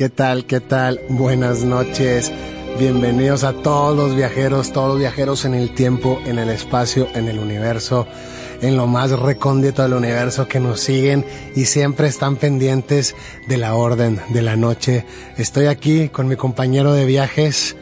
¿Qué 0.00 0.08
tal? 0.08 0.46
¿Qué 0.46 0.60
tal? 0.60 0.98
Buenas 1.10 1.62
noches. 1.62 2.32
Bienvenidos 2.78 3.44
a 3.44 3.52
todos 3.52 3.94
los 3.94 4.16
viajeros, 4.16 4.72
todos 4.72 4.88
los 4.88 4.98
viajeros 4.98 5.44
en 5.44 5.52
el 5.52 5.74
tiempo, 5.74 6.22
en 6.24 6.38
el 6.38 6.48
espacio, 6.48 7.06
en 7.14 7.28
el 7.28 7.38
universo, 7.38 8.06
en 8.62 8.78
lo 8.78 8.86
más 8.86 9.10
recóndito 9.10 9.82
del 9.82 9.92
universo 9.92 10.48
que 10.48 10.58
nos 10.58 10.80
siguen 10.80 11.26
y 11.54 11.66
siempre 11.66 12.08
están 12.08 12.36
pendientes 12.36 13.14
de 13.46 13.58
la 13.58 13.74
orden 13.74 14.18
de 14.30 14.40
la 14.40 14.56
noche. 14.56 15.04
Estoy 15.36 15.66
aquí 15.66 16.08
con 16.08 16.28
mi 16.28 16.36
compañero 16.36 16.94
de 16.94 17.04
viajes, 17.04 17.76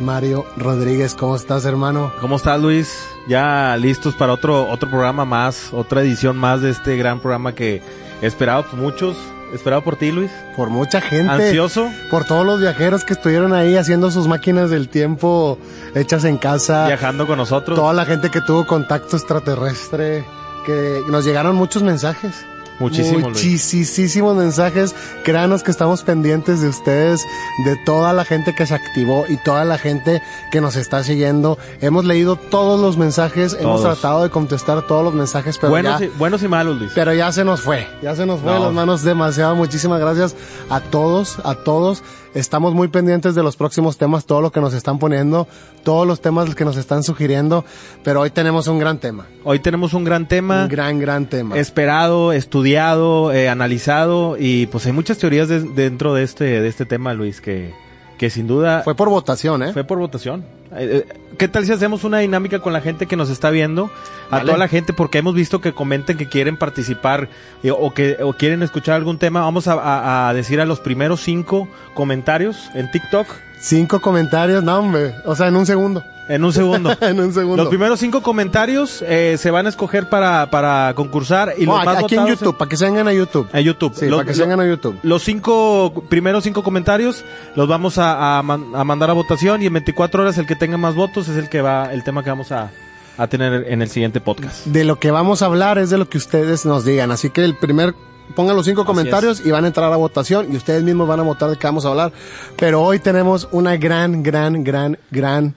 Mario 0.00 0.46
Rodríguez. 0.56 1.14
¿Cómo 1.14 1.36
estás, 1.36 1.66
hermano? 1.66 2.10
¿Cómo 2.22 2.36
estás, 2.36 2.58
Luis? 2.58 2.90
Ya 3.28 3.76
listos 3.76 4.14
para 4.14 4.32
otro, 4.32 4.66
otro 4.70 4.88
programa 4.88 5.26
más, 5.26 5.74
otra 5.74 6.00
edición 6.00 6.38
más 6.38 6.62
de 6.62 6.70
este 6.70 6.96
gran 6.96 7.20
programa 7.20 7.54
que 7.54 7.82
esperado 8.22 8.64
por 8.64 8.78
muchos. 8.78 9.18
Esperado 9.52 9.82
por 9.82 9.96
ti, 9.96 10.12
Luis. 10.12 10.30
Por 10.56 10.70
mucha 10.70 11.00
gente. 11.00 11.30
Ansioso. 11.32 11.88
Por 12.10 12.24
todos 12.24 12.46
los 12.46 12.60
viajeros 12.60 13.04
que 13.04 13.14
estuvieron 13.14 13.52
ahí 13.52 13.76
haciendo 13.76 14.10
sus 14.10 14.28
máquinas 14.28 14.70
del 14.70 14.88
tiempo 14.88 15.58
hechas 15.94 16.24
en 16.24 16.38
casa. 16.38 16.86
Viajando 16.86 17.26
con 17.26 17.38
nosotros. 17.38 17.78
Toda 17.78 17.92
la 17.92 18.04
gente 18.04 18.30
que 18.30 18.40
tuvo 18.40 18.66
contacto 18.66 19.16
extraterrestre. 19.16 20.24
Que 20.66 21.00
nos 21.08 21.24
llegaron 21.24 21.56
muchos 21.56 21.82
mensajes. 21.82 22.34
Muchísimos. 22.80 23.22
Muchísimos 23.22 24.36
mensajes. 24.36 24.94
Créanos 25.24 25.62
que 25.62 25.70
estamos 25.70 26.02
pendientes 26.02 26.60
de 26.60 26.68
ustedes, 26.68 27.24
de 27.64 27.76
toda 27.84 28.12
la 28.12 28.24
gente 28.24 28.54
que 28.54 28.66
se 28.66 28.74
activó 28.74 29.24
y 29.28 29.36
toda 29.36 29.64
la 29.64 29.78
gente 29.78 30.22
que 30.50 30.60
nos 30.60 30.76
está 30.76 31.04
siguiendo. 31.04 31.58
Hemos 31.80 32.04
leído 32.04 32.36
todos 32.36 32.80
los 32.80 32.96
mensajes, 32.96 33.56
hemos 33.60 33.82
tratado 33.82 34.22
de 34.22 34.30
contestar 34.30 34.86
todos 34.86 35.04
los 35.04 35.14
mensajes, 35.14 35.58
pero 35.58 35.70
buenos, 35.70 36.00
ya, 36.00 36.06
y, 36.06 36.08
buenos 36.08 36.42
y 36.42 36.48
malos, 36.48 36.78
Luis. 36.78 36.92
Pero 36.94 37.12
ya 37.12 37.30
se 37.32 37.44
nos 37.44 37.60
fue, 37.60 37.86
ya 38.02 38.16
se 38.16 38.26
nos 38.26 38.40
fue 38.40 38.52
No. 38.52 38.64
las 38.64 38.72
manos 38.72 39.02
demasiado. 39.02 39.54
Muchísimas 39.54 40.00
gracias 40.00 40.34
a 40.70 40.80
todos, 40.80 41.38
a 41.44 41.54
todos. 41.54 42.02
Estamos 42.32 42.74
muy 42.74 42.86
pendientes 42.86 43.34
de 43.34 43.42
los 43.42 43.56
próximos 43.56 43.96
temas, 43.98 44.24
todo 44.24 44.40
lo 44.40 44.52
que 44.52 44.60
nos 44.60 44.72
están 44.72 45.00
poniendo, 45.00 45.48
todos 45.82 46.06
los 46.06 46.20
temas 46.20 46.54
que 46.54 46.64
nos 46.64 46.76
están 46.76 47.02
sugiriendo, 47.02 47.64
pero 48.04 48.20
hoy 48.20 48.30
tenemos 48.30 48.68
un 48.68 48.78
gran 48.78 48.98
tema, 48.98 49.26
Hoy 49.42 49.58
tenemos 49.58 49.94
un 49.94 50.04
gran 50.04 50.28
tema. 50.28 50.62
un 50.62 50.68
gran, 50.68 51.00
gran 51.00 51.26
tema. 51.26 51.58
esperado, 51.58 52.32
estudiado, 52.32 53.32
eh, 53.32 53.48
analizado 53.48 54.36
y 54.38 54.66
pues 54.66 54.86
hay 54.86 54.92
muchas 54.92 55.18
teorías 55.18 55.48
de- 55.48 55.60
dentro 55.74 56.14
de 56.14 56.22
este 56.22 56.44
de 56.60 56.68
este 56.68 56.86
tema, 56.86 57.14
Luis, 57.14 57.40
que, 57.40 57.72
que 58.20 58.28
sin 58.28 58.46
duda 58.46 58.82
Fue 58.84 58.94
por 58.94 59.08
votación, 59.08 59.62
¿eh? 59.62 59.72
fue 59.72 59.82
por 59.82 59.96
votación. 59.98 60.44
Eh, 60.76 61.06
eh, 61.08 61.12
¿Qué 61.38 61.48
tal 61.48 61.64
si 61.64 61.72
hacemos 61.72 62.04
una 62.04 62.18
dinámica 62.18 62.58
con 62.58 62.74
la 62.74 62.82
gente 62.82 63.06
que 63.06 63.16
nos 63.16 63.30
está 63.30 63.48
viendo? 63.48 63.90
A 64.30 64.40
toda 64.42 64.58
la 64.58 64.68
gente, 64.68 64.92
porque 64.92 65.16
hemos 65.16 65.34
visto 65.34 65.62
que 65.62 65.72
comenten 65.72 66.18
que 66.18 66.28
quieren 66.28 66.58
participar 66.58 67.30
eh, 67.62 67.70
o 67.70 67.94
que 67.94 68.18
o 68.22 68.34
quieren 68.34 68.62
escuchar 68.62 68.96
algún 68.96 69.16
tema. 69.16 69.40
Vamos 69.40 69.68
a, 69.68 69.72
a- 69.72 70.28
a 70.28 70.34
decir 70.34 70.60
a 70.60 70.66
los 70.66 70.80
primeros 70.80 71.22
cinco 71.22 71.66
comentarios 71.94 72.68
en 72.74 72.90
TikTok 72.90 73.26
Cinco 73.60 74.00
comentarios, 74.00 74.62
no, 74.64 74.78
hombre. 74.78 75.14
O 75.24 75.36
sea, 75.36 75.48
en 75.48 75.56
un 75.56 75.66
segundo. 75.66 76.02
en 76.28 76.42
un 76.44 76.52
segundo. 76.52 76.96
en 77.00 77.20
un 77.20 77.32
segundo. 77.34 77.56
Los 77.58 77.68
primeros 77.68 78.00
cinco 78.00 78.22
comentarios 78.22 79.04
eh, 79.06 79.36
se 79.38 79.50
van 79.50 79.66
a 79.66 79.68
escoger 79.68 80.08
para, 80.08 80.50
para 80.50 80.94
concursar 80.94 81.52
y 81.58 81.64
Oh, 81.66 81.76
los 81.76 81.84
más 81.84 81.98
aquí 82.04 82.16
en 82.16 82.26
YouTube, 82.26 82.56
para 82.56 82.68
que 82.68 82.76
se 82.76 82.84
vengan 82.86 83.06
a 83.08 83.12
YouTube. 83.12 83.48
En 83.52 83.62
YouTube. 83.64 83.92
Sí, 83.94 84.06
Los- 84.06 84.18
para 84.20 84.28
que 84.28 84.34
se 84.34 84.40
vengan 84.42 84.60
a 84.60 84.66
YouTube. 84.66 84.98
Los 85.02 85.22
cinco 85.24 85.92
primeros 86.08 86.44
cinco 86.44 86.62
comentarios 86.62 87.24
los 87.54 87.68
vamos 87.68 87.98
a, 87.98 88.38
a 88.38 88.42
man- 88.42 88.66
a 88.74 88.82
mandar 88.84 89.10
a 89.10 89.12
votación 89.12 89.60
y 89.62 89.66
en 89.66 89.72
24 89.74 90.22
horas 90.22 90.38
el 90.38 90.46
que 90.46 90.56
tenga 90.56 90.78
más 90.78 90.94
votos 90.94 91.28
es 91.28 91.36
el 91.36 91.48
que 91.50 91.60
va 91.60 91.92
el 91.92 92.02
tema 92.02 92.22
que 92.24 92.30
vamos 92.30 92.52
a, 92.52 92.70
a 93.18 93.26
tener 93.26 93.66
en 93.68 93.82
el 93.82 93.90
siguiente 93.90 94.20
podcast. 94.22 94.64
De 94.66 94.84
lo 94.84 94.98
que 94.98 95.10
vamos 95.10 95.42
a 95.42 95.46
hablar 95.46 95.76
es 95.78 95.90
de 95.90 95.98
lo 95.98 96.08
que 96.08 96.16
ustedes 96.16 96.64
nos 96.64 96.84
digan. 96.86 97.10
Así 97.10 97.28
que 97.28 97.44
el 97.44 97.54
primer, 97.56 97.94
pongan 98.34 98.56
los 98.56 98.66
cinco 98.66 98.84
comentarios 98.84 99.44
y 99.44 99.50
van 99.50 99.64
a 99.64 99.68
entrar 99.68 99.92
a 99.92 99.96
votación 99.96 100.52
y 100.52 100.56
ustedes 100.56 100.82
mismos 100.82 101.08
van 101.08 101.20
a 101.20 101.22
votar 101.22 101.50
de 101.50 101.56
qué 101.56 101.66
vamos 101.66 101.84
a 101.84 101.88
hablar. 101.88 102.12
Pero 102.56 102.82
hoy 102.82 102.98
tenemos 102.98 103.48
una 103.52 103.76
gran, 103.76 104.22
gran, 104.22 104.64
gran, 104.64 104.98
gran, 105.10 105.54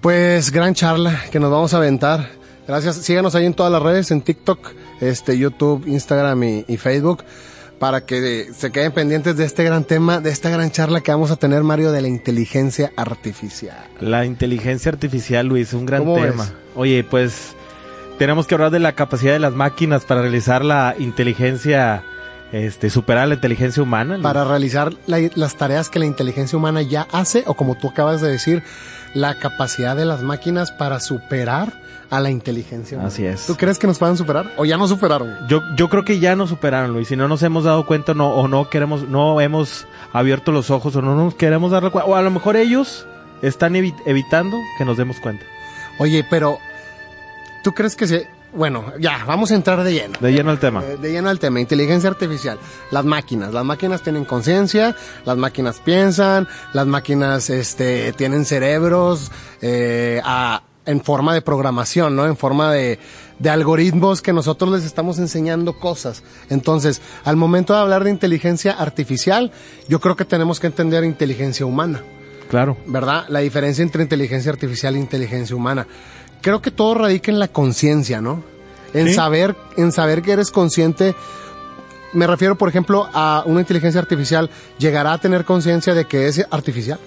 pues 0.00 0.50
gran 0.50 0.74
charla 0.74 1.22
que 1.30 1.40
nos 1.40 1.50
vamos 1.50 1.74
a 1.74 1.78
aventar. 1.78 2.28
Gracias. 2.66 2.96
Síganos 2.96 3.34
ahí 3.34 3.46
en 3.46 3.54
todas 3.54 3.72
las 3.72 3.82
redes, 3.82 4.10
en 4.10 4.22
TikTok, 4.22 4.72
este, 5.00 5.36
YouTube, 5.36 5.86
Instagram 5.86 6.42
y, 6.42 6.64
y 6.68 6.76
Facebook. 6.76 7.24
Para 7.78 8.04
que 8.04 8.52
se 8.54 8.70
queden 8.70 8.92
pendientes 8.92 9.38
de 9.38 9.46
este 9.46 9.64
gran 9.64 9.84
tema, 9.84 10.20
de 10.20 10.28
esta 10.28 10.50
gran 10.50 10.70
charla 10.70 11.00
que 11.00 11.12
vamos 11.12 11.30
a 11.30 11.36
tener, 11.36 11.62
Mario, 11.62 11.92
de 11.92 12.02
la 12.02 12.08
inteligencia 12.08 12.92
artificial. 12.94 13.78
La 14.00 14.26
inteligencia 14.26 14.92
artificial, 14.92 15.46
Luis, 15.46 15.72
un 15.72 15.86
gran 15.86 16.04
¿Cómo 16.04 16.16
tema. 16.16 16.44
ves? 16.44 16.52
Oye, 16.76 17.04
pues 17.04 17.56
tenemos 18.20 18.46
que 18.46 18.54
hablar 18.54 18.70
de 18.70 18.80
la 18.80 18.92
capacidad 18.92 19.32
de 19.32 19.38
las 19.38 19.54
máquinas 19.54 20.04
para 20.04 20.20
realizar 20.20 20.62
la 20.62 20.94
inteligencia, 20.98 22.02
este, 22.52 22.90
superar 22.90 23.26
la 23.28 23.34
inteligencia 23.36 23.82
humana. 23.82 24.18
Para 24.20 24.44
realizar 24.44 24.92
la- 25.06 25.30
las 25.36 25.56
tareas 25.56 25.88
que 25.88 25.98
la 25.98 26.04
inteligencia 26.04 26.58
humana 26.58 26.82
ya 26.82 27.06
hace 27.12 27.44
o 27.46 27.54
como 27.54 27.76
tú 27.76 27.88
acabas 27.88 28.20
de 28.20 28.28
decir, 28.30 28.62
la 29.14 29.36
capacidad 29.36 29.96
de 29.96 30.04
las 30.04 30.20
máquinas 30.22 30.70
para 30.70 31.00
superar 31.00 31.72
a 32.10 32.20
la 32.20 32.28
inteligencia 32.30 32.98
humana. 32.98 33.08
Así 33.08 33.24
es. 33.24 33.46
¿Tú 33.46 33.56
crees 33.56 33.78
que 33.78 33.86
nos 33.86 33.98
puedan 33.98 34.18
superar 34.18 34.52
o 34.58 34.66
ya 34.66 34.76
nos 34.76 34.90
superaron? 34.90 35.34
Yo, 35.48 35.62
yo 35.76 35.88
creo 35.88 36.04
que 36.04 36.18
ya 36.18 36.36
nos 36.36 36.50
superaron, 36.50 36.92
Luis. 36.92 37.08
Si 37.08 37.16
no 37.16 37.26
nos 37.26 37.42
hemos 37.42 37.64
dado 37.64 37.86
cuenta 37.86 38.12
no, 38.12 38.34
o 38.34 38.48
no 38.48 38.68
queremos, 38.68 39.08
no 39.08 39.40
hemos 39.40 39.86
abierto 40.12 40.52
los 40.52 40.70
ojos 40.70 40.94
o 40.94 41.00
no 41.00 41.16
nos 41.16 41.34
queremos 41.36 41.70
dar 41.70 41.90
cuenta. 41.90 42.04
O 42.10 42.16
a 42.16 42.20
lo 42.22 42.30
mejor 42.30 42.56
ellos 42.56 43.06
están 43.40 43.72
evi- 43.76 43.94
evitando 44.04 44.58
que 44.76 44.84
nos 44.84 44.98
demos 44.98 45.18
cuenta. 45.20 45.46
Oye, 45.98 46.22
pero 46.28 46.58
¿tú 47.62 47.72
crees 47.72 47.96
que 47.96 48.06
se... 48.06 48.28
Bueno, 48.52 48.92
ya, 48.98 49.24
vamos 49.26 49.52
a 49.52 49.54
entrar 49.54 49.84
de 49.84 49.92
lleno. 49.92 50.18
De 50.20 50.32
lleno 50.32 50.50
al 50.50 50.58
tema. 50.58 50.82
Eh, 50.84 50.96
De 51.00 51.12
lleno 51.12 51.28
al 51.28 51.38
tema, 51.38 51.60
inteligencia 51.60 52.10
artificial. 52.10 52.58
Las 52.90 53.04
máquinas, 53.04 53.52
las 53.54 53.64
máquinas 53.64 54.02
tienen 54.02 54.24
conciencia, 54.24 54.96
las 55.24 55.36
máquinas 55.36 55.78
piensan, 55.78 56.48
las 56.72 56.84
máquinas 56.86 57.48
este, 57.48 58.12
tienen 58.14 58.44
cerebros 58.44 59.30
eh, 59.62 60.20
a- 60.24 60.64
en 60.86 61.00
forma 61.04 61.32
de 61.34 61.42
programación, 61.42 62.16
¿no? 62.16 62.26
En 62.26 62.36
forma 62.36 62.72
de, 62.72 62.98
de 63.38 63.50
algoritmos 63.50 64.20
que 64.22 64.32
nosotros 64.32 64.72
les 64.72 64.84
estamos 64.84 65.20
enseñando 65.20 65.74
cosas. 65.78 66.24
Entonces, 66.48 67.00
al 67.22 67.36
momento 67.36 67.74
de 67.74 67.78
hablar 67.80 68.02
de 68.02 68.10
inteligencia 68.10 68.72
artificial, 68.72 69.52
yo 69.88 70.00
creo 70.00 70.16
que 70.16 70.24
tenemos 70.24 70.58
que 70.58 70.66
entender 70.66 71.04
inteligencia 71.04 71.66
humana. 71.66 72.02
Claro. 72.48 72.76
¿verdad? 72.86 73.26
La 73.28 73.38
diferencia 73.38 73.82
entre 73.84 74.02
inteligencia 74.02 74.50
artificial 74.50 74.96
e 74.96 74.98
inteligencia 74.98 75.54
humana. 75.54 75.86
Creo 76.42 76.62
que 76.62 76.70
todo 76.70 76.94
radica 76.94 77.30
en 77.30 77.38
la 77.38 77.48
conciencia, 77.48 78.20
¿no? 78.20 78.42
En 78.94 79.08
Sí. 79.08 79.14
saber, 79.14 79.54
en 79.76 79.92
saber 79.92 80.22
que 80.22 80.32
eres 80.32 80.50
consciente. 80.50 81.14
Me 82.12 82.26
refiero, 82.26 82.56
por 82.56 82.68
ejemplo, 82.68 83.08
a 83.12 83.42
una 83.46 83.60
inteligencia 83.60 84.00
artificial 84.00 84.50
llegará 84.78 85.12
a 85.12 85.18
tener 85.18 85.44
conciencia 85.44 85.94
de 85.94 86.06
que 86.06 86.26
es 86.26 86.44
artificial. 86.50 86.98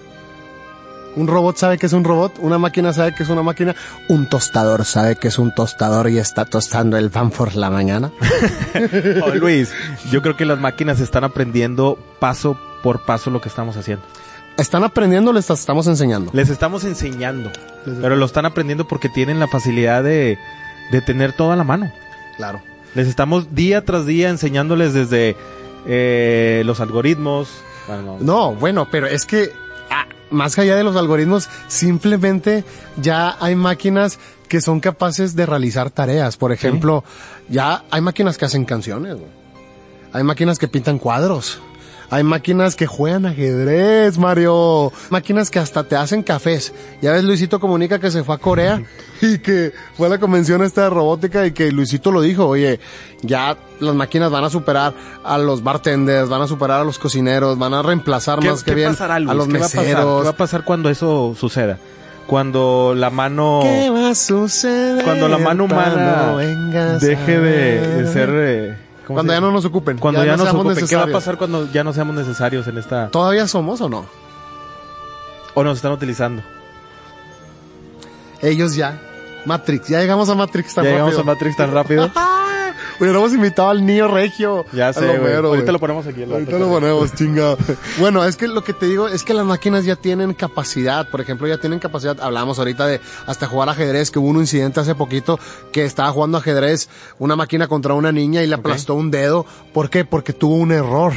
Un 1.16 1.28
robot 1.28 1.58
sabe 1.58 1.78
que 1.78 1.86
es 1.86 1.94
un 1.94 2.04
robot, 2.04 2.40
una 2.40 2.58
máquina 2.58 2.92
sabe 2.92 3.14
que 3.14 3.22
es 3.22 3.30
una 3.30 3.44
máquina, 3.44 3.76
un 4.08 4.28
tostador 4.28 4.84
sabe 4.84 5.16
que 5.16 5.28
es 5.28 5.38
un 5.38 5.54
tostador 5.54 6.10
y 6.10 6.18
está 6.18 6.46
tostando 6.46 6.98
el 6.98 7.12
pan 7.12 7.30
por 7.30 7.56
la 7.56 7.70
mañana. 7.70 8.12
Oh, 9.24 9.30
Luis, 9.36 9.70
yo 10.12 10.22
creo 10.24 10.36
que 10.36 10.46
las 10.46 10.60
máquinas 10.60 11.00
están 11.00 11.24
aprendiendo 11.24 12.00
paso 12.20 12.58
por 12.82 13.06
paso 13.06 13.30
lo 13.30 13.42
que 13.42 13.50
estamos 13.50 13.78
haciendo. 13.78 14.04
Están 14.58 14.84
aprendiendo, 14.84 15.34
les 15.34 15.50
estamos 15.50 15.88
enseñando. 15.88 16.32
Les 16.34 16.50
estamos 16.50 16.84
enseñando, 16.84 17.52
pero 18.02 18.16
lo 18.16 18.26
están 18.26 18.46
aprendiendo 18.46 18.88
porque 18.88 19.10
tienen 19.10 19.40
la 19.40 19.48
facilidad 19.48 20.04
de, 20.04 20.38
de 20.92 21.02
tener 21.02 21.34
todo 21.34 21.52
a 21.52 21.56
la 21.56 21.64
mano. 21.64 21.92
Claro. 22.38 22.62
Les 22.94 23.08
estamos 23.08 23.56
día 23.56 23.84
tras 23.84 24.06
día 24.06 24.30
enseñándoles 24.30 24.94
desde 24.94 25.36
eh, 25.88 26.62
los 26.66 26.80
algoritmos. 26.80 27.50
bueno, 27.88 28.18
No, 28.20 28.54
bueno, 28.54 28.88
pero 28.92 29.08
es 29.08 29.26
que 29.26 29.50
ah, 29.90 30.06
más 30.30 30.58
allá 30.60 30.76
de 30.76 30.84
los 30.84 30.96
algoritmos, 30.96 31.50
simplemente 31.68 32.64
ya 32.98 33.36
hay 33.40 33.56
máquinas 33.56 34.20
que 34.48 34.62
son 34.62 34.80
capaces 34.80 35.36
de 35.36 35.48
realizar 35.48 35.90
tareas. 35.90 36.38
Por 36.38 36.52
ejemplo, 36.52 37.04
ya 37.50 37.84
hay 37.90 38.02
máquinas 38.02 38.38
que 38.38 38.46
hacen 38.46 38.66
canciones, 38.66 39.16
güey. 39.16 39.32
hay 40.14 40.24
máquinas 40.24 40.60
que 40.60 40.68
pintan 40.68 41.00
cuadros. 41.00 41.60
Hay 42.14 42.24
máquinas 42.24 42.76
que 42.76 42.86
juegan 42.86 43.26
ajedrez, 43.26 44.20
Mario. 44.20 44.94
Máquinas 45.10 45.50
que 45.50 45.58
hasta 45.58 45.84
te 45.84 45.96
hacen 45.96 46.22
cafés. 46.22 46.72
Ya 47.02 47.12
ves, 47.12 47.24
Luisito 47.24 47.60
comunica 47.60 47.98
que 47.98 48.12
se 48.12 48.24
fue 48.24 48.36
a 48.36 48.38
Corea 48.38 48.84
y 49.22 49.40
que 49.40 49.74
fue 49.98 50.06
a 50.06 50.12
la 50.12 50.20
convención 50.20 50.62
esta 50.62 50.84
de 50.84 50.90
robótica 50.92 51.44
y 51.48 51.54
que 51.54 51.72
Luisito 51.72 52.12
lo 52.12 52.22
dijo, 52.22 52.46
oye, 52.46 52.80
ya 53.24 53.58
las 53.80 53.96
máquinas 53.96 54.30
van 54.30 54.44
a 54.44 54.52
superar 54.52 54.94
a 55.24 55.40
los 55.40 55.64
bartenders, 55.64 56.30
van 56.30 56.44
a 56.44 56.48
superar 56.48 56.82
a 56.82 56.84
los 56.84 57.00
cocineros, 57.00 57.58
van 57.58 57.74
a 57.74 57.82
reemplazar 57.82 58.38
¿Qué, 58.38 58.52
más 58.52 58.64
que 58.64 58.76
bien 58.76 58.92
pasará, 58.92 59.18
Luis? 59.18 59.32
a 59.32 59.34
los 59.34 59.48
¿Qué 59.48 59.54
va 59.54 59.58
a 59.58 59.62
meseros. 59.64 60.22
¿Qué 60.22 60.26
va 60.26 60.30
a 60.30 60.38
pasar 60.38 60.66
cuando 60.66 60.92
eso 60.92 61.36
suceda? 61.36 61.80
Cuando 62.28 62.94
la 62.96 63.10
mano... 63.10 63.62
¿Qué 63.64 63.90
va 63.90 64.12
a 64.12 64.16
suceder? 64.16 65.04
Cuando 65.04 65.28
la 65.28 65.40
mano 65.40 65.64
humana 65.64 66.36
deje 67.02 67.40
de, 67.40 68.14
ser... 68.14 68.30
eh, 68.32 68.78
¿cómo 68.78 68.83
Cuando 69.06 69.34
ya 69.34 69.42
no 69.42 69.52
nos 69.52 69.66
ocupen. 69.66 69.98
Cuando 69.98 70.24
ya, 70.24 70.32
no 70.32 70.38
nos 70.38 70.46
seamos 70.48 70.66
ocupen. 70.66 70.88
¿Qué 70.88 70.96
va 70.96 71.04
a 71.04 71.06
necesarios. 71.06 71.24
pasar 71.24 71.38
cuando 71.38 71.72
ya 71.72 71.84
no 71.84 71.94
seamos 71.94 72.16
necesarios 72.16 72.68
en 72.68 72.78
esta... 72.78 73.10
¿Todavía 73.10 73.48
somos 73.48 73.82
o 73.82 73.90
no? 73.90 74.06
o 75.54 75.64
nos 75.64 75.78
están 75.78 75.92
utilizando? 75.92 76.44
Ellos 78.42 78.76
ya. 78.76 79.00
Matrix, 79.46 79.88
ya 79.88 80.00
llegamos 80.00 80.30
a 80.30 80.36
Matrix 80.36 80.74
tan 80.74 80.86
Ya 80.86 80.92
llegamos 80.92 81.18
a 81.18 81.24
Matrix 81.24 81.58
tan 81.58 81.72
rápido. 81.72 82.10
Hubiéramos 83.00 83.34
invitado 83.34 83.70
al 83.70 83.86
niño 83.86 84.08
regio. 84.08 84.66
Ya 84.72 84.94
sé, 84.94 85.18
güey. 85.18 85.34
Ahorita 85.34 85.72
lo 85.72 85.80
ponemos 85.80 86.06
aquí. 86.08 86.24
Ahorita 86.24 86.58
lo 86.58 86.70
ponemos, 86.70 87.14
chingado. 87.14 87.58
Bueno, 88.00 88.24
es 88.26 88.38
que 88.38 88.48
lo 88.48 88.64
que 88.64 88.74
te 88.74 88.86
digo 88.86 89.08
es 89.08 89.24
que 89.24 89.34
las 89.34 89.46
máquinas 89.46 89.86
ya 89.86 89.96
tienen 89.96 90.34
capacidad. 90.34 91.10
Por 91.10 91.22
ejemplo, 91.22 91.48
ya 91.48 91.58
tienen 91.58 91.80
capacidad. 91.80 92.20
Hablamos 92.22 92.60
ahorita 92.60 92.88
de 92.88 93.02
hasta 93.26 93.48
jugar 93.48 93.70
ajedrez, 93.70 94.12
que 94.12 94.20
hubo 94.20 94.30
un 94.30 94.38
incidente 94.38 94.80
hace 94.80 94.96
poquito 94.96 95.40
que 95.72 95.86
estaba 95.86 96.12
jugando 96.12 96.38
ajedrez 96.38 96.90
una 97.20 97.36
máquina 97.36 97.68
contra 97.68 97.94
una 97.94 98.12
niña 98.12 98.44
y 98.44 98.48
le 98.48 98.56
aplastó 98.56 98.96
un 98.96 99.12
dedo. 99.12 99.46
¿Por 99.74 99.90
qué? 99.90 100.06
Porque 100.06 100.34
tuvo 100.34 100.56
un 100.56 100.72
error. 100.72 101.14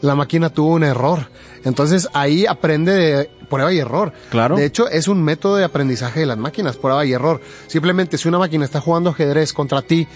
La 0.00 0.14
máquina 0.14 0.50
tuvo 0.50 0.74
un 0.74 0.84
error. 0.84 1.28
Entonces 1.64 2.08
ahí 2.12 2.46
aprende 2.46 2.92
de 2.92 3.30
prueba 3.48 3.72
y 3.72 3.78
error. 3.78 4.12
Claro. 4.30 4.56
De 4.56 4.64
hecho, 4.64 4.88
es 4.88 5.08
un 5.08 5.22
método 5.22 5.56
de 5.56 5.64
aprendizaje 5.64 6.20
de 6.20 6.26
las 6.26 6.38
máquinas, 6.38 6.76
prueba 6.76 7.04
y 7.04 7.12
error. 7.12 7.40
Simplemente 7.66 8.18
si 8.18 8.28
una 8.28 8.38
máquina 8.38 8.64
está 8.64 8.80
jugando 8.80 9.10
ajedrez 9.10 9.52
contra 9.52 9.82
ti 9.82 10.06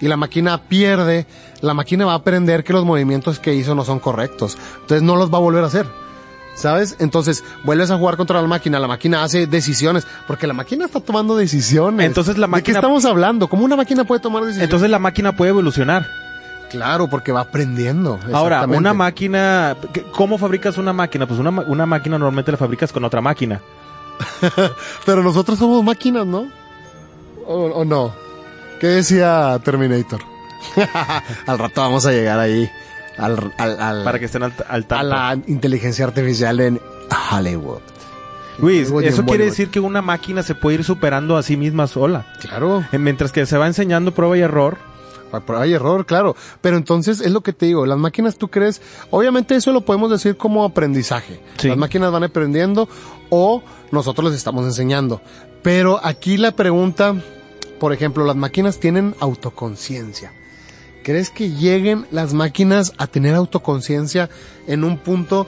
y 0.00 0.08
la 0.08 0.16
máquina 0.16 0.58
pierde, 0.62 1.26
la 1.60 1.74
máquina 1.74 2.04
va 2.06 2.12
a 2.12 2.16
aprender 2.16 2.64
que 2.64 2.72
los 2.72 2.84
movimientos 2.84 3.38
que 3.38 3.54
hizo 3.54 3.74
no 3.74 3.84
son 3.84 3.98
correctos. 3.98 4.56
Entonces 4.82 5.02
no 5.02 5.16
los 5.16 5.32
va 5.32 5.38
a 5.38 5.40
volver 5.40 5.64
a 5.64 5.68
hacer. 5.68 5.86
¿Sabes? 6.54 6.96
Entonces 7.00 7.44
vuelves 7.64 7.90
a 7.90 7.98
jugar 7.98 8.16
contra 8.16 8.40
la 8.40 8.48
máquina, 8.48 8.78
la 8.78 8.88
máquina 8.88 9.22
hace 9.22 9.46
decisiones, 9.46 10.06
porque 10.26 10.46
la 10.46 10.54
máquina 10.54 10.86
está 10.86 11.00
tomando 11.00 11.36
decisiones. 11.36 12.06
Entonces, 12.06 12.38
la 12.38 12.46
¿De 12.46 12.50
qué 12.50 12.72
máquina- 12.72 12.78
estamos 12.78 13.04
hablando? 13.04 13.46
¿Cómo 13.48 13.64
una 13.66 13.76
máquina 13.76 14.04
puede 14.04 14.22
tomar 14.22 14.42
decisiones? 14.42 14.64
Entonces 14.64 14.88
la 14.88 14.98
máquina 14.98 15.36
puede 15.36 15.50
evolucionar. 15.50 16.06
claro, 16.70 17.08
porque 17.08 17.30
va 17.30 17.40
aprendiendo. 17.42 18.18
Ahora, 18.32 18.64
una 18.66 18.94
máquina, 18.94 19.76
¿qué- 19.92 20.02
¿cómo 20.12 20.38
fabricas 20.38 20.78
una 20.78 20.94
máquina? 20.94 21.26
Pues 21.26 21.38
una, 21.38 21.50
una 21.50 21.84
máquina 21.84 22.16
normalmente 22.18 22.50
la 22.52 22.56
fabricas 22.58 22.90
con 22.90 23.04
otra 23.04 23.20
máquina. 23.20 23.60
Pero 25.04 25.22
nosotros 25.22 25.58
somos 25.58 25.84
máquinas, 25.84 26.26
¿no? 26.26 26.46
¿O, 27.46 27.54
o 27.66 27.84
no? 27.84 28.12
¿Qué 28.80 28.86
decía 28.88 29.58
Terminator? 29.64 30.20
al 31.46 31.58
rato 31.58 31.80
vamos 31.80 32.06
a 32.06 32.12
llegar 32.12 32.38
ahí. 32.38 32.70
Al, 33.18 33.52
al, 33.56 33.80
al- 33.80 34.04
Para 34.04 34.18
que 34.18 34.26
estén 34.26 34.42
al, 34.42 34.52
al 34.68 34.82
a 34.82 34.86
tanto. 34.86 35.06
la 35.06 35.38
inteligencia 35.46 36.04
artificial 36.04 36.60
en 36.60 36.80
Hollywood. 37.32 37.80
Luis, 38.58 38.88
Hollywood 38.90 39.04
eso 39.04 39.24
quiere 39.24 39.44
decir 39.46 39.68
que 39.70 39.80
una 39.80 40.02
máquina 40.02 40.42
se 40.42 40.54
puede 40.54 40.76
ir 40.78 40.84
superando 40.84 41.36
a 41.36 41.42
sí 41.42 41.56
misma 41.56 41.86
sola. 41.86 42.26
Claro. 42.40 42.84
Eh, 42.92 42.98
Mientras 42.98 43.32
que 43.32 43.44
se 43.46 43.56
va 43.58 43.66
enseñando 43.66 44.12
prueba 44.12 44.36
y 44.36 44.40
error. 44.40 44.76
A 45.32 45.40
prueba 45.40 45.66
y 45.66 45.72
error, 45.72 46.06
claro. 46.06 46.36
Pero 46.60 46.76
entonces 46.76 47.20
es 47.20 47.32
lo 47.32 47.40
que 47.42 47.52
te 47.52 47.66
digo, 47.66 47.84
las 47.84 47.98
máquinas 47.98 48.36
tú 48.38 48.48
crees, 48.48 48.80
obviamente 49.10 49.56
eso 49.56 49.72
lo 49.72 49.80
podemos 49.82 50.10
decir 50.10 50.36
como 50.36 50.64
aprendizaje. 50.64 51.40
Sí. 51.58 51.68
Las 51.68 51.76
máquinas 51.76 52.12
van 52.12 52.24
aprendiendo 52.24 52.88
o 53.28 53.62
nosotros 53.90 54.26
les 54.30 54.36
estamos 54.38 54.64
enseñando. 54.64 55.20
Pero 55.62 56.00
aquí 56.02 56.36
la 56.36 56.52
pregunta, 56.52 57.14
por 57.78 57.92
ejemplo, 57.92 58.24
las 58.24 58.36
máquinas 58.36 58.78
tienen 58.80 59.14
autoconciencia. 59.20 60.32
¿Crees 61.02 61.30
que 61.30 61.50
lleguen 61.50 62.06
las 62.10 62.32
máquinas 62.32 62.92
a 62.98 63.06
tener 63.06 63.34
autoconciencia 63.34 64.28
en 64.66 64.82
un 64.82 64.98
punto, 64.98 65.46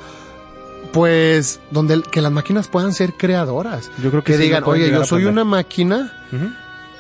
pues, 0.92 1.58
donde 1.70 2.02
que 2.12 2.22
las 2.22 2.30
máquinas 2.30 2.69
puedan 2.69 2.94
ser 2.94 3.14
creadoras? 3.14 3.90
Yo 4.02 4.10
creo 4.10 4.22
que 4.22 4.36
sí 4.36 4.42
digan, 4.42 4.62
oye, 4.64 4.90
yo 4.90 5.04
soy 5.04 5.22
aprender". 5.22 5.32
una 5.32 5.44
máquina 5.44 6.12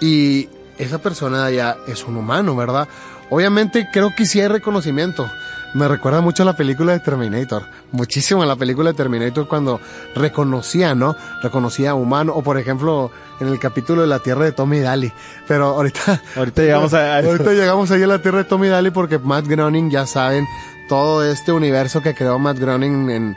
y 0.00 0.48
esa 0.78 0.98
persona 0.98 1.50
ya 1.50 1.76
es 1.86 2.04
un 2.04 2.16
humano, 2.16 2.56
¿verdad? 2.56 2.88
Obviamente 3.30 3.88
creo 3.92 4.14
que 4.16 4.26
sí 4.26 4.40
hay 4.40 4.48
reconocimiento. 4.48 5.30
Me 5.74 5.86
recuerda 5.86 6.20
mucho 6.20 6.42
a 6.42 6.46
la 6.46 6.56
película 6.56 6.92
de 6.92 7.00
Terminator. 7.00 7.64
Muchísimo 7.92 8.42
a 8.42 8.46
la 8.46 8.56
película 8.56 8.90
de 8.90 8.96
Terminator 8.96 9.46
cuando 9.46 9.80
reconocía, 10.14 10.94
¿no? 10.94 11.14
Reconocía 11.42 11.90
a 11.90 11.94
humano. 11.94 12.32
O 12.34 12.42
por 12.42 12.58
ejemplo, 12.58 13.10
en 13.40 13.48
el 13.48 13.58
capítulo 13.58 14.00
de 14.02 14.08
la 14.08 14.18
Tierra 14.20 14.44
de 14.44 14.52
Tommy 14.52 14.80
Daly. 14.80 15.12
Pero 15.46 15.66
ahorita... 15.66 16.22
Ahorita 16.36 16.62
llegamos 16.62 16.94
a-. 16.94 17.18
Ahorita 17.18 17.52
llegamos 17.52 17.90
ahí 17.90 18.02
a 18.02 18.06
la 18.06 18.22
Tierra 18.22 18.38
de 18.38 18.44
Tommy 18.44 18.68
Daly 18.68 18.90
porque 18.90 19.18
Matt 19.18 19.46
Groening, 19.46 19.90
ya 19.90 20.06
saben, 20.06 20.46
todo 20.88 21.24
este 21.24 21.52
universo 21.52 22.00
que 22.00 22.14
creó 22.14 22.38
Matt 22.38 22.58
Groening 22.58 23.10
en, 23.10 23.36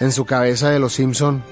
en 0.00 0.12
su 0.12 0.26
cabeza 0.26 0.68
de 0.70 0.78
los 0.78 0.92
Simpson 0.92 1.42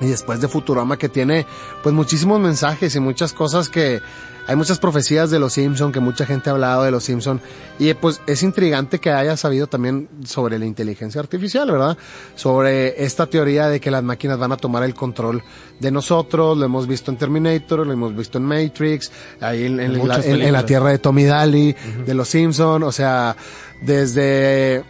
y 0.00 0.08
después 0.08 0.40
de 0.40 0.48
Futurama 0.48 0.96
que 0.96 1.08
tiene 1.08 1.46
pues 1.82 1.94
muchísimos 1.94 2.40
mensajes 2.40 2.94
y 2.96 3.00
muchas 3.00 3.32
cosas 3.32 3.68
que 3.68 4.02
hay 4.46 4.56
muchas 4.56 4.78
profecías 4.78 5.30
de 5.30 5.38
los 5.38 5.52
Simpson 5.54 5.90
que 5.92 6.00
mucha 6.00 6.26
gente 6.26 6.50
ha 6.50 6.52
hablado 6.52 6.82
de 6.82 6.90
los 6.90 7.04
Simpson 7.04 7.40
y 7.78 7.92
pues 7.94 8.20
es 8.26 8.42
intrigante 8.42 8.98
que 9.00 9.10
haya 9.10 9.36
sabido 9.36 9.66
también 9.66 10.08
sobre 10.24 10.58
la 10.58 10.66
inteligencia 10.66 11.20
artificial, 11.20 11.70
¿verdad? 11.70 11.96
Sobre 12.34 13.04
esta 13.04 13.26
teoría 13.26 13.68
de 13.68 13.80
que 13.80 13.90
las 13.90 14.02
máquinas 14.02 14.38
van 14.38 14.52
a 14.52 14.56
tomar 14.56 14.82
el 14.82 14.94
control 14.94 15.42
de 15.80 15.90
nosotros, 15.90 16.56
lo 16.58 16.64
hemos 16.66 16.86
visto 16.86 17.10
en 17.10 17.16
Terminator, 17.16 17.86
lo 17.86 17.92
hemos 17.92 18.14
visto 18.14 18.38
en 18.38 18.44
Matrix, 18.44 19.10
ahí 19.40 19.64
en, 19.66 19.80
en 19.80 19.92
la, 19.94 19.98
Muchas 19.98 20.24
en- 20.26 20.32
en 20.32 20.38
la 20.38 20.38
películas. 20.38 20.66
tierra 20.66 20.88
de 20.90 20.98
Tommy 20.98 21.24
Daly, 21.24 21.76
de 22.06 22.14
los 22.14 22.28
Simpson, 22.28 22.82
o 22.82 22.92
sea, 22.92 23.36
desde 23.82 24.84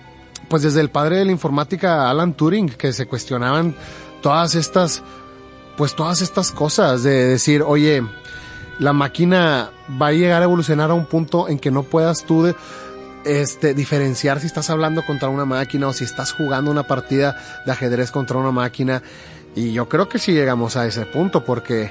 pues 0.48 0.62
desde 0.62 0.80
el 0.80 0.90
padre 0.90 1.16
de 1.18 1.24
la 1.24 1.32
informática 1.32 2.08
Alan 2.10 2.34
Turing 2.34 2.68
que 2.68 2.92
se 2.92 3.06
cuestionaban 3.06 3.74
todas 4.22 4.54
estas 4.54 5.02
pues 5.76 5.94
todas 5.96 6.22
estas 6.22 6.52
cosas 6.52 7.02
de 7.02 7.10
decir, 7.28 7.62
oye, 7.62 8.02
la 8.78 8.92
máquina 8.92 9.70
va 10.00 10.08
a 10.08 10.12
llegar 10.12 10.40
a 10.42 10.44
evolucionar 10.44 10.90
a 10.90 10.94
un 10.94 11.06
punto 11.06 11.48
en 11.48 11.58
que 11.58 11.70
no 11.70 11.82
puedas 11.84 12.24
tú 12.24 12.42
de- 12.44 12.54
este, 13.24 13.72
diferenciar 13.74 14.40
si 14.40 14.46
estás 14.46 14.68
hablando 14.70 15.02
contra 15.06 15.28
una 15.30 15.44
máquina 15.46 15.86
o 15.88 15.92
si 15.92 16.04
estás 16.04 16.32
jugando 16.32 16.70
una 16.70 16.82
partida 16.82 17.36
de 17.64 17.72
ajedrez 17.72 18.10
contra 18.10 18.36
una 18.36 18.50
máquina. 18.52 19.02
Y 19.54 19.72
yo 19.72 19.88
creo 19.88 20.08
que 20.08 20.18
sí 20.18 20.32
llegamos 20.32 20.76
a 20.76 20.86
ese 20.86 21.06
punto 21.06 21.44
porque, 21.44 21.90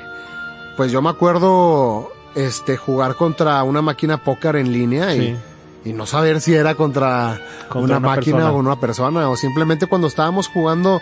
pues 0.78 0.92
yo 0.92 1.02
me 1.02 1.10
acuerdo, 1.10 2.12
este, 2.36 2.78
jugar 2.78 3.16
contra 3.16 3.64
una 3.64 3.82
máquina 3.82 4.24
póker 4.24 4.58
en 4.58 4.72
línea 4.72 5.16
y, 5.16 5.20
Sí. 5.20 5.90
y 5.90 5.94
no 5.94 6.06
saber 6.06 6.40
si 6.42 6.54
era 6.54 6.76
contra, 6.76 7.40
Contra 7.70 7.98
una, 7.98 7.98
una 7.98 8.16
máquina 8.16 8.38
persona. 8.38 8.52
o 8.52 8.58
una 8.58 8.80
persona 8.80 9.30
o 9.30 9.36
simplemente 9.38 9.88
cuando 9.88 10.08
estábamos 10.08 10.48
jugando 10.50 11.02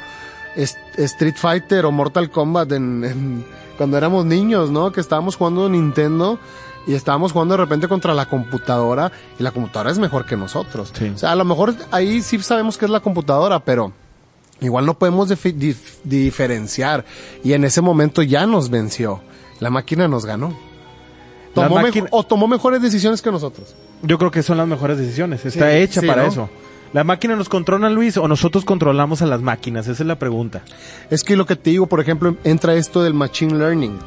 Street 0.56 1.36
Fighter 1.36 1.86
o 1.86 1.92
Mortal 1.92 2.30
Kombat 2.30 2.72
en, 2.74 3.04
en- 3.04 3.46
cuando 3.82 3.98
éramos 3.98 4.26
niños, 4.26 4.70
¿no? 4.70 4.92
Que 4.92 5.02
estábamos 5.02 5.36
jugando 5.38 5.68
Nintendo 5.68 6.38
y 6.86 6.94
estábamos 6.94 7.32
jugando 7.32 7.56
de 7.56 7.58
repente 7.64 7.88
contra 7.88 8.14
la 8.14 8.28
computadora 8.28 9.12
y 9.40 9.42
la 9.42 9.50
computadora 9.50 9.90
es 9.90 9.98
mejor 9.98 10.24
que 10.28 10.38
nosotros. 10.38 10.94
Sí. 10.96 11.10
O 11.10 11.18
sea, 11.18 11.32
a 11.32 11.36
lo 11.36 11.46
mejor 11.46 11.74
ahí 11.90 12.22
sí 12.22 12.38
sabemos 12.44 12.78
que 12.78 12.86
es 12.86 12.92
la 12.92 13.00
computadora, 13.00 13.60
pero 13.66 13.92
igual 14.60 14.86
no 14.86 14.94
podemos 14.94 15.30
dif- 15.32 15.82
diferenciar 16.04 17.04
y 17.44 17.54
en 17.54 17.64
ese 17.66 17.82
momento 17.82 18.22
ya 18.22 18.46
nos 18.46 18.70
venció. 18.70 19.20
La 19.60 19.72
máquina 19.72 20.08
nos 20.08 20.28
ganó. 20.28 20.50
La 21.56 21.64
Tomó 21.68 21.82
máquina- 21.82 22.08
o 22.12 22.22
tomó 22.24 22.48
mejores 22.48 22.84
decisiones 22.84 23.20
que 23.24 23.32
nosotros. 23.32 23.76
Yo 24.04 24.20
creo 24.20 24.30
que 24.30 24.44
son 24.44 24.58
las 24.58 24.68
mejores 24.68 25.00
decisiones. 25.00 25.44
Está 25.44 25.72
Sí, 25.72 25.78
hecha 25.78 26.02
sí, 26.02 26.06
para 26.08 26.22
¿no? 26.22 26.28
eso. 26.30 26.50
¿La 26.94 27.06
máquina 27.06 27.38
nos 27.38 27.48
controla, 27.48 27.90
Luis, 27.90 28.18
o 28.18 28.28
nosotros 28.28 28.66
controlamos 28.66 29.22
a 29.22 29.26
las 29.26 29.42
máquinas? 29.42 29.88
Esa 29.88 30.04
es 30.04 30.08
la 30.08 30.20
pregunta. 30.20 30.62
Es 31.10 31.24
que 31.24 31.38
lo 31.38 31.46
que 31.46 31.56
te 31.56 31.70
digo, 31.70 31.88
por 31.88 32.02
ejemplo, 32.02 32.36
entra 32.44 32.76
esto 32.76 33.02
del 33.02 33.14
machine 33.14 33.58
learning, 33.58 33.98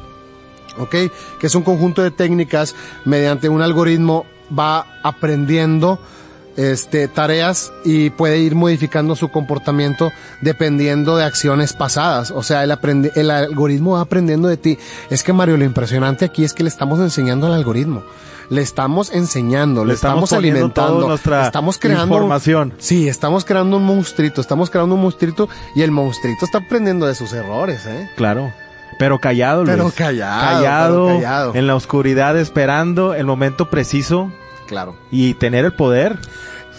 ¿ok? 0.77 0.91
Que 1.39 1.47
es 1.47 1.55
un 1.55 1.63
conjunto 1.63 2.03
de 2.03 2.11
técnicas 2.11 2.75
mediante 3.03 3.49
un 3.49 3.63
algoritmo 3.63 4.27
va 4.57 4.85
aprendiendo 5.01 5.99
este, 6.57 7.07
tareas 7.07 7.71
y 7.83 8.09
puede 8.11 8.39
ir 8.39 8.55
modificando 8.55 9.15
su 9.15 9.29
comportamiento 9.29 10.11
dependiendo 10.41 11.17
de 11.17 11.23
acciones 11.25 11.73
pasadas. 11.73 12.31
O 12.31 12.43
sea, 12.43 12.63
el, 12.63 12.71
aprende- 12.71 13.11
el 13.15 13.29
algoritmo 13.31 13.91
va 13.93 14.01
aprendiendo 14.01 14.47
de 14.47 14.57
ti. 14.57 14.77
Es 15.09 15.23
que 15.23 15.33
Mario, 15.33 15.57
lo 15.57 15.65
impresionante 15.65 16.25
aquí 16.25 16.43
es 16.43 16.53
que 16.53 16.63
le 16.63 16.69
estamos 16.69 16.99
enseñando 16.99 17.47
al 17.47 17.53
algoritmo. 17.53 18.03
Le 18.49 18.61
estamos 18.61 19.11
enseñando, 19.11 19.83
le, 19.83 19.89
Le 19.89 19.93
estamos 19.95 20.31
alimentando, 20.31 21.07
nuestra 21.07 21.47
estamos 21.47 21.79
creando 21.79 22.13
información. 22.15 22.73
Sí, 22.77 23.07
estamos 23.07 23.43
creando 23.43 23.77
un 23.77 23.83
monstruito, 23.85 24.39
estamos 24.39 24.69
creando 24.69 24.93
un 24.93 25.01
monstruito 25.01 25.49
y 25.75 25.81
el 25.81 25.89
monstruito 25.89 26.45
está 26.45 26.59
aprendiendo 26.59 27.07
de 27.07 27.15
sus 27.15 27.33
errores, 27.33 27.87
¿eh? 27.87 28.07
Claro. 28.15 28.53
Pero 28.99 29.19
callado, 29.19 29.63
Luis. 29.65 29.75
Pero 29.75 29.91
callado, 29.91 30.41
Callado, 30.41 31.05
pero 31.07 31.15
callado. 31.17 31.55
en 31.55 31.65
la 31.67 31.75
oscuridad, 31.75 32.37
esperando 32.37 33.15
el 33.15 33.25
momento 33.25 33.69
preciso 33.71 34.31
Claro. 34.67 34.95
y 35.11 35.33
tener 35.35 35.65
el 35.65 35.73
poder 35.73 36.17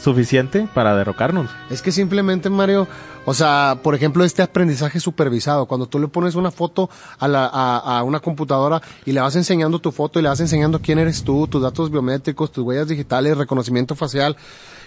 suficiente 0.01 0.69
para 0.75 0.97
derrocarnos. 0.97 1.51
Es 1.71 1.83
que 1.83 1.91
simplemente, 1.91 2.51
Mario, 2.51 2.87
o 3.25 3.35
sea, 3.35 3.79
por 3.83 3.95
ejemplo, 3.95 4.25
este 4.25 4.43
aprendizaje 4.43 5.01
supervisado, 5.01 5.67
cuando 5.67 5.87
tú 5.87 5.99
le 5.99 6.07
pones 6.07 6.35
una 6.35 6.51
foto 6.51 6.89
a, 7.19 7.27
la, 7.27 7.47
a, 7.47 7.99
a 7.99 8.03
una 8.05 8.21
computadora 8.21 8.81
y 9.05 9.13
le 9.13 9.21
vas 9.21 9.35
enseñando 9.35 9.79
tu 9.81 9.91
foto 9.91 10.19
y 10.19 10.23
le 10.23 10.29
vas 10.29 10.39
enseñando 10.41 10.81
quién 10.81 10.99
eres 10.99 11.25
tú, 11.25 11.49
tus 11.49 11.63
datos 11.63 11.91
biométricos, 11.91 12.53
tus 12.53 12.65
huellas 12.65 12.89
digitales, 12.89 13.37
reconocimiento 13.37 13.97
facial, 13.97 14.37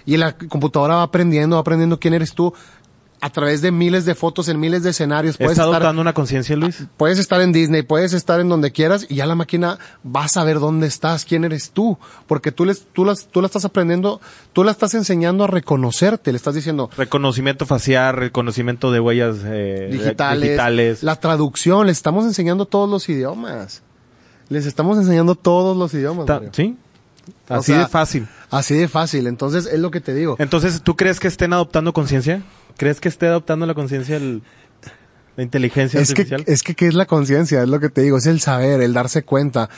y 0.06 0.16
la 0.16 0.38
computadora 0.38 0.96
va 0.96 1.04
aprendiendo, 1.04 1.58
va 1.58 1.62
aprendiendo 1.62 2.00
quién 2.00 2.14
eres 2.14 2.34
tú 2.34 2.54
a 3.22 3.30
través 3.30 3.62
de 3.62 3.72
miles 3.72 4.06
de 4.06 4.16
fotos 4.16 4.48
en 4.50 4.60
miles 4.60 4.84
de 4.84 4.92
escenarios. 4.92 5.38
Puedes 5.38 5.54
¿Está 5.54 5.64
estar, 5.64 5.76
adoptando 5.76 6.02
una 6.02 6.14
conciencia, 6.14 6.56
Luis? 6.56 6.86
puedes 6.98 7.20
estar 7.20 7.42
en 7.42 7.52
Disney, 7.52 7.82
puedes 7.84 8.14
estar 8.14 8.40
en 8.40 8.50
donde 8.50 8.72
quieras 8.72 9.06
y 9.10 9.16
ya 9.16 9.26
la 9.26 9.36
máquina 9.36 9.78
va 10.06 10.26
a 10.26 10.28
saber 10.28 10.60
dónde 10.60 10.88
estás, 10.88 11.26
quién 11.26 11.44
eres 11.44 11.72
tú, 11.72 11.98
porque 12.28 12.52
tú, 12.52 12.66
les, 12.66 12.86
tú, 12.94 13.04
las, 13.06 13.28
tú 13.28 13.42
la 13.42 13.48
estás 13.48 13.66
aprendiendo, 13.66 14.22
tú 14.54 14.64
la 14.64 14.72
estás 14.72 14.94
enseñando 14.94 15.44
a 15.44 15.48
reconocerte, 15.48 16.32
le 16.32 16.38
estás 16.38 16.56
diciendo, 16.56 16.90
Reconocimiento 16.98 17.66
facial, 17.66 18.16
reconocimiento 18.16 18.92
de 18.92 19.00
huellas 19.00 19.38
eh, 19.44 19.90
digitales, 19.92 20.42
digitales. 20.42 21.04
la 21.04 21.16
traducción, 21.18 21.88
les 21.88 21.98
estamos 21.98 22.26
enseñando 22.26 22.66
todos 22.66 22.90
los 22.90 23.08
idiomas. 23.10 23.84
Les 24.50 24.66
estamos 24.66 24.98
enseñando 24.98 25.36
todos 25.36 25.78
los 25.78 25.94
idiomas. 25.94 26.28
Mario. 26.28 26.50
¿Sí? 26.54 26.76
O 27.48 27.54
Así 27.54 27.72
sea, 27.74 27.80
de 27.82 27.88
fácil. 27.88 28.28
Así 28.50 28.74
de 28.76 28.88
fácil. 28.88 29.28
Entonces, 29.28 29.68
es 29.68 29.80
lo 29.80 29.92
que 29.92 30.02
te 30.02 30.14
digo. 30.16 30.36
Entonces, 30.40 30.82
¿tú 30.82 30.96
crees 30.96 31.20
que 31.20 31.28
estén 31.28 31.54
adoptando 31.54 31.94
conciencia? 31.94 32.42
¿Crees 32.80 33.00
que 33.02 33.10
esté 33.10 33.28
adoptando 33.28 33.66
la 33.68 33.74
conciencia 33.76 34.16
el- 34.18 34.42
la 35.36 35.44
inteligencia 35.44 36.00
Es 36.00 36.14
que, 36.14 36.22
artificial? 36.24 36.44
es 36.48 36.64
que, 36.64 36.76
¿qué 36.76 36.88
es 36.88 36.94
la 36.96 37.06
conciencia? 37.06 37.62
Es 37.62 37.68
lo 37.70 37.80
que 37.80 37.90
te 37.90 38.02
digo, 38.02 38.18
es 38.18 38.26
el 38.26 38.40
saber, 38.40 38.82
el 38.82 38.94
darse 38.94 39.24
cuenta, 39.24 39.70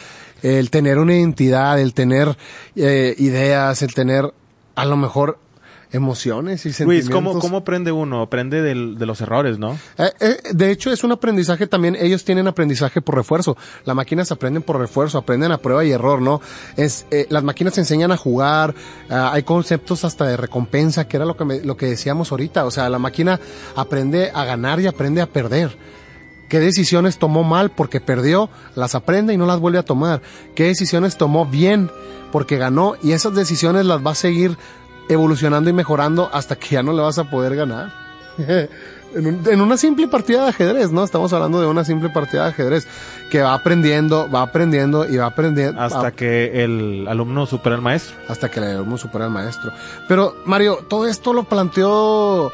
el 0.44 0.70
tener 0.70 0.98
una 1.00 1.16
identidad, 1.16 1.80
el 1.80 1.94
tener 1.96 2.38
eh, 2.76 3.16
ideas, 3.18 3.82
el 3.82 3.94
tener 3.94 4.32
a 4.76 4.86
lo 4.86 4.98
mejor 4.98 5.38
emociones 5.92 6.66
y 6.66 6.70
Luis, 6.70 6.78
sentimientos. 6.78 7.14
¿cómo, 7.14 7.40
¿cómo 7.40 7.58
aprende 7.58 7.92
uno? 7.92 8.22
Aprende 8.22 8.62
del- 8.62 8.98
de 8.98 9.06
los 9.06 9.20
errores, 9.22 9.60
¿no? 9.60 9.78
Eh, 9.98 10.12
eh, 10.20 10.38
de 10.54 10.72
hecho, 10.72 10.92
es 10.92 11.04
un 11.04 11.12
aprendizaje 11.12 11.68
también. 11.68 11.96
Ellos 12.00 12.24
tienen 12.24 12.48
aprendizaje 12.48 13.02
por 13.02 13.16
refuerzo. 13.16 13.58
Las 13.86 13.96
máquinas 13.96 14.32
aprenden 14.32 14.64
por 14.64 14.78
refuerzo, 14.80 15.18
aprenden 15.18 15.52
a 15.52 15.58
prueba 15.58 15.84
y 15.84 15.92
error, 15.92 16.22
¿no? 16.22 16.42
Es, 16.78 17.06
eh, 17.12 17.28
las 17.30 17.44
máquinas 17.44 17.78
enseñan 17.78 18.12
a 18.12 18.18
jugar. 18.18 18.74
ah, 19.10 19.32
hay 19.34 19.44
conceptos 19.44 20.06
hasta 20.06 20.26
de 20.26 20.38
recompensa, 20.38 21.08
que 21.08 21.18
era 21.18 21.26
lo 21.26 21.36
que, 21.36 21.44
me- 21.46 21.62
lo 21.62 21.76
que 21.76 21.88
decíamos 21.88 22.32
ahorita. 22.32 22.66
O 22.66 22.72
sea, 22.72 22.90
la 22.90 23.00
máquina 23.00 23.40
aprende 23.76 24.32
a 24.34 24.46
ganar 24.46 24.80
y 24.80 24.88
aprende 24.88 25.22
a 25.22 25.26
perder. 25.28 25.78
¿Qué 26.48 26.60
decisiones 26.60 27.18
tomó 27.18 27.44
mal 27.44 27.72
porque 27.72 28.02
perdió? 28.02 28.50
Las 28.76 28.96
aprende 28.96 29.34
y 29.34 29.38
no 29.38 29.46
las 29.46 29.60
vuelve 29.60 29.78
a 29.80 29.84
tomar. 29.84 30.22
¿Qué 30.56 30.66
decisiones 30.66 31.18
tomó 31.18 31.46
bien 31.46 31.90
porque 32.32 32.58
ganó? 32.58 32.96
Y 33.02 33.14
esas 33.14 33.34
decisiones 33.36 33.86
las 33.86 34.06
va 34.06 34.12
a 34.12 34.16
seguir 34.16 34.58
evolucionando 35.12 35.70
y 35.70 35.74
mejorando 35.74 36.30
hasta 36.34 36.56
que 36.56 36.70
ya 36.76 36.84
no 36.84 36.94
le 36.94 37.02
vas 37.02 37.18
a 37.20 37.26
poder 37.26 37.56
ganar. 37.56 37.92
en, 38.38 39.28
un- 39.28 39.44
en 39.46 39.60
una 39.62 39.76
simple 39.78 40.08
partida 40.08 40.44
de 40.44 40.50
ajedrez, 40.50 40.92
¿no? 40.92 41.04
Estamos 41.04 41.34
hablando 41.34 41.60
de 41.60 41.68
una 41.68 41.84
simple 41.84 42.10
partida 42.10 42.44
de 42.46 42.50
ajedrez 42.52 42.88
que 43.30 43.42
va 43.42 43.54
aprendiendo, 43.54 44.30
va 44.30 44.42
aprendiendo 44.42 45.06
y 45.08 45.18
va 45.18 45.26
aprendiendo 45.28 45.82
Hasta 45.82 46.08
a- 46.08 46.12
que 46.12 46.64
el 46.64 47.06
alumno 47.10 47.46
supera 47.46 47.76
al 47.76 47.82
maestro. 47.82 48.16
hasta 48.30 48.50
que 48.50 48.62
le 48.62 48.68
alumno 48.72 48.98
supera 48.98 49.26
al 49.26 49.32
maestro. 49.32 49.72
Pero 50.08 50.36
Mario, 50.46 50.80
todo 50.88 51.08
esto 51.08 51.34
lo 51.34 51.44
planteó 51.44 52.52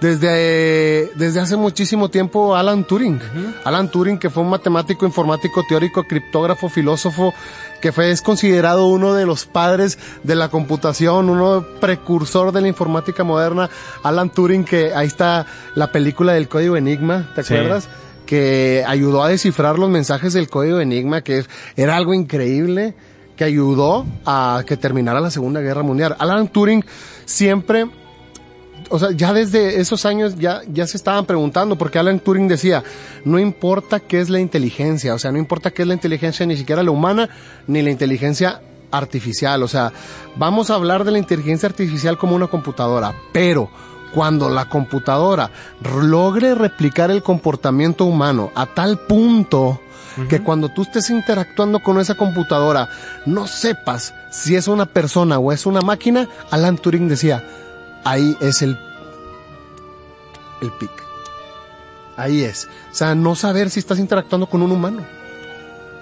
desde, 0.00 1.10
desde 1.16 1.40
hace 1.40 1.56
muchísimo 1.56 2.08
tiempo 2.08 2.54
Alan 2.56 2.84
Turing. 2.84 3.20
Alan 3.64 3.90
Turing, 3.90 4.18
que 4.18 4.30
fue 4.30 4.42
un 4.42 4.50
matemático, 4.50 5.04
informático, 5.06 5.64
teórico, 5.68 6.04
criptógrafo, 6.04 6.68
filósofo, 6.68 7.34
que 7.80 7.92
fue, 7.92 8.10
es 8.10 8.22
considerado 8.22 8.86
uno 8.86 9.14
de 9.14 9.26
los 9.26 9.46
padres 9.46 9.98
de 10.22 10.34
la 10.34 10.48
computación, 10.48 11.28
uno 11.28 11.64
precursor 11.80 12.52
de 12.52 12.60
la 12.60 12.68
informática 12.68 13.24
moderna. 13.24 13.70
Alan 14.02 14.30
Turing, 14.30 14.64
que 14.64 14.92
ahí 14.94 15.06
está 15.06 15.46
la 15.74 15.90
película 15.92 16.32
del 16.32 16.48
código 16.48 16.76
Enigma, 16.76 17.30
¿te 17.34 17.42
Sí. 17.42 17.54
acuerdas? 17.54 17.88
que 18.26 18.84
ayudó 18.86 19.22
a 19.22 19.28
descifrar 19.30 19.78
los 19.78 19.88
mensajes 19.88 20.34
del 20.34 20.50
código 20.50 20.80
Enigma, 20.80 21.22
que 21.22 21.46
era 21.76 21.96
algo 21.96 22.12
increíble, 22.12 22.94
que 23.36 23.44
ayudó 23.44 24.04
a 24.26 24.64
que 24.66 24.76
terminara 24.76 25.18
la 25.18 25.30
Segunda 25.30 25.62
Guerra 25.62 25.82
Mundial. 25.82 26.14
Alan 26.18 26.48
Turing 26.48 26.84
siempre, 27.24 27.86
o 28.88 28.98
sea, 28.98 29.10
ya 29.12 29.32
desde 29.32 29.80
esos 29.80 30.06
años 30.06 30.36
ya, 30.36 30.62
ya 30.72 30.86
se 30.86 30.96
estaban 30.96 31.26
preguntando, 31.26 31.76
porque 31.76 31.98
Alan 31.98 32.20
Turing 32.20 32.48
decía, 32.48 32.82
no 33.24 33.38
importa 33.38 34.00
qué 34.00 34.20
es 34.20 34.30
la 34.30 34.40
inteligencia, 34.40 35.14
o 35.14 35.18
sea, 35.18 35.32
no 35.32 35.38
importa 35.38 35.70
qué 35.70 35.82
es 35.82 35.88
la 35.88 35.94
inteligencia, 35.94 36.46
ni 36.46 36.56
siquiera 36.56 36.82
la 36.82 36.90
humana, 36.90 37.28
ni 37.66 37.82
la 37.82 37.90
inteligencia 37.90 38.60
artificial, 38.90 39.62
o 39.62 39.68
sea, 39.68 39.92
vamos 40.36 40.70
a 40.70 40.74
hablar 40.74 41.04
de 41.04 41.12
la 41.12 41.18
inteligencia 41.18 41.68
artificial 41.68 42.16
como 42.16 42.34
una 42.34 42.46
computadora, 42.46 43.14
pero 43.32 43.70
cuando 44.14 44.48
la 44.48 44.68
computadora 44.68 45.50
logre 46.02 46.54
replicar 46.54 47.10
el 47.10 47.22
comportamiento 47.22 48.04
humano 48.06 48.50
a 48.54 48.66
tal 48.66 48.98
punto 49.00 49.80
que 50.28 50.42
cuando 50.42 50.70
tú 50.70 50.82
estés 50.82 51.10
interactuando 51.10 51.80
con 51.80 52.00
esa 52.00 52.16
computadora 52.16 52.88
no 53.26 53.46
sepas 53.46 54.14
si 54.32 54.56
es 54.56 54.66
una 54.66 54.86
persona 54.86 55.38
o 55.38 55.52
es 55.52 55.66
una 55.66 55.80
máquina, 55.80 56.28
Alan 56.50 56.76
Turing 56.76 57.08
decía, 57.08 57.44
ahí 58.04 58.36
es 58.40 58.62
el 58.62 58.78
el 60.60 60.72
pic. 60.72 60.90
Ahí 62.16 62.42
es. 62.42 62.68
O 62.90 62.94
sea, 62.94 63.14
no 63.14 63.36
saber 63.36 63.70
si 63.70 63.78
estás 63.78 63.98
interactuando 63.98 64.48
con 64.48 64.62
un 64.62 64.72
humano. 64.72 65.17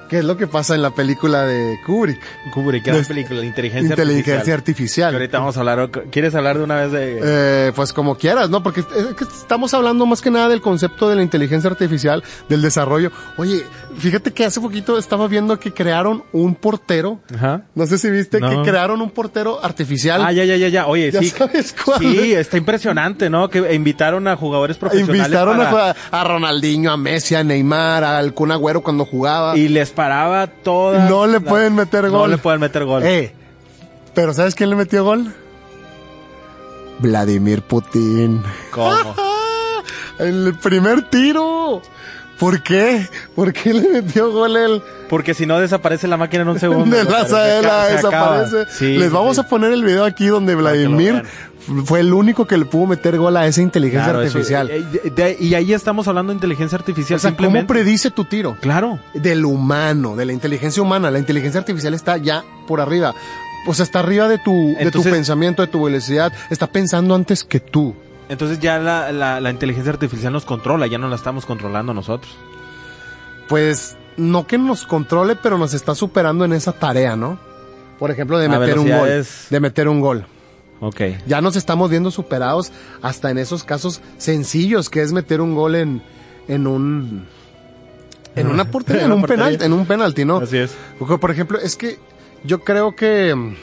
¿Qué 0.09 0.19
es 0.19 0.25
lo 0.25 0.37
que 0.37 0.47
pasa 0.47 0.75
en 0.75 0.83
la 0.83 0.91
película 0.91 1.43
de 1.45 1.79
Kubrick? 1.85 2.21
Kubrick, 2.53 2.85
gran 2.85 2.99
Des- 2.99 3.09
película, 3.09 3.41
la 3.41 3.47
inteligencia, 3.47 3.91
Inteligencia 3.91 4.35
artificial. 4.55 4.59
artificial. 4.59 5.11
Que 5.11 5.17
ahorita 5.17 5.39
vamos 5.39 5.57
a 5.57 5.61
hablar. 5.61 5.91
¿Quieres 6.11 6.35
hablar 6.35 6.59
de 6.59 6.65
una 6.65 6.77
vez 6.77 6.93
de.? 6.93 7.21
Eh, 7.23 7.73
pues 7.75 7.93
como 7.93 8.17
quieras, 8.17 8.51
¿no? 8.51 8.63
Porque 8.63 8.81
es 8.81 8.87
que 8.87 9.25
estamos 9.25 9.75
hablando 9.75 10.07
más 10.07 10.21
que 10.23 10.31
nada 10.31 10.49
del 10.49 10.61
concepto 10.61 11.09
de 11.09 11.17
la 11.17 11.23
inteligencia 11.23 11.71
artificial, 11.71 12.23
del 12.49 12.63
desarrollo. 12.63 13.11
Oye, 13.37 13.65
fíjate 13.99 14.33
que 14.33 14.45
hace 14.45 14.61
poquito 14.61 14.99
estaba 14.99 15.27
viendo 15.29 15.59
que 15.59 15.73
crearon 15.73 16.23
un 16.33 16.55
portero. 16.55 17.21
Ajá. 17.35 17.63
No 17.75 17.87
sé 17.87 17.99
si 17.99 18.11
viste 18.11 18.41
No. 18.41 18.49
que 18.51 18.71
crearon 18.71 19.01
un 19.03 19.11
portero 19.11 19.63
artificial. 19.65 20.23
Ah, 20.25 20.33
ya, 20.33 20.45
ya, 20.45 20.57
ya, 20.57 20.69
ya. 20.69 20.87
Oye, 20.87 21.11
Ya 21.13 21.21
sí. 21.21 21.31
sabes 21.31 21.75
cuál. 21.85 21.99
Sí, 22.01 22.33
está 22.33 22.57
impresionante, 22.57 23.29
¿no? 23.31 23.49
Que 23.51 23.75
invitaron 23.75 24.29
a 24.29 24.37
jugadores 24.37 24.77
profesionales. 24.77 25.21
Invitaron 25.27 25.57
para- 25.59 25.91
a, 26.11 26.21
a 26.21 26.25
Ronaldinho, 26.25 26.91
a 26.93 26.97
Messi, 26.97 27.35
a 27.35 27.43
Neymar, 27.45 28.05
al 28.05 28.35
Kun 28.35 28.53
Agüero 28.53 28.83
cuando 28.83 29.05
jugaba. 29.05 29.57
Y 29.57 29.69
les 29.69 29.91
toda. 30.63 31.09
No 31.09 31.27
le 31.27 31.41
la- 31.41 31.41
pueden 31.41 31.75
meter 31.75 32.05
No 32.05 32.11
gol. 32.11 32.31
le 32.31 32.39
pueden 32.39 32.61
meter 32.61 32.85
gol. 32.85 33.03
Eh, 33.05 33.33
pero 34.15 34.33
¿sabes 34.33 34.55
quién 34.55 34.71
le 34.71 34.77
metió 34.77 35.03
gol? 35.05 35.35
Vladimir 36.99 37.63
Putin. 37.63 38.43
¿Cómo? 38.71 39.15
El 40.19 40.55
primer 40.63 41.11
tiro. 41.11 41.83
¿Por 42.39 42.63
qué? 42.63 43.09
¿Por 43.35 43.53
qué 43.53 43.73
le 43.73 43.89
metió 44.03 44.31
gol 44.31 44.57
él? 44.57 44.83
Porque 45.09 45.33
si 45.35 45.47
no 45.47 45.59
desaparece 45.59 46.07
la 46.07 46.17
máquina 46.17 46.43
en 46.43 46.49
un 46.51 46.59
segundo. 46.61 46.97
de 46.97 47.05
la 47.05 47.27
Saela 47.27 47.87
desaparece. 47.87 48.67
Sí, 48.71 48.97
Les 48.99 49.09
sí, 49.09 49.15
vamos 49.15 49.37
sí. 49.37 49.41
a 49.41 49.49
poner 49.49 49.73
el 49.73 49.83
video 49.85 50.05
aquí 50.05 50.27
donde 50.27 50.55
Vladimir 50.55 51.23
fue 51.85 52.01
el 52.01 52.13
único 52.13 52.47
que 52.47 52.57
le 52.59 52.65
pudo 52.65 52.87
meter 52.87 53.17
gol 53.19 53.37
a 53.37 53.47
esa 53.47 53.63
inteligencia 53.63 54.05
Claro, 54.13 54.19
artificial. 54.21 54.71
eh, 54.71 54.85
de- 55.05 55.11
de- 55.11 55.37
y 55.41 55.55
ahí 55.55 55.73
estamos 55.73 56.07
hablando 56.09 56.31
de 56.33 56.37
inteligencia 56.37 56.77
artificial. 56.77 57.17
o 57.17 57.21
sea, 57.21 57.31
¿cómo 57.31 57.39
simplemente. 57.47 57.73
predice 57.73 58.11
tu 58.11 58.25
tiro? 58.25 58.57
Claro. 58.61 58.99
Del 59.15 59.45
humano, 59.45 60.15
de 60.15 60.27
la 60.27 60.33
inteligencia 60.33 60.83
humana. 60.83 61.11
La 61.11 61.19
inteligencia 61.19 61.59
artificial 61.61 61.95
está 61.95 62.19
ya 62.19 62.45
por 62.69 62.81
arriba. 62.81 63.15
O 63.67 63.75
sea, 63.75 63.83
está 63.85 63.99
arriba 64.01 64.29
de 64.29 64.39
tu, 64.39 64.53
de 64.79 64.91
tu 64.93 65.03
pensamiento, 65.03 65.63
de 65.63 65.69
tu 65.69 65.83
velocidad. 65.85 66.33
Está 66.51 66.67
pensando 66.69 67.15
antes 67.15 67.43
que 67.43 67.59
tú. 67.61 67.97
Entonces 68.29 68.59
ya 68.59 68.79
la, 68.79 69.13
la, 69.13 69.41
la 69.41 69.51
inteligencia 69.51 69.93
artificial 69.93 70.33
nos 70.33 70.45
controla, 70.45 70.87
ya 70.87 70.99
no 70.99 71.09
la 71.09 71.17
estamos 71.17 71.47
controlando 71.47 71.95
nosotros. 71.95 72.37
Pues 73.49 73.97
no 74.17 74.47
que 74.47 74.59
nos 74.59 74.87
controle, 74.87 75.37
pero 75.37 75.59
nos 75.59 75.75
está 75.75 75.95
superando 75.95 76.45
en 76.45 76.53
esa 76.53 76.73
tarea, 76.73 77.17
¿no? 77.17 77.39
Por 77.99 78.11
ejemplo, 78.11 78.39
de 78.39 78.47
A 78.47 78.59
meter 78.59 78.79
un 78.79 78.91
gol. 78.91 79.27
De 79.51 79.61
meter 79.61 79.89
un 79.89 80.01
gol. 80.01 80.27
Ok. 80.81 81.01
Ya 81.27 81.41
nos 81.41 81.57
estamos 81.57 81.91
viendo 81.91 82.11
superados 82.11 82.73
hasta 83.01 83.31
en 83.31 83.39
esos 83.39 83.65
casos 83.65 84.01
sencillos, 84.19 84.91
que 84.91 85.03
es 85.03 85.13
meter 85.13 85.41
un 85.41 85.55
gol 85.55 85.75
en, 85.75 86.03
en 86.49 86.67
un 86.67 87.27
en 88.35 88.49
una 88.49 88.71
portería, 88.71 89.05
en 89.07 89.13
un 89.13 89.21
portería. 89.21 89.45
penalti, 89.45 89.65
en 89.65 89.73
un 89.73 89.87
penalti, 89.87 90.25
¿no? 90.25 90.39
Así 90.39 90.59
es. 90.59 90.75
Porque, 90.99 91.17
por 91.19 91.31
ejemplo, 91.31 91.59
es 91.59 91.77
que 91.77 91.99
yo 92.45 92.61
creo 92.63 92.95
que 92.95 93.35
mm, 93.35 93.57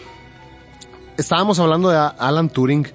estábamos 1.18 1.60
hablando 1.60 1.90
de 1.90 1.98
Alan 1.98 2.50
Turing. 2.50 2.88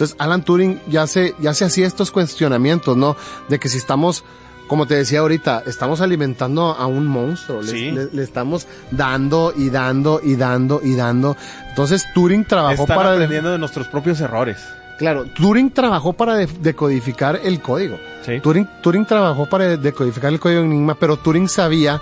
Entonces, 0.00 0.16
Alan 0.18 0.42
Turing 0.42 0.80
ya 0.88 1.06
se, 1.06 1.34
ya 1.40 1.52
se 1.52 1.66
hacía 1.66 1.86
estos 1.86 2.10
cuestionamientos, 2.10 2.96
¿no? 2.96 3.16
De 3.50 3.58
que 3.58 3.68
si 3.68 3.76
estamos, 3.76 4.24
como 4.66 4.86
te 4.86 4.94
decía 4.94 5.18
ahorita, 5.20 5.62
estamos 5.66 6.00
alimentando 6.00 6.70
a 6.72 6.86
un 6.86 7.06
monstruo. 7.06 7.60
Le, 7.60 7.68
Sí. 7.70 7.90
le- 7.90 8.06
le 8.10 8.22
estamos 8.22 8.66
dando 8.90 9.52
y 9.54 9.68
dando 9.68 10.22
y 10.24 10.36
dando 10.36 10.80
y 10.82 10.94
dando. 10.94 11.36
Entonces, 11.68 12.06
Turing 12.14 12.46
trabajó 12.46 12.84
Están 12.84 12.96
para... 12.96 13.12
aprendiendo 13.12 13.52
de 13.52 13.58
nuestros 13.58 13.88
propios 13.88 14.18
errores. 14.22 14.56
Claro, 14.98 15.24
Turing 15.34 15.70
trabajó 15.70 16.14
para 16.14 16.34
de- 16.36 16.46
decodificar 16.46 17.38
el 17.44 17.60
código. 17.60 17.98
Sí. 18.24 18.40
Turing, 18.40 18.66
Turing 18.82 19.04
trabajó 19.04 19.44
para 19.50 19.76
decodificar 19.76 20.32
el 20.32 20.40
código 20.40 20.62
Enigma, 20.62 20.94
pero 20.94 21.18
Turing 21.18 21.46
sabía 21.48 22.00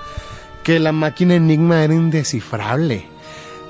que 0.63 0.79
la 0.79 0.93
máquina 0.93 1.35
Enigma 1.35 1.83
era 1.83 1.95
indescifrable. 1.95 3.09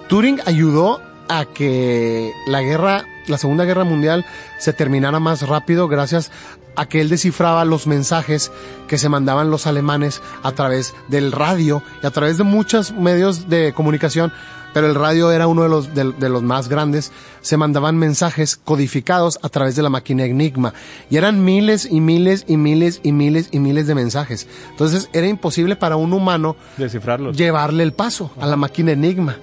Turing 0.09 0.41
ayudó 0.45 1.01
a 1.29 1.45
que 1.47 2.33
la 2.47 2.61
guerra, 2.63 3.05
la 3.29 3.39
Segunda 3.39 3.65
Guerra 3.65 3.85
Mundial 3.85 4.25
se 4.59 4.73
terminara 4.73 5.21
más 5.21 5.43
rápido 5.47 5.89
gracias 5.89 6.31
a 6.77 6.87
que 6.87 7.01
él 7.01 7.09
descifraba 7.09 7.65
los 7.65 7.87
mensajes 7.87 8.53
que 8.87 8.99
se 8.99 9.09
mandaban 9.09 9.51
los 9.51 9.67
alemanes 9.67 10.23
a 10.43 10.53
través 10.53 10.95
del 11.09 11.33
radio 11.33 11.83
y 12.03 12.07
a 12.07 12.11
través 12.11 12.39
de 12.39 12.45
muchos 12.45 12.93
medios 12.93 13.49
de 13.49 13.73
comunicación, 13.75 14.33
pero 14.75 14.87
el 14.87 14.95
radio 14.95 15.33
era 15.33 15.49
uno 15.49 15.63
de 15.65 15.69
los, 15.69 15.95
de, 15.95 16.13
de 16.13 16.29
los 16.29 16.43
más 16.43 16.69
grandes, 16.69 17.11
se 17.41 17.57
mandaban 17.57 17.97
mensajes 17.97 18.55
codificados 18.57 19.41
a 19.43 19.49
través 19.49 19.75
de 19.75 19.83
la 19.83 19.91
máquina 19.91 20.25
Enigma 20.25 20.73
y 21.11 21.17
eran 21.17 21.45
miles 21.45 21.89
y 21.91 22.01
miles 22.01 22.45
y 22.47 22.57
miles 22.57 23.01
y 23.03 23.11
miles 23.13 23.49
y 23.51 23.59
miles 23.59 23.87
de 23.89 23.95
mensajes. 23.97 24.47
Entonces 24.71 25.09
era 25.13 25.27
imposible 25.27 25.75
para 25.75 25.97
un 25.97 26.13
humano 26.13 26.55
Descifrarlos. 26.77 27.37
llevarle 27.37 27.83
el 27.83 27.93
paso 27.93 28.31
a 28.41 28.47
la 28.47 28.57
máquina 28.57 28.93
Enigma. 28.93 29.37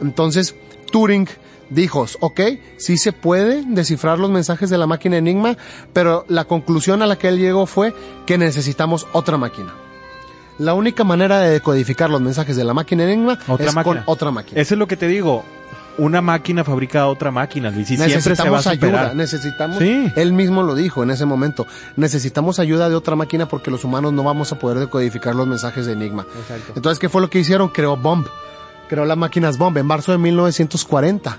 Entonces, 0.00 0.56
Turing 0.90 1.28
dijo, 1.70 2.06
ok, 2.20 2.40
sí 2.76 2.98
se 2.98 3.12
puede 3.12 3.62
descifrar 3.66 4.18
los 4.18 4.30
mensajes 4.30 4.68
de 4.70 4.78
la 4.78 4.86
máquina 4.86 5.16
Enigma, 5.16 5.56
pero 5.92 6.24
la 6.28 6.44
conclusión 6.44 7.02
a 7.02 7.06
la 7.06 7.16
que 7.16 7.28
él 7.28 7.38
llegó 7.38 7.66
fue 7.66 7.94
que 8.26 8.36
necesitamos 8.38 9.06
otra 9.12 9.36
máquina. 9.38 9.72
La 10.58 10.74
única 10.74 11.04
manera 11.04 11.38
de 11.40 11.50
decodificar 11.50 12.10
los 12.10 12.20
mensajes 12.20 12.54
de 12.56 12.64
la 12.64 12.74
máquina 12.74 13.04
Enigma 13.04 13.38
Otra 13.48 13.66
es 13.66 13.74
máquina. 13.74 14.04
con 14.04 14.12
otra 14.12 14.30
máquina. 14.30 14.60
Eso 14.60 14.74
es 14.74 14.78
lo 14.78 14.86
que 14.86 14.96
te 14.96 15.06
digo. 15.08 15.42
una 15.98 16.20
máquina 16.22 16.64
fabrica 16.64 17.06
otra 17.08 17.30
máquina, 17.30 17.68
Luis, 17.70 17.90
y 17.90 17.96
siempre 17.96 18.34
se 18.34 18.48
va 18.48 18.56
a 18.58 18.60
necesitamos 18.62 18.66
ayuda, 18.68 18.86
superar. 18.88 19.16
necesitamos, 19.16 19.78
Sí. 19.78 20.10
él 20.16 20.32
mismo 20.32 20.62
lo 20.62 20.74
dijo 20.74 21.02
en 21.02 21.10
ese 21.10 21.26
momento, 21.26 21.66
necesitamos 21.96 22.58
ayuda 22.58 22.88
de 22.88 22.94
otra 22.94 23.16
máquina 23.16 23.46
porque 23.48 23.70
los 23.70 23.84
humanos 23.84 24.12
no 24.14 24.22
vamos 24.22 24.50
a 24.52 24.58
poder 24.58 24.78
decodificar 24.78 25.34
los 25.34 25.46
mensajes 25.46 25.84
de 25.84 25.92
Enigma. 25.92 26.24
Exacto. 26.40 26.72
Entonces, 26.76 26.98
¿qué 26.98 27.10
fue 27.10 27.20
lo 27.20 27.28
que 27.28 27.40
hicieron? 27.40 27.68
Creó 27.68 27.96
Bomb, 27.98 28.26
creó 28.90 29.06
las 29.06 29.16
máquinas 29.16 29.56
Bomb 29.56 29.78
en 29.78 29.86
marzo 29.86 30.12
de 30.12 30.18
1940. 30.18 31.38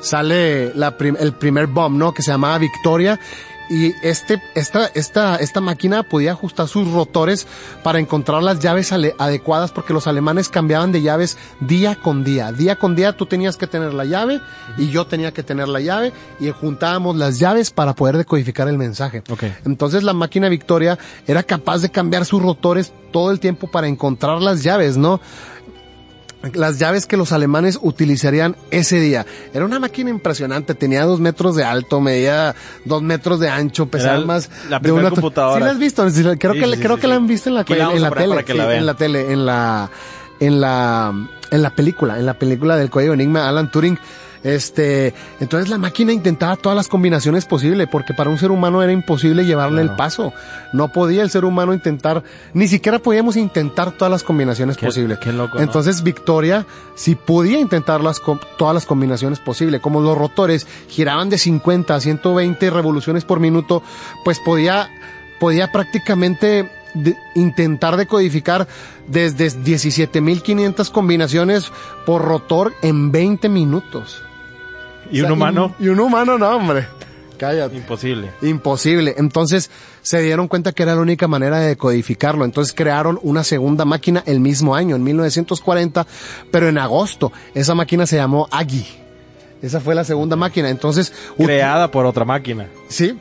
Sale 0.00 0.72
la 0.74 0.96
prim- 0.96 1.16
el 1.20 1.32
primer 1.32 1.66
Bomb, 1.68 1.96
¿no? 1.96 2.12
Que 2.12 2.22
se 2.22 2.30
llamaba 2.32 2.58
Victoria. 2.58 3.20
Y 3.68 3.92
este, 4.06 4.40
esta, 4.54 4.86
esta, 4.94 5.34
esta 5.36 5.60
máquina 5.60 6.04
podía 6.04 6.30
ajustar 6.30 6.68
sus 6.68 6.88
rotores 6.92 7.48
para 7.82 7.98
encontrar 7.98 8.40
las 8.40 8.60
llaves 8.60 8.92
adecuadas 8.92 9.72
porque 9.72 9.92
los 9.92 10.06
alemanes 10.06 10.48
cambiaban 10.48 10.92
de 10.92 11.02
llaves 11.02 11.36
día 11.58 11.96
con 11.96 12.22
día. 12.22 12.52
Día 12.52 12.76
con 12.76 12.94
día 12.94 13.16
tú 13.16 13.26
tenías 13.26 13.56
que 13.56 13.66
tener 13.66 13.92
la 13.92 14.04
llave 14.04 14.40
y 14.78 14.90
yo 14.90 15.08
tenía 15.08 15.32
que 15.32 15.42
tener 15.42 15.66
la 15.66 15.80
llave 15.80 16.12
y 16.38 16.48
juntábamos 16.52 17.16
las 17.16 17.40
llaves 17.40 17.72
para 17.72 17.94
poder 17.96 18.16
decodificar 18.16 18.68
el 18.68 18.78
mensaje. 18.78 19.24
Ok. 19.30 19.42
Entonces 19.64 20.04
la 20.04 20.12
máquina 20.12 20.48
Victoria 20.48 20.96
era 21.26 21.42
capaz 21.42 21.78
de 21.78 21.90
cambiar 21.90 22.24
sus 22.24 22.40
rotores 22.40 22.92
todo 23.10 23.32
el 23.32 23.40
tiempo 23.40 23.66
para 23.68 23.88
encontrar 23.88 24.40
las 24.42 24.62
llaves, 24.62 24.96
¿no? 24.96 25.20
Las 26.52 26.78
llaves 26.78 27.06
que 27.06 27.16
los 27.16 27.32
alemanes 27.32 27.78
utilizarían 27.82 28.56
ese 28.70 29.00
día. 29.00 29.26
Era 29.52 29.64
una 29.64 29.80
máquina 29.80 30.10
impresionante, 30.10 30.74
tenía 30.74 31.04
dos 31.04 31.18
metros 31.18 31.56
de 31.56 31.64
alto, 31.64 32.00
medía 32.00 32.54
dos 32.84 33.02
metros 33.02 33.40
de 33.40 33.48
ancho, 33.48 33.86
pesaba 33.86 34.20
más 34.24 34.48
la 34.68 34.78
de 34.78 34.82
primer 34.82 35.00
una 35.00 35.10
computadora. 35.10 35.58
¿Sí 35.58 35.64
la 35.64 35.70
has 35.70 35.78
visto? 35.78 36.02
Creo 36.38 36.52
Sí, 36.54 36.60
que, 36.60 36.66
sí, 36.76 36.80
creo 36.80 36.96
que 36.98 37.06
la 37.08 37.16
han 37.16 37.26
visto 37.26 37.48
en 37.48 37.54
la, 37.56 37.60
en 37.62 38.02
la 38.02 38.10
tele, 38.10 38.26
la 38.54 38.76
en 38.76 38.86
la 38.86 38.94
tele, 38.94 39.32
en 39.32 39.46
la, 39.46 39.90
en 40.38 40.60
la, 40.60 41.28
en 41.50 41.62
la 41.62 41.70
película, 41.74 42.18
en 42.18 42.26
la 42.26 42.34
película 42.38 42.76
del 42.76 42.90
código 42.90 43.14
Enigma, 43.14 43.48
Alan 43.48 43.70
Turing. 43.70 43.98
Este, 44.46 45.12
entonces 45.40 45.68
la 45.68 45.76
máquina 45.76 46.12
intentaba 46.12 46.54
todas 46.54 46.76
las 46.76 46.86
combinaciones 46.86 47.44
posibles, 47.46 47.88
porque 47.90 48.14
para 48.14 48.30
un 48.30 48.38
ser 48.38 48.52
humano 48.52 48.80
era 48.80 48.92
imposible 48.92 49.44
llevarle 49.44 49.82
el 49.82 49.90
paso. 49.90 50.32
No 50.72 50.92
podía 50.92 51.22
el 51.24 51.30
ser 51.30 51.44
humano 51.44 51.74
intentar, 51.74 52.22
ni 52.54 52.68
siquiera 52.68 53.00
podíamos 53.00 53.36
intentar 53.36 53.90
todas 53.90 54.10
las 54.12 54.22
combinaciones 54.22 54.76
Qué- 54.76 54.86
posibles. 54.86 55.18
qué 55.18 55.32
loco, 55.32 55.56
¿no? 55.58 55.64
Entonces 55.64 56.04
Victoria 56.04 56.64
sí 56.94 57.16
podía 57.16 57.58
intentar 57.58 58.00
las, 58.02 58.22
todas 58.56 58.72
las 58.72 58.86
combinaciones 58.86 59.40
posibles. 59.40 59.80
Como 59.80 60.00
los 60.00 60.16
rotores 60.16 60.64
giraban 60.88 61.28
de 61.28 61.38
50 61.38 61.96
a 61.96 62.00
120 62.00 62.70
revoluciones 62.70 63.24
por 63.24 63.40
minuto, 63.40 63.82
pues 64.24 64.38
podía, 64.38 64.88
podía 65.40 65.72
prácticamente 65.72 66.70
de- 66.94 67.16
intentar 67.34 67.96
decodificar 67.96 68.68
desde 69.08 69.48
17.500 69.50 70.90
combinaciones 70.92 71.72
por 72.06 72.22
rotor 72.22 72.74
en 72.82 73.10
20 73.10 73.48
minutos. 73.48 74.22
Y 75.10 75.20
O 75.22 75.26
un 75.26 75.32
humano, 75.32 75.74
Y, 75.78 75.84
y 75.84 75.88
un 75.88 76.00
humano 76.00 76.38
no, 76.38 76.48
hombre. 76.56 76.86
Cállate. 77.38 77.76
imposible. 77.76 78.30
Imposible. 78.42 79.14
Entonces 79.18 79.70
se 80.02 80.20
dieron 80.22 80.48
cuenta 80.48 80.72
que 80.72 80.82
era 80.82 80.94
la 80.94 81.00
única 81.02 81.28
manera 81.28 81.58
de 81.58 81.68
decodificarlo. 81.68 82.44
Entonces 82.44 82.74
crearon 82.74 83.18
una 83.22 83.44
segunda 83.44 83.84
máquina 83.84 84.22
el 84.26 84.40
mismo 84.40 84.74
año, 84.74 84.96
en 84.96 85.04
1940, 85.04 86.06
pero 86.50 86.68
en 86.68 86.78
agosto. 86.78 87.32
Esa 87.54 87.74
máquina 87.74 88.06
se 88.06 88.16
llamó 88.16 88.48
Aggie. 88.50 89.05
Esa 89.62 89.80
fue 89.80 89.94
la 89.94 90.04
segunda 90.04 90.36
máquina. 90.36 90.68
Entonces, 90.68 91.12
Creada 91.36 91.90
por 91.90 92.06
otra 92.06 92.24
máquina. 92.24 92.68
sí. 92.88 93.18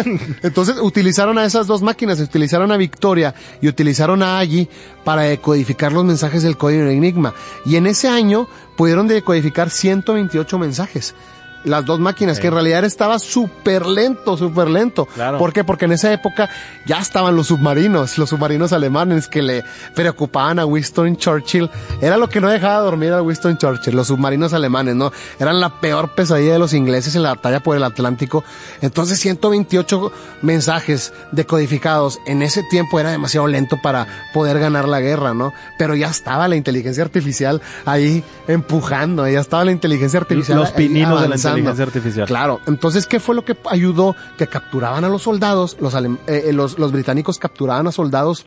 Entonces 0.42 0.76
utilizaron 0.80 1.38
a 1.38 1.44
esas 1.44 1.66
dos 1.66 1.82
máquinas, 1.82 2.20
utilizaron 2.20 2.70
a 2.72 2.76
Victoria 2.76 3.34
y 3.60 3.68
utilizaron 3.68 4.22
a 4.22 4.38
Aggie 4.38 4.68
para 5.04 5.22
decodificar 5.22 5.92
los 5.92 6.04
mensajes 6.04 6.42
del 6.42 6.56
código 6.56 6.84
Enigma. 6.88 7.34
Y 7.64 7.76
en 7.76 7.86
ese 7.86 8.08
año 8.08 8.48
pudieron 8.76 9.08
decodificar 9.08 9.70
128 9.70 10.58
mensajes. 10.58 11.14
Las 11.68 11.84
dos 11.84 12.00
máquinas, 12.00 12.40
que 12.40 12.48
en 12.48 12.54
realidad 12.54 12.84
estaba 12.84 13.18
súper 13.18 13.86
lento, 13.86 14.36
súper 14.36 14.68
lento. 14.68 15.06
Claro. 15.06 15.38
¿Por 15.38 15.52
qué? 15.52 15.64
Porque 15.64 15.84
en 15.84 15.92
esa 15.92 16.12
época 16.12 16.48
ya 16.86 16.98
estaban 16.98 17.36
los 17.36 17.48
submarinos, 17.48 18.18
los 18.18 18.30
submarinos 18.30 18.72
alemanes 18.72 19.28
que 19.28 19.42
le 19.42 19.64
preocupaban 19.94 20.58
a 20.58 20.66
Winston 20.66 21.16
Churchill. 21.16 21.70
Era 22.00 22.16
lo 22.16 22.28
que 22.28 22.40
no 22.40 22.48
dejaba 22.48 22.80
dormir 22.80 23.12
a 23.12 23.22
Winston 23.22 23.58
Churchill, 23.58 23.94
los 23.94 24.08
submarinos 24.08 24.52
alemanes, 24.52 24.94
¿no? 24.94 25.12
Eran 25.38 25.60
la 25.60 25.80
peor 25.80 26.14
pesadilla 26.14 26.54
de 26.54 26.58
los 26.58 26.72
ingleses 26.72 27.14
en 27.14 27.22
la 27.22 27.30
batalla 27.34 27.60
por 27.60 27.76
el 27.76 27.84
Atlántico. 27.84 28.44
Entonces 28.80 29.20
128 29.20 30.12
mensajes 30.42 31.12
decodificados 31.32 32.18
en 32.26 32.42
ese 32.42 32.62
tiempo 32.64 32.98
era 33.00 33.10
demasiado 33.10 33.46
lento 33.46 33.78
para 33.82 34.06
poder 34.32 34.58
ganar 34.58 34.88
la 34.88 35.00
guerra, 35.00 35.34
¿no? 35.34 35.52
Pero 35.78 35.94
ya 35.94 36.08
estaba 36.08 36.48
la 36.48 36.56
inteligencia 36.56 37.02
artificial 37.02 37.60
ahí 37.84 38.24
empujando, 38.46 39.28
ya 39.28 39.40
estaba 39.40 39.64
la 39.64 39.72
inteligencia 39.72 40.20
artificial 40.20 40.58
Los 40.58 40.70
pininos 40.70 41.20
de 41.20 41.28
la 41.28 41.34
avanzando. 41.34 41.57
Inteligencia 41.58 41.84
artificial. 41.84 42.26
Claro, 42.26 42.60
entonces, 42.66 43.06
¿qué 43.06 43.20
fue 43.20 43.34
lo 43.34 43.44
que 43.44 43.56
ayudó? 43.70 44.14
Que 44.36 44.46
capturaban 44.46 45.04
a 45.04 45.08
los 45.08 45.22
soldados, 45.22 45.76
los, 45.80 45.94
alem- 45.94 46.18
eh, 46.26 46.44
eh, 46.48 46.52
los, 46.52 46.78
los 46.78 46.92
británicos 46.92 47.38
capturaban 47.38 47.86
a 47.86 47.92
soldados 47.92 48.46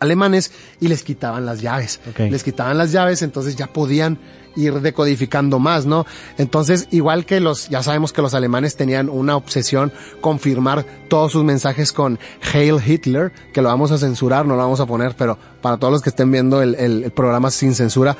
alemanes 0.00 0.50
y 0.80 0.88
les 0.88 1.04
quitaban 1.04 1.46
las 1.46 1.60
llaves. 1.60 2.00
Les 2.30 2.42
quitaban 2.42 2.76
las 2.76 2.90
llaves, 2.90 3.22
entonces 3.22 3.54
ya 3.54 3.68
podían 3.68 4.18
ir 4.56 4.74
decodificando 4.80 5.58
más, 5.60 5.86
¿no? 5.86 6.04
Entonces, 6.38 6.88
igual 6.90 7.24
que 7.24 7.38
los, 7.40 7.68
ya 7.68 7.82
sabemos 7.84 8.12
que 8.12 8.20
los 8.20 8.34
alemanes 8.34 8.74
tenían 8.76 9.08
una 9.08 9.36
obsesión 9.36 9.92
con 10.20 10.40
firmar 10.40 10.84
todos 11.08 11.32
sus 11.32 11.44
mensajes 11.44 11.92
con 11.92 12.18
Hail 12.52 12.76
Hitler, 12.84 13.32
que 13.54 13.62
lo 13.62 13.68
vamos 13.68 13.92
a 13.92 13.98
censurar, 13.98 14.44
no 14.44 14.56
lo 14.56 14.62
vamos 14.62 14.80
a 14.80 14.86
poner, 14.86 15.14
pero 15.16 15.38
para 15.62 15.76
todos 15.78 15.92
los 15.92 16.02
que 16.02 16.10
estén 16.10 16.30
viendo 16.32 16.60
el, 16.62 16.74
el- 16.74 17.04
el 17.04 17.10
programa 17.12 17.50
sin 17.52 17.74
censura, 17.74 18.16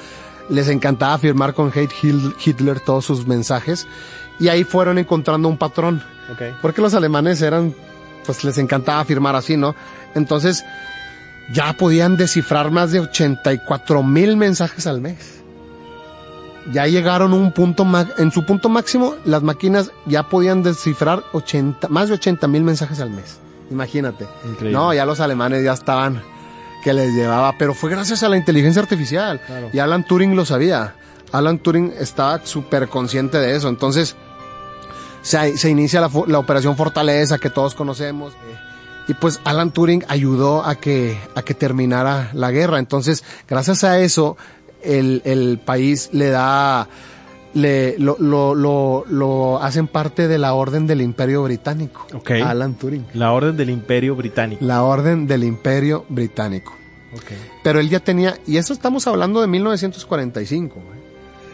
les 0.49 0.69
encantaba 0.69 1.19
firmar 1.19 1.55
con 1.55 1.69
Hate 1.69 1.93
Hitler 2.45 2.81
todos 2.81 3.05
sus 3.05 3.27
mensajes 3.27 3.87
y 4.39 4.49
ahí 4.49 4.65
fueron 4.65 4.99
encontrando 4.99 5.49
un 5.49 5.59
patrón. 5.59 6.03
Porque 6.61 6.81
los 6.81 6.95
alemanes 6.95 7.43
eran, 7.43 7.75
pues 8.25 8.43
les 8.45 8.59
encantaba 8.59 9.05
firmar 9.05 9.37
así, 9.37 9.57
¿no? 9.57 9.75
Entonces, 10.15 10.65
ya 11.53 11.75
podían 11.75 12.17
descifrar 12.17 12.71
más 12.71 12.93
de 12.93 13.01
84 13.01 14.03
mil 14.03 14.37
mensajes 14.37 14.87
al 14.87 15.01
mes. 15.01 15.43
Ya 16.73 16.87
llegaron 16.87 17.33
a 17.33 17.37
un 17.37 17.53
punto, 17.53 17.87
en 18.19 18.31
su 18.31 18.47
punto 18.47 18.69
máximo, 18.69 19.17
las 19.25 19.43
máquinas 19.43 19.91
ya 20.07 20.23
podían 20.29 20.63
descifrar 20.63 21.23
80, 21.33 21.89
más 21.89 22.09
de 22.09 22.15
80 22.15 22.47
mil 22.49 22.63
mensajes 22.63 23.01
al 23.01 23.11
mes. 23.11 23.39
Imagínate. 23.71 24.27
Increíble. 24.49 24.73
No, 24.73 24.95
ya 24.95 25.05
los 25.05 25.21
alemanes 25.21 25.65
ya 25.65 25.73
estaban 25.73 26.23
que 26.83 26.93
les 26.93 27.15
llevaba, 27.15 27.57
pero 27.57 27.75
fue 27.75 27.91
gracias 27.91 28.23
a 28.23 28.29
la 28.29 28.37
inteligencia 28.37 28.83
artificial. 28.83 29.41
Claro. 29.47 29.71
Y 29.73 29.79
Alan 29.79 30.05
Turing 30.05 30.37
lo 30.37 30.45
sabía. 30.45 30.95
Alan 31.33 31.59
Turing 31.59 31.95
estaba 31.99 32.45
súper 32.45 32.89
consciente 32.89 33.39
de 33.39 33.57
eso. 33.57 33.69
Entonces, 33.69 34.17
se, 35.23 35.57
se 35.57 35.71
inicia 35.71 36.01
la, 36.01 36.11
la 36.27 36.39
operación 36.39 36.77
Fortaleza 36.77 37.39
que 37.39 37.49
todos 37.51 37.75
conocemos. 37.75 38.35
Y 39.09 39.15
pues 39.15 39.41
Alan 39.45 39.73
Turing 39.73 40.05
ayudó 40.09 40.65
a 40.65 40.75
que, 40.77 41.19
a 41.35 41.43
que 41.43 41.55
terminara 41.55 42.31
la 42.35 42.51
guerra. 42.51 42.79
Entonces, 42.79 43.25
gracias 43.49 43.83
a 43.85 43.99
eso, 43.99 44.37
el, 44.83 45.23
el 45.25 45.59
país 45.65 46.11
le 46.13 46.31
da, 46.31 46.89
le, 47.55 47.99
lo, 47.99 48.17
lo, 48.19 48.55
lo, 48.55 49.05
lo 49.09 49.63
hacen 49.63 49.87
parte 49.87 50.29
de 50.29 50.39
la 50.39 50.55
orden 50.55 50.87
del 50.87 51.01
Imperio 51.01 51.43
Británico. 51.43 52.07
Alan 52.45 52.75
Turing. 52.75 53.07
La 53.15 53.33
orden 53.33 53.57
del 53.57 53.71
Imperio 53.71 54.17
Británico. 54.17 54.65
La 54.65 54.83
orden 54.83 55.27
del 55.27 55.45
Imperio 55.45 56.05
Británico. 56.09 56.75
Pero 57.63 57.81
él 57.81 57.89
ya 57.89 58.01
tenía, 58.01 58.39
y 58.47 58.57
eso 58.57 58.73
estamos 58.73 59.07
hablando 59.07 59.41
de 59.41 59.47
1945. 59.47 60.75
güey. 60.75 61.03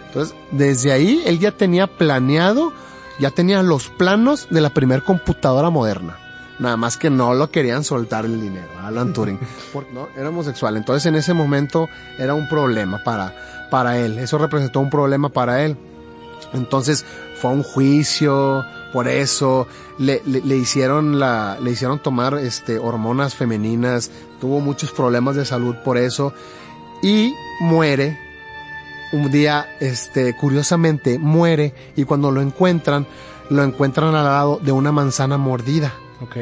Entonces, 0.07 0.35
desde 0.53 0.93
ahí 0.93 1.23
él 1.27 1.39
ya 1.39 1.53
tenía 1.53 1.87
planeado, 1.87 2.73
ya 3.19 3.31
tenía 3.31 3.63
los 3.63 3.89
planos 3.89 4.49
de 4.51 4.61
la 4.61 4.71
primer 4.71 5.03
computadora 5.03 5.71
moderna. 5.71 6.17
Nada 6.59 6.77
más 6.77 6.97
que 6.97 7.09
no 7.11 7.35
lo 7.35 7.51
querían 7.51 7.85
soltar 7.85 8.25
el 8.25 8.41
dinero, 8.41 8.69
Alan 8.83 9.13
Turing. 9.13 9.39
Porque 9.73 9.93
no, 9.93 10.09
era 10.17 10.29
homosexual. 10.29 10.77
Entonces 10.77 11.07
en 11.07 11.15
ese 11.15 11.35
momento 11.35 11.89
era 12.19 12.35
un 12.35 12.49
problema 12.49 13.03
para, 13.05 13.69
para 13.71 13.99
él. 13.99 14.19
Eso 14.19 14.39
representó 14.39 14.81
un 14.81 14.91
problema 14.91 15.29
para 15.29 15.65
él. 15.65 15.77
Entonces 16.53 17.05
fue 17.41 17.51
a 17.51 17.55
un 17.55 17.63
juicio, 17.63 18.65
por 18.93 19.07
eso 19.09 19.67
le, 19.99 20.23
le, 20.27 20.41
le 20.41 20.57
hicieron 20.57 21.19
la, 21.19 21.59
le 21.63 21.71
hicieron 21.73 21.99
tomar 22.03 22.35
este 22.39 22.79
hormonas 22.79 23.35
femeninas, 23.35 24.11
tuvo 24.41 24.61
muchos 24.61 24.91
problemas 24.93 25.37
de 25.37 25.45
salud 25.45 25.75
por 25.85 25.99
eso 25.99 26.33
y 27.03 27.35
muere. 27.61 28.19
Un 29.13 29.31
día, 29.31 29.67
este, 29.81 30.37
curiosamente, 30.37 31.19
muere 31.19 31.75
y 31.97 32.05
cuando 32.05 32.31
lo 32.31 32.43
encuentran, 32.43 33.07
lo 33.49 33.63
encuentran 33.63 34.15
al 34.15 34.25
lado 34.25 34.61
de 34.63 34.73
una 34.73 34.93
manzana 34.93 35.39
mordida. 35.39 35.95
Ok. 36.21 36.37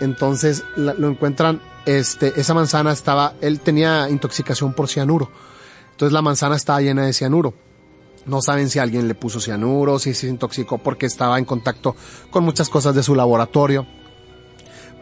Entonces 0.00 0.64
la- 0.76 0.94
lo 0.94 1.08
encuentran, 1.08 1.60
este, 1.86 2.32
esa 2.40 2.54
manzana 2.54 2.92
estaba, 2.92 3.34
él 3.40 3.60
tenía 3.60 4.08
intoxicación 4.10 4.72
por 4.72 4.88
cianuro. 4.88 5.28
Entonces 5.92 6.12
la 6.12 6.22
manzana 6.22 6.56
estaba 6.56 6.80
llena 6.80 7.06
de 7.06 7.12
cianuro. 7.12 7.54
No 8.26 8.40
saben 8.40 8.70
si 8.70 8.78
alguien 8.78 9.08
le 9.08 9.14
puso 9.14 9.40
cianuro, 9.40 9.98
si 9.98 10.14
se 10.14 10.28
intoxicó 10.28 10.78
porque 10.78 11.06
estaba 11.06 11.38
en 11.38 11.44
contacto 11.44 11.96
con 12.30 12.44
muchas 12.44 12.68
cosas 12.68 12.94
de 12.94 13.02
su 13.02 13.14
laboratorio. 13.14 13.86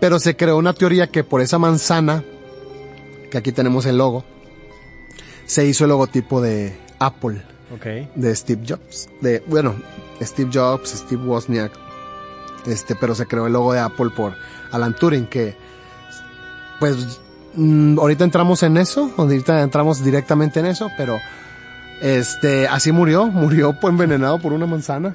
Pero 0.01 0.19
se 0.19 0.37
creó 0.37 0.57
una 0.57 0.73
teoría 0.73 1.09
que 1.09 1.25
por 1.25 1.43
esa 1.43 1.59
manzana, 1.59 2.25
que 3.31 3.39
aquí 3.39 3.53
tenemos 3.53 3.85
el 3.85 3.99
logo, 3.99 4.25
se 5.47 5.67
hizo 5.67 5.85
el 5.85 5.91
logotipo 5.91 6.41
de 6.41 6.79
Apple. 6.99 7.43
Ok. 7.73 7.87
de 8.17 8.35
Steve 8.35 8.63
Jobs. 8.67 9.09
De, 9.21 9.45
bueno, 9.47 9.77
Steve 10.21 10.51
Jobs, 10.53 10.91
Steve 10.91 11.23
Wozniak, 11.25 11.73
este, 12.67 12.95
pero 12.97 13.15
se 13.15 13.27
creó 13.27 13.47
el 13.47 13.53
logo 13.53 13.73
de 13.73 13.81
Apple 13.81 14.11
por 14.15 14.35
Alan 14.73 14.95
Turing, 14.95 15.27
que, 15.27 15.57
pues, 16.79 17.21
mm, 17.55 17.99
ahorita 17.99 18.25
entramos 18.25 18.63
en 18.63 18.77
eso, 18.77 19.11
ahorita 19.17 19.63
entramos 19.63 20.05
directamente 20.05 20.61
en 20.61 20.67
eso, 20.67 20.91
pero, 20.97 21.19
este, 22.01 22.67
así 22.69 22.93
murió, 22.93 23.27
murió 23.27 23.73
pues, 23.81 23.93
envenenado 23.93 24.39
por 24.39 24.53
una 24.53 24.67
manzana. 24.67 25.15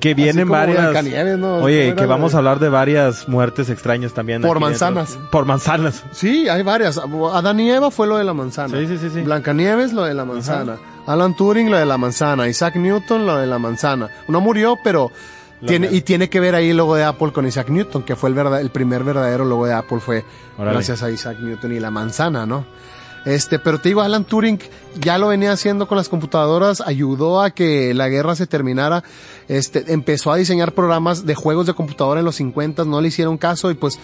Que 0.00 0.14
vienen 0.14 0.48
varias. 0.48 0.92
¿no? 1.38 1.46
¿Cómo 1.46 1.64
Oye, 1.64 1.88
era 1.88 1.96
que 1.96 2.06
vamos 2.06 2.32
de- 2.32 2.36
a 2.36 2.38
hablar 2.38 2.58
de 2.58 2.68
varias 2.68 3.28
muertes 3.28 3.70
extrañas 3.70 4.12
también. 4.12 4.42
Por 4.42 4.54
dentro. 4.58 4.60
manzanas. 4.70 5.18
Por 5.30 5.44
manzanas. 5.44 6.02
Sí, 6.12 6.48
hay 6.48 6.62
varias. 6.62 6.98
Adán 7.32 7.60
y 7.60 7.70
Eva 7.70 7.90
fue 7.90 8.06
lo 8.06 8.16
de 8.16 8.24
la 8.24 8.34
manzana. 8.34 8.78
Sí, 8.78 8.86
sí, 8.86 8.98
sí, 8.98 9.10
sí. 9.12 9.20
Blancanieves, 9.22 9.92
lo 9.92 10.04
de 10.04 10.14
la 10.14 10.24
manzana. 10.24 10.76
Alan 11.06 11.34
Turing, 11.36 11.70
lo 11.70 11.76
de 11.76 11.84
la 11.86 11.98
manzana. 11.98 12.48
Isaac 12.48 12.76
Newton, 12.76 13.26
lo 13.26 13.36
de 13.38 13.46
la 13.46 13.58
manzana. 13.58 14.08
No 14.28 14.40
murió, 14.40 14.76
pero 14.82 15.10
tiene, 15.66 15.88
y 15.90 16.00
tiene 16.02 16.28
que 16.28 16.40
ver 16.40 16.54
ahí 16.54 16.70
el 16.70 16.76
logo 16.76 16.94
de 16.94 17.04
Apple 17.04 17.32
con 17.32 17.46
Isaac 17.46 17.68
Newton, 17.68 18.02
que 18.02 18.16
fue 18.16 18.28
el, 18.30 18.34
verdad, 18.34 18.60
el 18.60 18.70
primer 18.70 19.02
verdadero 19.04 19.44
logo 19.44 19.66
de 19.66 19.72
Apple 19.74 19.98
fue 20.00 20.24
gracias 20.58 21.02
a 21.02 21.10
Isaac 21.10 21.38
Newton 21.40 21.72
y 21.72 21.80
la 21.80 21.90
manzana, 21.90 22.46
¿no? 22.46 22.64
Este, 23.24 23.58
pero 23.58 23.78
te 23.78 23.88
digo, 23.88 24.02
Alan 24.02 24.24
Turing 24.24 24.58
ya 25.00 25.18
lo 25.18 25.28
venía 25.28 25.52
haciendo 25.52 25.88
con 25.88 25.96
las 25.96 26.08
computadoras, 26.08 26.82
ayudó 26.82 27.40
a 27.40 27.50
que 27.50 27.94
la 27.94 28.08
guerra 28.08 28.36
se 28.36 28.46
terminara, 28.46 29.02
este, 29.48 29.92
empezó 29.92 30.30
a 30.30 30.36
diseñar 30.36 30.72
programas 30.72 31.24
de 31.24 31.34
juegos 31.34 31.66
de 31.66 31.74
computadora 31.74 32.20
en 32.20 32.26
los 32.26 32.36
50, 32.36 32.84
no 32.84 33.00
le 33.00 33.08
hicieron 33.08 33.38
caso 33.38 33.70
y 33.70 33.74
pues 33.74 33.98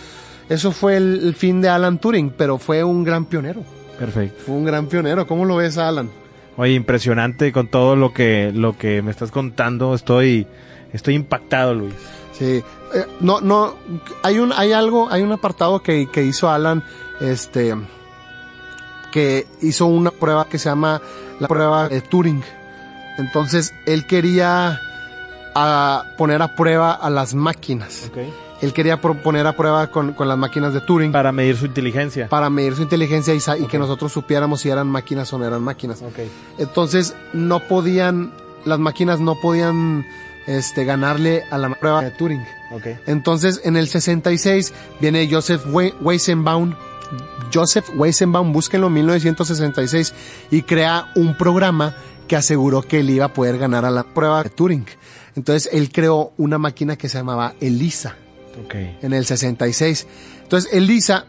eso 0.49 0.73
fue 0.73 0.97
el, 0.97 1.21
el 1.23 1.35
fin 1.35 1.61
de 1.61 1.69
Alan 1.69 1.99
Turing, 1.99 2.33
pero 2.37 2.59
fue 2.59 2.83
un 2.83 3.05
gran 3.05 3.27
pionero. 3.27 3.63
Perfecto. 4.01 4.43
Fue 4.47 4.55
un 4.55 4.65
gran 4.65 4.87
pionero. 4.87 5.27
¿Cómo 5.27 5.45
lo 5.45 5.57
ves, 5.57 5.77
Alan? 5.77 6.11
Oye, 6.57 6.73
impresionante 6.73 7.53
con 7.53 7.69
todo 7.69 7.97
lo 7.97 8.13
que, 8.13 8.51
lo 8.53 8.77
que 8.77 9.03
me 9.03 9.11
estás 9.11 9.31
contando. 9.31 9.95
Estoy, 9.95 10.47
estoy 10.93 11.15
impactado, 11.15 11.75
Luis. 11.75 11.95
Sí. 12.33 12.63
Eh, 12.95 13.05
no, 13.21 13.41
no, 13.41 13.75
hay 14.23 14.39
un, 14.39 14.53
hay 14.53 14.73
algo, 14.73 15.09
hay 15.11 15.23
un 15.23 15.33
apartado 15.33 15.83
que, 15.83 16.09
que 16.11 16.25
hizo 16.25 16.51
Alan, 16.51 16.83
este, 17.21 17.77
que 19.13 19.47
hizo 19.63 19.87
una 19.87 20.11
prueba 20.11 20.47
que 20.49 20.59
se 20.59 20.69
llama 20.69 21.01
la 21.39 21.49
prueba 21.49 21.89
de 21.89 22.01
Turing. 22.01 22.43
Entonces, 23.19 23.73
él 23.87 24.07
quería 24.07 24.81
a 25.55 26.05
poner 26.17 26.43
a 26.43 26.55
prueba 26.55 26.93
a 26.93 27.11
las 27.11 27.35
máquinas. 27.35 28.11
Él 28.63 28.73
quería 28.73 29.01
poner 29.01 29.47
a 29.47 29.57
prueba 29.57 29.87
con, 29.89 30.13
con 30.13 30.29
las 30.29 30.37
máquinas 30.37 30.75
de 30.75 30.81
Turing 30.83 31.13
Para 31.13 31.33
medir 31.33 31.57
su 31.57 31.65
inteligencia. 31.67 32.29
para 32.29 32.51
medir 32.51 32.75
su 32.77 32.83
inteligencia 32.83 33.35
y, 33.35 33.39
y 33.63 33.67
que 33.67 33.79
nosotros 33.79 34.13
supiéramos 34.13 34.61
si 34.61 34.69
eran 34.69 34.87
máquinas 34.87 35.33
o 35.33 35.39
no 35.39 35.47
eran 35.47 35.63
máquinas. 35.63 36.03
Ok. 36.03 36.19
Entonces 36.59 37.15
no 37.33 37.61
podían, 37.61 38.33
las 38.67 38.79
máquinas 38.79 39.19
no 39.19 39.35
podían 39.41 40.05
este, 40.47 40.85
ganarle 40.85 41.43
a 41.51 41.57
la 41.59 41.71
prueba 41.75 42.03
de 42.03 42.11
Turing. 42.11 42.43
Ok. 42.73 42.87
Entonces 43.07 43.63
en 43.65 43.77
el 43.77 43.89
66 43.89 44.73
viene 45.01 45.27
Joseph 45.31 45.63
We- 45.71 45.95
Weizenbaum, 46.03 46.75
Joseph 47.53 47.89
Weizenbaum, 47.97 48.53
búsquenlo, 48.53 48.91
1966, 48.91 50.15
y 50.51 50.63
crea 50.63 51.11
un 51.17 51.37
programa 51.37 51.95
que 52.29 52.37
aseguró 52.37 52.83
que 52.83 53.01
él 53.01 53.11
iba 53.11 53.27
a 53.27 53.33
poder 53.33 53.59
ganar 53.59 53.85
a 53.85 53.91
la 53.91 54.05
prueba 54.05 54.43
de 54.43 54.51
Turing. 54.51 54.87
Entonces 55.37 55.69
él 55.73 55.91
creó 55.93 56.33
una 56.37 56.59
máquina 56.59 56.97
que 56.97 57.09
se 57.09 57.19
llamaba 57.19 57.55
ELISA 57.61 58.17
Ok. 58.65 58.75
en 59.03 59.13
el 59.13 59.27
66. 59.27 60.07
Entonces 60.43 60.73
ELISA... 60.73 61.27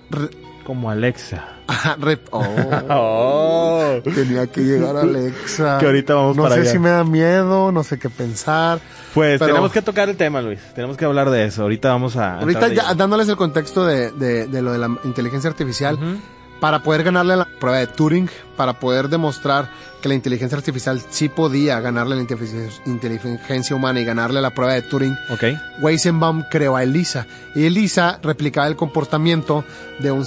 Como 0.72 0.90
Alexa. 0.90 1.44
oh. 2.32 2.46
Oh. 2.90 4.00
Tenía 4.16 4.48
que 4.48 4.62
llegar 4.62 4.96
Alexa. 4.96 5.80
Que 5.80 5.86
ahorita 5.86 6.16
vamos 6.16 6.38
no 6.38 6.44
para 6.44 6.56
sé 6.56 6.62
allá. 6.62 6.72
si 6.72 6.80
me 6.80 6.90
da 6.90 7.04
miedo, 7.04 7.74
no 7.74 7.84
sé 7.84 8.00
qué 8.00 8.10
pensar. 8.10 8.80
Pues 9.14 9.38
Pero- 9.38 9.48
tenemos 9.52 9.74
que 9.74 9.82
tocar 9.82 10.08
el 10.08 10.16
tema, 10.16 10.42
Luis. 10.42 10.62
Tenemos 10.74 10.96
que 10.96 11.04
hablar 11.04 11.30
de 11.30 11.44
eso. 11.44 11.64
Ahorita 11.64 11.90
vamos 11.90 12.16
a. 12.16 12.40
Ahorita 12.40 12.70
ya 12.70 12.94
dándoles 12.94 13.28
el 13.28 13.36
contexto 13.36 13.86
de, 13.86 14.12
de, 14.12 14.48
de 14.48 14.62
lo 14.62 14.72
de 14.72 14.78
la 14.78 14.96
inteligencia 15.04 15.50
artificial, 15.50 15.96
Ujú. 15.96 16.22
Para 16.62 16.82
poder 16.84 17.04
ganarle 17.04 17.36
la 17.36 17.46
prueba 17.60 17.80
de 17.80 17.88
Turing, 17.88 18.30
para 18.56 18.80
poder 18.80 19.10
demostrar 19.10 19.70
que 20.02 20.08
la 20.08 20.16
inteligencia 20.16 20.58
artificial 20.58 21.02
sí 21.10 21.28
podía 21.28 21.80
ganarle 21.82 22.16
la 22.16 22.22
inteligencia- 22.22 23.76
humana 23.76 24.00
y 24.00 24.06
ganarle 24.06 24.40
la 24.42 24.52
prueba 24.52 24.74
de 24.74 24.82
Turing, 24.84 25.16
Ok. 25.32 25.44
Weizenbaum 25.82 26.44
creó 26.50 26.76
a 26.78 26.84
ELISA. 26.84 27.26
Y 27.56 27.66
ELISA 27.66 28.20
replicaba 28.24 28.68
el 28.68 28.76
comportamiento 28.76 29.66
de 30.00 30.12
un, 30.12 30.26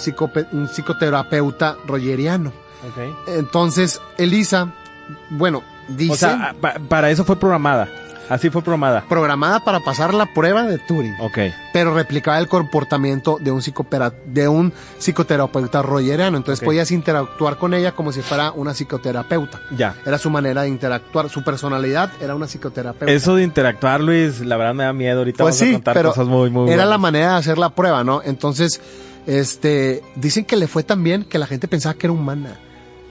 un 0.53 0.69
psicoterapeuta 0.69 1.77
rogeriano. 1.87 2.53
Entonces, 3.29 4.01
ELISA, 4.19 4.73
bueno, 5.31 5.63
dice... 5.89 6.13
O 6.13 6.17
sea, 6.17 6.51
ah, 6.51 6.55
pa- 6.61 6.75
para 6.89 7.11
eso 7.11 7.25
fue 7.25 7.37
programada. 7.37 7.89
Así 8.29 8.51
fue 8.51 8.63
programada. 8.63 9.05
programada 9.09 9.61
para 9.61 9.81
pasar 9.81 10.15
la 10.15 10.27
prueba 10.33 10.63
de 10.65 10.79
Turing, 10.79 11.15
Ok. 11.21 11.39
pero 11.73 11.95
replicaba 11.95 12.39
el 12.39 12.49
comportamiento 12.49 13.39
de 13.41 13.51
un, 13.51 13.63
de 14.27 14.49
un 14.49 14.73
psicoterapeuta 14.99 15.83
rogeriano. 15.83 16.37
Entonces 16.37 16.61
Ok. 16.63 16.67
podías 16.67 16.91
interactuar 16.91 17.59
con 17.59 17.75
ella 17.75 17.93
como 17.93 18.13
si 18.13 18.23
fuera 18.23 18.53
una 18.53 18.73
psicoterapeuta. 18.73 19.61
Ya. 19.77 19.95
Era 20.07 20.19
su 20.19 20.31
manera 20.31 20.63
de 20.63 20.69
interactuar, 20.69 21.29
su 21.29 21.43
personalidad 21.45 22.11
era 22.21 22.35
una 22.35 22.47
psicoterapeuta. 22.47 23.13
Eso 23.13 23.35
de 23.37 23.43
interactuar, 23.43 24.01
Luis, 24.01 24.41
la 24.41 24.57
verdad 24.57 24.75
me 24.75 24.85
da 24.85 24.93
miedo. 24.93 25.19
Ahorita 25.19 25.45
pues 25.45 25.55
vamos 25.57 25.63
a 25.63 25.65
sí, 25.67 25.73
contar 25.75 25.95
pero 25.95 26.09
cosas 26.11 26.27
muy, 26.27 26.51
muy 26.51 26.71
era 26.71 26.87
la 26.87 26.99
manera 26.99 27.33
de 27.33 27.37
hacer 27.39 27.59
la 27.59 27.71
prueba, 27.71 28.05
¿no? 28.05 28.23
Entonces, 28.25 28.81
este, 29.27 30.03
dicen 30.17 30.45
que 30.45 30.57
le 30.57 30.67
fue 30.67 30.83
tan 30.83 31.03
bien 31.03 31.25
que 31.25 31.39
la 31.39 31.47
gente 31.47 31.69
pensaba 31.69 31.95
que 31.95 32.07
era 32.07 32.13
humana. 32.13 32.59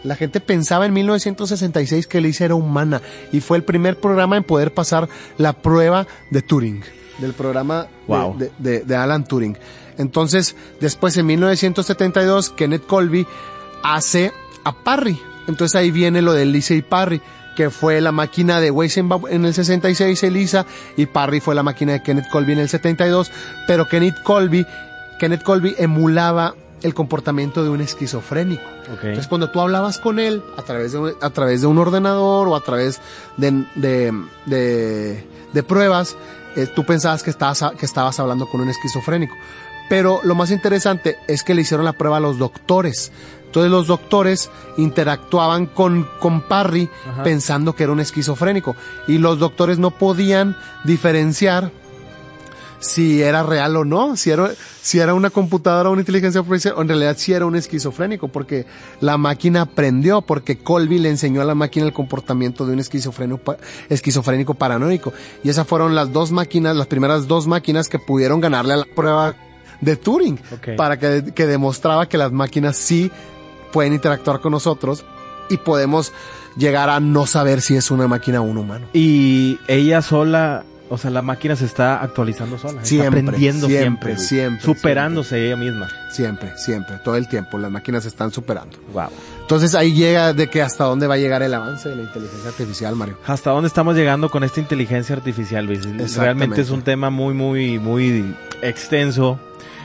La 0.04 0.16
gente 0.16 0.40
pensaba 0.40 0.86
en 0.86 0.94
1966 0.94 2.08
que 2.08 2.18
Elisa 2.18 2.46
era 2.46 2.56
humana 2.56 3.02
y 3.32 3.40
fue 3.40 3.58
el 3.58 3.64
primer 3.64 4.00
programa 4.00 4.36
en 4.38 4.44
poder 4.44 4.74
pasar 4.74 5.08
la 5.38 5.54
prueba 5.54 6.08
de 6.30 6.42
Turing, 6.42 6.82
del 7.20 7.34
programa 7.34 7.84
de- 7.84 7.88
Wow. 8.08 8.38
de, 8.38 8.52
de- 8.58 8.80
de 8.82 8.96
Alan 8.96 9.24
Turing. 9.26 9.58
Entonces, 9.98 10.56
después 10.82 11.16
en 11.18 11.28
1972, 11.28 12.50
Kenneth 12.50 12.86
Colby 12.86 13.26
hace 13.84 14.32
a 14.66 14.74
Parry. 14.84 15.20
Entonces 15.48 15.76
ahí 15.76 15.92
viene 15.92 16.22
lo 16.22 16.34
de 16.34 16.44
Elisa 16.44 16.74
y 16.74 16.82
Parry, 16.82 17.22
que 17.56 17.70
fue 17.70 18.02
la 18.02 18.12
máquina 18.12 18.60
de 18.60 18.72
Weizenbaum 18.72 19.28
en 19.30 19.46
el 19.46 19.54
66, 19.54 20.24
Elisa, 20.24 20.66
y 20.98 21.06
Parry 21.06 21.40
fue 21.40 21.54
la 21.54 21.64
máquina 21.64 21.94
de 21.94 22.02
Kenneth 22.02 22.30
Colby 22.32 22.54
en 22.54 22.60
el 22.60 22.70
72, 22.70 23.32
pero 23.68 23.88
Kenneth 23.88 24.22
Colby, 24.24 24.66
Kenneth 25.20 25.44
Colby 25.44 25.76
emulaba 25.78 26.56
el 26.84 26.94
comportamiento 26.94 27.64
de 27.64 27.70
un 27.70 27.82
esquizofrénico. 27.82 28.64
Entonces, 28.92 29.28
cuando 29.28 29.50
tú 29.50 29.60
hablabas 29.62 29.98
con 29.98 30.20
él 30.20 30.44
a 30.58 30.62
través 30.62 30.92
de 30.92 30.98
un, 31.00 31.14
a 31.22 31.30
través 31.32 31.62
de 31.62 31.68
un 31.68 31.78
ordenador 31.78 32.48
o 32.48 32.56
a 32.56 32.62
través 32.62 33.02
de, 33.38 33.66
de, 33.76 34.14
de, 34.46 35.26
de 35.54 35.64
pruebas, 35.64 36.16
eh, 36.56 36.68
tú 36.68 36.86
pensabas 36.86 37.24
que 37.24 37.30
estabas, 37.32 37.64
que 37.80 37.86
estabas 37.86 38.20
hablando 38.20 38.48
con 38.48 38.62
un 38.62 38.70
esquizofrénico. 38.70 39.34
Pero 39.90 40.22
lo 40.24 40.36
más 40.36 40.52
interesante 40.52 41.18
es 41.28 41.44
que 41.44 41.54
le 41.56 41.62
hicieron 41.62 41.86
la 41.86 41.94
prueba 41.94 42.18
a 42.18 42.20
los 42.20 42.38
doctores. 42.38 43.12
Entonces 43.46 43.72
los 43.72 43.88
doctores 43.88 44.50
interactuaban 44.78 45.68
con, 45.68 46.08
con 46.20 46.42
Parry 46.42 46.90
Ajá. 47.12 47.24
pensando 47.24 47.76
que 47.76 47.84
era 47.84 47.92
un 47.92 48.00
esquizofrénico. 48.00 48.76
Y 49.08 49.20
los 49.20 49.40
doctores 49.40 49.78
no 49.78 49.92
podían 49.92 50.58
diferenciar 50.84 51.72
si 52.84 53.22
era 53.22 53.44
real 53.44 53.76
o 53.78 53.86
no, 53.86 54.16
si 54.16 54.30
era, 54.30 54.52
si 54.82 55.00
era 55.00 55.14
una 55.14 55.30
computadora 55.30 55.90
o 55.90 55.94
una 55.94 56.02
inteligencia 56.02 56.42
artificial, 56.42 56.76
o 56.78 56.82
en 56.82 56.90
realidad 56.90 57.16
si 57.18 57.34
era 57.34 57.46
un 57.46 57.56
esquizofrénico, 57.56 58.28
porque 58.28 58.66
la 59.00 59.18
máquina 59.18 59.62
aprendió, 59.62 60.22
porque 60.22 60.58
Colby 60.58 61.00
le 61.00 61.10
enseñó 61.10 61.42
a 61.42 61.46
la 61.46 61.56
máquina 61.56 61.86
el 61.86 61.94
comportamiento 61.94 62.66
de 62.66 62.74
un 62.74 62.80
esquizofrénico, 62.80 63.56
esquizofrénico 63.90 64.54
paranoico. 64.54 65.14
Y 65.44 65.50
esas 65.50 65.66
fueron 65.66 65.96
las 65.96 66.12
dos 66.12 66.32
máquinas, 66.32 66.76
las 66.76 66.88
primeras 66.88 67.28
dos 67.28 67.48
máquinas 67.48 67.88
que 67.88 68.00
pudieron 68.00 68.42
ganarle 68.42 68.74
a 68.74 68.78
la 68.78 68.86
prueba 68.86 69.36
de 69.80 69.96
Turing, 69.96 70.40
para 70.78 71.00
que, 71.00 71.32
que 71.34 71.48
demostraba 71.48 72.08
que 72.08 72.18
las 72.18 72.32
máquinas 72.32 72.78
sí 72.78 73.12
pueden 73.72 73.94
interactuar 73.94 74.40
con 74.40 74.52
nosotros 74.52 75.04
y 75.50 75.58
podemos 75.58 76.14
llegar 76.56 76.90
a 76.90 77.00
no 77.00 77.26
saber 77.26 77.62
si 77.62 77.76
es 77.76 77.92
una 77.92 78.08
máquina 78.08 78.42
o 78.42 78.44
un 78.44 78.58
humano. 78.58 78.88
Y 78.94 79.60
ella 79.68 80.02
sola, 80.02 80.64
o 80.90 80.98
sea, 80.98 81.10
la 81.10 81.22
máquina 81.22 81.56
se 81.56 81.66
está 81.66 82.02
actualizando 82.02 82.58
sola. 82.58 82.84
Siempre, 82.84 83.22
aprendiendo 83.22 83.68
siempre, 83.68 84.18
siempre, 84.18 84.62
Superándose 84.62 85.46
ella 85.46 85.56
misma. 85.56 85.90
Siempre, 86.12 86.58
siempre, 86.58 86.98
todo 87.04 87.16
el 87.16 87.28
tiempo, 87.28 87.58
las 87.58 87.72
máquinas 87.72 88.04
se 88.04 88.10
están 88.10 88.32
superando. 88.32 88.78
Wow. 88.94 89.10
Entonces 89.42 89.76
ahí 89.76 89.94
llega 89.94 90.34
de 90.34 90.50
que 90.50 90.62
hasta 90.62 90.84
dónde 90.84 91.08
va 91.08 91.16
a 91.16 91.18
llegar 91.18 91.42
el 91.42 91.54
avance 91.54 91.90
de 91.90 91.96
la 91.96 92.04
inteligencia 92.04 92.50
artificial, 92.50 92.96
Mario. 92.96 93.18
¿Hasta 93.26 93.52
dónde 93.52 93.68
estamos 93.68 93.96
llegando 93.96 94.30
con 94.30 94.44
esta 94.44 94.60
inteligencia 94.60 95.16
artificial, 95.16 95.66
Luis? 95.66 96.16
Realmente 96.16 96.62
es 96.62 96.70
un 96.70 96.82
tema 96.82 97.10
muy, 97.10 97.34
muy, 97.34 97.80
muy 97.80 98.36
extenso. 98.62 99.40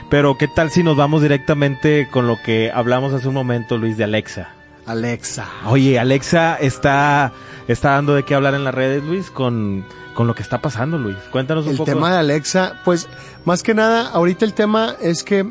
Pero 0.09 0.37
¿qué 0.37 0.47
tal 0.47 0.71
si 0.71 0.81
nos 0.81 0.97
vamos 0.97 1.21
directamente 1.21 2.07
con 2.11 2.27
lo 2.27 2.41
que 2.43 2.71
hablamos 2.71 3.13
hace 3.13 3.27
un 3.27 3.35
momento, 3.35 3.77
Luis, 3.77 3.95
de 3.95 4.05
Alexa? 4.05 4.49
Alexa. 4.87 5.47
Oye, 5.67 5.99
Alexa 5.99 6.55
está, 6.55 7.31
está 7.67 7.91
dando 7.91 8.15
de 8.15 8.23
qué 8.23 8.33
hablar 8.33 8.55
en 8.55 8.63
las 8.63 8.73
redes, 8.73 9.03
Luis, 9.03 9.29
con, 9.29 9.85
con 10.19 10.27
lo 10.27 10.35
que 10.35 10.41
está 10.43 10.59
pasando, 10.61 10.97
Luis. 10.97 11.15
Cuéntanos 11.31 11.63
un 11.63 11.71
El 11.71 11.77
poco. 11.77 11.89
tema 11.89 12.11
de 12.11 12.17
Alexa, 12.17 12.73
pues 12.83 13.07
más 13.45 13.63
que 13.63 13.73
nada, 13.73 14.09
ahorita 14.09 14.43
el 14.43 14.53
tema 14.53 14.97
es 14.99 15.23
que, 15.23 15.49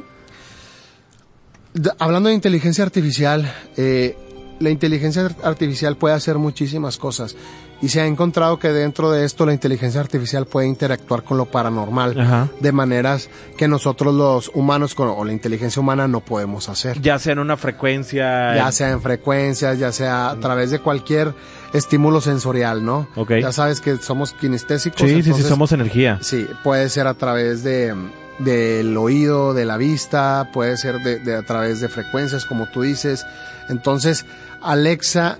hablando 1.99 2.29
de 2.29 2.35
inteligencia 2.35 2.85
artificial, 2.85 3.51
eh, 3.79 4.15
la 4.61 4.69
inteligencia 4.69 5.25
ar- 5.25 5.37
artificial 5.43 5.97
puede 5.97 6.15
hacer 6.15 6.37
muchísimas 6.37 6.99
cosas. 6.99 7.35
Y 7.81 7.88
se 7.88 8.01
ha 8.01 8.07
encontrado 8.07 8.59
que 8.59 8.73
dentro 8.73 9.11
de 9.11 9.25
esto 9.25 9.47
la 9.47 9.53
inteligencia 9.53 10.01
artificial 10.01 10.47
puede 10.47 10.67
interactuar 10.67 11.23
con 11.23 11.37
lo 11.37 11.47
paranormal 11.47 12.51
de 12.59 12.73
maneras 12.73 13.31
que 13.57 13.69
nosotros 13.69 14.14
los 14.14 14.51
humanos 14.55 14.95
con, 14.95 15.09
o 15.09 15.25
la 15.25 15.33
inteligencia 15.33 15.81
humana 15.81 16.09
no 16.09 16.21
podemos 16.21 16.69
hacer. 16.69 17.01
Ya 17.01 17.19
sea 17.19 17.35
en 17.35 17.38
una 17.38 17.57
frecuencia. 17.57 18.57
Ya 18.57 18.73
sea 18.73 18.91
en 18.91 19.01
frecuencias, 19.01 19.79
ya 19.79 19.93
sea 19.93 20.31
a 20.31 20.37
través 20.41 20.71
de 20.71 20.81
cualquier 20.81 21.35
estímulo 21.73 22.21
sensorial, 22.21 22.85
¿no? 22.85 23.09
Okay. 23.14 23.43
Ya 23.43 23.53
sabes 23.53 23.81
que 23.81 23.97
somos 23.99 24.33
kinestésicos. 24.33 25.01
Sí, 25.01 25.23
sí, 25.23 25.33
sí, 25.33 25.43
somos 25.43 25.73
energía. 25.73 26.19
Sí, 26.21 26.47
puede 26.64 26.88
ser 26.88 27.07
a 27.07 27.14
través 27.14 27.62
de 27.62 27.95
del 28.38 28.97
oído, 28.97 29.53
de 29.53 29.64
la 29.64 29.77
vista, 29.77 30.51
puede 30.53 30.77
ser 30.77 31.01
de, 31.01 31.19
de 31.19 31.35
a 31.35 31.43
través 31.43 31.81
de 31.81 31.88
frecuencias, 31.88 32.45
como 32.45 32.67
tú 32.67 32.83
dices. 32.83 33.27
Entonces, 33.69 34.25
Alexa 34.62 35.38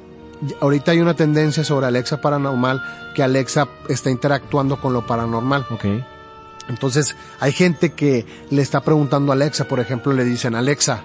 ahorita 0.61 0.93
hay 0.93 1.01
una 1.01 1.15
tendencia 1.15 1.65
sobre 1.65 1.87
Alexa 1.87 2.21
Paranormal 2.21 2.83
que 3.15 3.23
Alexa 3.23 3.69
está 3.89 4.11
interactuando 4.11 4.81
con 4.81 4.93
lo 4.93 5.07
paranormal. 5.07 5.67
Ok. 5.71 5.85
Entonces, 6.69 7.17
hay 7.41 7.53
gente 7.53 7.93
que 7.93 8.27
le 8.51 8.63
está 8.63 8.81
preguntando 8.83 9.33
a 9.33 9.35
Alexa, 9.35 9.65
por 9.65 9.81
ejemplo, 9.81 10.13
le 10.13 10.25
dicen, 10.25 10.55
Alexa, 10.55 11.03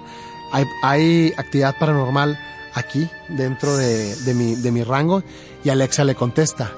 hay, 0.52 0.66
hay 0.82 1.34
actividad 1.38 1.76
paranormal 1.80 2.38
aquí, 2.74 3.10
dentro 3.30 3.78
de, 3.78 4.16
de, 4.16 4.34
mi, 4.34 4.56
de 4.56 4.72
mi 4.72 4.84
rango, 4.84 5.24
y 5.64 5.70
Alexa 5.70 6.04
le 6.04 6.16
contesta, 6.16 6.72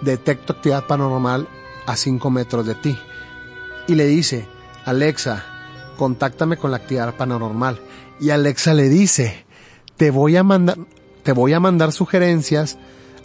detecto 0.00 0.54
actividad 0.54 0.86
paranormal 0.86 1.46
a 1.86 1.96
5 1.96 2.28
metros 2.30 2.66
de 2.66 2.74
ti. 2.74 2.98
Y 3.86 3.94
le 3.94 4.06
dice, 4.06 4.48
Alexa, 4.84 5.44
contáctame 5.96 6.56
con 6.56 6.72
la 6.72 6.78
actividad 6.78 7.14
paranormal. 7.14 7.78
Y 8.20 8.30
Alexa 8.30 8.74
le 8.74 8.88
dice, 8.88 9.44
te 9.96 10.10
voy 10.10 10.36
a 10.36 10.42
mandar, 10.42 10.76
te 11.24 11.32
voy 11.32 11.52
a 11.52 11.60
mandar 11.60 11.90
sugerencias 11.90 12.78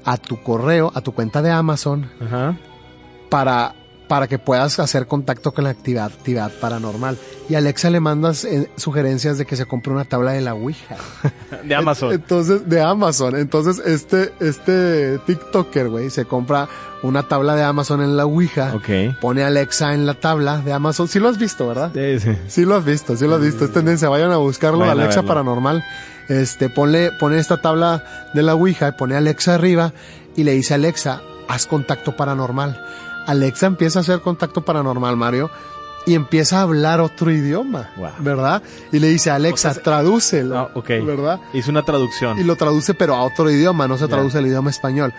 a 0.06 0.18
tu 0.18 0.42
correo, 0.42 0.92
a 0.96 1.02
tu 1.02 1.14
cuenta 1.14 1.42
de 1.44 1.52
Amazon, 1.52 2.10
para 3.30 3.76
para 4.10 4.28
que 4.28 4.40
puedas 4.40 4.80
hacer 4.80 5.06
contacto 5.06 5.54
con 5.54 5.66
la 5.66 5.70
actividad, 5.70 6.08
actividad 6.08 6.52
paranormal. 6.60 7.16
Y 7.48 7.54
Alexa 7.54 7.92
le 7.92 8.00
mandas 8.00 8.44
eh, 8.44 8.68
sugerencias 8.76 9.38
de 9.38 9.46
que 9.46 9.56
se 9.56 9.68
compre 9.68 9.94
una 9.94 10.04
tabla 10.04 10.32
de 10.32 10.42
la 10.42 10.56
Ouija. 10.56 10.98
de 11.64 11.76
Amazon. 11.76 12.12
Entonces, 12.12 12.68
de 12.68 12.82
Amazon. 12.82 13.36
Entonces, 13.36 13.78
este, 13.86 14.34
este 14.40 15.20
TikToker, 15.20 15.90
güey, 15.90 16.10
se 16.10 16.26
compra 16.26 16.68
una 17.04 17.28
tabla 17.28 17.56
de 17.56 17.62
Amazon 17.62 18.02
en 18.02 18.18
la 18.18 18.26
Ouija. 18.26 18.74
Ok. 18.74 19.20
Pone 19.22 19.44
Alexa 19.44 19.94
en 19.94 20.08
la 20.08 20.16
tabla 20.16 20.58
de 20.58 20.74
Amazon. 20.74 21.08
Sí 21.08 21.20
lo 21.20 21.30
has 21.30 21.38
visto, 21.38 21.68
¿verdad? 21.68 21.92
Sí, 21.94 22.20
sí. 22.20 22.38
Sí 22.48 22.66
lo 22.66 22.76
has 22.76 22.86
visto, 22.86 23.16
sí 23.16 23.28
lo 23.28 23.36
has 23.36 23.42
visto. 23.42 23.64
Es 23.66 23.72
tendencia. 23.72 24.10
Vayan 24.10 24.32
a 24.32 24.38
buscarlo, 24.38 24.90
Alexa 24.90 25.22
Paranormal. 25.22 25.84
Este, 26.30 26.70
ponle, 26.70 27.12
pone 27.12 27.39
esta 27.39 27.60
tabla 27.60 28.30
de 28.34 28.44
la 28.44 28.56
Ouija, 28.56 28.96
pone 28.96 29.15
Alexa 29.15 29.56
arriba 29.56 29.94
y 30.36 30.44
le 30.44 30.54
dice 30.54 30.76
Alexa, 30.76 31.22
haz 31.48 31.65
contacto 31.65 32.15
paranormal. 32.15 32.80
Alexa 33.28 33.65
empieza 33.65 34.00
a 34.00 34.02
hacer 34.04 34.22
contacto 34.22 34.63
paranormal, 34.63 35.18
Mario, 35.18 35.50
y 36.06 36.15
empieza 36.15 36.60
a 36.60 36.62
hablar 36.62 37.02
otro 37.02 37.32
idioma, 37.32 37.89
¿verdad? 38.20 38.63
Y 38.92 39.00
le 39.00 39.08
dice, 39.08 39.30
Alexa, 39.30 39.74
tradúcelo, 39.76 40.58
ah, 40.58 40.72
¿verdad? 40.88 41.39
Hizo 41.54 41.72
una 41.72 41.84
traducción. 41.84 42.39
Y 42.39 42.44
lo 42.44 42.56
traduce, 42.56 42.94
pero 42.94 43.15
a 43.15 43.24
otro 43.24 43.50
idioma, 43.50 43.88
no 43.88 43.98
se 43.98 44.08
traduce 44.08 44.38
al 44.38 44.48
idioma 44.48 44.70
español. 44.70 45.13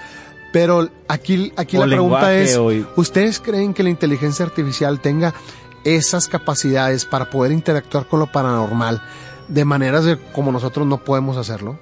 Pero 0.52 0.88
aquí, 1.06 1.52
aquí 1.56 1.76
la 1.76 1.86
pregunta 1.86 2.34
es, 2.34 2.58
¿ustedes 2.96 3.38
creen 3.40 3.74
que 3.74 3.82
la 3.82 3.90
inteligencia 3.90 4.44
artificial 4.44 5.00
tenga 5.00 5.32
esas 5.84 6.28
capacidades 6.28 7.04
para 7.04 7.30
poder 7.30 7.52
interactuar 7.52 8.06
con 8.06 8.20
lo 8.20 8.26
paranormal? 8.26 9.00
De 9.50 9.64
maneras 9.64 10.04
de 10.04 10.16
como 10.32 10.52
nosotros 10.52 10.86
no 10.86 10.98
podemos 11.04 11.36
hacerlo. 11.36 11.78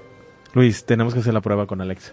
Luis, 0.54 0.84
tenemos 0.84 1.14
que 1.14 1.20
hacer 1.20 1.34
la 1.34 1.40
prueba 1.40 1.66
con 1.66 1.80
Alexa. 1.80 2.12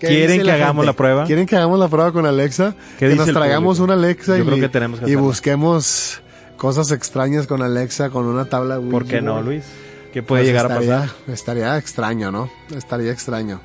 ¿Quieren 0.00 0.42
que 0.42 0.50
hagamos 0.50 0.84
la 0.84 0.94
prueba? 0.94 1.24
¿Quieren 1.26 1.46
que 1.46 1.56
hagamos 1.56 1.78
la 1.78 1.88
prueba 1.88 2.12
con 2.12 2.26
Alexa? 2.26 2.74
Que 2.98 3.14
nos 3.14 3.32
traigamos 3.32 3.78
una 3.78 3.94
Alexa 3.94 4.38
y, 4.38 4.44
que 4.44 4.68
tenemos 4.68 5.00
y 5.06 5.14
busquemos 5.14 6.20
cosas 6.56 6.90
extrañas 6.90 7.46
con 7.46 7.62
Alexa, 7.62 8.10
con 8.10 8.26
una 8.26 8.46
tabla. 8.46 8.80
¿Por 8.80 9.06
qué 9.06 9.20
no, 9.20 9.40
Luis? 9.42 9.64
¿Qué 10.12 10.22
puede 10.22 10.42
pues 10.42 10.48
llegar 10.48 10.70
a 10.70 10.76
pasar? 10.76 11.08
Estaría 11.28 11.78
extraño, 11.78 12.32
¿no? 12.32 12.50
Estaría 12.74 13.12
extraño. 13.12 13.60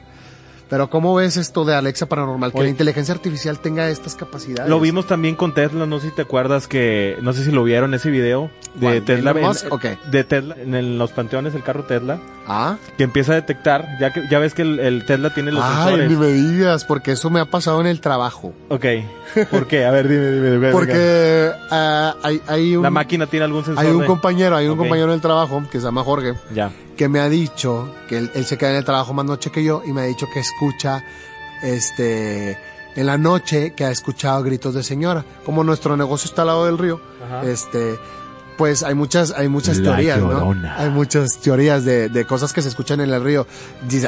Pero 0.70 0.90
¿cómo 0.90 1.16
ves 1.16 1.38
esto 1.38 1.64
de 1.64 1.76
Alexa 1.76 2.08
Paranormal? 2.08 2.52
Que 2.52 2.62
la 2.62 2.70
inteligencia 2.70 3.14
artificial 3.14 3.60
tenga 3.60 3.90
estas 3.90 4.16
capacidades. 4.16 4.70
Lo 4.70 4.80
vimos 4.80 5.08
también 5.08 5.36
con 5.36 5.54
Tesla, 5.54 5.86
no 5.86 6.00
sé 6.00 6.10
si 6.10 6.16
te 6.16 6.24
acuerdas 6.24 6.68
que, 6.68 7.18
no 7.22 7.34
sé 7.34 7.46
si 7.46 7.52
lo 7.52 7.64
vieron 7.64 7.94
ese 7.94 8.10
video 8.10 8.50
de 8.76 9.02
Tesla. 9.02 9.32
En, 9.32 10.12
De 10.12 10.24
Tesla, 10.24 10.56
en 10.60 10.98
los 10.98 11.12
panteones, 11.12 11.56
el 11.56 11.64
carro 11.64 11.84
Tesla. 11.86 12.20
Ah. 12.48 12.78
Que 12.98 13.04
empieza 13.04 13.34
a 13.34 13.36
detectar, 13.36 13.98
ya 14.00 14.14
que 14.14 14.24
ya 14.30 14.40
ves 14.40 14.54
que 14.54 14.62
el, 14.62 15.04
Tesla 15.06 15.34
tiene 15.34 15.52
los 15.52 15.64
Ay, 15.64 15.84
sensores. 15.84 16.10
ni 16.10 16.16
me 16.16 16.28
digas, 16.28 16.86
porque 16.86 17.12
eso 17.12 17.30
me 17.30 17.40
ha 17.42 17.46
pasado 17.46 17.82
en 17.82 17.88
el 17.88 18.00
trabajo. 18.00 18.54
Ok. 18.70 18.86
¿Por 19.52 19.68
qué? 19.68 19.86
A 19.86 19.92
ver, 19.92 20.08
dime, 20.08 20.32
dime. 20.32 20.52
dime 20.52 20.72
porque 20.72 21.52
uh, 21.70 22.18
hay, 22.24 22.42
hay 22.48 22.76
un... 22.78 22.84
La 22.84 22.90
máquina 22.90 23.28
tiene 23.28 23.46
algún 23.46 23.66
sensor. 23.66 23.86
Hay 23.86 23.92
un 23.92 24.06
compañero, 24.06 24.56
hay 24.56 24.68
un 24.68 24.78
compañero 24.78 25.10
en 25.10 25.16
el 25.16 25.22
trabajo 25.22 25.62
que 25.70 25.80
se 25.80 25.86
llama 25.86 26.04
Jorge. 26.04 26.36
Ya. 26.54 26.72
Que 26.96 27.10
me 27.10 27.20
ha 27.20 27.28
dicho 27.28 27.94
que 28.08 28.18
él, 28.18 28.32
él 28.34 28.46
se 28.46 28.58
queda 28.58 28.72
en 28.72 28.78
el 28.78 28.86
trabajo 28.86 29.14
más 29.14 29.26
noche 29.26 29.52
que 29.52 29.64
yo 29.64 29.84
y 29.86 29.92
me 29.92 30.02
ha 30.02 30.06
dicho 30.06 30.26
que 30.34 30.40
escucha 30.40 31.04
este, 31.62 32.58
en 32.96 33.06
la 33.06 33.18
noche 33.18 33.74
que 33.76 33.86
ha 33.86 33.92
escuchado 33.92 34.42
gritos 34.44 34.74
de 34.74 34.84
señora. 34.84 35.24
Como 35.46 35.64
nuestro 35.64 35.98
negocio 35.98 36.28
está 36.28 36.44
al 36.44 36.48
lado 36.48 36.66
del 36.66 36.78
río, 36.78 37.00
este, 37.44 38.00
pues 38.58 38.84
hay 38.84 38.96
muchas, 38.96 39.32
hay 39.32 39.48
muchas 39.48 39.82
teorías, 39.82 40.20
¿no? 40.20 40.56
Hay 40.76 40.90
muchas 40.90 41.40
teorías 41.40 41.86
de, 41.86 42.10
de, 42.10 42.26
cosas 42.26 42.54
que 42.54 42.62
se 42.62 42.70
escuchan 42.70 43.00
en 43.02 43.12
el 43.12 43.24
río. 43.24 43.48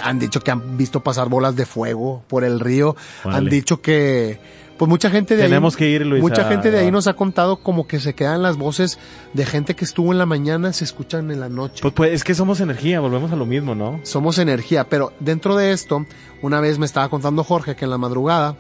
Han 0.04 0.20
dicho 0.20 0.42
que 0.42 0.52
han 0.52 0.78
visto 0.78 1.02
pasar 1.02 1.30
bolas 1.30 1.56
de 1.56 1.66
fuego 1.66 2.24
por 2.28 2.44
el 2.44 2.60
río. 2.60 2.96
Han 3.24 3.46
dicho 3.46 3.82
que, 3.82 4.40
pues 4.80 4.88
mucha 4.88 5.10
gente 5.10 5.36
de 5.36 5.44
Tenemos 5.44 5.76
que 5.76 5.90
ir, 5.90 6.06
Luis, 6.06 6.22
Mucha 6.22 6.46
gente 6.46 6.72
de 6.72 6.80
ahí 6.80 6.90
nos 6.90 7.08
ha 7.08 7.14
contado 7.14 7.58
como 7.58 7.86
que 7.86 8.00
se 8.00 8.16
quedan 8.16 8.42
las 8.42 8.56
voces 8.56 8.98
de 9.34 9.46
gente 9.46 9.76
que 9.76 9.84
estuvo 9.84 10.14
en 10.14 10.18
la 10.18 10.26
mañana, 10.26 10.72
se 10.72 10.86
escuchan 10.86 11.30
en 11.32 11.42
la 11.42 11.50
noche. 11.50 11.82
Pues, 11.82 11.94
pues 11.94 12.14
es 12.14 12.24
que 12.24 12.34
somos 12.34 12.62
energía, 12.62 13.02
volvemos 13.02 13.30
a 13.34 13.36
lo 13.36 13.46
mismo, 13.46 13.76
¿no? 13.76 14.00
Somos 14.04 14.38
energía, 14.38 14.88
pero 14.88 15.12
dentro 15.20 15.58
de 15.58 15.74
esto, 15.74 16.06
una 16.42 16.62
vez 16.62 16.80
me 16.80 16.86
estaba 16.86 17.10
contando 17.10 17.44
Jorge 17.44 17.76
que 17.76 17.84
en 17.84 17.92
la 17.92 17.98
madrugada, 17.98 18.56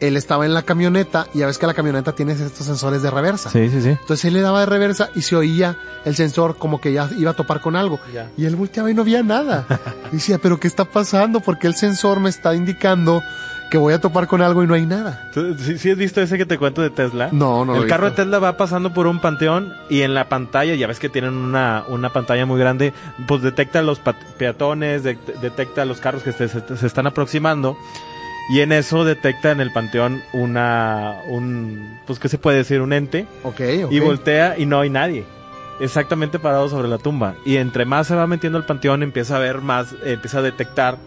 él 0.00 0.16
estaba 0.16 0.44
en 0.44 0.54
la 0.54 0.62
camioneta 0.62 1.26
y 1.34 1.38
ya 1.38 1.46
ves 1.46 1.58
que 1.58 1.66
la 1.66 1.74
camioneta 1.74 2.12
tiene 2.12 2.32
estos 2.32 2.66
sensores 2.66 3.02
de 3.02 3.10
reversa. 3.10 3.50
Sí, 3.50 3.68
sí, 3.70 3.82
sí. 3.82 3.90
Entonces 3.90 4.24
él 4.26 4.34
le 4.34 4.40
daba 4.40 4.60
de 4.60 4.66
reversa 4.66 5.10
y 5.14 5.22
se 5.22 5.36
oía 5.36 5.78
el 6.04 6.14
sensor 6.14 6.56
como 6.56 6.80
que 6.80 6.92
ya 6.92 7.08
iba 7.18 7.30
a 7.30 7.34
topar 7.34 7.60
con 7.60 7.76
algo. 7.76 7.98
Y 8.36 8.44
él 8.44 8.56
volteaba 8.56 8.90
y 8.90 8.94
no 8.94 9.02
había 9.02 9.22
nada. 9.22 9.66
y 10.12 10.16
decía, 10.16 10.38
pero 10.38 10.60
¿qué 10.60 10.68
está 10.68 10.84
pasando? 10.84 11.40
Porque 11.40 11.66
el 11.66 11.74
sensor 11.74 12.20
me 12.20 12.28
está 12.28 12.54
indicando 12.54 13.22
que 13.70 13.78
voy 13.78 13.92
a 13.92 14.00
topar 14.00 14.26
con 14.26 14.42
algo 14.42 14.62
y 14.62 14.66
no 14.66 14.74
hay 14.74 14.86
nada. 14.86 15.30
¿Sí, 15.58 15.90
has 15.90 15.98
visto 15.98 16.20
ese 16.20 16.38
que 16.38 16.46
te 16.46 16.58
cuento 16.58 16.82
de 16.82 16.90
Tesla? 16.90 17.30
No, 17.32 17.64
no. 17.64 17.76
El 17.76 17.88
carro 17.88 18.10
de 18.10 18.16
Tesla 18.16 18.38
va 18.38 18.56
pasando 18.56 18.92
por 18.92 19.06
un 19.06 19.20
panteón 19.20 19.74
y 19.90 20.02
en 20.02 20.14
la 20.14 20.28
pantalla, 20.28 20.74
ya 20.74 20.86
ves 20.86 21.00
que 21.00 21.08
tienen 21.08 21.34
una, 21.34 21.84
una 21.88 22.12
pantalla 22.12 22.46
muy 22.46 22.60
grande, 22.60 22.92
pues 23.26 23.42
detecta 23.42 23.82
los 23.82 24.00
peatones, 24.38 25.02
detecta 25.02 25.84
los 25.84 26.00
carros 26.00 26.22
que 26.22 26.32
se, 26.32 26.48
se, 26.48 26.86
están 26.86 27.06
aproximando. 27.06 27.76
Y 28.48 28.60
en 28.60 28.72
eso 28.72 29.04
detecta 29.04 29.50
en 29.50 29.60
el 29.60 29.72
panteón 29.72 30.22
una, 30.32 31.16
un, 31.26 31.98
pues 32.06 32.18
qué 32.18 32.28
se 32.28 32.38
puede 32.38 32.58
decir, 32.58 32.80
un 32.80 32.92
ente. 32.92 33.26
Ok, 33.42 33.60
ok. 33.84 33.92
Y 33.92 34.00
voltea 34.00 34.56
y 34.58 34.66
no 34.66 34.80
hay 34.80 34.90
nadie. 34.90 35.24
Exactamente 35.80 36.38
parado 36.38 36.68
sobre 36.68 36.88
la 36.88 36.98
tumba. 36.98 37.34
Y 37.44 37.56
entre 37.56 37.84
más 37.84 38.06
se 38.06 38.14
va 38.14 38.26
metiendo 38.26 38.58
al 38.58 38.64
panteón, 38.64 39.02
empieza 39.02 39.36
a 39.36 39.40
ver 39.40 39.60
más, 39.60 39.94
empieza 40.04 40.38
a 40.38 40.42
detectar 40.42 40.98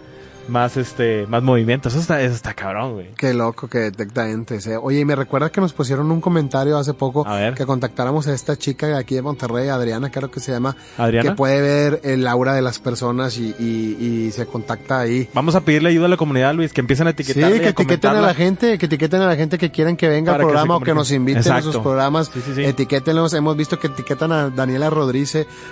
más 0.47 0.77
este 0.77 1.27
más 1.27 1.43
movimiento. 1.43 1.89
Eso 1.89 1.99
está, 1.99 2.21
eso 2.21 2.35
está 2.35 2.53
cabrón, 2.53 2.93
güey. 2.93 3.07
Qué 3.17 3.33
loco 3.33 3.67
que 3.67 3.79
detecta 3.79 4.29
entes. 4.29 4.65
Eh. 4.67 4.77
Oye, 4.77 4.99
y 4.99 5.05
me 5.05 5.15
recuerda 5.15 5.51
que 5.51 5.61
nos 5.61 5.73
pusieron 5.73 6.11
un 6.11 6.21
comentario 6.21 6.77
hace 6.77 6.93
poco 6.93 7.25
que 7.55 7.65
contactáramos 7.65 8.27
a 8.27 8.33
esta 8.33 8.57
chica 8.57 8.87
de 8.87 8.97
aquí 8.97 9.15
de 9.15 9.21
Monterrey, 9.21 9.69
Adriana, 9.69 10.11
creo 10.11 10.31
que 10.31 10.39
se 10.39 10.51
llama, 10.51 10.75
Adriana. 10.97 11.29
que 11.29 11.35
puede 11.35 11.61
ver 11.61 12.01
el 12.03 12.27
aura 12.27 12.53
de 12.53 12.61
las 12.61 12.79
personas 12.79 13.37
y, 13.37 13.55
y, 13.59 14.31
se 14.31 14.45
contacta 14.45 14.99
ahí. 14.99 15.27
Vamos 15.33 15.55
a 15.55 15.61
pedirle 15.61 15.89
ayuda 15.89 16.05
a 16.05 16.09
la 16.09 16.17
comunidad, 16.17 16.53
Luis, 16.53 16.71
que 16.71 16.81
empiecen 16.81 17.07
a 17.07 17.11
etiquetar. 17.11 17.51
Sí, 17.51 17.59
que 17.59 17.69
etiqueten 17.69 18.11
a 18.11 18.21
la 18.21 18.33
gente, 18.33 18.77
que 18.77 18.85
etiqueten 18.85 19.21
a 19.21 19.27
la 19.27 19.35
gente 19.35 19.57
que 19.57 19.71
quieran 19.71 19.97
que 19.97 20.07
venga 20.07 20.33
al 20.33 20.39
programa 20.39 20.77
o 20.77 20.79
que 20.81 20.93
nos 20.93 21.11
inviten 21.11 21.51
a 21.51 21.61
sus 21.61 21.77
programas. 21.77 22.31
Sí, 22.33 22.41
sí, 22.55 22.63
Etiquétenlos. 22.63 23.33
Hemos 23.33 23.57
visto 23.57 23.79
que 23.79 23.87
etiquetan 23.87 24.31
a 24.31 24.49
Daniela 24.49 24.89
Rodríguez. 24.89 25.19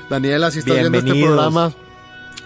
Daniela, 0.10 0.52
si 0.52 0.60
estás 0.60 0.76
viendo 0.80 0.98
este 0.98 1.24
programa 1.24 1.72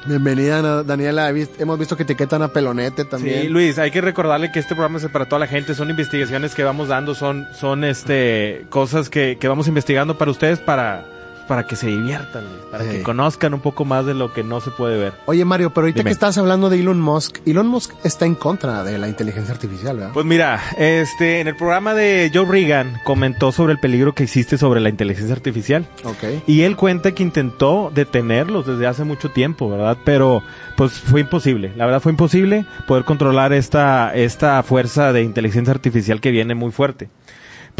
Bienvenida, 0.05 0.83
Daniela. 0.83 1.29
Hemos 1.29 1.77
visto 1.77 1.95
que 1.95 2.03
etiquetan 2.03 2.41
a 2.41 2.47
Pelonete 2.47 3.05
también. 3.05 3.43
Sí, 3.43 3.47
Luis, 3.49 3.77
hay 3.77 3.91
que 3.91 4.01
recordarle 4.01 4.51
que 4.51 4.59
este 4.59 4.73
programa 4.73 4.97
es 4.97 5.07
para 5.07 5.25
toda 5.25 5.39
la 5.39 5.47
gente. 5.47 5.75
Son 5.75 5.89
investigaciones 5.89 6.55
que 6.55 6.63
vamos 6.63 6.87
dando, 6.87 7.13
son, 7.13 7.47
son 7.53 7.83
este, 7.83 8.65
cosas 8.69 9.09
que, 9.09 9.37
que 9.39 9.47
vamos 9.47 9.67
investigando 9.67 10.17
para 10.17 10.31
ustedes 10.31 10.59
para 10.59 11.05
para 11.47 11.65
que 11.65 11.75
se 11.75 11.87
diviertan, 11.87 12.43
para 12.71 12.89
que 12.89 13.03
conozcan 13.03 13.53
un 13.53 13.59
poco 13.59 13.85
más 13.85 14.05
de 14.05 14.13
lo 14.13 14.33
que 14.33 14.43
no 14.43 14.61
se 14.61 14.71
puede 14.71 14.97
ver. 14.97 15.13
Oye 15.25 15.45
Mario, 15.45 15.71
pero 15.73 15.85
ahorita 15.85 16.03
que 16.03 16.09
estás 16.11 16.37
hablando 16.37 16.69
de 16.69 16.79
Elon 16.79 16.99
Musk, 16.99 17.39
Elon 17.45 17.67
Musk 17.67 17.93
está 18.03 18.25
en 18.25 18.35
contra 18.35 18.83
de 18.83 18.97
la 18.97 19.07
inteligencia 19.07 19.53
artificial, 19.53 19.97
¿verdad? 19.97 20.11
Pues 20.13 20.25
mira, 20.25 20.61
este, 20.77 21.41
en 21.41 21.47
el 21.47 21.55
programa 21.55 21.93
de 21.93 22.31
Joe 22.33 22.45
Reagan 22.45 22.99
comentó 23.03 23.51
sobre 23.51 23.73
el 23.73 23.79
peligro 23.79 24.13
que 24.13 24.23
existe 24.23 24.57
sobre 24.57 24.79
la 24.79 24.89
inteligencia 24.89 25.35
artificial. 25.35 25.87
Ok. 26.03 26.43
Y 26.47 26.61
él 26.61 26.75
cuenta 26.75 27.13
que 27.13 27.23
intentó 27.23 27.91
detenerlos 27.93 28.65
desde 28.67 28.87
hace 28.87 29.03
mucho 29.03 29.29
tiempo, 29.31 29.69
¿verdad? 29.69 29.97
Pero 30.03 30.43
pues 30.77 30.93
fue 30.93 31.21
imposible, 31.21 31.71
la 31.75 31.85
verdad 31.85 32.01
fue 32.01 32.11
imposible 32.11 32.65
poder 32.87 33.03
controlar 33.03 33.53
esta, 33.53 34.13
esta 34.15 34.61
fuerza 34.63 35.13
de 35.13 35.23
inteligencia 35.23 35.73
artificial 35.73 36.21
que 36.21 36.31
viene 36.31 36.55
muy 36.55 36.71
fuerte 36.71 37.09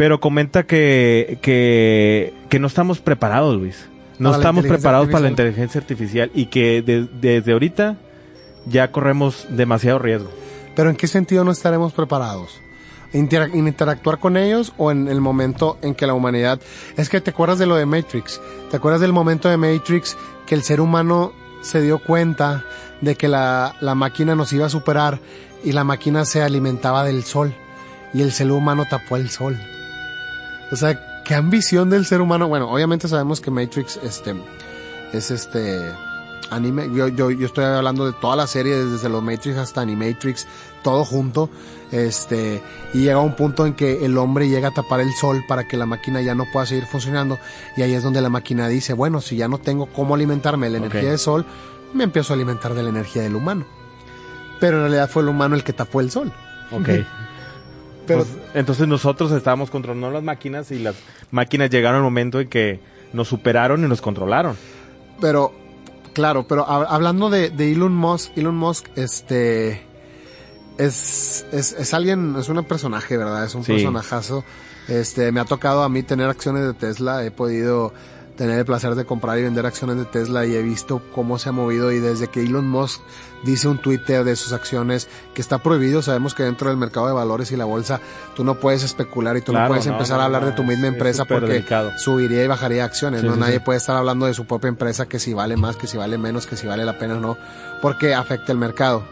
pero 0.02 0.18
comenta 0.18 0.64
que, 0.64 1.38
que, 1.42 2.34
que 2.48 2.58
no 2.58 2.66
estamos 2.66 2.98
preparados, 2.98 3.54
Luis. 3.54 3.88
No 4.18 4.34
estamos 4.34 4.66
preparados 4.66 5.06
para 5.06 5.20
la 5.20 5.28
inteligencia 5.28 5.80
artificial 5.80 6.28
y 6.34 6.46
que 6.46 6.82
desde 6.82 7.52
ahorita 7.52 7.98
ya 8.66 8.90
corremos 8.90 9.46
demasiado 9.50 10.00
riesgo. 10.00 10.28
Pero 10.74 10.90
¿en 10.90 10.96
qué 10.96 11.06
sentido 11.06 11.44
no 11.44 11.52
estaremos 11.52 11.92
preparados? 11.92 12.60
interactuar 13.12 14.18
con 14.18 14.36
ellos 14.36 14.72
o 14.76 14.90
en 14.90 15.06
el 15.06 15.20
momento 15.20 15.78
en 15.82 15.94
que 15.94 16.08
la 16.08 16.14
humanidad... 16.14 16.60
Es 16.96 17.08
que 17.08 17.20
te 17.20 17.30
acuerdas 17.30 17.60
de 17.60 17.66
lo 17.66 17.76
de 17.76 17.86
Matrix, 17.86 18.40
te 18.72 18.78
acuerdas 18.78 19.02
del 19.02 19.12
momento 19.12 19.48
de 19.50 19.56
Matrix 19.56 20.16
que 20.46 20.56
el 20.56 20.64
ser 20.64 20.80
humano 20.80 21.32
se 21.60 21.80
dio 21.80 22.00
cuenta 22.00 22.64
de 23.02 23.14
que 23.14 23.28
la, 23.28 23.76
la 23.80 23.94
máquina 23.94 24.34
nos 24.34 24.52
iba 24.52 24.66
a 24.66 24.68
superar 24.68 25.20
y 25.62 25.70
la 25.70 25.84
máquina 25.84 26.24
se 26.24 26.42
alimentaba 26.42 27.04
del 27.04 27.22
sol 27.22 27.54
y 28.12 28.22
el 28.22 28.32
ser 28.32 28.50
humano 28.50 28.84
tapó 28.90 29.16
el 29.16 29.30
sol. 29.30 29.56
O 30.72 30.76
sea, 30.76 31.22
qué 31.22 31.34
ambición 31.34 31.90
del 31.90 32.06
ser 32.06 32.22
humano. 32.22 32.48
Bueno, 32.48 32.70
obviamente 32.70 33.06
sabemos 33.06 33.42
que 33.42 33.50
Matrix, 33.50 34.00
este, 34.02 34.34
es 35.12 35.30
este 35.30 35.92
anime. 36.50 36.88
Yo, 36.94 37.08
yo, 37.08 37.30
yo 37.30 37.46
estoy 37.46 37.64
hablando 37.64 38.06
de 38.06 38.14
toda 38.14 38.36
la 38.36 38.46
serie, 38.46 38.74
desde 38.76 39.10
los 39.10 39.22
Matrix 39.22 39.58
hasta 39.58 39.82
Animatrix, 39.82 40.46
todo 40.82 41.04
junto. 41.04 41.50
Este, 41.90 42.62
y 42.94 43.02
llega 43.02 43.20
un 43.20 43.36
punto 43.36 43.66
en 43.66 43.74
que 43.74 44.06
el 44.06 44.16
hombre 44.16 44.48
llega 44.48 44.68
a 44.68 44.70
tapar 44.70 45.00
el 45.00 45.12
sol 45.12 45.44
para 45.46 45.68
que 45.68 45.76
la 45.76 45.84
máquina 45.84 46.22
ya 46.22 46.34
no 46.34 46.46
pueda 46.50 46.64
seguir 46.64 46.86
funcionando. 46.86 47.38
Y 47.76 47.82
ahí 47.82 47.92
es 47.92 48.02
donde 48.02 48.22
la 48.22 48.30
máquina 48.30 48.66
dice, 48.66 48.94
bueno, 48.94 49.20
si 49.20 49.36
ya 49.36 49.48
no 49.48 49.58
tengo 49.58 49.86
cómo 49.86 50.14
alimentarme 50.14 50.66
de 50.66 50.72
la 50.72 50.78
energía 50.78 51.10
del 51.10 51.18
sol, 51.18 51.44
me 51.92 52.04
empiezo 52.04 52.32
a 52.32 52.36
alimentar 52.36 52.72
de 52.72 52.82
la 52.82 52.88
energía 52.88 53.22
del 53.22 53.36
humano. 53.36 53.66
Pero 54.58 54.78
en 54.78 54.84
realidad 54.84 55.10
fue 55.10 55.22
el 55.22 55.28
humano 55.28 55.54
el 55.54 55.64
que 55.64 55.74
tapó 55.74 56.00
el 56.00 56.10
sol. 56.10 56.32
Ok. 56.70 56.88
Pero, 58.06 58.24
pues, 58.24 58.36
entonces 58.54 58.88
nosotros 58.88 59.30
estábamos 59.32 59.70
controlando 59.70 60.10
las 60.10 60.22
máquinas 60.22 60.70
y 60.70 60.78
las 60.78 60.96
máquinas 61.30 61.70
llegaron 61.70 61.98
al 61.98 62.02
momento 62.02 62.40
en 62.40 62.48
que 62.48 62.80
nos 63.12 63.28
superaron 63.28 63.84
y 63.84 63.88
nos 63.88 64.00
controlaron. 64.00 64.56
Pero, 65.20 65.52
claro, 66.12 66.46
pero 66.46 66.68
hablando 66.68 67.30
de, 67.30 67.46
Elon 67.46 67.94
Musk, 67.94 68.36
Elon 68.36 68.56
Musk, 68.56 68.86
este, 68.96 69.82
es, 70.78 71.46
es, 71.52 71.72
es 71.72 71.94
alguien, 71.94 72.34
es 72.38 72.48
un 72.48 72.64
personaje, 72.64 73.16
¿verdad? 73.16 73.44
Es 73.44 73.54
un 73.54 73.64
personajazo. 73.64 74.44
Este, 74.88 75.30
me 75.30 75.40
ha 75.40 75.44
tocado 75.44 75.82
a 75.82 75.88
mí 75.88 76.02
tener 76.02 76.28
acciones 76.28 76.64
de 76.64 76.74
Tesla, 76.74 77.24
he 77.24 77.30
podido 77.30 77.92
tener 78.42 78.58
el 78.58 78.64
placer 78.64 78.96
de 78.96 79.04
comprar 79.04 79.38
y 79.38 79.44
vender 79.44 79.66
acciones 79.66 79.96
de 79.98 80.04
Tesla 80.04 80.44
y 80.44 80.56
he 80.56 80.62
visto 80.62 81.00
cómo 81.14 81.38
se 81.38 81.48
ha 81.48 81.52
movido 81.52 81.92
y 81.92 82.00
desde 82.00 82.26
que 82.26 82.42
Elon 82.42 82.68
Musk 82.68 83.00
dice 83.44 83.68
un 83.68 83.78
Twitter 83.78 84.24
de 84.24 84.34
sus 84.34 84.52
acciones 84.52 85.08
que 85.32 85.40
está 85.40 85.58
prohibido, 85.58 86.02
sabemos 86.02 86.34
que 86.34 86.42
dentro 86.42 86.68
del 86.68 86.76
mercado 86.76 87.06
de 87.06 87.12
valores 87.12 87.52
y 87.52 87.56
la 87.56 87.66
bolsa 87.66 88.00
tú 88.34 88.42
no 88.42 88.56
puedes 88.56 88.82
especular 88.82 89.36
y 89.36 89.42
tú 89.42 89.52
no 89.52 89.64
puedes 89.68 89.86
empezar 89.86 90.18
a 90.18 90.24
hablar 90.24 90.44
de 90.44 90.50
tu 90.50 90.64
misma 90.64 90.88
empresa 90.88 91.24
porque 91.24 91.64
subiría 91.98 92.42
y 92.42 92.48
bajaría 92.48 92.84
acciones, 92.84 93.22
no 93.22 93.36
nadie 93.36 93.60
puede 93.60 93.76
estar 93.76 93.96
hablando 93.96 94.26
de 94.26 94.34
su 94.34 94.44
propia 94.44 94.66
empresa 94.66 95.06
que 95.06 95.20
si 95.20 95.32
vale 95.34 95.56
más, 95.56 95.76
que 95.76 95.86
si 95.86 95.96
vale 95.96 96.18
menos, 96.18 96.48
que 96.48 96.56
si 96.56 96.66
vale 96.66 96.84
la 96.84 96.98
pena 96.98 97.18
o 97.18 97.20
no, 97.20 97.38
porque 97.80 98.12
afecta 98.12 98.50
el 98.50 98.58
mercado. 98.58 99.04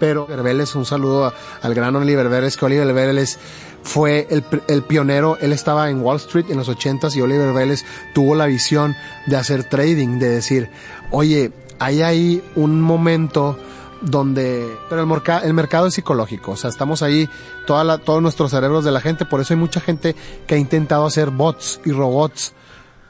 Pero 0.00 0.26
Vélez, 0.26 0.74
un 0.74 0.84
saludo 0.84 1.32
al 1.62 1.74
gran 1.74 1.94
Oliver 1.94 2.28
Vélez, 2.28 2.56
que 2.56 2.64
Oliver 2.64 2.92
Vélez 2.92 3.38
fue 3.82 4.26
el, 4.30 4.44
el, 4.68 4.82
pionero, 4.82 5.36
él 5.40 5.52
estaba 5.52 5.90
en 5.90 6.02
Wall 6.02 6.16
Street 6.16 6.46
en 6.50 6.56
los 6.56 6.68
ochentas 6.68 7.16
y 7.16 7.20
Oliver 7.20 7.52
Vélez 7.52 7.84
tuvo 8.14 8.34
la 8.34 8.46
visión 8.46 8.94
de 9.26 9.36
hacer 9.36 9.64
trading, 9.64 10.18
de 10.18 10.28
decir, 10.28 10.70
oye, 11.10 11.52
hay 11.78 12.02
ahí 12.02 12.42
un 12.54 12.80
momento 12.80 13.58
donde, 14.00 14.68
pero 14.88 15.02
el, 15.02 15.44
el 15.44 15.54
mercado 15.54 15.86
es 15.86 15.94
psicológico, 15.94 16.52
o 16.52 16.56
sea, 16.56 16.70
estamos 16.70 17.02
ahí, 17.02 17.28
toda 17.66 17.84
la, 17.84 17.98
todos 17.98 18.22
nuestros 18.22 18.50
cerebros 18.50 18.84
de 18.84 18.92
la 18.92 19.00
gente, 19.00 19.24
por 19.24 19.40
eso 19.40 19.54
hay 19.54 19.60
mucha 19.60 19.80
gente 19.80 20.14
que 20.46 20.54
ha 20.54 20.58
intentado 20.58 21.06
hacer 21.06 21.30
bots 21.30 21.80
y 21.84 21.92
robots 21.92 22.52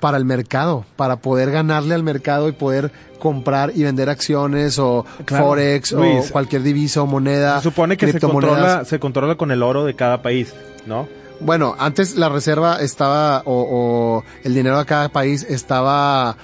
para 0.02 0.18
el 0.18 0.24
mercado, 0.24 0.84
para 0.96 1.14
poder 1.14 1.52
ganarle 1.52 1.94
al 1.94 2.02
mercado 2.02 2.48
y 2.48 2.52
poder 2.52 2.90
comprar 3.20 3.70
y 3.72 3.84
vender 3.84 4.10
acciones 4.10 4.76
o 4.80 5.06
forex 5.26 5.92
o 5.92 6.02
cualquier 6.32 6.64
divisa 6.64 7.02
o 7.02 7.06
moneda. 7.06 7.58
Se 7.58 7.62
supone 7.62 7.96
que 7.96 8.10
se 8.10 8.18
controla, 8.18 8.84
se 8.84 8.98
controla 8.98 9.36
con 9.36 9.52
el 9.52 9.62
oro 9.62 9.84
de 9.84 9.94
cada 9.94 10.20
país, 10.20 10.52
¿no? 10.86 11.06
Bueno, 11.38 11.76
antes 11.78 12.16
la 12.16 12.28
reserva 12.28 12.80
estaba 12.80 13.42
o, 13.44 14.24
el 14.42 14.54
dinero 14.54 14.76
de 14.76 14.86
cada 14.86 15.08
país 15.08 15.46
estaba 15.48 16.36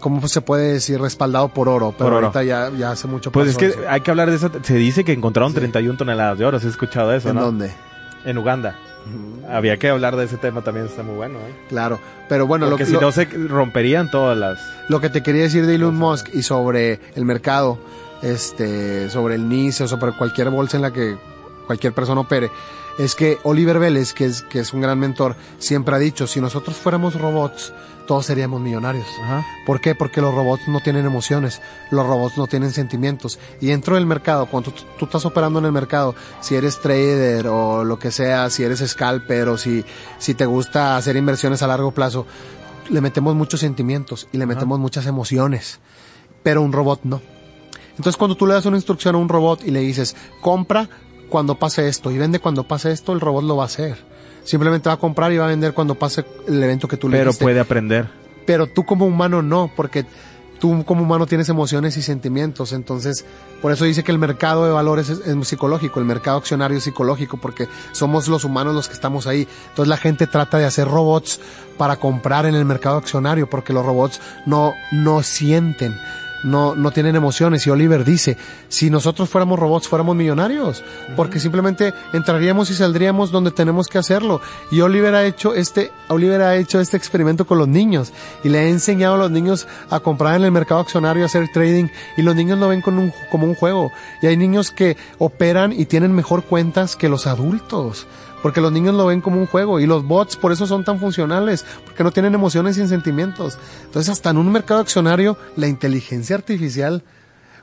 ¿cómo 0.00 0.26
se 0.26 0.40
puede 0.40 0.72
decir? 0.72 1.00
Respaldado 1.00 1.46
por 1.46 1.68
oro, 1.68 1.94
pero 1.96 2.16
ahorita 2.16 2.42
Ya, 2.42 2.72
ya 2.76 2.90
hace 2.90 3.06
mucho 3.06 3.30
Pues 3.30 3.50
es 3.50 3.56
que 3.56 3.72
hay 3.88 4.00
que 4.00 4.10
hablar 4.10 4.30
de 4.30 4.34
eso. 4.34 4.50
Se 4.62 4.74
dice 4.74 5.04
que 5.04 5.12
encontraron 5.12 5.54
31 5.54 5.96
toneladas 5.96 6.40
de 6.40 6.44
oro, 6.44 6.56
¿has 6.56 6.64
escuchado 6.64 7.14
eso, 7.14 7.28
¿En 7.28 7.36
dónde? 7.36 7.70
En 8.24 8.36
Uganda. 8.36 8.74
Había 9.48 9.76
que 9.76 9.88
hablar 9.88 10.16
de 10.16 10.24
ese 10.24 10.36
tema 10.36 10.62
también, 10.62 10.86
está 10.86 11.02
muy 11.02 11.14
bueno. 11.14 11.38
¿eh? 11.38 11.54
Claro, 11.68 12.00
pero 12.28 12.46
bueno, 12.46 12.68
lo 12.68 12.76
que 12.76 12.86
si 12.86 12.94
no 12.94 13.12
se 13.12 13.24
romperían 13.24 14.10
todas 14.10 14.36
las. 14.36 14.58
Lo 14.88 15.00
que 15.00 15.08
te 15.08 15.22
quería 15.22 15.42
decir 15.42 15.66
de 15.66 15.76
Elon 15.76 15.96
Musk 15.96 16.28
y 16.34 16.42
sobre 16.42 17.00
el 17.14 17.24
mercado, 17.24 17.78
este, 18.22 19.08
sobre 19.10 19.36
el 19.36 19.48
NICE 19.48 19.84
o 19.84 19.88
sobre 19.88 20.12
cualquier 20.12 20.50
bolsa 20.50 20.76
en 20.76 20.82
la 20.82 20.92
que 20.92 21.16
cualquier 21.66 21.92
persona 21.92 22.20
opere, 22.20 22.50
es 22.98 23.14
que 23.14 23.38
Oliver 23.42 23.78
Vélez, 23.78 24.12
que 24.12 24.24
es, 24.24 24.42
que 24.42 24.60
es 24.60 24.72
un 24.72 24.80
gran 24.80 24.98
mentor, 24.98 25.36
siempre 25.58 25.94
ha 25.94 25.98
dicho, 25.98 26.26
si 26.26 26.40
nosotros 26.40 26.76
fuéramos 26.76 27.20
robots, 27.20 27.72
todos 28.06 28.26
seríamos 28.26 28.60
millonarios. 28.60 29.06
¿Por 29.66 29.80
qué? 29.80 29.94
Porque 29.94 30.20
los 30.20 30.34
robots 30.34 30.68
no 30.68 30.80
tienen 30.80 31.04
emociones, 31.04 31.60
los 31.90 32.06
robots 32.06 32.38
no 32.38 32.46
tienen 32.46 32.72
sentimientos. 32.72 33.38
Y 33.60 33.66
dentro 33.66 33.96
del 33.96 34.06
mercado, 34.06 34.46
cuando 34.46 34.72
tú, 34.72 35.04
estás 35.04 35.26
operando 35.26 35.58
en 35.58 35.66
el 35.66 35.72
mercado, 35.72 36.14
si 36.40 36.54
eres 36.54 36.80
trader 36.80 37.46
o 37.48 37.84
lo 37.84 37.98
que 37.98 38.10
sea, 38.10 38.48
si 38.48 38.64
eres 38.64 38.80
scalper 38.86 39.48
o 39.48 39.58
si, 39.58 39.84
si 40.18 40.34
te 40.34 40.46
gusta 40.46 40.96
hacer 40.96 41.16
inversiones 41.16 41.62
a 41.62 41.66
largo 41.66 41.92
plazo, 41.92 42.26
le 42.88 43.00
metemos 43.00 43.34
muchos 43.34 43.60
sentimientos 43.60 44.28
y 44.32 44.38
le 44.38 44.46
metemos 44.46 44.78
muchas 44.78 45.06
emociones. 45.06 45.80
Pero 46.42 46.62
un 46.62 46.72
robot 46.72 47.00
no. 47.02 47.20
Entonces 47.90 48.16
cuando 48.16 48.36
tú 48.36 48.46
le 48.46 48.54
das 48.54 48.66
una 48.66 48.76
instrucción 48.76 49.14
a 49.14 49.18
un 49.18 49.28
robot 49.28 49.64
y 49.64 49.70
le 49.70 49.80
dices, 49.80 50.16
compra 50.40 50.88
cuando 51.28 51.58
pase 51.58 51.88
esto 51.88 52.10
y 52.10 52.18
vende 52.18 52.38
cuando 52.38 52.68
pase 52.68 52.92
esto, 52.92 53.12
el 53.12 53.20
robot 53.20 53.44
lo 53.44 53.56
va 53.56 53.64
a 53.64 53.66
hacer 53.66 54.15
Simplemente 54.46 54.88
va 54.88 54.94
a 54.94 54.98
comprar 54.98 55.32
y 55.32 55.36
va 55.36 55.46
a 55.46 55.48
vender 55.48 55.74
cuando 55.74 55.96
pase 55.96 56.24
el 56.46 56.62
evento 56.62 56.86
que 56.86 56.96
tú 56.96 57.08
le 57.08 57.18
Pero 57.18 57.32
puede 57.34 57.60
aprender. 57.60 58.08
Pero 58.46 58.68
tú 58.68 58.84
como 58.84 59.04
humano 59.04 59.42
no, 59.42 59.70
porque 59.74 60.06
tú 60.60 60.84
como 60.84 61.02
humano 61.02 61.26
tienes 61.26 61.48
emociones 61.48 61.96
y 61.96 62.02
sentimientos, 62.02 62.72
entonces 62.72 63.24
por 63.60 63.72
eso 63.72 63.84
dice 63.84 64.04
que 64.04 64.12
el 64.12 64.18
mercado 64.18 64.64
de 64.64 64.72
valores 64.72 65.08
es, 65.08 65.18
es, 65.18 65.48
psicológico, 65.48 65.98
el 65.98 66.06
mercado 66.06 66.38
accionario 66.38 66.78
es 66.78 66.84
psicológico, 66.84 67.38
porque 67.38 67.66
somos 67.90 68.28
los 68.28 68.44
humanos 68.44 68.74
los 68.74 68.86
que 68.86 68.94
estamos 68.94 69.26
ahí. 69.26 69.48
Entonces 69.70 69.88
la 69.88 69.96
gente 69.96 70.28
trata 70.28 70.58
de 70.58 70.64
hacer 70.64 70.86
robots 70.86 71.40
para 71.76 71.96
comprar 71.96 72.46
en 72.46 72.54
el 72.54 72.64
mercado 72.64 72.98
accionario, 72.98 73.50
porque 73.50 73.72
los 73.72 73.84
robots 73.84 74.20
no, 74.46 74.74
no 74.92 75.24
sienten 75.24 75.96
no, 76.46 76.74
no 76.74 76.90
tienen 76.92 77.16
emociones. 77.16 77.66
Y 77.66 77.70
Oliver 77.70 78.04
dice, 78.04 78.36
si 78.68 78.88
nosotros 78.88 79.28
fuéramos 79.28 79.58
robots, 79.58 79.88
fuéramos 79.88 80.16
millonarios, 80.16 80.82
porque 81.16 81.40
simplemente 81.40 81.92
entraríamos 82.12 82.70
y 82.70 82.74
saldríamos 82.74 83.30
donde 83.30 83.50
tenemos 83.50 83.88
que 83.88 83.98
hacerlo. 83.98 84.40
Y 84.70 84.80
Oliver 84.80 85.14
ha 85.14 85.24
hecho 85.24 85.54
este, 85.54 85.90
Oliver 86.08 86.40
ha 86.42 86.56
hecho 86.56 86.80
este 86.80 86.96
experimento 86.96 87.46
con 87.46 87.58
los 87.58 87.68
niños 87.68 88.12
y 88.44 88.48
le 88.48 88.60
ha 88.60 88.68
enseñado 88.68 89.14
a 89.16 89.18
los 89.18 89.30
niños 89.30 89.66
a 89.90 90.00
comprar 90.00 90.36
en 90.36 90.44
el 90.44 90.52
mercado 90.52 90.80
accionario, 90.80 91.24
a 91.24 91.26
hacer 91.26 91.48
trading 91.52 91.88
y 92.16 92.22
los 92.22 92.34
niños 92.34 92.58
lo 92.58 92.68
ven 92.68 92.80
con 92.80 92.98
un, 92.98 93.12
como 93.30 93.46
un 93.46 93.54
juego. 93.54 93.92
Y 94.22 94.26
hay 94.26 94.36
niños 94.36 94.70
que 94.70 94.96
operan 95.18 95.72
y 95.72 95.86
tienen 95.86 96.12
mejor 96.12 96.44
cuentas 96.44 96.96
que 96.96 97.08
los 97.08 97.26
adultos 97.26 98.06
porque 98.46 98.60
los 98.60 98.70
niños 98.70 98.94
lo 98.94 99.06
ven 99.06 99.20
como 99.20 99.40
un 99.40 99.46
juego 99.46 99.80
y 99.80 99.86
los 99.86 100.04
bots 100.04 100.36
por 100.36 100.52
eso 100.52 100.68
son 100.68 100.84
tan 100.84 101.00
funcionales, 101.00 101.66
porque 101.84 102.04
no 102.04 102.12
tienen 102.12 102.32
emociones 102.32 102.78
y 102.78 102.86
sentimientos. 102.86 103.58
Entonces 103.86 104.08
hasta 104.08 104.30
en 104.30 104.36
un 104.36 104.52
mercado 104.52 104.78
accionario 104.78 105.36
la 105.56 105.66
inteligencia 105.66 106.36
artificial 106.36 107.02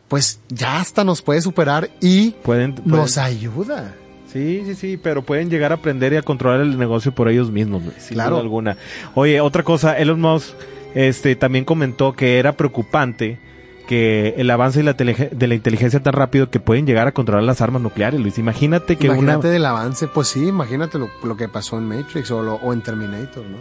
pues 0.09 0.41
ya 0.49 0.81
hasta 0.81 1.05
nos 1.05 1.21
puede 1.21 1.41
superar 1.41 1.89
y 2.01 2.31
pueden, 2.31 2.75
nos 2.83 3.17
ayuda. 3.17 3.95
Sí, 4.27 4.63
sí, 4.65 4.75
sí, 4.75 4.99
pero 5.01 5.21
pueden 5.21 5.49
llegar 5.49 5.71
a 5.71 5.75
aprender 5.75 6.11
y 6.11 6.17
a 6.17 6.21
controlar 6.21 6.59
el 6.59 6.77
negocio 6.77 7.15
por 7.15 7.29
ellos 7.29 7.49
mismos, 7.49 7.81
sin 7.97 8.15
claro. 8.15 8.31
duda 8.31 8.41
alguna. 8.41 8.77
Oye, 9.15 9.39
otra 9.39 9.63
cosa, 9.63 9.97
Elon 9.97 10.19
Musk 10.19 10.49
este, 10.95 11.37
también 11.37 11.63
comentó 11.63 12.11
que 12.11 12.39
era 12.39 12.57
preocupante 12.57 13.39
que 13.87 14.35
el 14.37 14.49
avance 14.49 14.81
de 14.81 14.83
la, 14.83 14.93
de 14.93 15.47
la 15.47 15.55
inteligencia 15.55 16.01
tan 16.01 16.13
rápido 16.13 16.49
que 16.49 16.59
pueden 16.59 16.85
llegar 16.85 17.07
a 17.07 17.11
controlar 17.11 17.43
las 17.43 17.61
armas 17.61 17.81
nucleares, 17.81 18.19
Luis. 18.19 18.37
Imagínate 18.37 18.97
que 18.97 19.07
imagínate 19.07 19.49
del 19.49 19.65
avance, 19.65 20.07
pues 20.07 20.29
sí, 20.29 20.47
imagínate 20.47 20.97
lo, 20.99 21.37
que 21.37 21.47
pasó 21.47 21.77
en 21.77 21.87
Matrix 21.87 22.31
o, 22.31 22.39
o 22.39 22.73
en 22.73 22.81
Terminator, 22.81 23.43
¿no? 23.45 23.57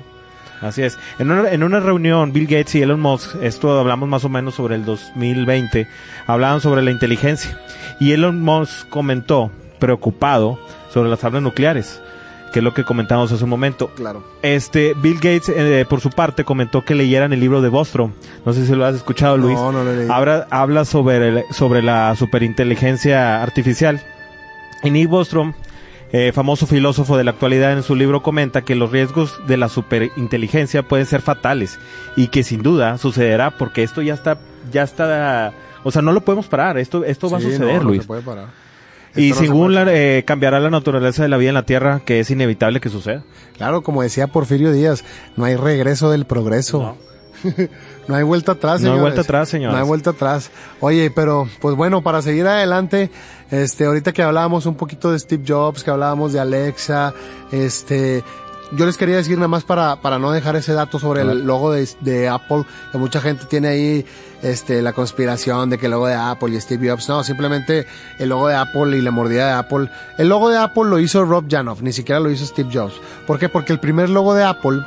Así 0.61 0.83
es. 0.83 0.97
En 1.19 1.31
una, 1.31 1.51
en 1.51 1.65
una 1.65 1.81
reunión, 1.81 2.33
Bill 2.33 2.47
Gates 2.47 2.77
y 2.77 2.83
Elon 2.83 3.01
Musk, 3.01 3.35
esto 3.43 3.79
hablamos 3.81 4.09
más 4.09 4.25
o 4.25 4.29
menos 4.29 4.55
sobre 4.55 4.77
el 4.77 4.85
2020, 4.85 5.89
hablaban 6.27 6.61
sobre 6.61 6.83
la 6.83 6.93
inteligencia. 6.93 7.59
Y 7.99 8.13
Elon 8.13 8.41
Musk 8.41 8.89
comentó, 8.89 9.51
preocupado, 9.81 10.61
sobre 10.93 11.11
las 11.11 11.25
armas 11.25 11.43
nucleares 11.43 12.01
que 12.53 12.61
es 12.61 12.65
lo 12.65 12.75
que 12.75 12.85
comentamos 12.85 13.33
hace 13.33 13.43
un 13.45 13.51
momento. 13.51 13.89
Claro. 13.97 14.23
Este, 14.43 14.95
Bill 14.95 15.17
Gates, 15.17 15.49
eh, 15.49 15.85
por 15.89 16.01
su 16.01 16.11
parte, 16.11 16.45
comentó 16.45 16.85
que 16.85 16.95
leyeran 16.95 17.33
el 17.33 17.41
libro 17.41 17.61
de 17.63 17.69
Bostrom. 17.69 18.13
No 18.45 18.53
sé 18.53 18.67
si 18.67 18.75
lo 18.75 18.85
has 18.85 18.95
escuchado, 18.95 19.37
Luis. 19.37 19.57
No, 19.57 19.73
no 19.73 19.83
lo 19.83 19.97
leí. 19.97 20.09
Habla, 20.11 20.47
habla 20.51 20.85
sobre, 20.85 21.45
sobre 21.53 21.83
la 21.83 22.15
superinteligencia 22.15 23.43
artificial. 23.43 24.01
Y 24.85 24.91
Nick 24.91 25.09
Bostrom 25.09 25.55
eh, 26.15 26.31
famoso 26.33 26.67
filósofo 26.67 27.17
de 27.17 27.25
la 27.25 27.31
actualidad, 27.31 27.73
en 27.73 27.83
su 27.83 27.95
libro 27.95 28.23
comenta 28.23 28.61
que 28.61 28.75
los 28.75 28.93
riesgos 28.93 29.41
de 29.47 29.57
la 29.57 29.71
superinteligencia 29.71 30.83
pueden 30.83 31.07
ser 31.07 31.23
fatales 31.23 31.79
y 32.17 32.27
que 32.27 32.43
sin 32.43 32.63
duda 32.63 32.99
sucederá 32.99 33.51
porque 33.51 33.83
esto 33.83 34.03
ya 34.03 34.13
está, 34.13 34.37
ya 34.71 34.83
está, 34.83 35.55
o 35.83 35.91
sea, 35.91 36.03
no 36.03 36.13
lo 36.13 36.21
podemos 36.21 36.49
parar. 36.49 36.77
Esto, 36.77 37.03
esto 37.03 37.31
va 37.31 37.39
a 37.39 37.41
suceder, 37.41 37.83
Luis. 37.83 38.03
se 38.03 38.07
puede 38.07 38.21
parar. 38.21 38.49
Y 39.15 39.33
según 39.35 39.75
la, 39.75 39.85
eh, 39.89 40.25
cambiará 40.27 40.61
la 40.61 40.71
naturaleza 40.71 41.23
de 41.23 41.29
la 41.29 41.37
vida 41.37 41.51
en 41.51 41.55
la 41.55 41.67
Tierra, 41.67 42.01
que 42.05 42.21
es 42.21 42.31
inevitable 42.31 42.81
que 42.81 42.89
suceda. 42.89 43.25
Claro, 43.57 43.83
como 43.83 44.03
decía 44.03 44.27
Porfirio 44.27 44.73
Díaz, 44.73 45.05
no 45.37 45.45
hay 45.45 45.57
regreso 45.57 46.11
del 46.11 46.25
progreso. 46.25 46.97
No. 48.09 48.15
hay 48.15 48.23
vuelta 48.23 48.53
atrás, 48.53 48.81
señores. 48.81 48.99
No 48.99 49.05
hay 49.05 49.11
vuelta 49.11 49.21
atrás, 49.23 49.49
señores. 49.49 49.75
No 49.75 49.83
hay 49.83 49.87
vuelta 49.87 50.11
atrás. 50.11 50.51
Oye, 50.81 51.11
pero 51.11 51.49
pues 51.61 51.77
bueno, 51.77 52.03
para 52.03 52.23
seguir 52.23 52.47
adelante, 52.47 53.11
este, 53.51 53.85
ahorita 53.85 54.13
que 54.13 54.23
hablábamos 54.23 54.67
un 54.67 54.77
poquito 54.77 55.13
de 55.13 55.19
Steve 55.19 55.45
Jobs, 55.47 55.85
que 55.85 55.91
hablábamos 55.91 56.33
de 56.33 56.41
Alexa, 56.41 57.13
este, 57.51 58.25
yo 58.73 58.87
les 58.87 58.97
quería 58.97 59.17
decir 59.17 59.37
nada 59.37 59.49
más 59.49 59.65
para, 59.65 59.97
para 60.01 60.19
no 60.19 60.33
dejar 60.33 60.57
ese 60.57 60.73
dato 60.73 60.99
sobre 60.99 61.23
el 61.23 61.47
logo 61.47 61.73
de, 61.73 61.89
de, 62.01 62.29
Apple, 62.29 62.65
que 62.91 62.99
mucha 62.99 63.21
gente 63.21 63.45
tiene 63.47 63.69
ahí 63.69 64.07
este, 64.43 64.83
la 64.83 64.93
conspiración 64.93 65.71
de 65.71 65.79
que 65.79 65.87
el 65.87 65.93
logo 65.93 66.07
de 66.07 66.15
Apple 66.15 66.55
y 66.55 66.61
Steve 66.61 66.91
Jobs. 66.91 67.09
No, 67.09 67.25
simplemente 67.25 67.87
el 68.19 68.29
logo 68.29 68.49
de 68.49 68.57
Apple 68.57 68.97
y 68.97 69.01
la 69.01 69.11
mordida 69.11 69.47
de 69.47 69.53
Apple. 69.53 69.89
El 70.19 70.29
logo 70.29 70.51
de 70.51 70.59
Apple 70.59 70.85
lo 70.85 70.99
hizo 70.99 71.25
Rob 71.25 71.47
Janoff, 71.49 71.81
ni 71.83 71.93
siquiera 71.93 72.21
lo 72.21 72.31
hizo 72.31 72.45
Steve 72.45 72.71
Jobs. 72.73 72.95
¿Por 73.27 73.39
qué? 73.39 73.49
Porque 73.49 73.73
el 73.73 73.81
primer 73.81 74.11
logo 74.11 74.35
de 74.35 74.45
Apple 74.45 74.81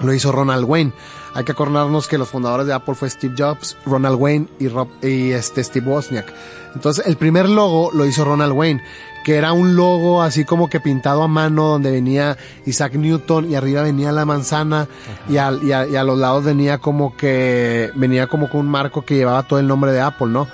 lo 0.00 0.12
hizo 0.12 0.32
Ronald 0.32 0.64
Wayne. 0.64 0.92
Hay 1.34 1.44
que 1.44 1.52
acordarnos 1.52 2.08
que 2.08 2.18
los 2.18 2.28
fundadores 2.28 2.66
de 2.66 2.72
Apple 2.72 2.94
fue 2.94 3.10
Steve 3.10 3.34
Jobs, 3.36 3.76
Ronald 3.84 4.16
Wayne 4.20 4.46
y, 4.58 4.68
Rob, 4.68 4.88
y 5.02 5.32
este 5.32 5.62
Steve 5.62 5.88
Wozniak. 5.88 6.32
Entonces, 6.74 7.06
el 7.06 7.16
primer 7.16 7.48
logo 7.48 7.90
lo 7.92 8.06
hizo 8.06 8.24
Ronald 8.24 8.52
Wayne 8.52 8.82
que 9.24 9.36
era 9.36 9.54
un 9.54 9.74
logo 9.74 10.22
así 10.22 10.44
como 10.44 10.68
que 10.68 10.80
pintado 10.80 11.22
a 11.22 11.28
mano 11.28 11.64
donde 11.64 11.90
venía 11.90 12.36
Isaac 12.66 12.94
Newton 12.94 13.50
y 13.50 13.54
arriba 13.54 13.82
venía 13.82 14.12
la 14.12 14.26
manzana 14.26 14.86
y 15.28 15.38
a, 15.38 15.50
y, 15.62 15.72
a, 15.72 15.88
y 15.88 15.96
a, 15.96 16.04
los 16.04 16.18
lados 16.18 16.44
venía 16.44 16.78
como 16.78 17.16
que 17.16 17.90
venía 17.96 18.26
como 18.26 18.50
con 18.50 18.60
un 18.60 18.68
marco 18.68 19.02
que 19.02 19.16
llevaba 19.16 19.42
todo 19.42 19.58
el 19.58 19.66
nombre 19.66 19.92
de 19.92 20.00
Apple, 20.00 20.28
¿no? 20.28 20.46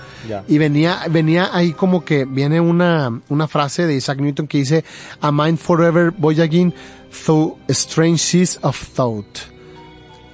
Y 0.46 0.58
venía 0.58 1.00
venía 1.10 1.50
ahí 1.52 1.72
como 1.72 2.04
que 2.04 2.24
viene 2.24 2.60
una 2.60 3.20
una 3.28 3.48
frase 3.48 3.86
de 3.86 3.96
Isaac 3.96 4.20
Newton 4.20 4.46
que 4.46 4.58
dice 4.58 4.84
a 5.20 5.32
mind 5.32 5.58
forever 5.58 6.12
voyaging 6.16 6.72
through 7.10 7.56
strange 7.68 8.18
seas 8.18 8.58
of 8.62 8.80
thought. 8.94 9.59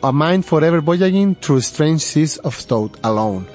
A 0.07 0.13
mind 0.13 0.45
forever 0.45 0.81
voyaging 0.81 1.35
through 1.35 1.61
strange 1.61 2.01
seas 2.01 2.39
of 2.45 2.57
thought 2.57 2.97
alone 3.03 3.47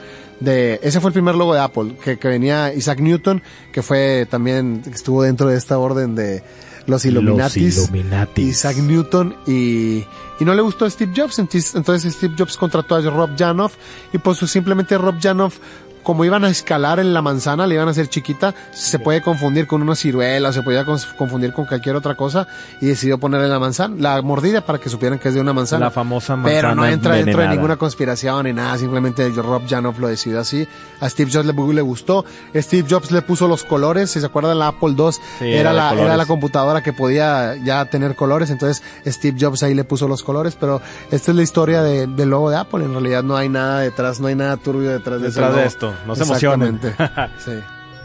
de, 0.42 0.80
ese 0.82 1.00
fue 1.00 1.10
el 1.10 1.14
primer 1.14 1.36
logo 1.36 1.54
de 1.54 1.62
Apple, 1.62 1.96
que, 2.04 2.18
que 2.18 2.28
venía 2.28 2.74
Isaac 2.74 3.00
Newton, 3.00 3.42
que 3.72 3.82
fue 3.82 4.28
también, 4.30 4.82
estuvo 4.92 5.24
dentro 5.24 5.48
de 5.48 5.58
esta 5.58 5.78
orden 5.78 6.16
de 6.16 6.44
los 6.88 7.06
Illuminatis. 7.06 7.78
Los 7.78 7.90
Illuminatis. 7.90 8.48
Isaac 8.48 8.78
Newton 8.78 9.36
y, 9.46 10.04
y 10.40 10.46
no 10.46 10.54
le 10.54 10.62
gustó 10.62 10.86
a 10.86 10.90
Steve 10.90 11.14
Jobs, 11.16 11.40
entonces 11.40 12.14
Steve 12.14 12.34
Jobs 12.38 12.58
contrató 12.58 12.96
a 12.96 13.02
Rob 13.02 13.30
Janoff 13.38 13.76
y 14.12 14.18
pues 14.18 14.40
simplemente 14.40 14.98
Rob 14.98 15.16
Janoff 15.22 15.60
como 16.04 16.26
iban 16.26 16.44
a 16.46 16.50
escalar 16.50 17.00
en 17.00 17.14
la 17.14 17.22
manzana, 17.22 17.68
le 17.68 17.76
iban 17.76 17.88
a 17.88 17.92
hacer 17.92 18.08
chiquita, 18.08 18.54
se 18.72 19.00
puede 19.00 19.22
confundir 19.22 19.68
con 19.68 19.82
una 19.82 19.96
ciruela, 19.96 20.52
se 20.52 20.62
podía 20.62 20.86
confundir 20.86 21.54
con 21.54 21.66
cualquier 21.66 21.96
otra 21.96 22.16
cosa 22.16 22.48
y 22.80 22.88
decidió 22.88 23.18
ponerle 23.18 23.48
la 23.48 23.60
manzana, 23.60 23.96
la 23.98 24.22
mordida 24.22 24.62
para 24.62 24.80
que 24.80 24.90
supieran 24.90 25.20
que 25.20 25.30
es 25.30 25.34
de 25.34 25.42
una 25.42 25.54
manzana. 25.54 25.86
La 25.86 25.92
famosa 25.92 26.36
manzana. 26.36 26.56
Pero 26.56 26.76
no 26.76 26.86
entra 26.86 27.16
dentro 27.16 27.42
de 27.42 27.48
ninguna 27.48 27.78
conspiración 27.78 28.46
ni 28.46 28.54
nada, 28.54 28.78
simplemente 28.78 29.28
Rob 29.30 29.64
Janoff 29.68 30.00
lo 30.00 30.08
decidió 30.08 30.40
así. 30.40 30.68
A 31.00 31.10
Steve 31.10 31.32
Jobs 31.32 31.46
le, 31.46 31.54
le 31.74 31.82
gustó. 31.82 32.26
Steve 32.56 32.88
Jobs 32.90 33.12
le 33.12 33.22
puso 33.22 33.48
los 33.48 33.64
colores, 33.64 34.12
si 34.12 34.20
se 34.20 34.26
acuerdan 34.26 34.60
la 34.60 34.68
Apple 34.68 34.96
II 34.98 35.12
Sí, 35.40 35.52
era, 35.52 35.60
era 35.60 35.70
de 35.70 35.76
la, 35.76 36.04
era 36.06 36.18
la 36.18 36.26
computadora 36.26 36.82
que 36.82 36.94
podía 36.94 37.56
ya 37.56 37.86
tener 37.86 38.16
colores, 38.16 38.50
entonces 38.50 38.84
Steve 39.06 39.38
Jobs 39.40 39.64
ahí 39.64 39.74
le 39.74 39.84
puso 39.84 40.08
los 40.08 40.24
colores, 40.24 40.56
pero 40.60 40.82
esta 41.12 41.32
es 41.32 41.38
la 41.38 41.44
historia 41.44 41.82
de, 41.84 42.08
del 42.08 42.30
logo 42.30 42.50
de 42.50 42.58
Apple, 42.58 42.84
en 42.84 42.92
realidad 42.92 43.24
no 43.24 43.36
hay 43.36 43.50
nada 43.50 43.82
detrás, 43.82 44.20
no 44.20 44.28
hay 44.28 44.36
nada 44.36 44.58
turbio 44.58 44.90
detrás 44.90 45.22
de 45.22 45.30
ese 45.30 45.42
Detrás 45.42 45.74
de 45.82 45.88
logo. 45.88 45.91
Esto, 45.92 46.08
no 46.08 46.16
se 46.16 46.24
emocionen. 46.24 46.76
Exactamente. 46.84 47.34
sí. 47.46 47.52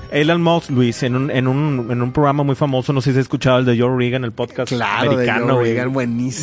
Elon 0.09 0.41
Musk, 0.41 0.71
Luis, 0.71 1.03
en 1.03 1.17
un, 1.17 1.31
en 1.33 1.49
un, 1.49 1.89
en 1.91 2.01
un 2.01 2.13
programa 2.13 2.45
muy 2.45 2.55
famoso, 2.55 2.93
no 2.93 3.01
sé 3.01 3.11
si 3.11 3.19
has 3.19 3.23
escuchado 3.23 3.59
el 3.59 3.65
de 3.65 3.77
Joe 3.77 3.91
Reagan, 3.99 4.23
el 4.23 4.31
podcast 4.31 4.69
Claro, 4.73 5.11
americano. 5.11 5.59
de 5.59 5.77
Joe 5.77 5.87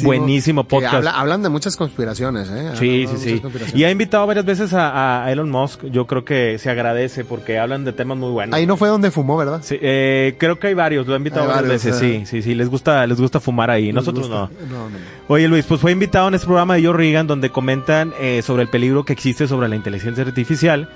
buenísimo. 0.03 0.65
Podcast. 0.65 0.95
habla- 0.95 1.11
hablan 1.17 1.43
de 1.43 1.47
muchas 1.49 1.77
conspiraciones, 1.77 2.49
¿eh? 2.49 2.71
Sí, 2.77 3.07
sí, 3.09 3.17
sí. 3.17 3.41
Y 3.73 3.85
ha 3.85 3.89
invitado 3.89 4.27
varias 4.27 4.43
veces 4.43 4.73
a, 4.73 5.23
a 5.23 5.31
Elon 5.31 5.49
Musk. 5.49 5.85
Yo 5.85 6.05
creo 6.07 6.25
que 6.25 6.57
se 6.59 6.69
agradece 6.69 7.23
porque 7.23 7.57
hablan 7.57 7.85
de 7.85 7.93
temas 7.93 8.17
muy 8.17 8.31
buenos. 8.31 8.53
Ahí 8.53 8.67
no 8.67 8.75
fue 8.75 8.89
donde 8.89 9.11
fumó, 9.11 9.37
¿verdad? 9.37 9.61
Sí, 9.63 9.77
eh, 9.81 10.35
creo 10.37 10.59
que 10.59 10.67
hay 10.67 10.73
varios, 10.73 11.07
lo 11.07 11.13
ha 11.13 11.17
invitado 11.17 11.43
Hay 11.43 11.47
varias 11.55 11.63
varios, 11.69 11.83
veces, 11.85 11.99
sí, 11.99 12.25
sí, 12.25 12.41
sí, 12.41 12.55
les 12.55 12.67
gusta, 12.67 13.07
les 13.07 13.19
gusta 13.19 13.39
fumar 13.39 13.71
ahí, 13.71 13.93
nosotros 13.93 14.29
no. 14.29 14.49
Oye 15.29 15.47
Luis, 15.47 15.63
pues 15.65 15.79
fue 15.79 15.93
invitado 15.93 16.27
en 16.27 16.33
este 16.33 16.47
programa 16.47 16.75
de 16.75 16.83
Joe 16.83 16.97
Reagan 16.97 17.27
donde 17.27 17.49
comentan 17.49 18.13
eh, 18.19 18.41
sobre 18.43 18.63
el 18.63 18.67
peligro 18.67 19.05
que 19.05 19.13
existe 19.13 19.47
sobre 19.47 19.69
la 19.69 19.77
inteligencia 19.77 20.21
artificial 20.25 20.89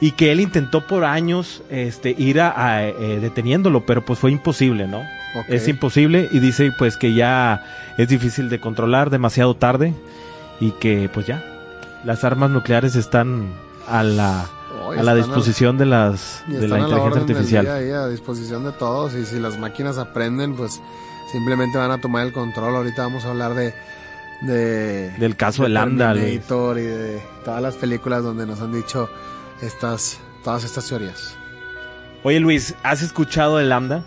y 0.00 0.12
que 0.12 0.30
él 0.32 0.40
intentó 0.40 0.86
por 0.86 1.04
años 1.04 1.62
este, 1.70 2.14
ir 2.16 2.40
a, 2.40 2.52
a, 2.56 2.86
eh, 2.86 3.18
deteniéndolo, 3.20 3.84
pero 3.84 4.04
pues 4.04 4.18
fue 4.18 4.30
imposible, 4.30 4.86
¿no? 4.86 5.02
Es 5.48 5.68
imposible 5.68 6.28
y 6.32 6.38
dice 6.38 6.72
pues 6.78 6.96
que 6.96 7.14
ya 7.14 7.62
es 7.96 8.08
difícil 8.08 8.48
de 8.48 8.60
controlar, 8.60 9.10
demasiado 9.10 9.54
tarde 9.54 9.94
y 10.60 10.70
que 10.72 11.10
pues 11.12 11.26
ya 11.26 11.44
las 12.04 12.24
armas 12.24 12.50
nucleares 12.50 12.96
están 12.96 13.52
a 13.86 14.02
la, 14.02 14.46
a 14.96 15.02
la 15.02 15.14
disposición 15.14 15.78
de 15.78 15.86
las 15.86 16.42
de 16.46 16.66
la 16.66 16.80
inteligencia 16.80 17.20
artificial. 17.20 17.68
ahí 17.68 17.90
a 17.90 18.08
disposición 18.08 18.64
de 18.64 18.72
todos 18.72 19.14
y 19.14 19.26
si 19.26 19.38
las 19.38 19.58
máquinas 19.58 19.98
aprenden, 19.98 20.54
pues 20.54 20.80
simplemente 21.32 21.76
van 21.76 21.90
a 21.90 22.00
tomar 22.00 22.26
el 22.26 22.32
control. 22.32 22.74
Ahorita 22.74 23.02
vamos 23.02 23.24
a 23.24 23.30
hablar 23.30 23.54
de 23.54 23.74
de 24.40 25.10
Del 25.18 25.36
caso 25.36 25.62
de 25.62 25.68
de 25.68 25.74
Lambda, 25.74 26.14
y 26.16 26.38
de 26.38 27.20
todas 27.44 27.60
las 27.60 27.74
películas 27.74 28.22
donde 28.22 28.46
nos 28.46 28.60
han 28.60 28.72
dicho 28.72 29.10
estas 29.62 30.18
todas 30.44 30.64
estas 30.64 30.88
teorías. 30.88 31.36
Oye 32.24 32.40
Luis, 32.40 32.74
¿has 32.82 33.02
escuchado 33.02 33.60
el 33.60 33.68
Lambda? 33.68 34.04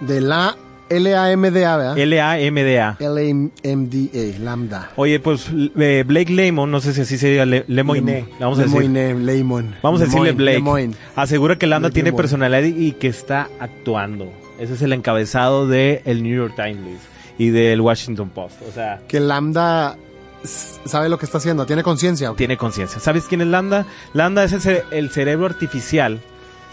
De 0.00 0.20
la 0.20 0.56
LAMDA, 0.90 1.76
¿verdad? 1.76 1.98
L-A-M-D-A. 1.98 2.96
LAMDA, 3.00 4.38
Lambda. 4.40 4.90
Oye, 4.96 5.18
pues 5.18 5.48
eh, 5.78 6.04
Blake 6.06 6.30
Lemon, 6.32 6.70
no 6.70 6.80
sé 6.80 6.92
si 6.92 7.00
así 7.00 7.16
se 7.18 7.30
diga, 7.30 7.46
Le- 7.46 7.64
Lemoyne, 7.68 8.28
vamos 8.38 8.58
a 8.58 8.62
decir. 8.64 8.82
Lemoyne, 8.82 9.24
Lemon. 9.24 9.74
Vamos 9.82 10.00
a 10.02 10.04
decirle 10.04 10.32
Blake. 10.32 10.90
Asegura 11.16 11.56
que 11.56 11.66
Lambda 11.66 11.88
Blake 11.88 11.94
tiene 11.94 12.12
personalidad 12.12 12.62
y 12.62 12.92
que 12.92 13.08
está 13.08 13.48
actuando. 13.58 14.30
Ese 14.58 14.74
es 14.74 14.82
el 14.82 14.92
encabezado 14.92 15.66
de 15.66 16.02
el 16.04 16.22
New 16.22 16.36
York 16.36 16.54
Times 16.54 16.80
Luis, 16.84 16.98
y 17.38 17.48
del 17.48 17.80
Washington 17.80 18.28
Post. 18.30 18.56
O 18.68 18.72
sea, 18.72 19.00
Que 19.08 19.18
Lambda 19.20 19.96
sabe 20.44 21.08
lo 21.08 21.18
que 21.18 21.26
está 21.26 21.38
haciendo, 21.38 21.66
tiene 21.66 21.82
conciencia. 21.82 22.32
tiene 22.36 22.56
conciencia. 22.56 23.00
¿Sabes 23.00 23.24
quién 23.28 23.40
es 23.40 23.46
Lambda? 23.48 23.86
Lambda 24.12 24.44
es 24.44 24.52
ese- 24.52 24.84
el 24.90 25.10
cerebro 25.10 25.46
artificial 25.46 26.20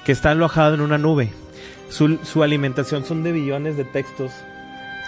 que 0.06 0.12
está 0.12 0.32
alojado 0.32 0.76
en 0.76 0.82
una 0.82 0.98
nube. 0.98 1.32
Su, 1.90 2.18
su 2.24 2.44
alimentación 2.44 3.06
son 3.06 3.24
de 3.24 3.32
billones 3.32 3.78
de 3.78 3.84
textos 3.86 4.32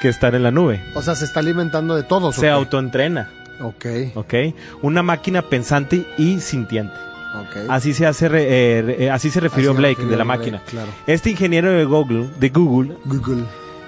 que 0.01 0.09
están 0.09 0.35
en 0.35 0.43
la 0.43 0.51
nube. 0.51 0.83
O 0.95 1.01
sea, 1.01 1.15
se 1.15 1.25
está 1.25 1.39
alimentando 1.39 1.95
de 1.95 2.03
todos. 2.03 2.37
¿o 2.37 2.41
Se 2.41 2.49
autoentrena, 2.49 3.29
Ok, 3.61 3.85
¿ok? 4.15 4.33
Una 4.81 5.01
máquina 5.03 5.41
pensante 5.43 6.05
y 6.17 6.39
sintiente. 6.41 6.93
ok. 7.35 7.69
Así 7.69 7.93
se 7.93 8.05
hace, 8.05 8.27
re- 8.27 8.47
eh, 8.77 8.81
re- 8.81 9.03
eh, 9.05 9.09
así 9.11 9.29
se 9.29 9.39
refirió 9.39 9.71
Así 9.71 9.77
Blake 9.77 9.89
refirió 9.95 10.11
de 10.11 10.17
la 10.17 10.23
Blake, 10.23 10.37
máquina. 10.39 10.61
Claro. 10.69 10.89
Este 11.07 11.29
ingeniero 11.31 11.71
de 11.71 11.85
Google, 11.85 12.29
de 12.39 12.49
Google, 12.49 12.97
Google. 13.05 13.43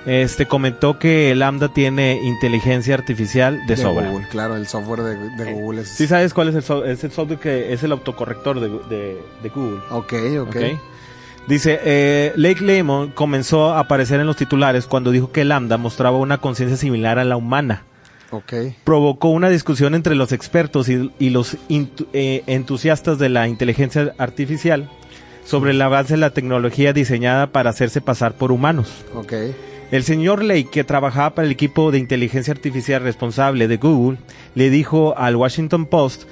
Este 0.06 0.46
comentó 0.46 1.00
que 1.00 1.34
Lambda 1.36 1.70
tiene 1.74 2.20
inteligencia 2.24 2.94
artificial 2.96 3.66
de, 3.68 3.76
sobra. 3.78 4.10
Google, 4.10 4.28
claro, 4.30 4.56
el 4.56 4.68
software 4.68 5.02
de, 5.02 5.30
de 5.44 5.54
Google 5.54 5.82
es. 5.82 5.90
¿Sí 5.90 6.08
sabes 6.08 6.34
cuál 6.34 6.50
es 6.50 6.56
el, 6.56 6.64
so- 6.64 6.86
es 6.86 7.04
el 7.04 7.12
software 7.12 7.40
que 7.40 7.74
es 7.74 7.84
el 7.84 7.92
autocorrector 7.92 8.60
de, 8.60 8.70
de- 8.96 9.18
de 9.42 9.50
Google? 9.50 9.80
Ok, 9.90 10.14
ok. 10.42 10.48
¿ok? 10.56 10.56
Dice, 11.48 11.80
eh, 11.84 12.34
Lake 12.36 12.64
Lemon 12.64 13.12
comenzó 13.12 13.74
a 13.74 13.80
aparecer 13.80 14.20
en 14.20 14.26
los 14.26 14.36
titulares 14.36 14.88
cuando 14.88 15.12
dijo 15.12 15.32
que 15.32 15.44
Lambda 15.46 15.78
mostraba 15.78 16.18
una 16.18 16.40
conciencia 16.40 16.76
similar 16.78 17.20
a 17.20 17.24
la 17.24 17.36
humana. 17.38 17.84
Ok. 18.32 18.54
Provocó 18.84 19.30
una 19.30 19.50
discusión 19.50 19.94
entre 19.94 20.16
los 20.16 20.32
expertos 20.32 20.90
y, 20.90 21.12
y 21.20 21.30
los 21.30 21.56
eh, 21.70 22.44
entusiastas 22.48 23.20
de 23.20 23.30
la 23.30 23.48
inteligencia 23.48 24.14
artificial 24.18 24.90
sobre 25.46 25.72
el 25.72 25.82
avance 25.84 26.14
de 26.16 26.20
la 26.20 26.32
tecnología 26.32 26.92
diseñada 26.92 27.48
para 27.52 27.70
hacerse 27.70 28.02
pasar 28.02 28.34
por 28.34 28.52
humanos. 28.52 29.06
Ok. 29.14 29.34
El 29.96 30.04
señor 30.04 30.44
Lake, 30.44 30.68
que 30.70 30.84
trabajaba 30.84 31.36
para 31.36 31.46
el 31.46 31.54
equipo 31.54 31.90
de 31.90 32.00
inteligencia 32.00 32.54
artificial 32.54 33.02
responsable 33.02 33.70
de 33.70 33.78
Google, 33.78 34.18
le 34.54 34.70
dijo 34.70 35.18
al 35.18 35.38
Washington 35.38 35.86
Post 35.86 36.24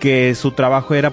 que 0.00 0.34
su 0.34 0.50
trabajo 0.50 0.94
era 0.94 1.12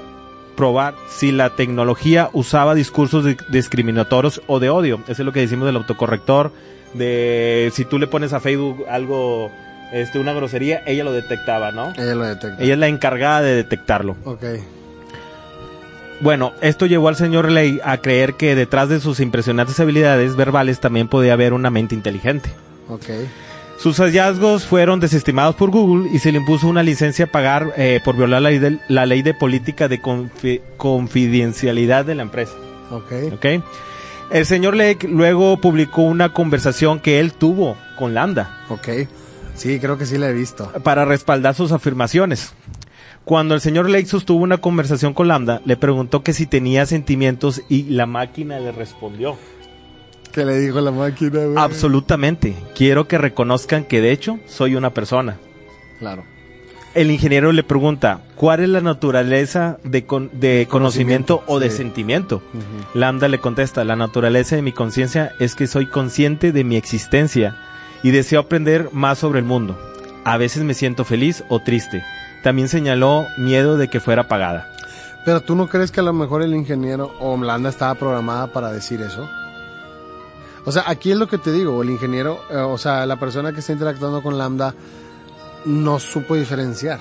probar 0.57 0.95
si 1.07 1.31
la 1.31 1.55
tecnología 1.55 2.31
usaba 2.33 2.73
discursos 2.73 3.25
discriminatorios 3.51 4.41
o 4.47 4.59
de 4.59 4.71
odio. 4.71 5.01
Eso 5.03 5.21
es 5.21 5.25
lo 5.25 5.31
que 5.31 5.41
decimos 5.41 5.67
del 5.67 5.75
autocorrector, 5.75 6.51
de 6.95 7.69
si 7.75 7.85
tú 7.85 7.99
le 7.99 8.07
pones 8.07 8.33
a 8.33 8.39
Facebook 8.39 8.85
algo, 8.89 9.51
este, 9.93 10.17
una 10.17 10.33
grosería, 10.33 10.81
ella 10.87 11.03
lo 11.03 11.13
detectaba, 11.13 11.71
¿no? 11.71 11.93
Ella 11.95 12.15
lo 12.15 12.25
detecta. 12.25 12.63
Ella 12.63 12.73
es 12.73 12.79
la 12.79 12.87
encargada 12.87 13.41
de 13.41 13.53
detectarlo. 13.53 14.17
Ok. 14.23 14.45
Bueno, 16.21 16.53
esto 16.61 16.85
llevó 16.85 17.07
al 17.07 17.15
señor 17.15 17.49
Ley 17.49 17.79
a 17.83 17.97
creer 17.97 18.33
que 18.33 18.55
detrás 18.55 18.89
de 18.89 18.99
sus 18.99 19.19
impresionantes 19.19 19.79
habilidades 19.79 20.35
verbales 20.35 20.79
también 20.79 21.07
podía 21.07 21.33
haber 21.33 21.53
una 21.53 21.69
mente 21.69 21.95
inteligente. 21.95 22.49
Ok. 22.89 23.05
Sus 23.77 23.97
hallazgos 23.99 24.65
fueron 24.65 24.99
desestimados 24.99 25.55
por 25.55 25.69
Google 25.69 26.09
y 26.11 26.19
se 26.19 26.33
le 26.33 26.39
impuso 26.39 26.67
una 26.67 26.83
licencia 26.83 27.25
a 27.25 27.31
pagar 27.31 27.73
eh, 27.77 28.01
por 28.03 28.17
violar 28.17 28.41
la 28.41 28.49
ley, 28.49 28.59
de, 28.59 28.79
la 28.89 29.05
ley 29.05 29.21
de 29.21 29.33
política 29.33 29.87
de 29.87 30.01
confidencialidad 30.75 32.03
de 32.03 32.15
la 32.15 32.23
empresa. 32.23 32.53
Ok. 32.91 33.33
Ok. 33.33 33.45
El 34.31 34.45
señor 34.45 34.75
Lake 34.75 35.07
luego 35.07 35.61
publicó 35.61 36.01
una 36.01 36.33
conversación 36.33 36.99
que 36.99 37.21
él 37.21 37.31
tuvo 37.31 37.77
con 37.97 38.13
Lambda. 38.13 38.65
Ok. 38.67 38.89
Sí, 39.55 39.79
creo 39.79 39.97
que 39.97 40.05
sí 40.05 40.17
la 40.17 40.29
he 40.29 40.33
visto. 40.33 40.71
Para 40.83 41.05
respaldar 41.05 41.55
sus 41.55 41.71
afirmaciones. 41.71 42.53
Cuando 43.29 43.53
el 43.53 43.61
señor 43.61 43.87
Lexus 43.91 44.25
tuvo 44.25 44.43
una 44.43 44.57
conversación 44.57 45.13
con 45.13 45.27
Lambda, 45.27 45.61
le 45.63 45.77
preguntó 45.77 46.23
que 46.23 46.33
si 46.33 46.47
tenía 46.47 46.87
sentimientos 46.87 47.61
y 47.69 47.83
la 47.83 48.07
máquina 48.07 48.59
le 48.59 48.71
respondió. 48.71 49.37
¿Qué 50.31 50.43
le 50.45 50.57
dijo 50.59 50.81
la 50.81 50.89
máquina? 50.89 51.41
Absolutamente. 51.57 52.55
Quiero 52.73 53.07
que 53.07 53.19
reconozcan 53.19 53.83
que 53.83 54.01
de 54.01 54.13
hecho 54.13 54.39
soy 54.47 54.73
una 54.73 54.95
persona. 54.95 55.37
Claro. 55.99 56.23
El 56.95 57.11
ingeniero 57.11 57.51
le 57.51 57.61
pregunta, 57.61 58.21
¿cuál 58.33 58.61
es 58.61 58.69
la 58.69 58.81
naturaleza 58.81 59.77
de, 59.83 60.07
conocimiento, 60.67 61.43
o 61.45 61.59
de 61.59 61.69
sentimiento? 61.69 62.41
Lambda 62.95 63.27
le 63.27 63.37
contesta, 63.37 63.83
la 63.83 63.95
naturaleza 63.95 64.55
de 64.55 64.63
mi 64.63 64.71
conciencia 64.71 65.33
es 65.39 65.53
que 65.53 65.67
soy 65.67 65.85
consciente 65.85 66.51
de 66.51 66.63
mi 66.63 66.77
existencia 66.77 67.57
y 68.01 68.09
deseo 68.09 68.39
aprender 68.39 68.89
más 68.91 69.19
sobre 69.19 69.37
el 69.37 69.45
mundo. 69.45 69.77
A 70.23 70.37
veces 70.37 70.63
me 70.63 70.73
siento 70.73 71.05
feliz 71.05 71.43
o 71.47 71.59
triste 71.59 72.03
también 72.43 72.67
señaló 72.67 73.27
miedo 73.37 73.77
de 73.77 73.87
que 73.87 73.99
fuera 73.99 74.27
pagada. 74.27 74.71
Pero 75.25 75.41
tú 75.41 75.55
no 75.55 75.67
crees 75.67 75.91
que 75.91 75.99
a 75.99 76.03
lo 76.03 76.13
mejor 76.13 76.41
el 76.41 76.55
ingeniero 76.55 77.13
o 77.19 77.37
Lambda 77.37 77.69
estaba 77.69 77.95
programada 77.95 78.47
para 78.47 78.71
decir 78.71 79.01
eso? 79.01 79.29
O 80.65 80.71
sea, 80.71 80.83
aquí 80.87 81.11
es 81.11 81.17
lo 81.17 81.27
que 81.27 81.37
te 81.37 81.51
digo, 81.51 81.81
el 81.81 81.89
ingeniero, 81.89 82.41
eh, 82.49 82.57
o 82.57 82.77
sea, 82.77 83.05
la 83.05 83.17
persona 83.17 83.53
que 83.53 83.59
está 83.59 83.73
interactuando 83.73 84.21
con 84.21 84.37
Lambda 84.37 84.73
no 85.65 85.99
supo 85.99 86.35
diferenciar 86.35 86.99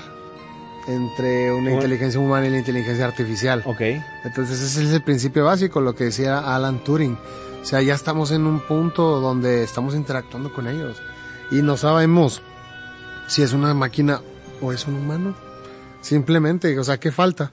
entre 0.89 1.53
una 1.53 1.73
inteligencia 1.73 2.19
humana 2.19 2.47
y 2.47 2.51
la 2.51 2.59
inteligencia 2.59 3.05
artificial. 3.05 3.63
Ok. 3.67 3.81
Entonces 4.25 4.61
ese 4.63 4.85
es 4.85 4.93
el 4.93 5.03
principio 5.03 5.45
básico, 5.45 5.81
lo 5.81 5.95
que 5.95 6.05
decía 6.05 6.39
Alan 6.39 6.83
Turing. 6.83 7.19
O 7.61 7.65
sea, 7.65 7.83
ya 7.83 7.95
estamos 7.95 8.31
en 8.31 8.47
un 8.47 8.61
punto 8.61 9.21
donde 9.21 9.63
estamos 9.63 9.95
interactuando 9.95 10.53
con 10.53 10.67
ellos 10.67 10.97
y 11.51 11.57
no 11.57 11.77
sabemos 11.77 12.41
si 13.27 13.43
es 13.43 13.53
una 13.53 13.75
máquina 13.75 14.23
o 14.61 14.73
es 14.73 14.87
un 14.87 14.97
humano. 14.97 15.35
Simplemente, 16.01 16.79
o 16.79 16.85
sea, 16.85 16.99
¿qué 16.99 17.11
falta? 17.11 17.53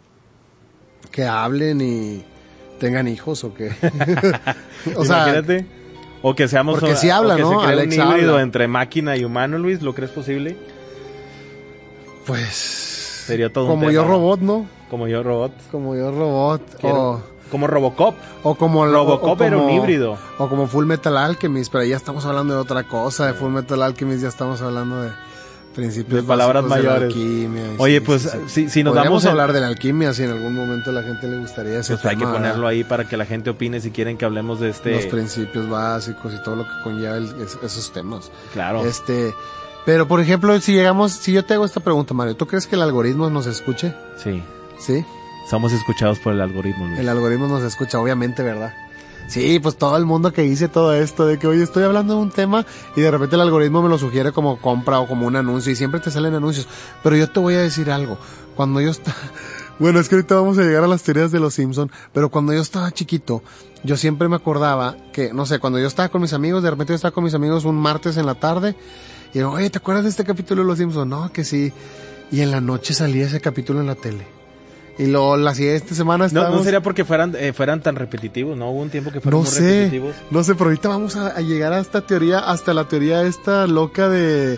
Que 1.11 1.25
hablen 1.25 1.81
y 1.81 2.23
tengan 2.79 3.07
hijos 3.07 3.43
o 3.43 3.53
que... 3.53 3.71
o 4.95 5.05
sea, 5.05 5.43
O 6.21 6.35
que 6.35 6.47
seamos 6.47 6.79
porque 6.79 6.95
si 6.95 7.09
habla, 7.09 7.37
¿no? 7.37 7.59
un 7.59 7.93
híbrido 7.93 8.39
entre 8.39 8.67
máquina 8.67 9.15
y 9.17 9.23
humano, 9.23 9.57
Luis, 9.57 9.81
¿lo 9.81 9.93
crees 9.93 10.11
posible? 10.11 10.57
Pues 12.25 12.53
sería 13.27 13.51
todo 13.51 13.67
como 13.67 13.91
yo 13.91 14.03
robot, 14.03 14.41
¿no? 14.41 14.65
Como 14.89 15.07
yo 15.07 15.23
robot. 15.23 15.51
Como 15.71 15.95
yo 15.95 16.11
robot. 16.11 16.61
O... 16.83 17.21
Como 17.51 17.67
Robocop. 17.67 18.15
O 18.43 18.55
como 18.55 18.85
Robocop 18.87 19.39
era 19.41 19.57
un 19.57 19.69
híbrido. 19.69 20.17
O 20.39 20.49
como 20.49 20.67
Full 20.67 20.85
Metal 20.85 21.15
Alchemist, 21.15 21.71
pero 21.71 21.83
ya 21.83 21.95
estamos 21.95 22.25
hablando 22.25 22.55
de 22.55 22.59
otra 22.59 22.83
cosa. 22.83 23.27
De 23.27 23.33
Full 23.33 23.51
Metal 23.51 23.81
Alchemist 23.81 24.23
ya 24.23 24.29
estamos 24.29 24.61
hablando 24.61 25.03
de 25.03 25.11
principios 25.75 26.21
de 26.21 26.27
palabras 26.27 26.63
mayores. 26.63 27.13
Oye, 27.77 28.01
pues 28.01 28.35
si, 28.47 28.69
si, 28.69 28.83
nos 28.83 28.95
vamos 28.95 29.25
a 29.25 29.31
hablar 29.31 29.53
de 29.53 29.61
la 29.61 29.67
alquimia 29.67 30.13
si 30.13 30.23
en 30.23 30.31
algún 30.31 30.53
momento 30.55 30.91
la 30.91 31.03
gente 31.03 31.27
le 31.27 31.37
gustaría 31.37 31.79
eso. 31.79 31.93
Pues 31.93 32.05
hay 32.05 32.17
que 32.17 32.25
ponerlo 32.25 32.67
ahí 32.67 32.83
para 32.83 33.07
que 33.07 33.17
la 33.17 33.25
gente 33.25 33.49
opine 33.49 33.79
si 33.81 33.91
quieren 33.91 34.17
que 34.17 34.25
hablemos 34.25 34.59
de 34.59 34.69
este 34.69 34.95
los 34.95 35.05
principios 35.05 35.69
básicos 35.69 36.33
y 36.33 36.43
todo 36.43 36.55
lo 36.55 36.63
que 36.63 36.73
conlleva 36.83 37.17
esos 37.17 37.91
temas. 37.91 38.31
Claro. 38.53 38.85
Este, 38.85 39.33
pero 39.85 40.07
por 40.07 40.19
ejemplo, 40.19 40.59
si 40.59 40.73
llegamos, 40.73 41.11
si 41.11 41.33
yo 41.33 41.45
te 41.45 41.53
hago 41.53 41.65
esta 41.65 41.79
pregunta, 41.79 42.13
Mario, 42.13 42.35
¿tú 42.35 42.47
crees 42.47 42.65
que 42.65 42.75
el 42.75 42.81
algoritmo 42.81 43.29
nos 43.29 43.45
escuche? 43.45 43.93
Sí. 44.17 44.41
¿Sí? 44.79 45.05
Somos 45.49 45.73
escuchados 45.73 46.19
por 46.19 46.33
el 46.33 46.41
algoritmo. 46.41 46.87
El 46.97 47.07
algoritmo 47.07 47.47
nos 47.47 47.63
escucha, 47.63 47.99
obviamente, 47.99 48.41
¿verdad? 48.41 48.73
Sí, 49.27 49.59
pues 49.59 49.75
todo 49.77 49.97
el 49.97 50.05
mundo 50.05 50.31
que 50.31 50.43
dice 50.43 50.67
todo 50.67 50.93
esto, 50.93 51.25
de 51.25 51.39
que, 51.39 51.47
oye, 51.47 51.63
estoy 51.63 51.83
hablando 51.83 52.15
de 52.15 52.21
un 52.21 52.31
tema 52.31 52.65
y 52.95 53.01
de 53.01 53.09
repente 53.09 53.35
el 53.35 53.41
algoritmo 53.41 53.81
me 53.81 53.89
lo 53.89 53.97
sugiere 53.97 54.31
como 54.31 54.61
compra 54.61 54.99
o 54.99 55.07
como 55.07 55.25
un 55.25 55.35
anuncio 55.35 55.71
y 55.71 55.75
siempre 55.75 55.99
te 55.99 56.11
salen 56.11 56.35
anuncios. 56.35 56.67
Pero 57.03 57.15
yo 57.15 57.29
te 57.29 57.39
voy 57.39 57.55
a 57.55 57.61
decir 57.61 57.89
algo. 57.89 58.17
Cuando 58.55 58.81
yo 58.81 58.91
estaba, 58.91 59.17
bueno, 59.79 59.99
es 59.99 60.09
que 60.09 60.15
ahorita 60.15 60.35
vamos 60.35 60.57
a 60.57 60.61
llegar 60.61 60.83
a 60.83 60.87
las 60.87 61.03
teorías 61.03 61.31
de 61.31 61.39
los 61.39 61.55
Simpson, 61.55 61.91
pero 62.13 62.29
cuando 62.29 62.53
yo 62.53 62.61
estaba 62.61 62.91
chiquito, 62.91 63.41
yo 63.83 63.97
siempre 63.97 64.29
me 64.29 64.35
acordaba 64.35 64.95
que, 65.11 65.33
no 65.33 65.45
sé, 65.45 65.59
cuando 65.59 65.79
yo 65.79 65.87
estaba 65.87 66.09
con 66.09 66.21
mis 66.21 66.33
amigos, 66.33 66.63
de 66.63 66.69
repente 66.69 66.93
yo 66.93 66.95
estaba 66.95 67.13
con 67.13 67.23
mis 67.23 67.33
amigos 67.33 67.65
un 67.65 67.75
martes 67.75 68.17
en 68.17 68.27
la 68.27 68.35
tarde 68.35 68.75
y 69.33 69.39
digo, 69.39 69.51
oye, 69.51 69.69
¿te 69.69 69.79
acuerdas 69.79 70.03
de 70.03 70.11
este 70.11 70.23
capítulo 70.23 70.61
de 70.61 70.67
los 70.67 70.77
Simpson? 70.77 71.09
No, 71.09 71.31
que 71.31 71.43
sí. 71.43 71.73
Y 72.31 72.41
en 72.41 72.51
la 72.51 72.61
noche 72.61 72.93
salía 72.93 73.25
ese 73.25 73.41
capítulo 73.41 73.81
en 73.81 73.87
la 73.87 73.95
tele. 73.95 74.34
Y 74.97 75.07
lo 75.07 75.35
la 75.35 75.53
siguiente 75.53 75.93
semana 75.93 76.25
estábamos... 76.25 76.53
No, 76.53 76.57
no 76.59 76.63
sería 76.63 76.81
porque 76.81 77.03
fueran, 77.03 77.35
eh, 77.37 77.51
fueran 77.53 77.81
tan 77.81 77.95
repetitivos, 77.95 78.57
¿no? 78.57 78.71
Hubo 78.71 78.81
un 78.81 78.89
tiempo 78.89 79.11
que 79.11 79.19
fueron 79.19 79.41
no 79.41 79.43
muy 79.43 79.53
sé, 79.53 79.61
repetitivos. 79.61 80.15
No 80.31 80.43
sé, 80.43 80.55
pero 80.55 80.65
ahorita 80.69 80.87
vamos 80.87 81.15
a, 81.17 81.39
llegar 81.41 81.73
a 81.73 81.79
esta 81.79 82.01
teoría, 82.01 82.39
hasta 82.39 82.73
la 82.73 82.87
teoría 82.87 83.23
esta 83.23 83.67
loca 83.67 84.07
de 84.07 84.57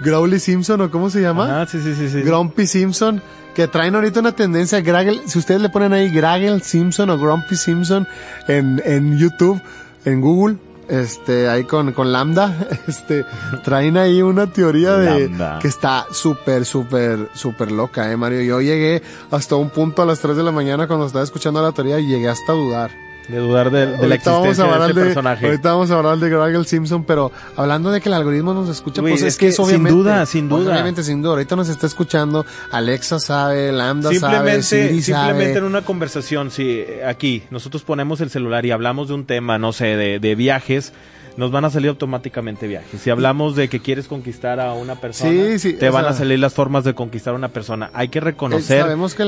Growly 0.00 0.40
Simpson, 0.40 0.80
¿o 0.80 0.90
cómo 0.90 1.10
se 1.10 1.20
llama? 1.20 1.62
Ah, 1.62 1.66
sí, 1.66 1.80
sí, 1.80 1.94
sí, 1.94 2.08
sí. 2.08 2.22
Grumpy 2.22 2.66
Simpson, 2.66 3.22
que 3.54 3.68
traen 3.68 3.94
ahorita 3.94 4.18
una 4.18 4.32
tendencia, 4.32 4.80
Graggle, 4.80 5.22
si 5.26 5.38
ustedes 5.38 5.60
le 5.60 5.68
ponen 5.68 5.92
ahí 5.92 6.10
Graggle 6.10 6.60
Simpson 6.60 7.10
o 7.10 7.18
Grumpy 7.18 7.54
Simpson 7.54 8.06
en, 8.48 8.82
en 8.84 9.16
YouTube, 9.16 9.60
en 10.04 10.20
Google, 10.20 10.56
este, 10.88 11.48
ahí 11.48 11.64
con, 11.64 11.92
con 11.92 12.12
Lambda, 12.12 12.68
este, 12.86 13.24
traen 13.62 13.96
ahí 13.96 14.22
una 14.22 14.46
teoría 14.46 14.96
de 14.96 15.30
que 15.60 15.68
está 15.68 16.06
súper, 16.10 16.64
súper, 16.64 17.28
súper 17.34 17.70
loca, 17.70 18.10
eh, 18.10 18.16
Mario. 18.16 18.42
Yo 18.42 18.60
llegué 18.60 19.02
hasta 19.30 19.56
un 19.56 19.70
punto 19.70 20.02
a 20.02 20.06
las 20.06 20.20
3 20.20 20.36
de 20.36 20.42
la 20.42 20.52
mañana 20.52 20.86
cuando 20.86 21.06
estaba 21.06 21.24
escuchando 21.24 21.62
la 21.62 21.72
teoría 21.72 21.98
y 21.98 22.06
llegué 22.06 22.28
hasta 22.28 22.52
a 22.52 22.54
dudar. 22.54 23.07
De 23.28 23.36
dudar 23.36 23.70
de, 23.70 23.86
la 24.08 24.14
existencia 24.14 24.64
de 24.64 24.86
este 24.86 24.94
personaje. 24.94 25.46
Ahorita 25.46 25.72
vamos 25.72 25.90
a 25.90 25.98
hablar 25.98 26.18
de 26.18 26.30
Graggle 26.30 26.64
Simpson, 26.64 27.04
pero 27.04 27.30
hablando 27.56 27.90
de 27.90 28.00
que 28.00 28.08
el 28.08 28.14
algoritmo 28.14 28.54
nos 28.54 28.70
escucha, 28.70 29.02
pues 29.02 29.20
es, 29.20 29.36
que, 29.36 29.52
sin 29.52 29.84
duda, 29.84 30.24
sin 30.24 30.48
duda. 30.48 30.72
Obviamente, 30.72 31.02
sin 31.02 31.20
duda. 31.20 31.32
Ahorita 31.32 31.54
nos 31.54 31.68
está 31.68 31.86
escuchando, 31.86 32.46
Alexa 32.70 33.18
sabe, 33.18 33.70
Lambda 33.70 34.14
sabe, 34.14 34.62
Siri 34.62 35.02
Simplemente 35.02 35.58
en 35.58 35.64
una 35.64 35.82
conversación, 35.82 36.50
si 36.50 36.84
aquí 37.06 37.42
nosotros 37.50 37.82
ponemos 37.82 38.22
el 38.22 38.30
celular 38.30 38.64
y 38.64 38.70
hablamos 38.70 39.08
de 39.08 39.14
un 39.14 39.26
tema, 39.26 39.58
no 39.58 39.72
sé, 39.72 39.96
de, 39.96 40.18
de 40.20 40.34
viajes, 40.34 40.94
nos 41.38 41.52
van 41.52 41.64
a 41.64 41.70
salir 41.70 41.88
automáticamente 41.88 42.66
viajes. 42.66 43.00
Si 43.00 43.10
hablamos 43.10 43.54
de 43.54 43.68
que 43.68 43.78
quieres 43.78 44.08
conquistar 44.08 44.58
a 44.58 44.72
una 44.72 44.96
persona, 44.96 45.30
te 45.78 45.88
van 45.88 46.04
a 46.04 46.12
salir 46.12 46.40
las 46.40 46.52
formas 46.52 46.82
de 46.82 46.94
conquistar 46.94 47.32
a 47.32 47.36
una 47.36 47.48
persona. 47.48 47.90
Hay 47.94 48.08
que 48.08 48.18
reconocer 48.18 48.84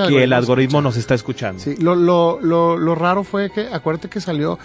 que 0.09 0.25
el 0.25 0.33
algoritmo, 0.33 0.83
nos 0.83 0.97
está 0.97 1.15
escuchando. 1.15 1.63
Sí, 1.63 1.77
lo, 1.77 1.95
lo, 1.95 2.41
lo, 2.41 2.77
lo 2.77 2.95
raro 2.97 3.23
fue 3.23 3.51
que, 3.51 3.69
acuérdate 3.73 4.09
que 4.09 4.21
salió 4.21 4.59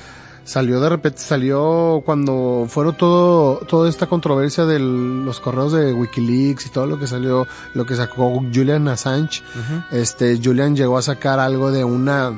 salió 0.44 0.80
de 0.80 0.90
repente, 0.90 1.20
salió 1.20 2.02
cuando 2.06 2.66
fueron 2.68 2.96
todo, 2.98 3.58
toda 3.68 3.90
esta 3.90 4.08
controversia 4.08 4.66
de 4.66 4.80
los 4.80 5.40
correos 5.40 5.74
de 5.74 5.94
Wikileaks 5.94 6.66
y 6.66 6.70
todo 6.70 6.88
lo 6.88 7.00
que 7.00 7.08
salió, 7.08 7.48
lo 7.74 7.86
que 7.86 7.96
sacó 7.96 8.42
Julian 8.54 8.88
Assange, 8.88 9.44
este, 9.92 10.40
Julian 10.44 10.76
llegó 10.76 10.98
a 10.98 11.02
sacar 11.04 11.40
algo 11.40 11.72
de 11.72 11.84
una, 11.84 12.34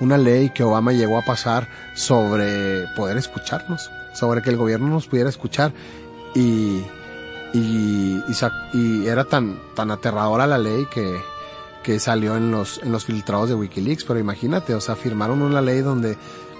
una 0.00 0.18
ley 0.18 0.50
que 0.50 0.62
Obama 0.62 0.92
llegó 0.92 1.18
a 1.18 1.22
pasar 1.22 1.68
sobre 1.94 2.86
poder 2.96 3.16
escucharnos 3.16 3.90
sobre 4.12 4.42
que 4.42 4.50
el 4.50 4.56
gobierno 4.56 4.88
nos 4.88 5.06
pudiera 5.06 5.28
escuchar 5.28 5.72
y, 6.34 6.82
y, 7.52 8.22
y, 8.72 9.06
era 9.06 9.24
tan, 9.24 9.58
tan 9.74 9.90
aterradora 9.90 10.46
la 10.46 10.58
ley 10.58 10.86
que, 10.92 11.20
que 11.82 11.98
salió 11.98 12.36
en 12.36 12.50
los, 12.50 12.80
en 12.82 12.92
los 12.92 13.04
filtrados 13.04 13.48
de 13.48 13.54
Wikileaks, 13.54 14.04
pero 14.04 14.18
imagínate, 14.18 14.74
o 14.74 14.80
sea, 14.80 14.96
firmaron 14.96 15.42
una 15.42 15.60
ley 15.60 15.80
donde 15.80 16.16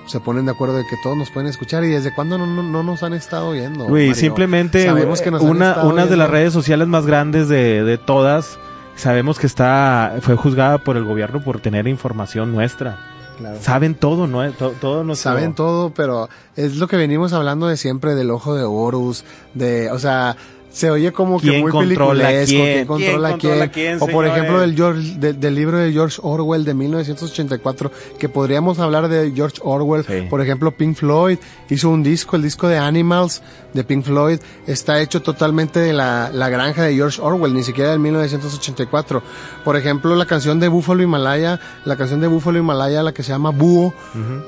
se 0.07 0.21
ponen 0.21 0.47
de 0.47 0.53
acuerdo 0.53 0.77
de 0.77 0.85
que 0.85 0.97
todos 1.03 1.17
nos 1.17 1.31
pueden 1.31 1.49
escuchar 1.49 1.85
y 1.85 1.89
desde 1.89 2.13
cuándo 2.15 2.37
no, 2.37 2.47
no, 2.47 2.83
nos 2.83 3.03
han 3.03 3.15
estado 3.15 3.53
viendo. 3.53 3.87
Uy, 3.87 4.15
simplemente 4.15 4.85
sabemos 4.85 5.21
que 5.21 5.31
una, 5.31 5.85
una 5.85 6.07
de 6.07 6.17
las 6.17 6.29
redes 6.29 6.53
sociales 6.53 6.89
más 6.89 7.07
grandes 7.07 7.49
de, 7.49 7.85
de 7.85 7.99
todas, 7.99 8.59
sabemos 8.97 9.39
que 9.39 9.47
está, 9.47 10.17
fue 10.21 10.37
juzgada 10.37 10.79
por 10.79 10.97
el 10.97 11.05
gobierno 11.05 11.43
por 11.43 11.61
tener 11.61 11.87
información 11.87 12.53
nuestra. 12.53 13.12
Saben 13.61 13.95
todo, 13.95 14.27
¿no? 14.27 14.51
Todo, 14.53 15.05
no 15.05 15.15
Saben 15.15 15.55
todo, 15.55 15.91
pero 15.95 16.29
es 16.57 16.77
lo 16.77 16.89
que 16.89 16.97
venimos 16.97 17.33
hablando 17.33 17.67
de 17.67 17.77
siempre 17.77 18.15
del 18.15 18.31
ojo 18.31 18.55
de 18.55 18.65
Horus, 18.65 19.25
de, 19.55 19.91
o 19.91 19.99
sea, 19.99 20.37
se 20.73 20.91
oye 20.91 21.13
como 21.13 21.39
que 21.39 21.61
muy 21.61 21.71
peliculesco, 21.71 22.57
quién, 22.57 22.87
controla, 22.87 23.37
quién, 23.69 23.99
o 24.01 24.07
por 24.07 24.27
ejemplo 24.27 24.61
del, 24.61 24.75
George, 24.75 25.19
del 25.19 25.55
libro 25.55 25.79
de 25.79 25.93
George 25.93 26.19
Orwell 26.23 26.65
de 26.65 26.75
1984, 26.75 27.93
que 28.19 28.29
podríamos 28.29 28.79
hablar 28.79 29.09
de 29.09 29.33
George 29.35 29.59
Orwell, 29.63 30.05
por 30.31 30.41
ejemplo 30.41 30.73
Pink 30.73 30.97
Floyd 30.97 31.39
hizo 31.69 31.91
un 31.91 32.03
disco, 32.03 32.37
el 32.37 32.43
disco 32.43 32.69
de 32.69 32.79
Animals 32.79 33.43
de 33.73 33.85
Pink 33.85 34.05
Floyd, 34.05 34.39
está 34.67 35.01
hecho 35.01 35.23
totalmente 35.23 35.81
de 35.81 35.93
la, 35.93 36.31
la 36.33 36.49
granja 36.49 36.83
de 36.83 36.95
George 36.95 37.21
Orwell, 37.21 37.55
ni 37.55 37.63
siquiera 37.63 37.91
del 37.91 38.01
1984. 38.01 39.23
Por 39.65 39.77
ejemplo 39.77 40.15
la 40.15 40.27
canción 40.27 40.61
de 40.61 40.69
Buffalo 40.69 41.03
Himalaya, 41.03 41.61
la 41.85 41.97
canción 41.97 42.21
de 42.21 42.27
Buffalo 42.27 42.59
Himalaya, 42.59 43.03
la 43.03 43.13
que 43.13 43.23
se 43.23 43.31
llama 43.31 43.51
Búho, 43.51 43.95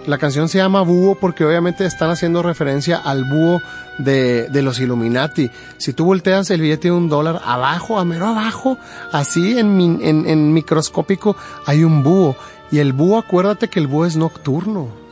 la 0.07 0.18
canción 0.18 0.49
se 0.49 0.59
llama 0.59 0.83
Búho 0.83 1.16
porque 1.20 1.45
obviamente 1.45 1.85
están 1.87 2.11
haciendo 2.11 2.43
referencia 2.43 2.97
al 2.97 3.25
búho 3.25 3.61
de, 3.99 4.49
de 4.49 4.62
los 4.62 4.81
Illuminati. 4.81 5.51
Si 5.79 5.93
tú 5.93 6.05
volteas 6.05 6.51
el 6.51 6.61
billete 6.61 6.89
de 6.89 6.93
un 6.93 7.09
dólar, 7.09 7.41
abajo, 7.45 7.99
a 7.99 8.05
mero 8.05 8.27
abajo, 8.29 8.79
así 9.12 9.59
en, 9.59 9.81
en, 10.03 10.27
en 10.27 10.53
microscópico, 10.53 11.37
hay 11.66 11.85
un 11.85 12.03
búho. 12.03 12.37
Y 12.70 12.79
el 12.79 12.93
búho, 12.93 13.18
acuérdate 13.18 13.68
que 13.68 13.79
el 13.79 13.87
búho 13.87 14.07
es 14.07 14.16
nocturno. 14.16 15.04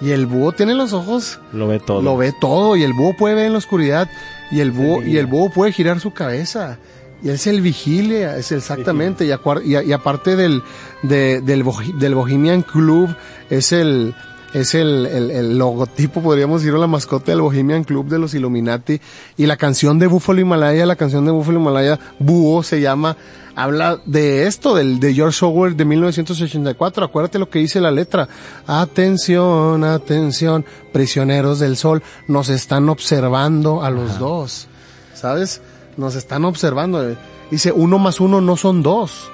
Y 0.00 0.10
el 0.10 0.26
búho 0.26 0.52
tiene 0.52 0.74
los 0.74 0.92
ojos. 0.92 1.40
Lo 1.52 1.66
ve 1.66 1.80
todo. 1.80 2.02
Lo 2.02 2.16
ve 2.16 2.32
todo. 2.40 2.76
Y 2.76 2.84
el 2.84 2.92
búho 2.92 3.16
puede 3.16 3.34
ver 3.34 3.46
en 3.46 3.52
la 3.52 3.58
oscuridad. 3.58 4.08
Y 4.50 4.60
el 4.60 4.70
búho, 4.70 5.02
y 5.02 5.16
el 5.18 5.26
búho 5.26 5.50
puede 5.50 5.72
girar 5.72 6.00
su 6.00 6.12
cabeza. 6.12 6.78
Y 7.22 7.28
él 7.28 7.34
es 7.34 7.46
el 7.46 7.60
vigilia, 7.60 8.36
es 8.36 8.52
exactamente. 8.52 9.24
Y, 9.24 9.30
y, 9.30 9.92
aparte 9.92 10.36
del, 10.36 10.62
del, 11.02 11.44
del 11.44 12.14
Bohemian 12.14 12.62
Club, 12.62 13.14
es 13.50 13.72
el, 13.72 14.14
es 14.52 14.74
el, 14.74 15.06
el, 15.06 15.58
logotipo, 15.58 16.22
podríamos 16.22 16.62
decir, 16.62 16.78
la 16.78 16.86
mascota 16.86 17.32
del 17.32 17.42
Bohemian 17.42 17.84
Club 17.84 18.08
de 18.08 18.18
los 18.18 18.34
Illuminati. 18.34 19.00
Y 19.36 19.46
la 19.46 19.56
canción 19.56 19.98
de 19.98 20.06
Buffalo 20.06 20.40
Himalaya, 20.40 20.86
la 20.86 20.96
canción 20.96 21.24
de 21.26 21.32
Buffalo 21.32 21.60
Himalaya, 21.60 21.98
Búho 22.18 22.62
se 22.62 22.80
llama, 22.80 23.16
habla 23.54 24.00
de 24.06 24.46
esto, 24.46 24.74
del, 24.74 25.00
de 25.00 25.12
George 25.14 25.44
Orwell 25.44 25.76
de 25.76 25.84
1984. 25.84 27.04
Acuérdate 27.04 27.38
lo 27.38 27.50
que 27.50 27.58
dice 27.58 27.80
la 27.80 27.90
letra. 27.90 28.28
Atención, 28.66 29.84
atención, 29.84 30.64
prisioneros 30.92 31.58
del 31.58 31.76
sol, 31.76 32.02
nos 32.26 32.48
están 32.48 32.88
observando 32.88 33.82
a 33.82 33.90
los 33.90 34.18
dos. 34.18 34.68
¿Sabes? 35.14 35.60
Nos 35.96 36.14
están 36.14 36.44
observando. 36.44 37.16
Dice, 37.50 37.72
uno 37.72 37.98
más 37.98 38.20
uno 38.20 38.40
no 38.40 38.56
son 38.56 38.82
dos. 38.82 39.30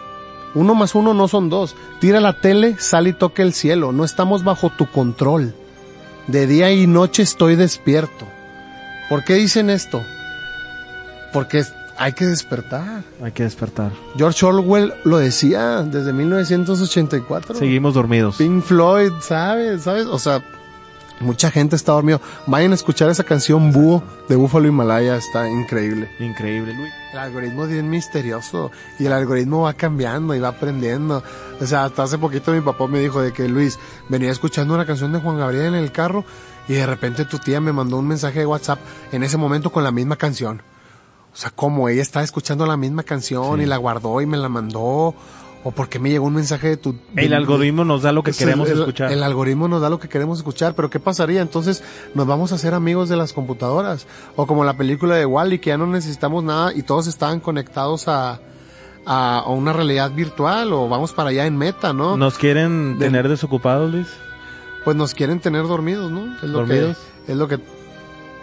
Uno 0.55 0.75
más 0.75 0.95
uno 0.95 1.15
no 1.15 1.29
son 1.29 1.49
dos. 1.49 1.75
Tira 2.01 2.21
la 2.21 2.41
tele, 2.41 2.77
sale 2.79 3.11
y 3.11 3.13
toca 3.13 3.43
el 3.43 3.53
cielo. 3.53 3.93
No 3.93 4.05
estamos 4.05 4.45
bajo 4.45 4.71
tu 4.71 4.87
control. 4.87 5.55
De 6.27 6.47
día 6.47 6.73
y 6.73 6.87
noche 6.87 7.23
estoy 7.23 7.57
despierto. 7.57 8.27
¿Por 9.09 9.25
qué 9.25 9.35
dicen 9.35 9.69
esto? 9.69 10.03
Porque 11.33 11.65
hay 11.97 12.13
que 12.13 12.27
despertar. 12.27 13.03
Hay 13.23 13.33
que 13.33 13.43
despertar. 13.43 13.93
George 14.17 14.47
Orwell 14.47 14.95
lo 15.05 15.19
decía 15.19 15.83
desde 15.83 16.13
1984. 16.13 17.57
Seguimos 17.57 17.95
dormidos. 17.95 18.37
Pink 18.37 18.63
Floyd, 18.63 19.13
¿sabes? 19.21 19.83
¿Sabes? 19.83 20.07
O 20.07 20.19
sea, 20.19 20.43
Mucha 21.21 21.51
gente 21.51 21.77
está 21.77 21.93
dormido. 21.93 22.21
Vayan 22.47 22.73
a 22.73 22.75
escuchar 22.75 23.09
esa 23.09 23.25
canción 23.25 23.73
Búho 23.73 24.03
de 24.29 24.37
Búfalo 24.37 24.67
Himalaya, 24.67 25.17
está 25.17 25.49
increíble. 25.49 26.11
Increíble, 26.19 26.75
Luis. 26.75 26.93
El 27.13 27.19
algoritmo 27.21 27.65
es 27.65 27.71
bien 27.71 27.89
misterioso 27.89 28.73
y 28.99 29.07
el 29.07 29.13
algoritmo 29.13 29.63
va 29.63 29.75
cambiando 29.75 30.35
y 30.35 30.41
va 30.41 30.49
aprendiendo. 30.49 31.23
O 31.61 31.67
sea, 31.67 31.85
hasta 31.85 32.03
hace 32.03 32.19
poquito 32.19 32.53
mi 32.53 32.61
papá 32.61 32.89
me 32.89 32.99
dijo 32.99 33.23
de 33.23 33.33
que 33.33 33.49
Luis 33.49 33.79
venía 34.09 34.33
escuchando 34.33 34.75
una 34.75 34.85
canción 34.85 35.13
de 35.13 35.21
Juan 35.21 35.39
Gabriel 35.39 35.67
en 35.67 35.75
el 35.75 35.93
carro 35.93 36.25
y 36.67 36.75
de 36.75 36.87
repente 36.87 37.25
tu 37.25 37.39
tía 37.39 37.61
me 37.61 37.73
mandó 37.73 37.99
un 37.99 38.09
mensaje 38.09 38.41
de 38.41 38.47
WhatsApp 38.47 38.81
en 39.13 39.23
ese 39.23 39.37
momento 39.37 39.71
con 39.71 39.85
la 39.85 39.93
misma 39.93 40.17
canción. 40.17 40.63
O 41.33 41.37
sea, 41.37 41.51
como 41.51 41.89
ella 41.89 42.03
estaba 42.03 42.25
escuchando 42.25 42.67
la 42.67 42.77
misma 42.77 43.05
canción 43.05 43.61
y 43.61 43.67
la 43.67 43.77
guardó 43.77 44.21
y 44.21 44.27
me 44.27 44.37
la 44.37 44.49
mandó 44.49 45.15
o 45.65 45.71
porque 45.71 45.99
me 45.99 46.11
llegó 46.11 46.27
un 46.27 46.35
mensaje 46.35 46.69
de 46.69 46.77
tu... 46.77 46.95
el 47.17 47.33
algoritmo 47.33 47.85
nos 47.85 48.03
da 48.03 48.13
lo 48.13 48.23
que 48.23 48.33
queremos 48.33 48.69
escuchar. 48.69 49.11
El 49.11 49.23
algoritmo 49.23 49.67
nos 49.67 49.81
da 49.81 49.89
lo 49.89 49.99
que 49.99 50.09
queremos 50.09 50.39
escuchar, 50.39 50.75
pero 50.75 50.91
¿qué 50.91 51.01
pasaría? 51.01 51.41
Entonces 51.41 51.83
nos 52.15 52.27
vamos 52.27 52.53
a 52.53 52.57
hacer 52.57 52.75
amigos 52.75 53.09
de 53.09 53.17
las 53.17 53.33
computadoras. 53.33 54.07
O 54.37 54.47
como 54.47 54.63
la 54.65 54.77
película 54.77 55.17
de 55.17 55.25
Wally, 55.25 55.59
que 55.59 55.71
ya 55.71 55.79
no 55.79 55.87
necesitamos 55.87 56.45
nada 56.45 56.75
y 56.75 56.83
todos 56.83 57.07
estaban 57.07 57.41
conectados 57.41 58.09
a, 58.09 58.41
a, 59.07 59.45
una 59.49 59.73
realidad 59.73 60.13
virtual 60.13 60.71
o 60.75 60.87
vamos 60.87 61.15
para 61.15 61.31
allá 61.31 61.47
en 61.47 61.57
meta, 61.57 61.95
¿no? 61.95 62.19
¿Nos 62.19 62.37
quieren 62.37 62.97
tener 62.99 63.29
desocupados, 63.31 63.91
Luis? 63.91 64.09
Pues 64.85 64.97
nos 64.99 65.15
quieren 65.15 65.41
tener 65.41 65.63
dormidos, 65.63 66.11
¿no? 66.11 66.37
Es 66.37 66.43
lo 66.43 66.59
¿Dormidos? 66.59 66.99
Que, 67.25 67.33
es 67.33 67.39
lo 67.39 67.49
que 67.49 67.59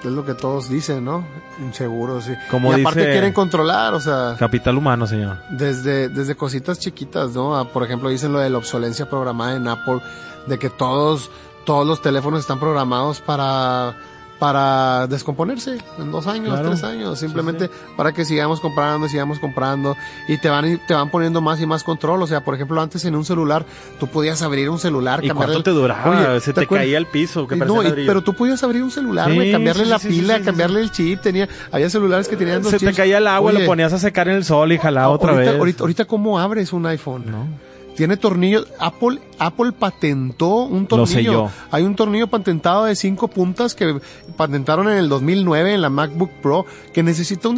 es 0.08 0.14
lo 0.14 0.26
que 0.26 0.34
todos 0.34 0.70
dicen, 0.70 1.06
¿no? 1.06 1.26
Inseguro, 1.60 2.22
sí. 2.22 2.34
Como 2.50 2.76
y 2.76 2.82
aparte 2.82 3.12
quieren 3.12 3.34
controlar, 3.34 3.94
o 3.94 4.00
sea. 4.00 4.36
Capital 4.38 4.78
humano, 4.78 5.06
señor. 5.08 5.38
Desde, 5.50 6.10
desde 6.10 6.36
cositas 6.36 6.80
chiquitas, 6.80 7.32
¿no? 7.32 7.58
Ah, 7.58 7.66
por 7.72 7.84
ejemplo, 7.84 8.10
dicen 8.10 8.34
lo 8.34 8.40
de 8.40 8.50
la 8.50 8.58
obsolencia 8.58 9.10
programada 9.10 9.56
en 9.56 9.68
Apple, 9.68 10.02
de 10.48 10.58
que 10.58 10.70
todos, 10.70 11.30
todos 11.66 11.86
los 11.86 12.02
teléfonos 12.02 12.40
están 12.40 12.60
programados 12.60 13.22
para 13.22 13.96
para 14.42 15.06
descomponerse 15.06 15.78
en 16.00 16.12
dos 16.12 16.26
años, 16.26 16.60
tres 16.64 16.84
años, 16.84 17.20
simplemente 17.20 17.70
para 17.96 18.12
que 18.12 18.26
sigamos 18.26 18.60
comprando, 18.60 19.08
sigamos 19.08 19.38
comprando 19.38 19.96
y 20.28 20.40
te 20.40 20.50
van 20.50 20.82
te 20.88 20.96
van 20.96 21.12
poniendo 21.12 21.42
más 21.42 21.62
y 21.62 21.68
más 21.68 21.84
control. 21.84 22.24
O 22.24 22.26
sea, 22.26 22.44
por 22.44 22.56
ejemplo, 22.56 22.82
antes 22.82 23.06
en 23.06 23.16
un 23.16 23.24
celular 23.24 23.68
tú 24.00 24.08
podías 24.08 24.42
abrir 24.42 24.72
un 24.72 24.80
celular, 24.80 25.24
¿Y 25.24 25.30
cuánto 25.30 25.62
te 25.62 25.70
duraba? 25.70 26.40
Se 26.40 26.54
te, 26.54 26.66
caía 26.66 26.98
el 26.98 27.06
piso, 27.06 27.48
que 27.48 27.56
no, 27.56 27.84
pero 27.84 28.24
tú 28.24 28.34
podías 28.34 28.64
abrir 28.64 28.82
un 28.82 28.90
celular, 28.90 29.28
cambiarle 29.52 29.86
la 29.86 30.00
pila, 30.00 30.42
cambiarle 30.42 30.82
el 30.82 30.90
chip, 30.90 31.22
tenía, 31.22 31.48
había 31.72 31.92
celulares 31.92 32.28
que 32.28 32.36
tenían 32.36 32.64
dos 32.64 32.72
Se 32.72 32.80
te 32.80 32.94
caía 32.94 33.20
el 33.20 33.28
agua, 33.28 33.52
lo 33.52 33.64
ponías 33.68 33.94
a 33.94 34.00
secar 34.00 34.28
en 34.28 34.38
el 34.38 34.44
sol 34.44 34.72
y 34.72 34.80
jalaba 34.80 35.10
otra 35.10 35.34
vez. 35.34 35.50
Ahorita, 35.50 35.84
ahorita, 35.84 36.06
¿cómo 36.06 36.40
abres 36.40 36.74
un 36.74 36.88
iPhone? 36.88 37.26
No 37.30 37.71
tiene 37.96 38.18
tornillos. 38.18 38.68
Apple, 38.80 39.20
Apple 39.38 39.72
patentó 39.74 40.64
un 40.64 40.88
tornillo. 40.88 41.50
Hay 41.72 41.84
un 41.84 41.96
tornillo 41.96 42.28
patentado 42.28 42.86
de 42.86 42.96
cinco 42.96 43.28
puntas 43.28 43.76
que 43.76 44.00
patentaron 44.38 44.90
en 44.90 44.98
el 44.98 45.10
2009 45.10 45.74
en 45.74 45.82
la 45.82 45.90
MacBook 45.90 46.32
Pro 46.42 46.66
que 46.94 47.04
necesita 47.04 47.50
un 47.50 47.58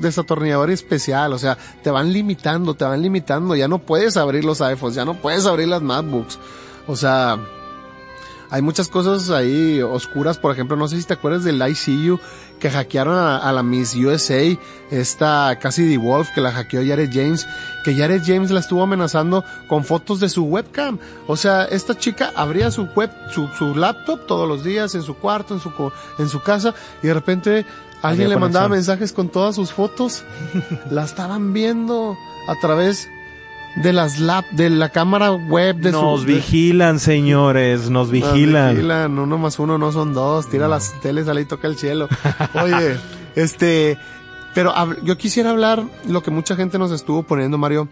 desatornillador 0.00 0.70
especial. 0.70 1.32
O 1.32 1.38
sea, 1.38 1.58
te 1.82 1.90
van 1.90 2.12
limitando, 2.12 2.74
te 2.74 2.84
van 2.84 3.02
limitando. 3.02 3.54
Ya 3.54 3.68
no 3.68 3.78
puedes 3.78 4.16
abrir 4.16 4.44
los 4.44 4.60
iPhones, 4.60 4.96
ya 4.96 5.04
no 5.04 5.14
puedes 5.14 5.46
abrir 5.46 5.68
las 5.68 5.82
MacBooks. 5.82 6.38
O 6.86 6.96
sea, 6.96 7.38
hay 8.50 8.62
muchas 8.62 8.88
cosas 8.88 9.30
ahí 9.30 9.82
oscuras. 9.82 10.38
Por 10.38 10.52
ejemplo, 10.52 10.76
no 10.76 10.88
sé 10.88 11.00
si 11.00 11.06
te 11.06 11.14
acuerdas 11.14 11.44
del 11.44 11.60
ICU 11.60 12.18
que 12.58 12.70
hackearon 12.70 13.16
a, 13.16 13.52
la 13.52 13.62
Miss 13.62 13.94
USA, 13.94 14.42
esta 14.90 15.58
Cassidy 15.60 15.96
Wolf 15.96 16.28
que 16.34 16.40
la 16.40 16.52
hackeó 16.52 16.80
Jared 16.86 17.10
James, 17.12 17.46
que 17.84 17.94
Jared 17.94 18.22
James 18.24 18.50
la 18.50 18.60
estuvo 18.60 18.82
amenazando 18.82 19.44
con 19.68 19.84
fotos 19.84 20.20
de 20.20 20.28
su 20.28 20.44
webcam. 20.44 20.98
O 21.26 21.36
sea, 21.36 21.64
esta 21.64 21.98
chica 21.98 22.32
abría 22.34 22.70
su 22.70 22.84
web, 22.94 23.10
su, 23.30 23.48
su 23.48 23.74
laptop 23.74 24.26
todos 24.26 24.48
los 24.48 24.64
días 24.64 24.94
en 24.94 25.02
su 25.02 25.14
cuarto, 25.14 25.54
en 25.54 25.60
su, 25.60 25.70
en 26.18 26.28
su 26.28 26.40
casa, 26.40 26.74
y 27.02 27.08
de 27.08 27.14
repente 27.14 27.66
alguien 28.02 28.30
le 28.30 28.36
mandaba 28.36 28.68
mensajes 28.68 29.12
con 29.12 29.28
todas 29.28 29.54
sus 29.54 29.72
fotos. 29.72 30.24
la 30.90 31.04
estaban 31.04 31.52
viendo 31.52 32.16
a 32.48 32.54
través 32.60 33.08
de 33.76 33.92
las 33.92 34.18
lap, 34.18 34.44
de 34.50 34.70
la 34.70 34.88
cámara 34.88 35.32
web 35.32 35.76
de 35.76 35.92
Nos 35.92 36.24
vigilan, 36.24 36.98
señores, 36.98 37.90
nos 37.90 38.10
vigilan. 38.10 38.68
Nos 38.68 38.76
vigilan, 38.76 39.18
uno 39.18 39.38
más 39.38 39.58
uno 39.58 39.78
no 39.78 39.92
son 39.92 40.14
dos, 40.14 40.48
tira 40.48 40.66
las 40.66 40.98
teles, 41.00 41.26
sale 41.26 41.42
y 41.42 41.44
toca 41.44 41.68
el 41.68 41.76
cielo. 41.76 42.08
Oye, 42.62 42.96
este, 43.34 43.98
pero 44.54 44.72
yo 45.04 45.18
quisiera 45.18 45.50
hablar 45.50 45.84
lo 46.08 46.22
que 46.22 46.30
mucha 46.30 46.56
gente 46.56 46.78
nos 46.78 46.90
estuvo 46.90 47.22
poniendo, 47.22 47.58
Mario, 47.58 47.88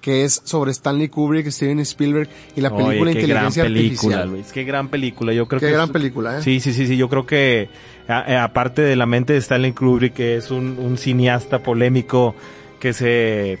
que 0.00 0.24
es 0.24 0.40
sobre 0.44 0.70
Stanley 0.70 1.08
Kubrick, 1.08 1.48
Steven 1.48 1.80
Spielberg 1.80 2.28
y 2.54 2.60
la 2.60 2.70
película 2.70 3.10
Oye, 3.10 3.14
qué 3.14 3.20
Inteligencia 3.22 3.64
gran 3.64 3.72
película, 3.74 4.16
Artificial. 4.16 4.30
Luis, 4.30 4.52
qué 4.52 4.64
gran 4.64 4.88
película, 4.88 5.32
yo 5.32 5.48
creo 5.48 5.60
qué 5.60 5.66
que 5.66 5.72
gran 5.72 5.90
película, 5.90 6.38
¿eh? 6.38 6.42
Sí, 6.42 6.60
sí, 6.60 6.72
sí, 6.72 6.86
sí, 6.86 6.96
yo 6.96 7.08
creo 7.08 7.26
que 7.26 7.68
eh, 8.08 8.36
aparte 8.36 8.82
de 8.82 8.94
la 8.94 9.06
mente 9.06 9.32
de 9.32 9.40
Stanley 9.40 9.72
Kubrick, 9.72 10.14
que 10.14 10.36
es 10.36 10.50
un, 10.50 10.78
un 10.78 10.96
cineasta 10.96 11.60
polémico 11.60 12.36
que 12.78 12.92
se 12.92 13.58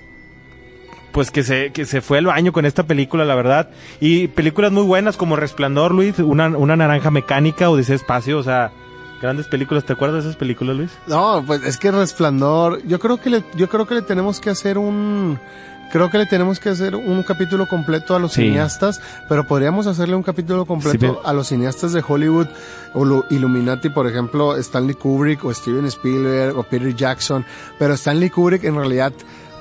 pues 1.14 1.30
que 1.30 1.44
se, 1.44 1.70
que 1.70 1.84
se 1.84 2.00
fue 2.00 2.18
al 2.18 2.26
baño 2.26 2.52
con 2.52 2.66
esta 2.66 2.82
película, 2.82 3.24
la 3.24 3.36
verdad. 3.36 3.68
Y 4.00 4.26
películas 4.26 4.72
muy 4.72 4.82
buenas 4.82 5.16
como 5.16 5.36
Resplandor, 5.36 5.94
Luis, 5.94 6.18
una, 6.18 6.48
una 6.48 6.74
naranja 6.74 7.12
mecánica, 7.12 7.70
o 7.70 7.76
dice 7.76 7.94
Espacio, 7.94 8.36
o 8.36 8.42
sea, 8.42 8.72
grandes 9.22 9.46
películas. 9.46 9.84
¿Te 9.84 9.92
acuerdas 9.92 10.24
de 10.24 10.30
esas 10.30 10.36
películas, 10.36 10.76
Luis? 10.76 10.90
No, 11.06 11.44
pues 11.46 11.62
es 11.62 11.78
que 11.78 11.92
Resplandor, 11.92 12.84
yo 12.84 12.98
creo 12.98 13.18
que 13.18 13.30
le, 13.30 13.44
yo 13.54 13.68
creo 13.68 13.86
que 13.86 13.94
le 13.94 14.02
tenemos 14.02 14.40
que 14.40 14.50
hacer 14.50 14.76
un, 14.76 15.38
creo 15.92 16.10
que 16.10 16.18
le 16.18 16.26
tenemos 16.26 16.58
que 16.58 16.70
hacer 16.70 16.96
un 16.96 17.22
capítulo 17.22 17.68
completo 17.68 18.16
a 18.16 18.18
los 18.18 18.32
cineastas, 18.32 19.00
pero 19.28 19.46
podríamos 19.46 19.86
hacerle 19.86 20.16
un 20.16 20.24
capítulo 20.24 20.66
completo 20.66 21.20
a 21.24 21.32
los 21.32 21.46
cineastas 21.46 21.92
de 21.92 22.02
Hollywood 22.04 22.48
o 22.92 23.24
Illuminati, 23.30 23.88
por 23.88 24.08
ejemplo, 24.08 24.56
Stanley 24.56 24.96
Kubrick 24.96 25.44
o 25.44 25.54
Steven 25.54 25.86
Spielberg 25.86 26.58
o 26.58 26.64
Peter 26.64 26.92
Jackson, 26.92 27.46
pero 27.78 27.94
Stanley 27.94 28.30
Kubrick 28.30 28.64
en 28.64 28.74
realidad 28.74 29.12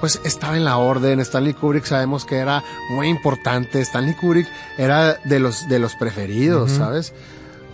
pues 0.04 0.20
estaba 0.26 0.58
en 0.58 0.66
la 0.66 0.76
orden. 0.76 1.22
Stanley 1.22 1.54
Kubrick 1.54 1.86
sabemos 1.86 2.26
que 2.26 2.36
era 2.36 2.62
muy 2.90 3.08
importante. 3.08 3.80
Stanley 3.80 4.16
Kubrick 4.16 4.50
era 4.78 5.14
de 5.24 5.40
los, 5.40 5.70
de 5.70 5.80
los 5.80 5.96
preferidos, 5.96 6.72
¿sabes? 6.72 7.14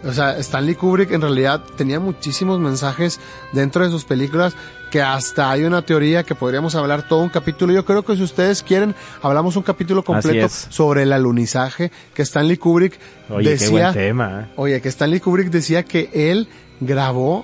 O 0.04 0.14
sea, 0.14 0.38
Stanley 0.38 0.76
Kubrick 0.76 1.10
en 1.10 1.22
realidad 1.22 1.64
tenía 1.76 2.00
muchísimos 2.00 2.60
mensajes 2.60 3.20
dentro 3.52 3.84
de 3.84 3.90
sus 3.90 4.06
películas 4.06 4.54
que 4.92 5.02
hasta 5.02 5.50
hay 5.50 5.64
una 5.64 5.82
teoría 5.82 6.22
que 6.22 6.36
podríamos 6.36 6.76
hablar 6.76 7.08
todo 7.08 7.24
un 7.24 7.30
capítulo. 7.30 7.74
Yo 7.74 7.84
creo 7.84 8.06
que 8.06 8.16
si 8.16 8.22
ustedes 8.22 8.62
quieren, 8.62 8.94
hablamos 9.24 9.56
un 9.56 9.64
capítulo 9.64 10.04
completo 10.04 10.50
sobre 10.50 11.02
el 11.02 11.14
alunizaje 11.14 11.92
que 12.14 12.22
Stanley 12.22 12.58
Kubrick 12.58 13.00
oye, 13.32 13.50
decía. 13.50 13.70
Qué 13.70 13.74
buen 13.74 13.94
tema. 13.94 14.50
Oye, 14.56 14.80
que 14.82 14.90
Stanley 14.90 15.20
Kubrick 15.20 15.50
decía 15.50 15.82
que 15.82 16.12
él 16.14 16.48
grabó 16.80 17.44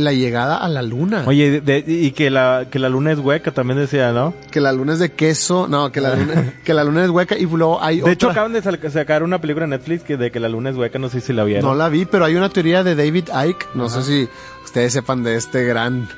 la 0.00 0.12
llegada 0.12 0.56
a 0.56 0.68
la 0.68 0.82
luna. 0.82 1.24
Oye, 1.26 1.62
y 1.86 2.12
que 2.12 2.30
la, 2.30 2.66
que 2.70 2.78
la 2.78 2.88
luna 2.88 3.12
es 3.12 3.18
hueca, 3.18 3.50
también 3.50 3.78
decía, 3.78 4.12
¿no? 4.12 4.34
Que 4.50 4.60
la 4.60 4.72
luna 4.72 4.94
es 4.94 4.98
de 4.98 5.12
queso, 5.12 5.66
no, 5.68 5.92
que 5.92 6.00
la 6.00 6.14
luna, 6.14 6.54
que 6.64 6.74
la 6.74 6.84
luna 6.84 7.04
es 7.04 7.10
hueca 7.10 7.36
y 7.36 7.46
luego 7.46 7.82
hay 7.82 8.00
De 8.00 8.12
hecho, 8.12 8.30
acaban 8.30 8.52
de 8.52 8.62
sacar 8.62 9.22
una 9.22 9.40
película 9.40 9.64
en 9.64 9.70
Netflix 9.70 10.02
que 10.04 10.16
de 10.16 10.30
que 10.30 10.40
la 10.40 10.48
luna 10.48 10.70
es 10.70 10.76
hueca, 10.76 10.98
no 10.98 11.08
sé 11.08 11.20
si 11.20 11.32
la 11.32 11.44
vieron. 11.44 11.64
No 11.64 11.74
la 11.74 11.88
vi, 11.88 12.04
pero 12.04 12.24
hay 12.24 12.36
una 12.36 12.48
teoría 12.48 12.82
de 12.84 12.94
David 12.94 13.28
Icke, 13.48 13.68
no 13.74 13.88
sé 13.88 14.02
si 14.02 14.28
ustedes 14.64 14.92
sepan 14.92 15.22
de 15.22 15.36
este 15.36 15.64
gran 15.64 16.08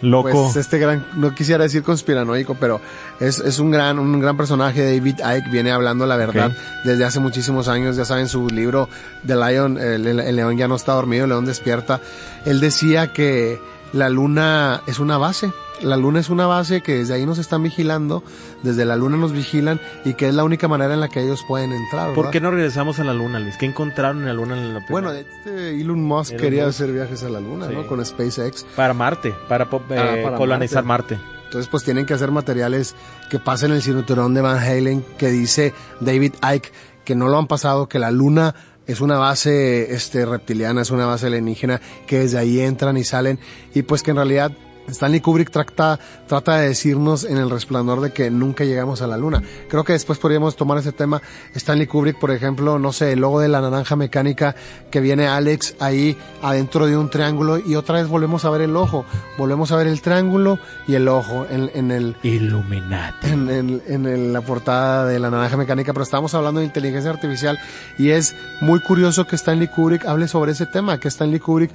Loco. 0.00 0.30
Pues 0.30 0.56
este 0.56 0.78
gran, 0.78 1.04
no 1.16 1.34
quisiera 1.34 1.64
decir 1.64 1.82
conspiranoico, 1.82 2.54
pero 2.54 2.80
es, 3.18 3.40
es 3.40 3.58
un 3.58 3.70
gran, 3.70 3.98
un 3.98 4.20
gran 4.20 4.36
personaje. 4.36 4.84
David 4.84 5.18
Icke 5.18 5.50
viene 5.50 5.72
hablando 5.72 6.06
la 6.06 6.16
verdad 6.16 6.52
desde 6.84 7.04
hace 7.04 7.20
muchísimos 7.20 7.68
años. 7.68 7.96
Ya 7.96 8.04
saben, 8.04 8.28
su 8.28 8.48
libro 8.48 8.88
The 9.26 9.34
Lion, 9.34 9.78
el 9.78 10.36
león 10.36 10.56
ya 10.56 10.68
no 10.68 10.76
está 10.76 10.92
dormido, 10.92 11.24
el 11.24 11.30
león 11.30 11.44
despierta. 11.44 12.00
Él 12.44 12.60
decía 12.60 13.12
que 13.12 13.60
la 13.92 14.08
luna 14.08 14.82
es 14.86 14.98
una 14.98 15.18
base 15.18 15.52
la 15.82 15.96
luna 15.96 16.20
es 16.20 16.28
una 16.28 16.46
base 16.46 16.80
que 16.80 16.96
desde 16.96 17.14
ahí 17.14 17.26
nos 17.26 17.38
están 17.38 17.62
vigilando, 17.62 18.22
desde 18.62 18.84
la 18.84 18.96
luna 18.96 19.16
nos 19.16 19.32
vigilan 19.32 19.80
y 20.04 20.14
que 20.14 20.28
es 20.28 20.34
la 20.34 20.44
única 20.44 20.68
manera 20.68 20.94
en 20.94 21.00
la 21.00 21.08
que 21.08 21.20
ellos 21.20 21.44
pueden 21.46 21.72
entrar. 21.72 22.14
¿Por 22.14 22.30
qué 22.30 22.40
no 22.40 22.50
regresamos 22.50 22.98
a 22.98 23.04
la 23.04 23.14
luna, 23.14 23.38
Luis? 23.38 23.56
¿Qué 23.56 23.66
encontraron 23.66 24.20
en 24.20 24.26
la 24.26 24.34
luna? 24.34 24.58
En 24.58 24.74
la 24.74 24.84
bueno, 24.88 25.12
este 25.12 25.80
Elon 25.80 26.02
Musk 26.02 26.36
quería 26.36 26.66
hacer 26.66 26.92
viajes 26.92 27.22
a 27.22 27.28
la 27.28 27.40
luna, 27.40 27.68
¿no? 27.68 27.86
Con 27.86 28.04
SpaceX. 28.04 28.64
Para 28.76 28.94
Marte, 28.94 29.34
para, 29.48 29.64
eh, 29.64 30.24
ah, 30.26 30.34
colonizar 30.36 30.84
Marte. 30.84 31.18
Entonces, 31.44 31.68
pues 31.70 31.82
tienen 31.82 32.04
que 32.04 32.12
hacer 32.12 32.30
materiales 32.30 32.94
que 33.30 33.38
pasen 33.38 33.72
el 33.72 33.80
cinturón 33.80 34.34
de 34.34 34.42
Van 34.42 34.58
Halen, 34.58 35.02
que 35.16 35.28
dice 35.28 35.72
David 36.00 36.34
Icke, 36.42 36.72
que 37.04 37.14
no 37.14 37.28
lo 37.28 37.38
han 37.38 37.46
pasado, 37.46 37.88
que 37.88 37.98
la 37.98 38.10
luna 38.10 38.54
es 38.86 39.00
una 39.00 39.16
base 39.16 39.94
este 39.94 40.26
reptiliana, 40.26 40.82
es 40.82 40.90
una 40.90 41.06
base 41.06 41.26
alienígena, 41.26 41.80
que 42.06 42.20
desde 42.20 42.38
ahí 42.38 42.60
entran 42.60 42.96
y 42.98 43.04
salen, 43.04 43.38
y 43.74 43.82
pues 43.82 44.02
que 44.02 44.10
en 44.10 44.16
realidad 44.16 44.52
Stanley 44.88 45.20
Kubrick 45.20 45.50
trata, 45.50 45.98
trata 46.26 46.56
de 46.56 46.68
decirnos 46.68 47.24
en 47.24 47.38
el 47.38 47.50
resplandor 47.50 48.00
de 48.00 48.12
que 48.12 48.30
nunca 48.30 48.64
llegamos 48.64 49.02
a 49.02 49.06
la 49.06 49.16
luna. 49.16 49.42
Creo 49.68 49.84
que 49.84 49.92
después 49.92 50.18
podríamos 50.18 50.56
tomar 50.56 50.78
ese 50.78 50.92
tema. 50.92 51.22
Stanley 51.54 51.86
Kubrick, 51.86 52.18
por 52.18 52.30
ejemplo, 52.30 52.78
no 52.78 52.92
sé, 52.92 53.12
el 53.12 53.20
logo 53.20 53.40
de 53.40 53.48
la 53.48 53.60
naranja 53.60 53.96
mecánica 53.96 54.56
que 54.90 55.00
viene 55.00 55.28
Alex 55.28 55.76
ahí 55.80 56.16
adentro 56.42 56.86
de 56.86 56.96
un 56.96 57.10
triángulo 57.10 57.58
y 57.58 57.74
otra 57.74 57.96
vez 57.96 58.08
volvemos 58.08 58.44
a 58.44 58.50
ver 58.50 58.62
el 58.62 58.76
ojo. 58.76 59.04
Volvemos 59.36 59.72
a 59.72 59.76
ver 59.76 59.86
el 59.86 60.00
triángulo 60.00 60.58
y 60.86 60.94
el 60.94 61.08
ojo 61.08 61.46
en, 61.50 61.70
en 61.74 61.90
el... 61.90 62.16
Illuminati. 62.22 63.28
En, 63.28 63.48
en, 63.48 63.82
en 63.86 64.32
la 64.32 64.40
portada 64.40 65.04
de 65.06 65.18
la 65.18 65.30
naranja 65.30 65.56
mecánica, 65.56 65.92
pero 65.92 66.02
estamos 66.02 66.34
hablando 66.34 66.60
de 66.60 66.66
inteligencia 66.66 67.10
artificial 67.10 67.58
y 67.98 68.10
es 68.10 68.34
muy 68.60 68.80
curioso 68.80 69.26
que 69.26 69.36
Stanley 69.36 69.68
Kubrick 69.68 70.06
hable 70.06 70.28
sobre 70.28 70.52
ese 70.52 70.66
tema, 70.66 70.98
que 70.98 71.08
Stanley 71.08 71.40
Kubrick 71.40 71.70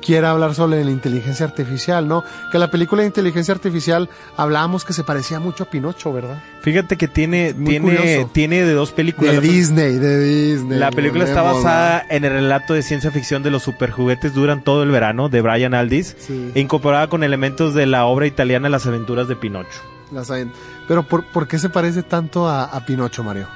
quiera 0.00 0.30
hablar 0.30 0.54
sobre 0.54 0.84
la 0.84 0.90
inteligencia 0.90 1.46
artificial, 1.46 2.08
¿no? 2.08 2.24
Que 2.50 2.58
la 2.58 2.70
película 2.70 3.02
de 3.02 3.08
inteligencia 3.08 3.54
artificial 3.54 4.08
hablábamos 4.36 4.84
que 4.84 4.92
se 4.92 5.04
parecía 5.04 5.40
mucho 5.40 5.64
a 5.64 5.70
Pinocho, 5.70 6.12
¿verdad? 6.12 6.42
Fíjate 6.62 6.96
que 6.96 7.08
tiene, 7.08 7.54
tiene, 7.54 8.26
tiene 8.32 8.62
de 8.64 8.72
dos 8.72 8.92
películas. 8.92 9.34
De 9.34 9.40
Disney, 9.40 9.98
de 9.98 10.18
Disney. 10.18 10.78
La 10.78 10.90
película 10.90 11.24
está 11.24 11.42
basada 11.42 12.04
en 12.08 12.24
el 12.24 12.32
relato 12.32 12.74
de 12.74 12.82
ciencia 12.82 13.10
ficción 13.10 13.42
de 13.42 13.50
los 13.50 13.62
superjuguetes 13.62 14.34
duran 14.34 14.62
todo 14.62 14.82
el 14.82 14.90
verano 14.90 15.28
de 15.28 15.40
Brian 15.40 15.74
Aldiss, 15.74 16.16
e 16.54 16.60
incorporada 16.60 17.08
con 17.08 17.24
elementos 17.24 17.74
de 17.74 17.86
la 17.86 18.04
obra 18.06 18.26
italiana 18.26 18.68
Las 18.68 18.86
aventuras 18.86 19.28
de 19.28 19.36
Pinocho. 19.36 19.80
Las, 20.12 20.32
pero 20.88 21.04
¿por, 21.04 21.24
¿por 21.26 21.46
qué 21.46 21.58
se 21.58 21.68
parece 21.68 22.02
tanto 22.02 22.48
a, 22.48 22.64
a 22.64 22.84
Pinocho, 22.84 23.22
Mario? 23.22 23.48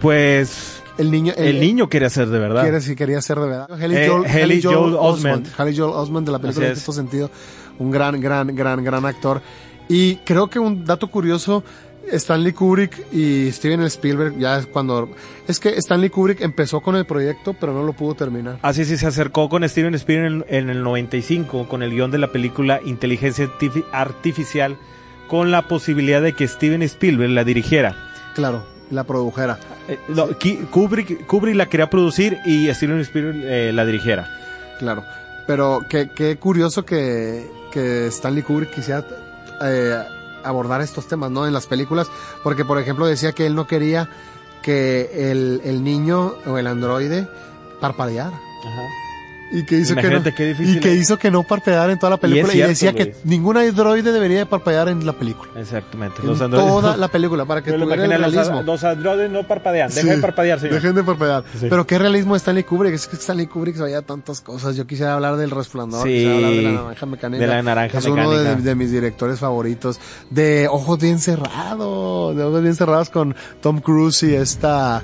Pues 0.00 0.81
el 0.98 1.10
niño, 1.10 1.32
el, 1.36 1.60
niño 1.60 1.88
quería 1.88 2.10
ser 2.10 2.28
de 2.28 2.38
verdad. 2.38 2.62
Quiere, 2.62 2.80
sí, 2.80 2.94
quería 2.94 3.20
ser 3.22 3.38
de 3.38 3.46
verdad. 3.46 3.68
Haley 3.70 4.62
Joel, 4.62 4.62
Joel, 4.62 4.96
Osment. 4.98 5.48
Haley 5.56 5.76
Joel 5.76 5.92
Osment 5.94 6.26
de 6.26 6.32
la 6.32 6.38
película 6.38 6.66
en 6.66 6.72
este 6.72 6.92
sentido. 6.92 7.30
Un 7.78 7.90
gran, 7.90 8.20
gran, 8.20 8.54
gran, 8.54 8.82
gran 8.84 9.04
actor. 9.06 9.40
Y 9.88 10.16
creo 10.16 10.48
que 10.48 10.58
un 10.58 10.84
dato 10.84 11.08
curioso, 11.08 11.64
Stanley 12.10 12.52
Kubrick 12.52 13.12
y 13.12 13.50
Steven 13.52 13.82
Spielberg, 13.82 14.38
ya 14.38 14.58
es 14.58 14.66
cuando... 14.66 15.10
Es 15.48 15.58
que 15.58 15.70
Stanley 15.70 16.10
Kubrick 16.10 16.40
empezó 16.40 16.80
con 16.80 16.96
el 16.96 17.04
proyecto, 17.04 17.54
pero 17.58 17.72
no 17.72 17.82
lo 17.82 17.92
pudo 17.92 18.14
terminar. 18.14 18.58
Así 18.62 18.84
sí, 18.84 18.96
se 18.96 19.06
acercó 19.06 19.48
con 19.48 19.68
Steven 19.68 19.94
Spielberg 19.94 20.44
en, 20.48 20.64
en 20.64 20.70
el 20.70 20.82
95, 20.82 21.68
con 21.68 21.82
el 21.82 21.90
guion 21.90 22.10
de 22.10 22.18
la 22.18 22.32
película 22.32 22.80
Inteligencia 22.84 23.50
Artificial, 23.92 24.76
con 25.28 25.50
la 25.50 25.68
posibilidad 25.68 26.22
de 26.22 26.34
que 26.34 26.46
Steven 26.46 26.82
Spielberg 26.82 27.30
la 27.30 27.44
dirigiera. 27.44 27.96
Claro 28.34 28.71
la 28.92 29.04
produjera. 29.04 29.58
Eh, 29.88 29.98
Kubrick, 30.70 31.26
Kubrick, 31.26 31.56
la 31.56 31.66
quería 31.66 31.90
producir 31.90 32.38
y 32.44 32.72
Steven 32.72 33.00
Spielberg 33.00 33.42
eh, 33.44 33.72
la 33.72 33.84
dirigiera. 33.84 34.28
Claro, 34.78 35.04
pero 35.46 35.80
qué, 35.88 36.10
qué 36.14 36.36
curioso 36.36 36.84
que, 36.84 37.50
que 37.72 38.06
Stanley 38.08 38.42
Kubrick 38.42 38.70
quisiera 38.70 39.04
eh, 39.62 40.02
abordar 40.44 40.80
estos 40.80 41.08
temas, 41.08 41.30
¿no? 41.30 41.46
En 41.46 41.52
las 41.52 41.66
películas, 41.66 42.08
porque 42.42 42.64
por 42.64 42.78
ejemplo 42.78 43.06
decía 43.06 43.32
que 43.32 43.46
él 43.46 43.54
no 43.54 43.66
quería 43.66 44.08
que 44.62 45.30
el, 45.30 45.60
el 45.64 45.82
niño 45.82 46.34
o 46.46 46.58
el 46.58 46.66
androide 46.66 47.26
parpadeara. 47.80 48.36
Ajá 48.64 49.01
y 49.52 49.64
que 49.64 49.76
hizo 49.76 49.94
que 49.94 50.08
no, 50.08 50.22
y 50.60 50.80
que 50.80 50.94
hizo 50.94 51.18
que 51.18 51.30
no 51.30 51.42
parpadeara 51.42 51.92
en 51.92 51.98
toda 51.98 52.10
la 52.10 52.16
película 52.16 52.54
y, 52.54 52.58
decía 52.58 52.94
que 52.94 53.14
ningún 53.24 53.58
androide 53.58 54.10
debería 54.10 54.38
de 54.38 54.46
parpadear 54.46 54.88
en 54.88 55.04
la 55.04 55.12
película. 55.12 55.50
Exactamente. 55.56 56.22
Los 56.22 56.38
toda 56.38 56.96
la 56.96 57.08
película 57.08 57.44
para 57.44 57.62
que 57.62 57.72
tuviera 57.72 58.04
el 58.04 58.10
realismo. 58.10 58.62
Los, 58.62 58.82
androides 58.82 59.30
no 59.30 59.46
parpadean, 59.46 59.90
dejen 59.90 60.16
de 60.16 60.18
parpadear, 60.18 60.58
señor. 60.58 60.74
Dejen 60.76 60.94
de 60.94 61.04
parpadear. 61.04 61.44
Pero 61.60 61.86
qué 61.86 61.98
realismo 61.98 62.34
Stanley 62.34 62.64
Kubrick, 62.64 62.94
es 62.94 63.06
que 63.06 63.16
Stanley 63.16 63.46
Kubrick 63.46 63.76
sabía 63.76 64.02
tantas 64.02 64.40
cosas. 64.40 64.74
Yo 64.74 64.86
quisiera 64.86 65.14
hablar 65.14 65.36
del 65.36 65.50
resplandor, 65.50 66.06
quisiera 66.06 66.34
hablar 66.34 66.50
de 66.50 66.62
la 66.62 66.72
naranja 66.72 67.06
mecánica. 67.06 67.40
De 67.40 67.46
la 67.46 67.62
naranja 67.62 67.98
es 67.98 68.06
uno 68.06 68.30
de, 68.30 68.74
mis 68.74 68.90
directores 68.90 69.38
favoritos. 69.38 70.00
De 70.30 70.66
Ojos 70.68 70.98
bien 70.98 71.18
cerrados, 71.18 72.34
de 72.34 72.42
Ojos 72.42 72.62
bien 72.62 72.74
cerrados 72.74 73.10
con 73.10 73.36
Tom 73.60 73.80
Cruise 73.80 74.22
y 74.22 74.34
esta 74.34 75.02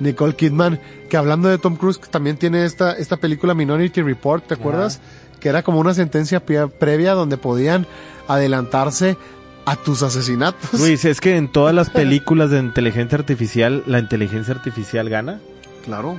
Nicole 0.00 0.34
Kidman, 0.34 0.80
que 1.08 1.16
hablando 1.16 1.48
de 1.48 1.58
Tom 1.58 1.76
Cruise, 1.76 2.00
también 2.00 2.36
tiene 2.36 2.64
esta, 2.64 2.92
esta 2.92 3.16
película 3.16 3.54
Minority 3.54 4.02
Report, 4.02 4.46
¿te 4.46 4.54
acuerdas? 4.54 5.00
Que 5.40 5.48
era 5.48 5.62
como 5.62 5.80
una 5.80 5.94
sentencia 5.94 6.40
previa 6.40 7.12
donde 7.14 7.36
podían 7.36 7.86
adelantarse 8.28 9.16
a 9.64 9.76
tus 9.76 10.02
asesinatos. 10.02 10.78
Luis, 10.78 11.04
es 11.04 11.20
que 11.20 11.36
en 11.36 11.48
todas 11.48 11.74
las 11.74 11.90
películas 11.90 12.50
de 12.50 12.58
inteligencia 12.58 13.18
artificial, 13.18 13.82
la 13.86 13.98
inteligencia 13.98 14.54
artificial 14.54 15.08
gana. 15.08 15.40
Claro. 15.84 16.16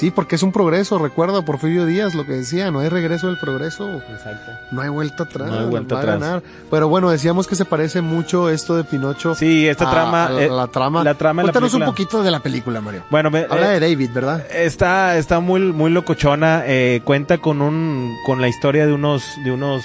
Sí, 0.00 0.10
porque 0.10 0.36
es 0.36 0.42
un 0.42 0.50
progreso, 0.50 0.98
recuerda 0.98 1.42
Porfirio 1.42 1.84
Díaz 1.84 2.14
lo 2.14 2.24
que 2.24 2.32
decía, 2.32 2.70
no 2.70 2.78
hay 2.80 2.88
regreso 2.88 3.26
del 3.26 3.36
progreso. 3.36 4.00
Exacto. 4.10 4.52
No 4.70 4.80
hay 4.80 4.88
vuelta 4.88 5.24
atrás. 5.24 5.50
No 5.50 5.58
hay 5.58 5.66
vuelta 5.66 5.98
atrás. 5.98 6.18
ganar. 6.18 6.42
Pero 6.70 6.88
bueno, 6.88 7.10
decíamos 7.10 7.46
que 7.46 7.54
se 7.54 7.66
parece 7.66 8.00
mucho 8.00 8.48
esto 8.48 8.78
de 8.78 8.84
Pinocho. 8.84 9.34
Sí, 9.34 9.68
esta 9.68 9.90
trama. 9.90 10.30
Eh, 10.38 10.48
la 10.48 10.68
trama. 10.68 11.04
La 11.04 11.12
trama 11.12 11.42
Cuéntanos 11.42 11.74
un 11.74 11.84
poquito 11.84 12.22
de 12.22 12.30
la 12.30 12.40
película, 12.40 12.80
Mario. 12.80 13.02
Bueno, 13.10 13.28
habla 13.28 13.74
eh, 13.74 13.78
de 13.78 13.90
David, 13.90 14.10
¿verdad? 14.14 14.46
Está, 14.50 15.18
está 15.18 15.38
muy, 15.40 15.60
muy 15.60 15.90
locochona. 15.90 16.62
Eh, 16.64 17.02
cuenta 17.04 17.36
con 17.36 17.60
un, 17.60 18.16
con 18.24 18.40
la 18.40 18.48
historia 18.48 18.86
de 18.86 18.94
unos, 18.94 19.22
de 19.44 19.52
unos 19.52 19.84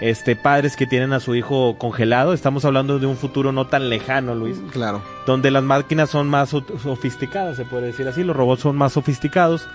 este, 0.00 0.36
padres 0.36 0.76
que 0.76 0.86
tienen 0.86 1.12
a 1.12 1.20
su 1.20 1.34
hijo 1.34 1.76
congelado. 1.78 2.32
Estamos 2.32 2.64
hablando 2.64 2.98
de 2.98 3.06
un 3.06 3.16
futuro 3.16 3.52
no 3.52 3.66
tan 3.66 3.88
lejano, 3.88 4.34
Luis. 4.34 4.56
Claro. 4.72 5.02
Donde 5.26 5.50
las 5.50 5.62
máquinas 5.62 6.10
son 6.10 6.28
más 6.28 6.50
sofisticadas, 6.50 7.56
se 7.56 7.64
puede 7.64 7.86
decir 7.86 8.06
así. 8.08 8.22
Los 8.22 8.36
robots 8.36 8.62
son 8.62 8.76
más 8.76 8.92
sofisticados. 8.92 9.66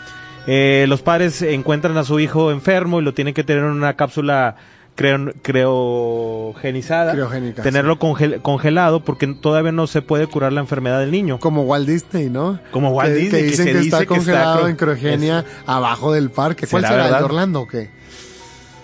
Eh, 0.47 0.86
los 0.88 1.01
padres 1.01 1.41
encuentran 1.41 1.97
a 1.97 2.03
su 2.03 2.19
hijo 2.19 2.51
enfermo 2.51 2.99
y 2.99 3.03
lo 3.03 3.13
tienen 3.13 3.34
que 3.34 3.43
tener 3.43 3.63
en 3.63 3.72
una 3.72 3.95
cápsula 3.95 4.55
creo, 4.95 5.34
creogenizada. 5.41 7.13
Tenerlo 7.61 7.99
congelado 7.99 9.03
porque 9.03 9.28
todavía 9.28 9.72
no 9.72 9.88
se 9.88 10.01
puede 10.01 10.28
curar 10.28 10.53
la 10.53 10.61
enfermedad 10.61 10.99
del 10.99 11.11
niño. 11.11 11.39
Como 11.39 11.63
Walt 11.63 11.88
Disney, 11.88 12.30
¿no? 12.30 12.59
Como 12.72 12.91
Walt 12.91 13.13
Disney. 13.13 13.41
Que 13.41 13.47
dicen 13.47 13.65
que, 13.65 13.80
está 13.80 14.05
congelado 14.05 14.67
en 14.67 14.76
criogenia 14.76 15.45
abajo 15.65 16.11
del 16.11 16.30
parque. 16.30 16.67
¿Cuál 16.67 16.86
será? 16.86 17.07
¿El 17.07 17.13
de 17.13 17.24
Orlando 17.24 17.61
o 17.61 17.67
qué? 17.67 18.01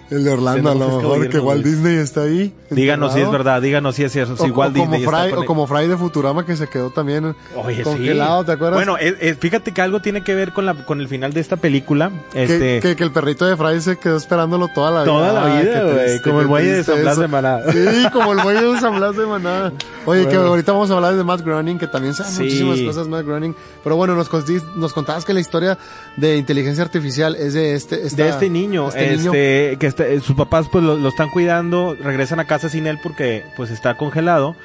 El 0.10 0.24
de 0.24 0.32
Orlando, 0.32 0.72
a 0.72 0.76
lo 0.76 0.98
mejor, 0.98 1.30
que 1.30 1.40
Walt 1.40 1.66
Disney 1.66 1.98
está 1.98 2.22
ahí. 2.22 2.54
Díganos 2.70 3.14
si 3.14 3.20
es 3.20 3.30
verdad, 3.30 3.62
díganos 3.62 3.96
si 3.96 4.04
es 4.04 4.12
cierto. 4.12 4.38
Si 4.38 4.50
o, 4.50 4.54
Walt 4.54 4.74
Disney 4.74 5.04
como 5.04 5.18
Fry, 5.18 5.34
o 5.34 5.46
como 5.46 5.68
Fry 5.68 5.88
de 5.88 5.98
Futurama 5.98 6.46
que 6.46 6.56
se 6.56 6.68
quedó 6.68 6.90
también 6.92 7.36
congelado, 7.84 8.46
¿te 8.46 8.54
acuerdas? 8.54 8.86
Bueno, 8.86 8.98
fíjate 9.40 9.74
que 9.74 9.82
algo 9.82 10.02
tiene 10.02 10.24
que 10.24 10.34
ver 10.34 10.54
con, 10.54 10.66
la, 10.66 10.74
con 10.86 11.02
el 11.02 11.08
final 11.08 11.34
de 11.34 11.42
esta 11.42 11.58
película. 11.58 12.12
Este... 12.34 12.80
Que, 12.80 12.96
que, 12.96 13.04
el 13.04 13.12
perrito 13.12 13.46
de 13.46 13.58
Fry 13.58 13.82
se 13.82 13.98
quedó 13.98 14.16
esperándolo 14.18 14.70
toda 14.70 14.92
la 14.92 15.04
vida. 15.04 15.14
Toda 15.14 15.34
la 15.34 15.62
vida, 15.62 15.84
güey. 15.84 16.22
Como 16.22 16.42
el 16.42 16.48
güey 16.48 16.66
de 16.66 16.84
San 16.84 17.02
Blas 17.02 17.18
de 17.18 17.28
Manada. 17.28 17.72
Sí, 17.72 18.08
como 18.14 18.34
el 18.34 18.42
güey 18.42 18.56
de 18.56 18.80
San 18.80 18.96
Blas 18.96 19.18
de 19.18 19.26
Manada. 19.26 19.74
Oye, 20.06 20.28
que 20.28 20.36
ahorita 20.36 20.72
vamos 20.72 20.90
a 20.90 20.94
hablar 20.94 21.16
de 21.16 21.24
Matt 21.24 21.42
Groening, 21.42 21.78
que 21.78 21.88
también 21.88 22.14
sabe 22.14 22.30
muchísimas 22.30 22.80
cosas 22.80 23.08
Matt 23.08 23.26
Groening. 23.26 23.54
Pero 23.84 23.98
bueno, 23.98 24.16
nos, 24.16 24.30
nos 24.76 24.94
contabas 24.94 25.26
que 25.26 25.34
la 25.34 25.42
historia 25.42 25.78
de 26.16 26.38
inteligencia 26.38 26.84
artificial 26.84 27.36
es 27.36 27.54
de 27.54 27.76
este... 27.76 27.98
de 28.10 28.30
este 28.30 28.50
niño. 28.50 28.88
Este, 28.88 29.14
este 29.14 29.78
que 29.78 29.97
este, 29.98 30.20
sus 30.22 30.36
papás 30.36 30.68
pues 30.72 30.84
lo, 30.84 31.08
están 31.08 31.30
cuidando, 31.30 31.96
regresan 32.00 32.40
a 32.40 32.46
casa 32.46 32.70
sin 32.70 32.88
él 32.88 33.00
porque 33.02 33.44
pues 33.56 33.72
está 33.72 33.98
congelado. 33.98 34.56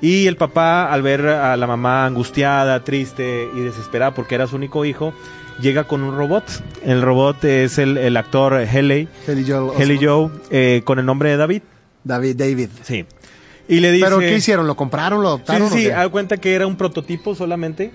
Y 0.00 0.26
el 0.26 0.36
papá, 0.36 0.92
al 0.92 1.02
ver 1.02 1.26
a 1.26 1.56
la 1.56 1.66
mamá 1.66 2.04
angustiada, 2.04 2.84
triste 2.84 3.48
y 3.54 3.60
desesperada 3.60 4.12
porque 4.14 4.34
era 4.34 4.46
su 4.46 4.56
único 4.56 4.84
hijo, 4.84 5.14
llega 5.60 5.84
con 5.84 6.02
un 6.02 6.16
robot. 6.16 6.44
El 6.84 7.02
robot 7.02 7.44
es 7.44 7.78
el, 7.78 7.96
el 7.96 8.16
actor 8.16 8.54
Haley, 8.54 9.08
Haley 9.26 9.98
Joe, 10.00 10.30
eh, 10.50 10.82
con 10.84 10.98
el 10.98 11.06
nombre 11.06 11.30
de 11.30 11.36
David. 11.38 11.62
David, 12.04 12.36
David. 12.36 12.68
Sí. 12.82 13.06
Y 13.68 13.80
le 13.80 13.90
dice, 13.90 14.04
¿Pero 14.04 14.18
qué 14.20 14.36
hicieron? 14.36 14.66
¿Lo 14.66 14.76
compraron? 14.76 15.22
¿Lo 15.22 15.28
adoptaron? 15.28 15.70
Sí, 15.70 15.84
sí, 15.84 15.88
da 15.88 16.08
cuenta 16.08 16.36
que 16.36 16.54
era 16.54 16.66
un 16.66 16.76
prototipo 16.76 17.34
solamente. 17.34 17.90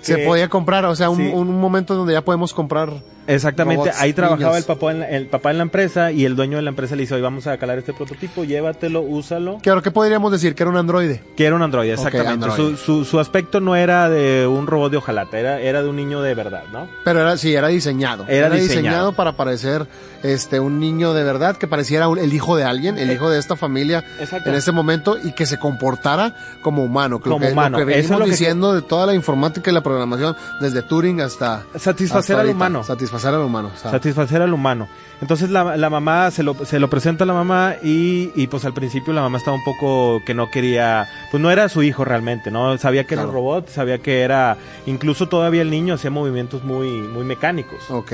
Se 0.00 0.18
podía 0.18 0.48
comprar, 0.48 0.84
o 0.86 0.96
sea, 0.96 1.10
un, 1.10 1.20
un 1.20 1.60
momento 1.60 1.94
donde 1.94 2.14
ya 2.14 2.24
podemos 2.24 2.52
comprar 2.52 2.90
Exactamente, 3.26 3.90
ahí 3.98 4.12
trabajaba 4.12 4.58
el 4.58 4.64
papá, 4.64 4.90
en 4.90 5.00
la, 5.00 5.08
el 5.08 5.26
papá 5.26 5.50
en 5.50 5.58
la 5.58 5.62
empresa 5.62 6.12
y 6.12 6.24
el 6.24 6.36
dueño 6.36 6.56
de 6.56 6.62
la 6.62 6.70
empresa 6.70 6.96
le 6.96 7.02
dice, 7.02 7.14
hoy 7.14 7.20
vamos 7.20 7.46
a 7.46 7.56
calar 7.56 7.78
este 7.78 7.92
prototipo, 7.92 8.44
llévatelo, 8.44 9.02
úsalo. 9.02 9.58
Claro, 9.62 9.82
¿qué 9.82 9.90
podríamos 9.90 10.32
decir? 10.32 10.54
Que 10.54 10.64
era 10.64 10.70
un 10.70 10.76
androide. 10.76 11.22
Que 11.36 11.46
era 11.46 11.54
un 11.54 11.62
androide, 11.62 11.94
exactamente. 11.94 12.48
Su, 12.76 13.04
su, 13.04 13.20
aspecto 13.20 13.60
no 13.60 13.76
era 13.76 14.10
de 14.10 14.46
un 14.46 14.66
robot 14.66 14.90
de 14.90 14.98
hojalata, 14.98 15.38
era, 15.38 15.60
era 15.60 15.82
de 15.82 15.88
un 15.88 15.96
niño 15.96 16.20
de 16.22 16.34
verdad, 16.34 16.64
¿no? 16.72 16.88
Pero 17.04 17.20
era, 17.20 17.36
sí, 17.36 17.54
era 17.54 17.68
diseñado. 17.68 18.26
Era, 18.28 18.50
diseñado. 18.50 19.12
para 19.12 19.32
parecer 19.36 19.86
este 20.22 20.60
un 20.60 20.80
niño 20.80 21.14
de 21.14 21.24
verdad, 21.24 21.56
que 21.56 21.66
pareciera 21.66 22.06
el 22.06 22.32
hijo 22.32 22.56
de 22.56 22.64
alguien, 22.64 22.98
el 22.98 23.10
eh, 23.10 23.14
hijo 23.14 23.30
de 23.30 23.38
esta 23.38 23.56
familia 23.56 24.04
en 24.18 24.54
ese 24.54 24.72
momento 24.72 25.16
y 25.22 25.32
que 25.32 25.46
se 25.46 25.58
comportara 25.58 26.34
como 26.62 26.84
humano. 26.84 27.20
como 27.20 27.46
humano. 27.46 27.78
Lo 27.78 27.86
que 27.86 27.94
venimos 27.94 28.24
diciendo 28.24 28.74
de 28.74 28.82
toda 28.82 29.06
la 29.06 29.14
informática 29.14 29.70
y 29.70 29.74
la 29.74 29.82
programación, 29.82 30.36
desde 30.60 30.82
Turing 30.82 31.20
hasta... 31.20 31.64
Satisfacer 31.76 32.36
al 32.36 32.48
humano. 32.48 32.84
Satisfacer 32.84 33.34
al 33.34 33.42
humano 33.42 33.70
satisfacer 34.02 34.42
al 34.42 34.52
humano. 34.52 34.88
Entonces 35.20 35.50
la, 35.50 35.76
la 35.76 35.90
mamá 35.90 36.30
se 36.30 36.42
lo, 36.42 36.54
se 36.64 36.78
lo 36.80 36.90
presenta 36.90 37.24
a 37.24 37.26
la 37.26 37.32
mamá 37.32 37.76
y, 37.82 38.32
y, 38.34 38.48
pues 38.48 38.64
al 38.64 38.74
principio 38.74 39.12
la 39.12 39.22
mamá 39.22 39.38
estaba 39.38 39.56
un 39.56 39.64
poco 39.64 40.20
que 40.24 40.34
no 40.34 40.50
quería, 40.50 41.08
pues 41.30 41.40
no 41.40 41.50
era 41.50 41.68
su 41.68 41.82
hijo 41.82 42.04
realmente, 42.04 42.50
¿no? 42.50 42.76
Sabía 42.78 43.04
que 43.04 43.14
era 43.14 43.26
un 43.26 43.32
robot, 43.32 43.68
sabía 43.68 43.98
que 43.98 44.22
era, 44.22 44.56
incluso 44.86 45.28
todavía 45.28 45.62
el 45.62 45.70
niño 45.70 45.94
hacía 45.94 46.10
movimientos 46.10 46.64
muy, 46.64 46.88
muy 46.88 47.24
mecánicos. 47.24 47.88
Ok. 47.90 48.12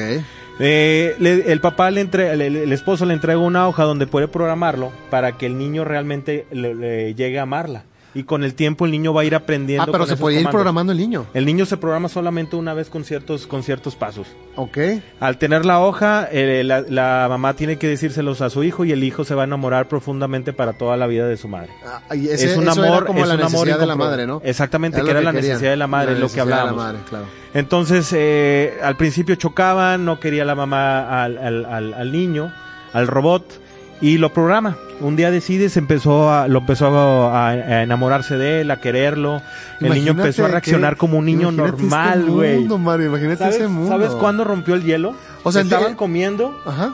Eh, 0.60 1.44
el 1.46 1.60
papá 1.60 1.90
le 1.90 2.00
entre, 2.00 2.32
el, 2.32 2.72
esposo 2.72 3.06
le 3.06 3.14
entrega 3.14 3.38
una 3.38 3.68
hoja 3.68 3.84
donde 3.84 4.06
puede 4.06 4.28
programarlo 4.28 4.92
para 5.10 5.38
que 5.38 5.46
el 5.46 5.56
niño 5.56 5.84
realmente 5.84 6.46
le 6.50 7.14
llegue 7.14 7.38
a 7.38 7.42
amarla 7.42 7.84
y 8.14 8.24
con 8.24 8.42
el 8.42 8.54
tiempo 8.54 8.86
el 8.86 8.92
niño 8.92 9.12
va 9.12 9.22
a 9.22 9.24
ir 9.24 9.34
aprendiendo. 9.34 9.84
Ah, 9.84 9.92
pero 9.92 10.06
se 10.06 10.16
puede 10.16 10.40
ir 10.40 10.48
programando 10.48 10.92
el 10.92 10.98
niño. 10.98 11.26
El 11.34 11.44
niño 11.44 11.66
se 11.66 11.76
programa 11.76 12.08
solamente 12.08 12.56
una 12.56 12.74
vez 12.74 12.88
con 12.88 13.04
ciertos, 13.04 13.46
con 13.46 13.62
ciertos 13.62 13.96
pasos. 13.96 14.26
Ok. 14.56 14.78
Al 15.20 15.38
tener 15.38 15.64
la 15.64 15.80
hoja, 15.80 16.28
eh, 16.30 16.64
la, 16.64 17.26
mamá 17.28 17.54
tiene 17.54 17.76
que 17.76 17.86
decírselos 17.86 18.40
a 18.40 18.50
su 18.50 18.64
hijo 18.64 18.84
y 18.84 18.92
el 18.92 19.04
hijo 19.04 19.24
se 19.24 19.34
va 19.34 19.42
a 19.42 19.44
enamorar 19.44 19.88
profundamente 19.88 20.52
para 20.52 20.72
toda 20.72 20.96
la 20.96 21.06
vida 21.06 21.26
de 21.26 21.36
su 21.36 21.48
madre. 21.48 21.70
Ah, 21.84 22.00
es 22.14 22.56
un 22.56 22.68
amor, 22.68 23.06
como 23.06 23.24
la 23.24 23.36
necesidad 23.36 23.78
de 23.78 23.86
la 23.86 23.96
madre, 23.96 24.26
¿no? 24.26 24.40
Exactamente, 24.44 25.02
que 25.02 25.10
era 25.10 25.20
la 25.20 25.32
necesidad 25.32 25.70
de 25.70 25.76
la 25.76 25.86
madre, 25.86 26.18
lo 26.18 26.28
que 26.28 26.40
hablábamos. 26.40 26.94
Entonces, 27.54 28.12
eh, 28.12 28.78
al 28.82 28.96
principio 28.96 29.34
chocaban, 29.34 30.04
no 30.04 30.20
quería 30.20 30.44
la 30.44 30.54
mamá 30.54 31.22
al, 31.24 31.38
al, 31.38 31.94
al 31.94 32.12
niño, 32.12 32.52
al 32.92 33.06
robot 33.06 33.67
y 34.00 34.18
lo 34.18 34.32
programa. 34.32 34.76
Un 35.00 35.16
día 35.16 35.30
decide, 35.30 35.68
se 35.68 35.78
empezó 35.78 36.30
a, 36.30 36.48
lo 36.48 36.60
empezó 36.60 37.32
a, 37.32 37.82
enamorarse 37.82 38.36
de 38.36 38.62
él, 38.62 38.70
a 38.70 38.80
quererlo. 38.80 39.42
El 39.80 39.92
niño 39.92 40.12
empezó 40.12 40.44
a 40.44 40.48
reaccionar 40.48 40.96
como 40.96 41.18
un 41.18 41.24
niño 41.24 41.50
este 41.50 41.62
normal, 41.62 42.24
güey. 42.28 42.64
imagínate 42.64 43.38
¿Sabes, 43.38 43.56
ese 43.56 43.68
mundo. 43.68 43.90
¿Sabes 43.90 44.10
cuándo 44.12 44.44
rompió 44.44 44.74
el 44.74 44.82
hielo? 44.82 45.14
O 45.44 45.52
sea, 45.52 45.62
estaban 45.62 45.94
comiendo. 45.94 46.60
Ajá. 46.66 46.92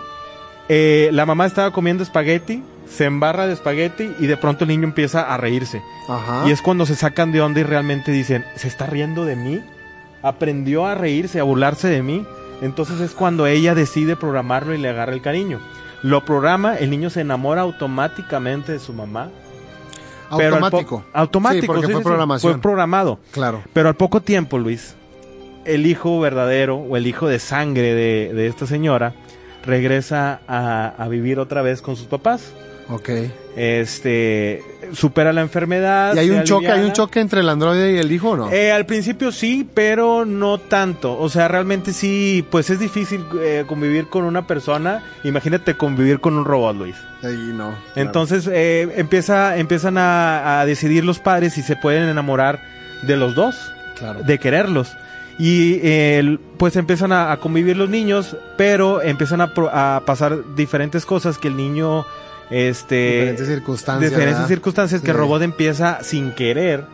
Eh, 0.69 1.11
la 1.13 1.27
mamá 1.27 1.47
estaba 1.47 1.73
comiendo 1.73 2.03
espagueti, 2.03 2.63
se 2.89 3.05
embarra 3.05 3.47
de 3.47 3.53
espagueti 3.53 4.15
y 4.19 4.27
de 4.27 4.37
pronto 4.37 4.65
el 4.65 4.69
niño 4.69 4.85
empieza 4.85 5.33
a 5.33 5.37
reírse. 5.37 5.83
Ajá. 6.09 6.45
Y 6.47 6.51
es 6.51 6.63
cuando 6.63 6.87
se 6.87 6.97
sacan 6.97 7.33
de 7.33 7.41
onda 7.41 7.61
y 7.61 7.65
realmente 7.65 8.13
dicen, 8.13 8.45
¿se 8.57 8.69
está 8.69 8.87
riendo 8.87 9.25
de 9.25 9.37
mí? 9.37 9.61
Aprendió 10.23 10.87
a 10.87 10.95
reírse, 10.95 11.41
a 11.41 11.43
burlarse 11.43 11.89
de 11.89 12.03
mí. 12.03 12.25
Entonces 12.63 13.01
es 13.01 13.13
cuando 13.13 13.47
ella 13.47 13.75
decide 13.75 14.17
programarlo 14.17 14.75
y 14.75 14.79
le 14.79 14.89
agarra 14.89 15.13
el 15.13 15.21
cariño. 15.21 15.61
Lo 16.05 16.23
programa, 16.23 16.77
el 16.77 16.91
niño 16.91 17.09
se 17.09 17.23
enamora 17.23 17.63
automáticamente 17.63 18.73
de 18.73 18.79
su 18.79 18.93
mamá. 18.93 19.31
Automático. 20.29 21.03
automático. 21.15 21.67
porque 21.67 21.89
fue 21.89 22.03
programación. 22.03 22.53
Fue 22.53 22.61
programado. 22.61 23.19
Claro. 23.31 23.63
Pero 23.73 23.89
al 23.89 23.95
poco 23.95 24.21
tiempo, 24.21 24.59
Luis, 24.59 24.97
el 25.65 25.87
hijo 25.87 26.21
verdadero 26.21 26.77
o 26.77 26.99
el 26.99 27.07
hijo 27.07 27.27
de 27.27 27.39
sangre 27.39 27.95
de, 27.95 28.47
esta 28.47 28.67
señora 28.67 29.15
regresa 29.65 30.43
a, 30.47 30.89
a, 30.89 31.09
vivir 31.09 31.39
otra 31.39 31.63
vez 31.63 31.81
con 31.81 31.97
sus 31.97 32.07
papás. 32.07 32.53
Ok. 32.89 33.11
Este 33.57 34.63
supera 34.93 35.33
la 35.33 35.41
enfermedad. 35.41 36.15
¿Y 36.15 36.19
hay 36.19 36.31
un 36.31 36.45
choque, 36.45 36.69
hay 36.71 36.85
un 36.85 36.93
choque 36.93 37.21
entre 37.21 37.41
el 37.41 37.49
androide 37.49 37.93
y 37.95 37.99
el 37.99 38.11
hijo 38.13 38.31
o 38.31 38.37
no? 38.37 38.53
Eh, 38.53 38.73
al 38.73 38.87
principio 38.87 39.33
sí, 39.33 39.69
pero 39.73 40.25
no 40.25 40.59
tanto. 40.59 41.19
O 41.19 41.29
sea, 41.29 41.49
realmente 41.49 41.93
sí, 41.93 42.45
pues 42.51 42.71
es 42.71 42.79
difícil 42.79 43.25
eh, 43.41 43.65
convivir 43.67 44.09
con 44.09 44.25
una 44.25 44.47
persona. 44.47 45.03
Imagínate 45.25 45.77
convivir 45.77 46.21
con 46.21 46.37
un 46.37 46.45
robot, 46.45 46.77
Luis. 46.77 46.97
Ahí 47.23 47.53
no. 47.55 47.75
Entonces 47.97 48.49
eh, 48.53 48.93
empieza, 48.97 49.57
empiezan 49.57 49.97
a, 49.99 50.65
decidir 50.67 51.05
los 51.05 51.19
padres 51.19 51.55
si 51.55 51.63
se 51.63 51.77
pueden 51.77 52.09
enamorar 52.09 52.61
de 53.03 53.17
los 53.17 53.35
dos, 53.35 53.57
claro. 53.99 54.23
de 54.23 54.39
quererlos. 54.39 54.97
Y 55.37 55.81
pues 56.59 56.77
empiezan 56.77 57.13
a, 57.13 57.37
convivir 57.39 57.77
los 57.77 57.89
niños, 57.89 58.37
pero 58.57 59.03
empiezan 59.03 59.41
a, 59.41 59.53
a 59.73 60.03
pasar 60.07 60.55
diferentes 60.55 61.05
cosas 61.05 61.39
que 61.39 61.49
el 61.49 61.57
niño 61.57 62.07
este 62.51 62.95
diferentes 62.95 63.47
circunstancias 63.49 64.11
diferentes 64.11 64.47
circunstancias 64.47 65.01
que 65.01 65.11
el 65.11 65.17
robot 65.17 65.43
empieza 65.43 66.03
sin 66.03 66.33
querer 66.33 66.85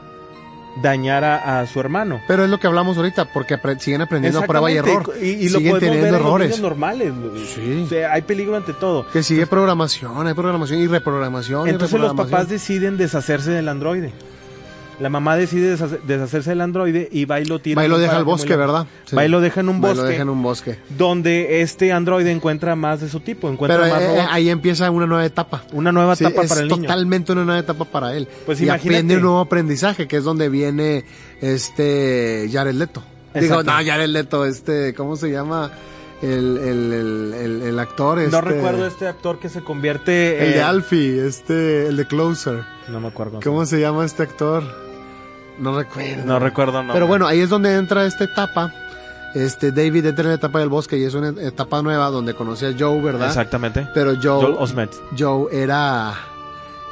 dañar 0.83 1.25
a, 1.25 1.67
su 1.67 1.81
hermano. 1.81 2.21
Pero 2.29 2.45
es 2.45 2.51
lo 2.51 2.59
que 2.59 2.67
hablamos 2.67 2.97
ahorita 2.97 3.33
porque 3.33 3.59
siguen 3.79 4.03
aprendiendo 4.03 4.41
a 4.41 4.47
prueba 4.47 4.71
y 4.71 4.77
error. 4.77 5.13
y, 5.21 5.49
lo 5.49 5.59
siguen 5.59 5.79
teniendo 5.79 6.17
errores. 6.17 6.61
normales 6.61 7.13
sí. 7.55 7.89
hay 7.97 8.23
peligro 8.23 8.57
ante 8.57 8.73
todo. 8.73 9.07
Que 9.09 9.23
sigue 9.23 9.47
programación 9.47 10.27
hay 10.27 10.35
programación 10.35 10.81
y 10.81 10.87
reprogramación 10.87 11.69
entonces 11.69 11.99
los 11.99 12.15
papás 12.15 12.49
deciden 12.49 12.97
deshacerse 12.97 13.51
del 13.51 13.69
androide 13.69 14.13
la 15.01 15.09
mamá 15.09 15.37
decide 15.37 15.71
deshacerse 15.71 16.51
del 16.51 16.61
androide 16.61 17.09
y 17.11 17.25
va 17.25 17.41
y 17.41 17.47
lo 17.47 17.59
tira. 17.59 17.81
Va 17.81 17.87
y 17.87 17.89
lo 17.89 17.99
deja 17.99 18.17
al 18.17 18.25
bosque, 18.25 18.55
¿verdad? 18.55 18.87
Va 19.17 19.25
y 19.25 19.29
lo 19.29 19.41
deja 19.41 19.61
en 19.61 19.71
un 19.71 19.81
bosque. 19.81 19.97
lo 19.97 20.05
deja 20.05 20.23
en 20.23 20.29
un 20.29 20.43
bosque. 20.43 20.79
Donde 20.91 21.63
este 21.63 21.91
androide 21.91 22.31
encuentra 22.31 22.77
más 22.77 23.01
de 23.01 23.09
su 23.09 23.21
tipo, 23.21 23.49
encuentra 23.49 23.81
Pero 23.81 23.95
más 23.95 24.03
eh, 24.03 24.27
ahí 24.31 24.51
empieza 24.51 24.91
una 24.91 25.07
nueva 25.07 25.25
etapa. 25.25 25.65
Una 25.73 25.91
nueva 25.91 26.13
etapa 26.13 26.43
para 26.47 26.61
el 26.61 26.69
niño. 26.69 26.83
totalmente 26.83 27.33
una 27.33 27.45
nueva 27.45 27.61
etapa 27.61 27.87
para 27.87 28.15
él. 28.15 28.29
Pues 28.45 28.61
y 28.61 28.69
aprende 28.69 29.17
un 29.17 29.23
nuevo 29.23 29.41
aprendizaje, 29.41 30.07
que 30.07 30.19
es 30.19 30.25
donde 30.25 30.51
viene 30.51 31.07
este 31.41 32.49
Jared 32.53 32.75
Leto. 32.75 33.03
Digo, 33.35 33.63
no, 33.63 33.73
Jared 33.73 34.09
Leto, 34.09 34.45
este, 34.45 34.93
¿cómo 34.93 35.17
se 35.17 35.31
llama? 35.31 35.71
El, 36.21 36.59
el, 36.59 37.33
el, 37.33 37.63
el, 37.63 37.79
actor. 37.79 38.19
No 38.19 38.25
este 38.25 38.41
recuerdo 38.43 38.87
este 38.87 39.09
actor 39.09 39.39
que 39.39 39.49
se 39.49 39.63
convierte. 39.63 40.45
El 40.45 40.53
de 40.53 40.63
Alfie, 40.63 41.27
este, 41.27 41.87
el 41.87 41.97
de 41.97 42.07
Closer. 42.07 42.65
No 42.89 43.01
me 43.01 43.09
acuerdo. 43.09 43.41
¿Cómo 43.43 43.65
se 43.65 43.81
llama 43.81 44.05
este 44.05 44.25
actor? 44.25 44.90
No 45.61 45.77
recuerdo. 45.79 46.25
No 46.25 46.39
recuerdo, 46.39 46.83
no. 46.83 46.93
Pero 46.93 47.07
bueno, 47.07 47.27
ahí 47.27 47.41
es 47.41 47.49
donde 47.49 47.75
entra 47.77 48.07
esta 48.07 48.25
etapa. 48.25 48.73
Este, 49.35 49.71
David 49.71 50.07
entra 50.07 50.25
en 50.25 50.31
la 50.31 50.35
etapa 50.37 50.59
del 50.59 50.69
bosque 50.69 50.99
y 50.99 51.05
es 51.05 51.15
una 51.15 51.29
etapa 51.41 51.83
nueva 51.83 52.09
donde 52.11 52.35
conoce 52.35 52.67
a 52.67 52.75
Joe, 52.77 53.01
¿verdad? 53.01 53.29
Exactamente. 53.29 53.87
Pero 53.95 54.15
Joe, 54.21 54.45
Joe 54.45 54.57
Osment. 54.59 54.93
Joe 55.17 55.47
era, 55.53 56.15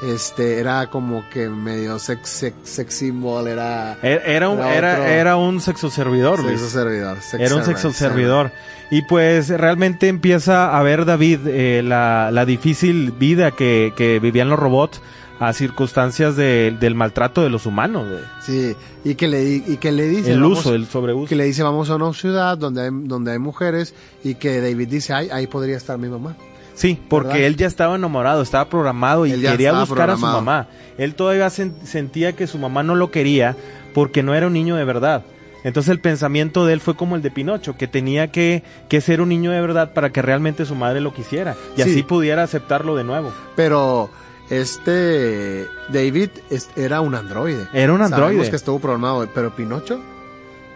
este, 0.03 0.61
era 0.61 0.87
como 0.87 1.25
que 1.31 1.49
medio 1.49 1.99
sex, 1.99 2.29
sex, 2.29 2.57
sex 2.63 2.95
symbol, 2.95 3.49
era... 3.49 3.97
Er, 4.03 4.23
era, 4.25 4.49
un, 4.51 4.61
era, 4.61 5.13
era, 5.13 5.37
un 5.37 5.61
sexo 5.61 5.91
servidor, 5.91 6.41
Sexo 6.47 6.69
servidor. 6.69 7.19
era 7.39 7.55
un 7.57 7.65
sexo 7.65 7.93
servidor. 7.93 8.53
Y 8.91 9.03
pues 9.03 9.49
realmente 9.49 10.09
empieza 10.09 10.79
a 10.79 10.83
ver 10.83 11.05
David 11.05 11.41
eh, 11.47 11.83
la, 11.85 12.31
la 12.33 12.45
difícil 12.45 13.11
vida 13.11 13.51
que, 13.51 13.93
que 13.97 14.21
vivían 14.21 14.49
los 14.49 14.59
robots 14.59 15.03
a 15.41 15.53
circunstancias 15.53 16.37
del 16.37 16.95
maltrato 16.95 17.43
de 17.43 17.51
los 17.51 17.67
humanos. 17.67 18.07
Sí, 18.41 18.75
y 19.05 19.15
que 19.15 19.29
le, 19.29 19.45
y 19.45 19.77
que 19.77 19.93
le 19.93 20.09
dice... 20.09 20.33
El 20.33 20.45
uso, 20.45 20.75
el 20.75 20.87
sobreuso. 20.87 21.29
Que 21.29 21.37
le 21.37 21.45
dice, 21.45 21.63
vamos 21.63 21.91
a 21.91 21.97
una 21.97 22.13
ciudad 22.13 22.59
donde 22.59 22.83
hay, 22.83 22.91
donde 22.93 23.33
hay 23.33 23.39
mujeres 23.39 23.95
y 24.25 24.35
que 24.35 24.61
David 24.61 24.89
dice, 24.89 25.13
ay, 25.13 25.29
ahí 25.33 25.47
podría 25.47 25.77
estar 25.77 25.99
mi 25.99 26.09
mamá. 26.09 26.37
Sí, 26.75 26.97
porque 27.09 27.47
él 27.47 27.57
ya 27.57 27.67
estaba 27.67 27.97
enamorado, 27.97 28.41
estaba 28.41 28.69
programado 28.69 29.27
y 29.27 29.33
quería 29.33 29.73
buscar 29.73 30.11
a 30.11 30.17
su 30.17 30.23
mamá. 30.23 30.69
Él 30.97 31.15
todavía 31.15 31.51
sentía 31.51 32.35
que 32.35 32.47
su 32.47 32.57
mamá 32.59 32.85
no 32.85 32.95
lo 32.95 33.11
quería 33.11 33.57
porque 33.95 34.23
no 34.23 34.33
era 34.35 34.47
un 34.47 34.53
niño 34.53 34.77
de 34.77 34.85
verdad. 34.85 35.25
Entonces 35.65 35.91
el 35.91 36.01
pensamiento 36.01 36.67
de 36.67 36.75
él 36.75 36.81
fue 36.81 36.95
como 36.95 37.17
el 37.17 37.23
de 37.23 37.33
Pinocho, 37.33 37.77
que 37.77 37.89
tenía 37.89 38.31
que, 38.31 38.63
que 38.89 39.01
ser 39.01 39.21
un 39.21 39.29
niño 39.29 39.51
de 39.51 39.61
verdad 39.61 39.93
para 39.93 40.11
que 40.11 40.23
realmente 40.23 40.65
su 40.65 40.77
madre 40.77 41.01
lo 41.01 41.13
quisiera 41.13 41.57
y 41.77 41.83
así 41.83 42.05
pudiera 42.05 42.45
aceptarlo 42.45 42.95
de 42.95 43.03
nuevo. 43.03 43.33
Pero 43.57 44.09
este 44.51 45.69
David 45.89 46.31
era 46.77 47.01
un 47.01 47.15
androide. 47.15 47.69
Era 47.73 47.93
un 47.93 48.03
androide. 48.03 48.27
Sabemos 48.27 48.51
que 48.51 48.57
estuvo 48.57 48.79
programado, 48.79 49.29
pero 49.35 49.55
Pinocho 49.55 50.01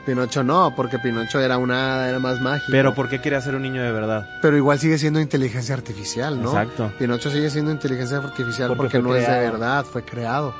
Pinocho 0.04 0.42
no, 0.42 0.74
porque 0.74 0.98
Pinocho 0.98 1.40
era 1.40 1.58
una 1.58 2.08
era 2.08 2.18
más 2.18 2.40
mágico. 2.40 2.72
Pero 2.72 2.94
¿por 2.94 3.08
qué 3.08 3.20
quería 3.20 3.40
ser 3.40 3.54
un 3.54 3.62
niño 3.62 3.82
de 3.82 3.92
verdad? 3.92 4.28
Pero 4.40 4.56
igual 4.56 4.78
sigue 4.78 4.98
siendo 4.98 5.20
inteligencia 5.20 5.74
artificial, 5.74 6.42
¿no? 6.42 6.48
Exacto. 6.50 6.92
Pinocho 6.98 7.30
sigue 7.30 7.50
siendo 7.50 7.70
inteligencia 7.70 8.18
artificial 8.18 8.74
porque, 8.76 9.00
no 9.00 9.14
es 9.14 9.26
de 9.26 9.38
verdad, 9.38 9.84
fue 9.84 10.02
creado. 10.02 10.54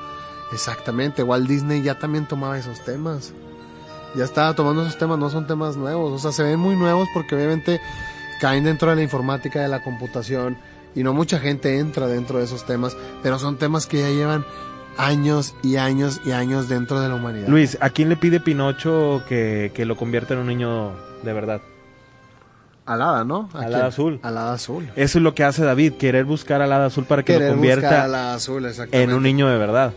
Exactamente, 0.52 1.22
igual 1.22 1.46
Disney 1.46 1.82
ya 1.82 1.98
también 1.98 2.26
tomaba 2.26 2.58
esos 2.58 2.84
temas. 2.84 3.32
Ya 4.14 4.24
estaba 4.24 4.54
tomando 4.54 4.82
esos 4.82 4.98
temas, 4.98 5.18
no 5.18 5.30
son 5.30 5.46
temas 5.46 5.76
nuevos, 5.76 6.12
o 6.12 6.18
sea, 6.18 6.32
se 6.32 6.42
ven 6.42 6.60
muy 6.60 6.76
nuevos 6.76 7.08
porque 7.14 7.34
obviamente 7.34 7.80
caen 8.40 8.64
dentro 8.64 8.90
de 8.90 8.96
la 8.96 9.02
informática, 9.02 9.60
de 9.60 9.68
la 9.68 9.82
computación, 9.82 10.58
y 10.95 11.03
no 11.03 11.12
mucha 11.12 11.38
gente 11.38 11.78
entra 11.78 12.07
dentro 12.07 12.38
de 12.38 12.45
esos 12.45 12.64
temas, 12.64 12.97
pero 13.22 13.38
son 13.38 13.57
temas 13.57 13.86
que 13.86 14.01
ya 14.01 14.09
llevan 14.09 14.45
años 14.97 15.55
y 15.62 15.76
años 15.76 16.20
y 16.24 16.32
años 16.32 16.68
dentro 16.68 17.01
de 17.01 17.09
la 17.09 17.14
humanidad. 17.14 17.49
Luis, 17.49 17.78
¿a 17.80 17.90
quién 17.90 18.09
le 18.09 18.16
pide 18.16 18.40
Pinocho 18.40 19.22
que, 19.28 19.72
lo 19.86 19.97
convierta 19.97 20.34
en 20.34 20.40
un 20.40 20.47
niño 20.47 20.93
de 21.22 21.32
verdad? 21.32 21.61
Al 22.84 23.01
hada, 23.01 23.24
¿no? 23.24 23.49
Al 23.55 23.74
hada 23.74 23.86
azul. 23.86 24.18
Al 24.22 24.36
hada 24.36 24.55
azul. 24.55 24.90
Eso 24.97 25.18
es 25.18 25.22
lo 25.22 25.34
que 25.34 25.45
hace 25.45 25.64
David, 25.64 25.95
querer 25.95 26.24
buscar 26.24 26.62
al 26.62 26.72
hada 26.72 26.86
azul 26.86 27.05
para 27.05 27.22
que 27.22 27.38
lo 27.38 27.49
convierta 27.49 28.36
en 28.90 29.12
un 29.12 29.22
niño 29.22 29.49
de 29.49 29.57
verdad. 29.57 29.93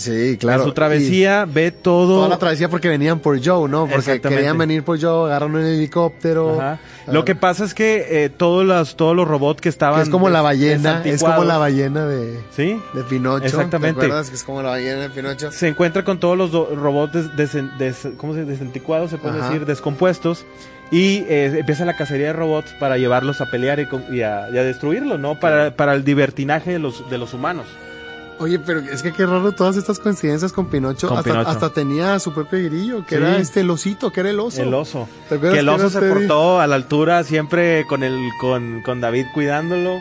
Sí, 0.00 0.36
claro. 0.38 0.62
En 0.62 0.68
su 0.68 0.74
travesía 0.74 1.44
ve 1.44 1.70
todo. 1.70 2.16
Toda 2.16 2.28
la 2.28 2.38
travesía 2.38 2.68
porque 2.68 2.88
venían 2.88 3.20
por 3.20 3.44
Joe, 3.44 3.68
¿no? 3.68 3.86
Porque 3.86 4.20
querían 4.20 4.58
venir 4.58 4.82
por 4.82 5.00
Joe, 5.00 5.30
agarran 5.30 5.54
un 5.54 5.64
helicóptero. 5.64 6.60
Ajá. 6.60 6.78
Lo 7.12 7.24
que 7.24 7.34
pasa 7.34 7.64
es 7.64 7.74
que 7.74 8.24
eh, 8.24 8.30
todos, 8.30 8.64
los, 8.64 8.96
todos 8.96 9.16
los 9.16 9.26
robots 9.26 9.60
que 9.60 9.68
estaban. 9.68 10.00
es 10.00 10.08
como 10.08 10.28
la 10.28 10.42
ballena, 10.42 11.02
es 11.04 11.22
como 11.22 11.44
la 11.44 11.58
ballena 11.58 12.06
de. 12.06 12.40
¿Sí? 12.54 12.80
De 12.94 13.02
Pinocho. 13.04 13.44
Exactamente. 13.44 14.00
¿Te 14.00 14.06
acuerdas 14.06 14.30
que 14.30 14.36
es 14.36 14.44
como 14.44 14.62
la 14.62 14.70
ballena 14.70 15.02
de 15.02 15.10
Pinocho? 15.10 15.52
Se 15.52 15.68
encuentra 15.68 16.04
con 16.04 16.20
todos 16.20 16.36
los 16.36 16.50
robots 16.52 17.36
des, 17.36 18.08
¿cómo 18.16 18.34
se 18.34 18.44
desanticuados, 18.44 19.10
se 19.10 19.18
puede 19.18 19.40
decir, 19.42 19.66
descompuestos. 19.66 20.44
Y 20.92 21.18
eh, 21.28 21.58
empieza 21.58 21.84
la 21.84 21.96
cacería 21.96 22.28
de 22.28 22.32
robots 22.32 22.72
para 22.80 22.98
llevarlos 22.98 23.40
a 23.40 23.46
pelear 23.46 23.78
y, 24.10 24.22
a, 24.22 24.46
destruirlos, 24.46 25.20
¿no? 25.20 25.38
Para, 25.38 25.76
para 25.76 25.94
el 25.94 26.04
divertinaje 26.04 26.72
de 26.72 26.78
los, 26.80 27.08
de 27.08 27.16
los 27.16 27.32
humanos. 27.32 27.66
Oye, 28.40 28.58
pero 28.58 28.80
es 28.80 29.02
que 29.02 29.12
qué 29.12 29.26
raro 29.26 29.52
todas 29.52 29.76
estas 29.76 29.98
coincidencias 29.98 30.50
con 30.50 30.66
Pinocho. 30.66 31.14
hasta, 31.14 31.72
tenía 31.74 32.18
su 32.18 32.32
propio 32.32 32.58
grillo, 32.64 33.04
que 33.04 33.16
era 33.16 33.36
este 33.36 33.60
el 33.60 33.68
osito, 33.68 34.10
que 34.10 34.20
era 34.20 34.30
el 34.30 34.40
oso. 34.40 34.62
El 34.62 34.72
oso. 34.72 35.06
que 35.28 35.58
el 35.58 35.68
oso 35.68 35.90
se 35.90 36.00
portó 36.00 36.58
a 36.58 36.66
la 36.66 36.76
altura 36.76 37.22
siempre 37.22 37.86
con 37.86 38.02
el 38.02 38.18
con, 38.40 38.80
con 38.82 39.02
David 39.02 39.26
cuidándolo. 39.34 40.00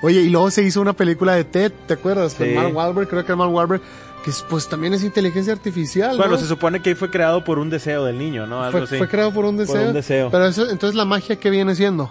oye, 0.00 0.22
y 0.22 0.30
luego 0.30 0.50
se 0.50 0.62
hizo 0.62 0.80
una 0.80 0.94
película 0.94 1.34
de 1.34 1.44
Ted, 1.44 1.72
¿te 1.86 1.94
acuerdas? 1.94 2.34
Con 2.34 2.54
Mark 2.54 2.74
Wahlberg, 2.74 3.08
creo 3.08 3.26
que 3.26 3.36
Mark 3.36 3.52
Wahlberg, 3.52 3.82
que 4.24 4.30
pues 4.48 4.66
también 4.66 4.94
es 4.94 5.04
inteligencia 5.04 5.52
artificial. 5.52 6.16
Bueno, 6.16 6.38
se 6.38 6.46
supone 6.46 6.80
que 6.80 6.96
fue 6.96 7.10
creado 7.10 7.44
por 7.44 7.58
un 7.58 7.68
deseo 7.68 8.06
del 8.06 8.18
niño, 8.18 8.46
¿no? 8.46 8.64
Algo 8.64 8.86
fue, 8.86 8.98
fue, 8.98 9.08
creado 9.08 9.34
por 9.34 9.44
un 9.44 9.58
deseo. 9.58 9.76
Por 9.76 9.86
un 9.88 9.92
deseo. 9.92 10.30
Pero 10.30 10.46
eso, 10.46 10.70
entonces 10.70 10.94
la 10.94 11.04
magia 11.04 11.36
que 11.36 11.50
viene 11.50 11.74
siendo. 11.74 12.10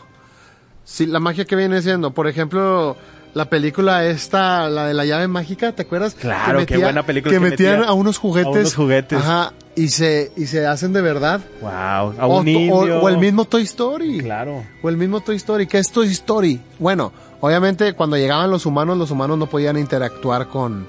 Sí, 0.84 1.08
la 1.08 1.20
magia 1.20 1.46
que 1.46 1.56
viene 1.56 1.82
siendo. 1.82 2.12
Por 2.12 2.28
ejemplo, 2.28 2.98
la 3.34 3.46
película 3.46 4.06
esta, 4.06 4.70
la 4.70 4.88
de 4.88 4.94
la 4.94 5.06
llave 5.06 5.28
mágica, 5.28 5.72
¿te 5.72 5.84
acuerdas? 5.84 6.16
Claro, 6.16 6.66
qué 6.66 6.78
buena 6.78 7.06
película. 7.06 7.34
Que, 7.34 7.40
metían 7.40 7.84
a 7.84 7.94
unos 7.94 8.18
juguetes. 8.18 8.48
A 8.48 8.60
unos 8.60 8.76
juguetes. 8.76 9.20
Ajá, 9.20 9.54
y 9.76 9.90
se, 9.90 10.32
y 10.36 10.48
se 10.48 10.68
hacen 10.68 10.92
de 10.94 11.02
verdad. 11.02 11.42
Wow, 11.62 11.72
a 11.72 12.28
un 12.28 12.70
o, 12.72 12.76
O, 13.02 13.10
el 13.10 13.18
mismo 13.18 13.46
Toy 13.46 13.64
Story. 13.64 14.20
Claro. 14.20 14.64
O 14.82 14.90
el 14.90 14.98
mismo 14.98 15.22
Toy 15.22 15.38
Story. 15.38 15.68
¿Qué 15.68 15.78
es 15.78 15.92
Toy 15.92 16.10
Story? 16.10 16.60
Bueno, 16.78 17.14
obviamente 17.40 17.94
cuando 17.94 18.18
llegaban 18.18 18.52
los 18.52 18.66
humanos, 18.66 18.98
los 18.98 19.12
humanos 19.12 19.38
no 19.38 19.48
podían 19.48 19.78
interactuar 19.78 20.48
con, 20.48 20.88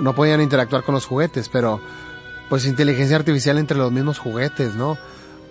no 0.00 0.14
podían 0.14 0.40
interactuar 0.40 0.82
con 0.82 0.94
los 0.94 1.06
juguetes, 1.06 1.48
pero 1.48 1.80
pues 2.48 2.66
inteligencia 2.66 3.16
artificial 3.16 3.58
entre 3.58 3.76
los 3.76 3.92
mismos 3.92 4.18
juguetes, 4.18 4.74
¿no? 4.74 4.98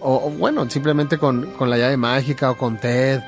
O, 0.01 0.29
bueno, 0.29 0.69
simplemente 0.69 1.17
con, 1.17 1.47
con 1.57 1.69
la 1.69 1.77
llave 1.77 1.97
mágica 1.97 2.51
o 2.51 2.57
con 2.57 2.77
Ted 2.77 3.21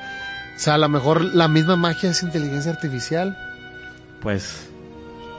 o 0.58 0.60
sea, 0.60 0.74
a 0.74 0.78
lo 0.78 0.88
mejor 0.88 1.22
la 1.22 1.46
misma 1.46 1.76
magia 1.76 2.10
es 2.10 2.20
inteligencia 2.24 2.72
artificial. 2.72 3.38
Pues. 4.20 4.68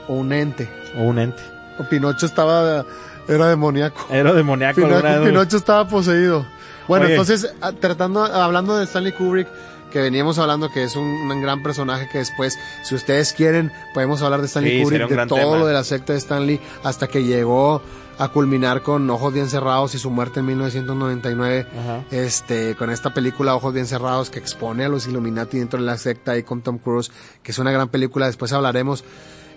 O 0.08 0.14
un 0.14 0.32
ente. 0.32 0.70
O 0.98 1.04
un 1.04 1.20
ente. 1.20 1.44
O 1.78 1.84
Pinocho 1.84 2.26
estaba. 2.26 2.86
Era 3.28 3.50
demoníaco. 3.50 4.08
Era 4.10 4.32
demoníaco. 4.32 4.80
Pinocho, 4.80 5.24
Pinocho 5.26 5.58
estaba 5.58 5.86
poseído. 5.90 6.46
Bueno, 6.88 7.06
entonces, 7.08 7.54
tratando, 7.82 8.24
hablando 8.24 8.78
de 8.78 8.86
Stanley 8.86 9.12
Kubrick, 9.12 9.50
que 9.92 10.02
veníamos 10.02 10.40
hablando 10.40 10.70
que 10.72 10.84
es 10.84 10.96
un, 10.96 11.28
gran 11.42 11.64
personaje 11.64 12.08
que 12.10 12.20
después, 12.20 12.58
si 12.84 12.96
ustedes 12.96 13.34
quieren, 13.34 13.72
podemos 13.94 14.22
hablar 14.22 14.42
de 14.42 14.48
Stanley 14.48 14.84
Kubrick, 14.84 15.08
de 15.08 15.26
todo 15.28 15.58
lo 15.58 15.66
de 15.66 15.74
la 15.74 15.84
secta 15.84 16.14
de 16.14 16.20
Stanley, 16.20 16.60
hasta 16.84 17.08
que 17.08 17.24
llegó 17.24 17.82
a 18.20 18.28
culminar 18.28 18.82
con 18.82 19.10
Ojos 19.10 19.34
Bien 19.34 19.50
Cerrados 19.50 19.96
y 19.96 19.98
su 19.98 20.10
muerte 20.10 20.42
en 20.42 20.48
1999, 20.48 21.68
este, 22.12 22.76
con 22.76 22.90
esta 22.90 23.14
película 23.14 23.56
Ojos 23.56 23.74
Bien 23.74 23.88
Cerrados 23.88 24.30
que 24.30 24.40
expone 24.40 24.84
a 24.84 24.90
los 24.90 25.08
Illuminati 25.08 25.58
dentro 25.58 25.80
de 25.80 25.86
la 25.86 25.98
secta 25.98 26.38
y 26.38 26.44
con 26.44 26.62
Tom 26.62 26.80
Cruise, 26.80 27.12
que 27.42 27.52
es 27.52 27.60
una 27.60 27.72
gran 27.72 27.88
película, 27.88 28.26
después 28.26 28.52
hablaremos. 28.52 29.06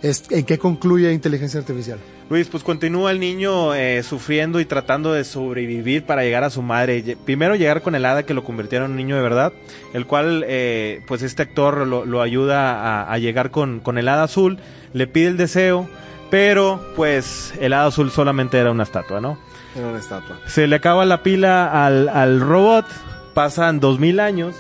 ¿En 0.02 0.44
qué 0.44 0.58
concluye 0.58 1.12
inteligencia 1.12 1.60
artificial? 1.60 1.98
Luis, 2.28 2.48
pues 2.48 2.64
continúa 2.64 3.12
el 3.12 3.20
niño 3.20 3.74
eh, 3.74 4.02
sufriendo 4.02 4.58
y 4.58 4.64
tratando 4.64 5.12
de 5.12 5.22
sobrevivir 5.22 6.04
para 6.04 6.22
llegar 6.22 6.44
a 6.44 6.50
su 6.50 6.62
madre. 6.62 7.16
Primero 7.24 7.54
llegar 7.54 7.82
con 7.82 7.94
el 7.94 8.04
hada 8.04 8.24
que 8.24 8.34
lo 8.34 8.42
convirtiera 8.42 8.86
en 8.86 8.92
un 8.92 8.96
niño 8.96 9.16
de 9.16 9.22
verdad, 9.22 9.52
el 9.92 10.06
cual 10.06 10.44
eh, 10.48 11.02
pues 11.06 11.22
este 11.22 11.42
actor 11.42 11.86
lo, 11.86 12.22
ayuda 12.22 13.12
a, 13.12 13.18
llegar 13.18 13.50
con, 13.50 13.80
con 13.80 13.96
el 13.96 14.08
hada 14.08 14.24
azul, 14.24 14.58
le 14.92 15.06
pide 15.06 15.28
el 15.28 15.36
deseo, 15.36 15.88
pero, 16.30 16.80
pues, 16.96 17.52
el 17.60 17.74
hada 17.74 17.88
azul 17.88 18.10
solamente 18.10 18.58
era 18.58 18.70
una 18.70 18.84
estatua, 18.84 19.20
¿no? 19.20 19.38
Era 19.76 19.88
una 19.88 19.98
estatua. 19.98 20.38
Se 20.46 20.66
le 20.66 20.76
acaba 20.76 21.04
la 21.04 21.22
pila 21.22 21.84
al, 21.84 22.08
al 22.08 22.40
robot, 22.40 22.86
pasan 23.34 23.78
dos 23.78 24.00
mil 24.00 24.18
años, 24.18 24.56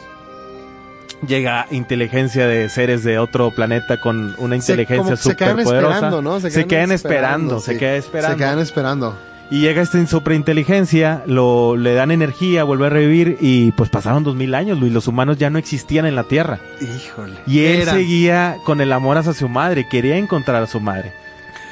llega 1.26 1.66
inteligencia 1.70 2.46
de 2.46 2.68
seres 2.68 3.04
de 3.04 3.18
otro 3.18 3.50
planeta 3.50 4.00
con 4.00 4.34
una 4.38 4.56
inteligencia 4.56 5.16
súper 5.16 5.62
poderosa. 5.62 6.10
¿no? 6.10 6.40
Se 6.40 6.66
quedan, 6.66 6.92
esperando, 6.92 7.60
se 7.60 7.78
quedan 7.78 7.96
esperando. 7.96 8.30
Se 8.32 8.38
quedan 8.38 8.58
esperando. 8.58 9.18
Y 9.50 9.60
llega 9.60 9.82
esta 9.82 10.06
superinteligencia, 10.06 11.22
lo, 11.26 11.76
le 11.76 11.92
dan 11.92 12.10
energía, 12.10 12.64
vuelve 12.64 12.86
a 12.86 12.88
revivir 12.88 13.36
y 13.38 13.72
pues 13.72 13.90
pasaron 13.90 14.24
dos 14.24 14.34
mil 14.34 14.54
años, 14.54 14.78
Luis, 14.78 14.90
los 14.94 15.08
humanos 15.08 15.36
ya 15.36 15.50
no 15.50 15.58
existían 15.58 16.06
en 16.06 16.14
la 16.14 16.24
Tierra. 16.24 16.58
Híjole. 16.80 17.34
Y 17.46 17.64
él 17.64 17.84
seguía 17.84 18.56
con 18.64 18.80
el 18.80 18.90
amor 18.92 19.18
hacia 19.18 19.34
su 19.34 19.50
madre, 19.50 19.86
quería 19.90 20.16
encontrar 20.16 20.62
a 20.62 20.66
su 20.66 20.80
madre. 20.80 21.12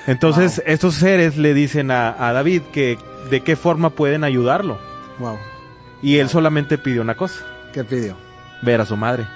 Entonces, 0.06 0.62
estos 0.66 0.96
seres 0.96 1.38
le 1.38 1.54
dicen 1.54 1.90
a, 1.90 2.32
David 2.32 2.62
que 2.70 2.98
de 3.30 3.40
qué 3.42 3.56
forma 3.56 3.88
pueden 3.88 4.24
ayudarlo. 4.24 4.78
Wow. 5.18 5.38
Y 6.02 6.18
él 6.18 6.28
solamente 6.28 6.76
pidió 6.76 7.00
una 7.00 7.14
cosa. 7.14 7.46
¿Qué 7.72 7.82
pidió? 7.82 8.14
Ver 8.60 8.82
a 8.82 8.84
su 8.84 8.96
madre. 8.98 9.26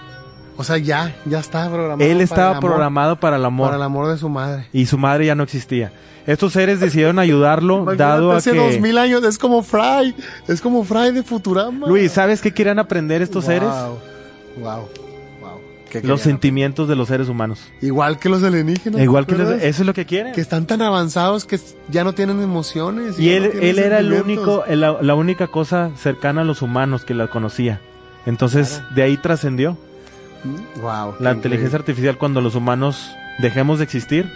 O 0.57 0.65
sea, 0.65 0.79
ya, 0.79 1.15
ya 1.25 1.41
estaba 1.41 1.69
programado. 1.69 2.11
Él 2.11 2.21
estaba 2.21 2.61
programado 2.61 3.17
para 3.17 3.37
el 3.37 3.45
amor. 3.45 3.67
Para 3.67 3.77
el 3.77 3.83
amor 3.83 4.09
de 4.09 4.19
su 4.19 4.29
madre. 4.29 4.67
Y 4.73 4.87
su 4.87 4.99
madre 4.99 5.27
ya 5.27 5.35
no 5.35 5.43
existía. 5.43 5.93
Estos 6.27 6.55
seres 6.55 6.81
decidieron 6.81 7.19
ayudarlo, 7.19 7.85
dado 7.97 8.33
a 8.33 8.37
hace 8.37 8.53
que... 8.53 8.57
dos 8.57 8.81
mil 8.81 8.97
años, 8.97 9.23
es 9.25 9.37
como 9.37 9.63
Fry, 9.63 10.15
es 10.49 10.61
como 10.63 10.83
Fry 10.83 11.13
de 11.13 11.23
Futurama. 11.23 11.87
Luis, 11.87 12.13
¿sabes 12.13 12.41
qué 12.41 12.53
quieren 12.53 12.79
aprender 12.79 13.21
estos 13.21 13.45
seres? 13.45 13.69
Wow 14.57 14.89
los 16.03 16.21
sentimientos 16.21 16.89
de 16.89 16.97
los 16.97 17.09
seres 17.09 17.29
humanos. 17.29 17.61
Igual 17.81 18.19
que 18.19 18.29
los 18.29 18.43
alienígenas. 18.43 19.01
Igual 19.01 19.27
que 19.27 19.37
los, 19.37 19.49
eso 19.51 19.83
es 19.83 19.87
lo 19.87 19.95
que 19.95 20.07
quieren. 20.07 20.33
Que 20.33 20.41
están 20.41 20.67
tan 20.67 20.83
avanzados 20.83 21.45
que 21.45 21.59
ya 21.89 22.05
no 22.05 22.15
tienen 22.15 22.43
emociones. 22.43 23.19
Y, 23.19 23.31
él, 23.31 23.45
él 23.61 23.79
era 23.79 24.01
el 24.01 24.13
único, 24.13 24.65
la, 24.69 25.15
única 25.15 25.47
cosa 25.47 25.91
cercana 25.97 26.41
a 26.41 26.45
los 26.45 26.63
humanos 26.63 27.05
que 27.05 27.15
la 27.15 27.29
conocía. 27.29 27.81
Entonces, 28.27 28.83
de 28.95 29.03
ahí 29.03 29.17
trascendió. 29.17 29.79
Wow. 30.81 31.17
La 31.21 31.33
inteligencia 31.33 31.79
artificial, 31.79 32.19
cuando 32.19 32.41
los 32.41 32.55
humanos 32.55 33.11
dejemos 33.39 33.79
de 33.79 33.85
existir, 33.85 34.31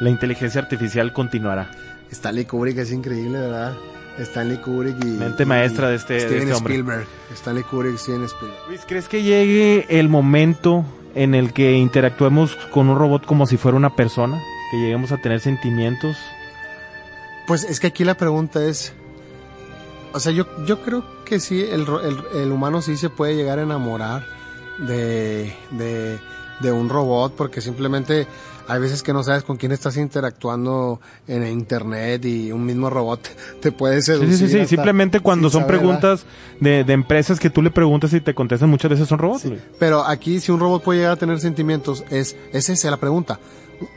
la 0.00 0.10
inteligencia 0.10 0.60
artificial 0.60 1.12
continuará. 1.12 1.70
Stanley 2.10 2.44
Kubrick 2.44 2.78
es 2.78 2.90
increíble, 2.90 3.38
¿verdad? 3.38 3.74
Stanley 4.18 4.58
Kubrick 4.58 4.96
y... 5.04 5.08
Mente 5.08 5.46
maestra 5.46 5.88
de 5.88 5.96
este, 5.96 6.20
Steven 6.20 6.48
este 6.48 6.54
Spielberg. 6.54 7.06
Stanley 7.32 7.62
Kubrick, 7.62 7.96
Steven 7.96 8.24
Spielberg. 8.24 8.60
Luis, 8.68 8.80
¿crees 8.86 9.08
que 9.08 9.22
llegue 9.22 9.86
el 9.88 10.08
momento 10.08 10.84
en 11.14 11.34
el 11.34 11.52
que 11.52 11.74
interactuemos 11.74 12.56
con 12.72 12.88
un 12.88 12.98
robot 12.98 13.24
como 13.24 13.46
si 13.46 13.56
fuera 13.56 13.76
una 13.76 13.94
persona? 13.94 14.40
Que 14.70 14.78
lleguemos 14.78 15.12
a 15.12 15.18
tener 15.18 15.40
sentimientos. 15.40 16.16
Pues 17.46 17.64
es 17.64 17.80
que 17.80 17.86
aquí 17.86 18.04
la 18.04 18.14
pregunta 18.14 18.64
es... 18.64 18.92
O 20.12 20.18
sea, 20.18 20.32
yo, 20.32 20.46
yo 20.66 20.82
creo 20.82 21.04
que 21.24 21.38
sí, 21.38 21.62
el, 21.62 21.82
el, 21.82 22.40
el 22.42 22.50
humano 22.52 22.82
sí 22.82 22.96
se 22.96 23.10
puede 23.10 23.36
llegar 23.36 23.60
a 23.60 23.62
enamorar 23.62 24.24
de, 24.86 25.54
de, 25.70 26.18
de 26.60 26.72
un 26.72 26.88
robot 26.88 27.34
porque 27.36 27.60
simplemente 27.60 28.26
hay 28.70 28.80
veces 28.80 29.02
que 29.02 29.12
no 29.12 29.24
sabes 29.24 29.42
con 29.42 29.56
quién 29.56 29.72
estás 29.72 29.96
interactuando 29.96 31.00
en 31.26 31.44
internet 31.46 32.24
y 32.24 32.52
un 32.52 32.64
mismo 32.64 32.88
robot 32.88 33.28
te 33.60 33.72
puede 33.72 34.00
seducir. 34.00 34.36
Sí, 34.36 34.48
sí, 34.48 34.60
sí. 34.60 34.66
Simplemente 34.66 35.18
cuando 35.18 35.50
son 35.50 35.66
preguntas 35.66 36.24
de, 36.60 36.84
de, 36.84 36.92
empresas 36.92 37.40
que 37.40 37.50
tú 37.50 37.62
le 37.62 37.70
preguntas 37.72 38.12
y 38.12 38.20
te 38.20 38.32
contestan 38.32 38.70
muchas 38.70 38.92
veces 38.92 39.08
son 39.08 39.18
robots. 39.18 39.46
Pero 39.78 40.04
aquí 40.04 40.38
si 40.38 40.52
un 40.52 40.60
robot 40.60 40.84
puede 40.84 41.00
llegar 41.00 41.14
a 41.14 41.16
tener 41.16 41.40
sentimientos, 41.40 42.04
es, 42.10 42.36
es 42.52 42.68
esa 42.68 42.90
la 42.90 42.96
pregunta. 42.98 43.40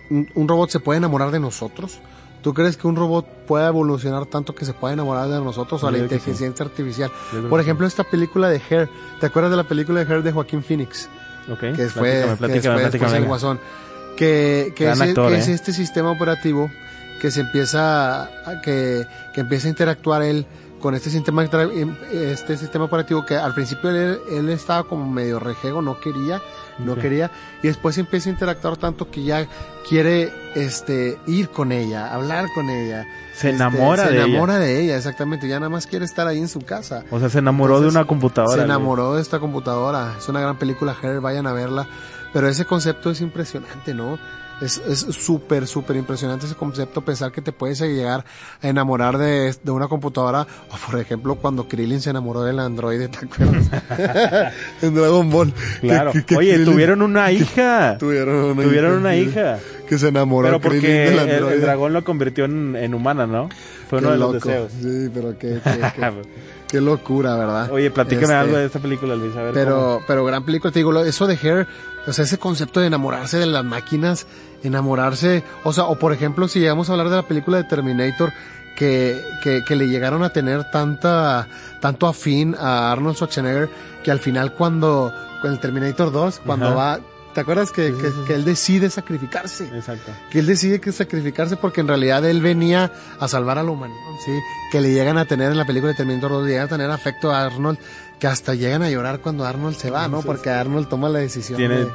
¿Un, 0.10 0.48
robot 0.48 0.70
se 0.70 0.80
puede 0.80 0.98
enamorar 0.98 1.30
de 1.30 1.40
nosotros? 1.40 2.00
¿Tú 2.44 2.54
crees 2.54 2.78
que 2.78 2.88
un 2.88 2.96
robot 2.96 3.26
pueda 3.48 3.68
evolucionar 3.68 4.26
tanto 4.28 4.54
que 4.54 4.66
se 4.66 4.74
pueda 4.74 4.94
enamorar 4.94 5.28
de 5.30 5.39
nosotros 5.39 5.84
o 5.84 5.88
a 5.88 5.91
la 5.91 5.98
inteligencia 5.98 6.48
artificial? 6.60 7.10
Por 7.50 7.60
ejemplo, 7.60 7.88
esta 7.88 8.04
película 8.04 8.50
de 8.50 8.62
Hair. 8.70 8.89
¿Te 9.20 9.26
acuerdas 9.26 9.50
de 9.50 9.58
la 9.58 9.64
película 9.64 10.04
de 10.04 10.14
Hair 10.14 10.24
de 10.24 10.32
Joaquín 10.32 10.62
Phoenix? 10.62 11.10
Okay. 11.52 11.74
Que 11.74 11.88
fue, 11.88 12.36
platícame, 12.38 12.89
que 12.89 13.18
el 13.18 13.26
Guasón 13.26 13.60
que, 14.16 14.74
que, 14.76 14.91
es, 14.91 15.02
¿eh? 15.02 15.54
este 15.54 15.74
sistema 15.74 16.12
operativo 16.12 16.70
que 17.20 17.32
se 17.32 17.41
empieza 17.41 18.24
a, 18.24 18.62
que, 18.62 19.06
que 19.34 19.41
empieza 19.41 19.68
a 19.68 19.70
interactuar 19.70 20.24
él 20.24 20.46
con 20.80 20.96
este 20.96 21.10
sistema 21.10 21.44
este 22.12 22.58
sistema 22.58 22.86
operativo 22.86 23.26
que 23.26 23.36
al 23.36 23.54
principio 23.54 23.89
él, 23.89 24.20
él 24.30 24.50
estaba 24.50 24.84
como 24.84 25.10
medio 25.10 25.39
rejego, 25.39 25.82
no 25.82 26.00
quería, 26.00 26.41
no 26.80 26.95
quería 26.95 27.32
y 27.61 27.67
después 27.67 27.97
empieza 27.97 28.30
a 28.30 28.34
interactuar 28.34 28.78
tanto 28.78 29.09
que 29.09 29.24
ya 29.24 29.47
quiere 29.88 30.32
este 30.55 31.17
ir 31.28 31.49
con 31.49 31.71
ella, 31.71 32.13
hablar 32.13 32.47
con 32.53 32.69
ella. 32.69 33.05
Se 33.34 33.49
este, 33.49 33.63
enamora 33.63 34.07
de 34.07 34.15
ella. 34.15 34.24
Se 34.24 34.30
enamora 34.30 34.59
de 34.59 34.82
ella, 34.82 34.97
exactamente, 34.97 35.47
ya 35.47 35.59
nada 35.59 35.69
más 35.69 35.88
quiere 35.88 36.05
estar 36.05 36.28
ahí 36.28 36.39
en 36.39 36.47
su 36.47 36.61
casa. 36.61 37.03
O 37.11 37.19
sea, 37.19 37.30
se 37.30 37.39
enamoró 37.39 37.82
de 37.82 37.88
una 37.88 38.05
computadora. 38.05 38.57
Se 38.57 38.63
enamoró 38.63 39.15
de 39.15 39.21
esta 39.21 39.39
computadora. 39.39 40.15
Es 40.17 40.30
una 40.30 40.39
gran 40.41 40.57
película, 40.57 40.95
Her, 41.01 41.19
vayan 41.19 41.47
a 41.47 41.53
verla. 41.53 41.88
Pero 42.34 42.47
ese 42.47 42.65
concepto 42.65 43.11
es 43.11 43.21
impresionante, 43.21 43.93
¿no? 43.93 44.17
Es 44.62 44.82
súper, 45.10 45.68
súper 45.68 45.95
impresionante 45.97 46.45
ese 46.45 46.56
concepto, 46.56 47.01
pensar 47.01 47.32
que 47.32 47.41
te 47.41 47.51
puedes 47.51 47.82
llegar 47.82 48.24
a 48.62 48.68
enamorar 48.68 49.18
de, 49.18 49.54
de, 49.62 49.72
una 49.72 49.88
computadora, 49.88 50.47
o 50.70 50.78
por 50.89 50.99
ejemplo 50.99 51.36
cuando 51.36 51.68
Krillin 51.68 52.01
se 52.01 52.12
enamoró 52.12 52.43
del 52.43 52.60
androide, 52.60 53.10
¿te 53.10 53.26
acuerdas? 53.26 53.70
en 54.82 54.95
Dragon 54.95 55.30
Ball. 55.30 55.54
Claro. 55.82 56.12
Oye, 56.38 56.64
tuvieron 56.64 57.01
una 57.01 57.32
hija. 57.32 57.97
tuvieron 57.97 58.36
una 58.36 58.64
tuvieron 58.64 58.91
hija. 58.93 58.99
Una 58.99 59.16
hija. 59.16 59.60
Que 59.88 59.98
se 59.98 60.08
enamoró 60.08 60.48
pero 60.48 60.62
porque 60.62 60.88
del 60.88 61.20
androide. 61.20 61.56
El, 61.56 61.62
dragón 61.62 61.94
lo 61.94 62.04
convirtió 62.04 62.46
en, 62.46 62.76
en 62.76 62.94
humana, 62.94 63.28
¿no? 63.28 63.50
Fue 63.90 64.00
uno 64.00 64.12
de 64.12 64.18
los 64.18 64.34
deseos. 64.34 64.72
Sí, 64.82 65.10
pero 65.14 65.38
qué, 65.40 65.60
qué, 66.68 66.82
locura, 66.82 67.36
¿verdad? 67.36 67.72
Oye, 67.72 67.92
platícame 67.92 68.26
este, 68.26 68.36
algo 68.36 68.58
de 68.58 68.66
esta 68.66 68.80
película, 68.80 69.16
Luis. 69.16 69.36
A 69.36 69.44
ver 69.44 69.54
pero, 69.54 70.02
pero 70.08 70.26
gran 70.26 70.44
película, 70.44 70.72
te 70.72 70.80
digo, 70.80 70.98
eso 71.04 71.28
de 71.28 71.38
Hair 71.42 71.68
o 72.06 72.12
sea, 72.12 72.26
ese 72.26 72.38
concepto 72.38 72.80
de 72.80 72.88
enamorarse 72.88 73.38
de 73.38 73.46
las 73.46 73.64
máquinas, 73.64 74.28
enamorarse, 74.64 75.44
o 75.64 75.72
sea, 75.72 75.86
o 75.86 75.98
por 75.98 76.14
ejemplo, 76.14 76.48
si 76.48 76.60
llegamos 76.60 76.90
a 76.90 76.94
hablar 76.94 77.10
de 77.10 77.16
la 77.16 77.24
película 77.24 77.58
de 77.58 77.64
Terminator, 77.64 78.34
que, 78.76 79.22
que, 79.42 79.64
que 79.66 79.76
le 79.76 79.88
llegaron 79.88 80.24
a 80.24 80.32
tener 80.32 80.70
tanta, 80.72 81.48
tanto 81.80 82.08
afín 82.08 82.56
a 82.60 82.92
Arnold 82.92 83.16
Schwarzenegger, 83.16 83.70
que 84.04 84.12
al 84.12 84.20
final 84.20 84.54
cuando, 84.54 85.14
con 85.42 85.52
el 85.52 85.60
Terminator 85.60 86.12
2, 86.12 86.42
cuando 86.46 86.76
va, 86.76 87.00
¿Te 87.34 87.42
acuerdas 87.42 87.72
que, 87.72 87.94
que, 88.28 88.34
él 88.34 88.46
decide 88.46 88.90
sacrificarse? 88.90 89.66
Exacto. 89.76 90.12
Que 90.30 90.40
él 90.40 90.46
decide 90.46 90.80
que 90.80 90.92
sacrificarse 90.92 91.58
porque 91.58 91.82
en 91.82 91.88
realidad 91.88 92.24
él 92.26 92.42
venía 92.42 92.92
a 93.20 93.28
salvar 93.28 93.58
a 93.58 93.64
la 93.64 93.72
humanidad, 93.72 94.00
¿sí? 94.24 94.32
Que 94.72 94.82
le 94.82 94.92
llegan 94.92 95.18
a 95.18 95.26
tener 95.26 95.52
en 95.52 95.58
la 95.58 95.66
película 95.66 95.92
de 95.92 95.98
Terminator 95.98 96.32
2, 96.32 96.44
le 96.44 96.50
llegan 96.52 96.66
a 96.66 96.70
tener 96.70 96.92
afecto 96.92 97.32
a 97.32 97.44
Arnold 97.44 97.80
que 98.20 98.28
hasta 98.28 98.54
llegan 98.54 98.84
a 98.84 98.90
llorar 98.90 99.20
cuando 99.20 99.46
Arnold 99.46 99.76
se 99.76 99.90
va, 99.90 100.08
¿no? 100.08 100.22
Porque 100.22 100.50
Arnold 100.50 100.88
toma 100.88 101.10
la 101.10 101.20
decisión. 101.20 101.58
Tiene, 101.58 101.88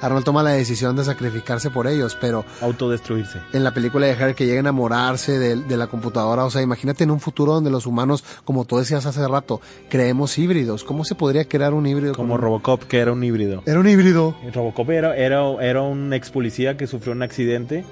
Arnold 0.00 0.24
toma 0.24 0.42
la 0.42 0.50
decisión 0.50 0.96
de 0.96 1.04
sacrificarse 1.04 1.70
por 1.70 1.86
ellos, 1.86 2.16
pero... 2.20 2.44
Autodestruirse. 2.60 3.40
En 3.52 3.64
la 3.64 3.72
película 3.72 4.06
de 4.06 4.12
Harry 4.12 4.34
que 4.34 4.46
llega 4.46 4.58
a 4.58 4.60
enamorarse 4.60 5.38
de, 5.38 5.76
la 5.76 5.86
computadora, 5.86 6.44
o 6.44 6.50
sea, 6.50 6.62
imagínate 6.62 7.04
en 7.04 7.10
un 7.10 7.20
futuro 7.20 7.52
donde 7.52 7.70
los 7.70 7.86
humanos, 7.86 8.24
como 8.44 8.64
tú 8.64 8.78
decías 8.78 9.06
hace 9.06 9.26
rato, 9.26 9.60
creemos 9.88 10.38
híbridos. 10.38 10.84
¿Cómo 10.84 11.04
se 11.04 11.14
podría 11.14 11.44
crear 11.44 11.74
un 11.74 11.86
híbrido? 11.86 12.14
Como, 12.14 12.36
Robocop, 12.36 12.84
que 12.84 12.98
era 12.98 13.12
un 13.12 13.22
híbrido. 13.22 13.62
Era 13.66 13.80
un 13.80 13.88
híbrido. 13.88 14.36
Robocop 14.52 14.90
era, 14.90 15.16
era, 15.16 15.42
era 15.60 15.82
un 15.82 16.12
ex 16.12 16.30
policía 16.30 16.76
que 16.76 16.86
sufrió 16.86 17.12
un 17.12 17.22
accidente 17.22 17.84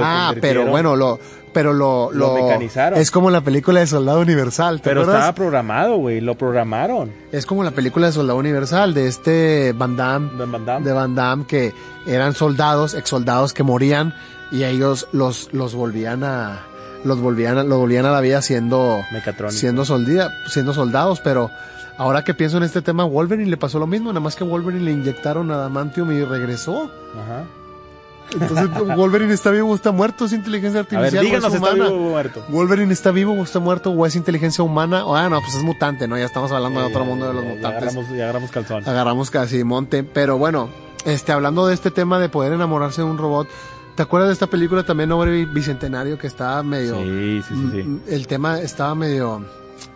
ah, 0.00 0.34
pero 0.40 0.66
bueno, 0.66 0.96
lo, 0.96 1.18
pero 1.54 1.72
lo, 1.72 2.12
lo, 2.12 2.34
mecanizaron. 2.34 2.98
Es 2.98 3.10
como 3.10 3.30
la 3.30 3.40
película 3.40 3.80
de 3.80 3.86
Soldado 3.86 4.20
Universal. 4.20 4.80
pero 4.84 5.02
estaba 5.02 5.32
programado, 5.34 5.96
güey, 5.96 6.20
lo 6.20 6.34
programaron. 6.36 7.12
Es 7.32 7.46
como 7.46 7.64
la 7.64 7.70
película 7.70 8.08
de 8.08 8.12
Soldado 8.12 8.38
Universal 8.38 8.92
de 8.92 9.06
este 9.06 9.72
Van 9.72 9.96
Damme, 9.96 10.30
de 10.36 10.44
Van 10.44 10.66
Damme, 10.66 10.84
de 10.84 10.92
Van 10.92 11.14
Damme 11.14 11.46
que 11.46 11.72
eran 12.06 12.34
soldados, 12.34 12.94
ex 12.94 13.08
soldados 13.08 13.54
que 13.54 13.62
morían 13.62 14.14
y 14.50 14.64
ellos 14.64 15.08
los, 15.12 15.48
los 15.52 15.74
volvían 15.74 16.24
a, 16.24 16.66
los 17.04 17.20
volvían, 17.20 17.56
a, 17.56 17.62
los 17.64 17.78
volvían 17.78 18.04
a 18.04 18.10
la 18.10 18.20
vida 18.20 18.42
siendo, 18.42 19.00
siendo, 19.48 19.84
siendo 20.46 20.74
soldados, 20.74 21.20
pero 21.20 21.50
ahora 21.96 22.24
que 22.24 22.34
pienso 22.34 22.56
en 22.56 22.64
este 22.64 22.82
tema, 22.82 23.04
Wolverine 23.04 23.48
le 23.48 23.56
pasó 23.56 23.78
lo 23.78 23.86
mismo, 23.86 24.10
nada 24.10 24.20
más 24.20 24.36
que 24.36 24.44
Wolverine 24.44 24.84
le 24.84 24.92
inyectaron 24.92 25.50
adamantium 25.50 26.12
y 26.12 26.24
regresó. 26.24 26.90
Ajá. 27.14 27.44
Entonces, 28.32 28.96
Wolverine 28.96 29.32
está 29.32 29.50
vivo 29.50 29.70
o 29.70 29.74
está 29.74 29.92
muerto, 29.92 30.24
es 30.24 30.32
inteligencia 30.32 30.80
artificial. 30.80 31.08
A 31.08 31.10
ver, 31.10 31.20
díganos, 31.20 31.54
¿está 31.54 31.72
vivo 31.72 31.86
o 31.86 32.10
muerto? 32.10 32.44
Wolverine 32.48 32.92
está 32.92 33.10
vivo 33.10 33.32
o 33.32 33.42
está 33.42 33.60
muerto 33.60 33.90
o 33.90 34.06
es 34.06 34.16
inteligencia 34.16 34.64
humana. 34.64 35.04
Ah, 35.06 35.28
no, 35.28 35.40
pues 35.40 35.54
es 35.54 35.62
mutante, 35.62 36.08
¿no? 36.08 36.18
Ya 36.18 36.24
estamos 36.24 36.50
hablando 36.52 36.80
de 36.80 36.86
otro 36.86 37.04
mundo 37.04 37.28
de 37.28 37.34
los 37.34 37.44
mutantes. 37.44 37.82
Agarramos, 37.82 38.08
ya 38.10 38.24
agarramos 38.24 38.50
calzón. 38.50 38.88
Agarramos 38.88 39.30
casi 39.30 39.62
monte. 39.64 40.02
Pero 40.02 40.38
bueno, 40.38 40.68
este, 41.04 41.32
hablando 41.32 41.66
de 41.66 41.74
este 41.74 41.90
tema 41.90 42.18
de 42.18 42.28
poder 42.28 42.52
enamorarse 42.52 43.02
de 43.02 43.08
un 43.08 43.18
robot, 43.18 43.48
¿Te 43.94 44.02
acuerdas 44.02 44.28
de 44.28 44.32
esta 44.32 44.48
película 44.48 44.82
también, 44.82 45.12
Hombre 45.12 45.46
Bicentenario, 45.46 46.18
que 46.18 46.26
estaba 46.26 46.64
medio... 46.64 46.96
Sí, 46.96 47.42
sí, 47.46 47.54
sí, 47.54 47.70
sí. 47.70 48.00
El 48.08 48.26
tema 48.26 48.58
estaba 48.58 48.96
medio, 48.96 49.44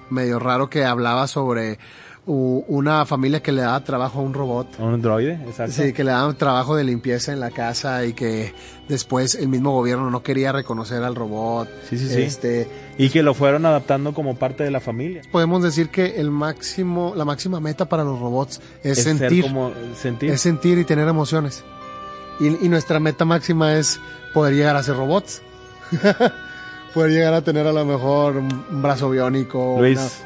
medio 0.09 0.39
raro 0.39 0.71
que 0.71 0.85
hablaba 0.85 1.27
sobre 1.27 1.81
una 2.29 3.07
familia 3.07 3.41
que 3.41 3.53
le 3.53 3.63
daba 3.63 3.83
trabajo 3.83 4.21
a 4.21 4.23
un 4.23 4.35
robot. 4.35 4.79
¿A 4.79 4.85
un 4.85 4.95
androide? 4.95 5.41
Exacto. 5.47 5.73
Sí, 5.73 5.93
que 5.93 6.05
le 6.05 6.11
daban 6.11 6.37
trabajo 6.37 6.77
de 6.77 6.85
limpieza 6.85 7.33
en 7.33 7.41
la 7.41 7.51
casa 7.51 8.05
y 8.05 8.13
que 8.13 8.53
después 8.87 9.35
el 9.35 9.49
mismo 9.49 9.73
gobierno 9.73 10.11
no 10.11 10.23
quería 10.23 10.53
reconocer 10.53 11.03
al 11.03 11.15
robot. 11.15 11.69
Sí, 11.89 11.99
sí, 11.99 12.09
sí. 12.09 12.23
Este, 12.23 12.69
y 12.99 13.09
que 13.09 13.23
lo 13.23 13.33
fueron 13.33 13.65
adaptando 13.65 14.13
como 14.13 14.37
parte 14.37 14.63
de 14.63 14.71
la 14.71 14.81
familia. 14.81 15.23
Podemos 15.33 15.63
decir 15.63 15.89
que 15.89 16.21
el 16.21 16.31
máximo, 16.31 17.15
la 17.17 17.25
máxima 17.25 17.61
meta 17.61 17.87
para 17.87 18.05
los 18.05 18.19
robots 18.19 18.61
es, 18.83 19.03
sentir, 19.03 19.47
sentir. 19.97 20.31
Es 20.31 20.41
sentir 20.43 20.79
y 20.79 20.85
tener 20.85 21.09
emociones. 21.09 21.65
Y, 22.41 22.67
y 22.67 22.69
nuestra 22.69 23.01
meta 23.01 23.25
máxima 23.25 23.75
es 23.75 24.01
poder 24.35 24.55
llegar 24.55 24.77
a 24.77 24.83
ser 24.83 24.97
robots. 24.97 25.41
poder 26.99 27.13
llegar 27.13 27.33
a 27.33 27.43
tener 27.43 27.65
a 27.65 27.73
lo 27.73 27.85
mejor 27.85 28.39
un 28.39 28.83
brazo 28.83 29.09
biónico, 29.09 29.79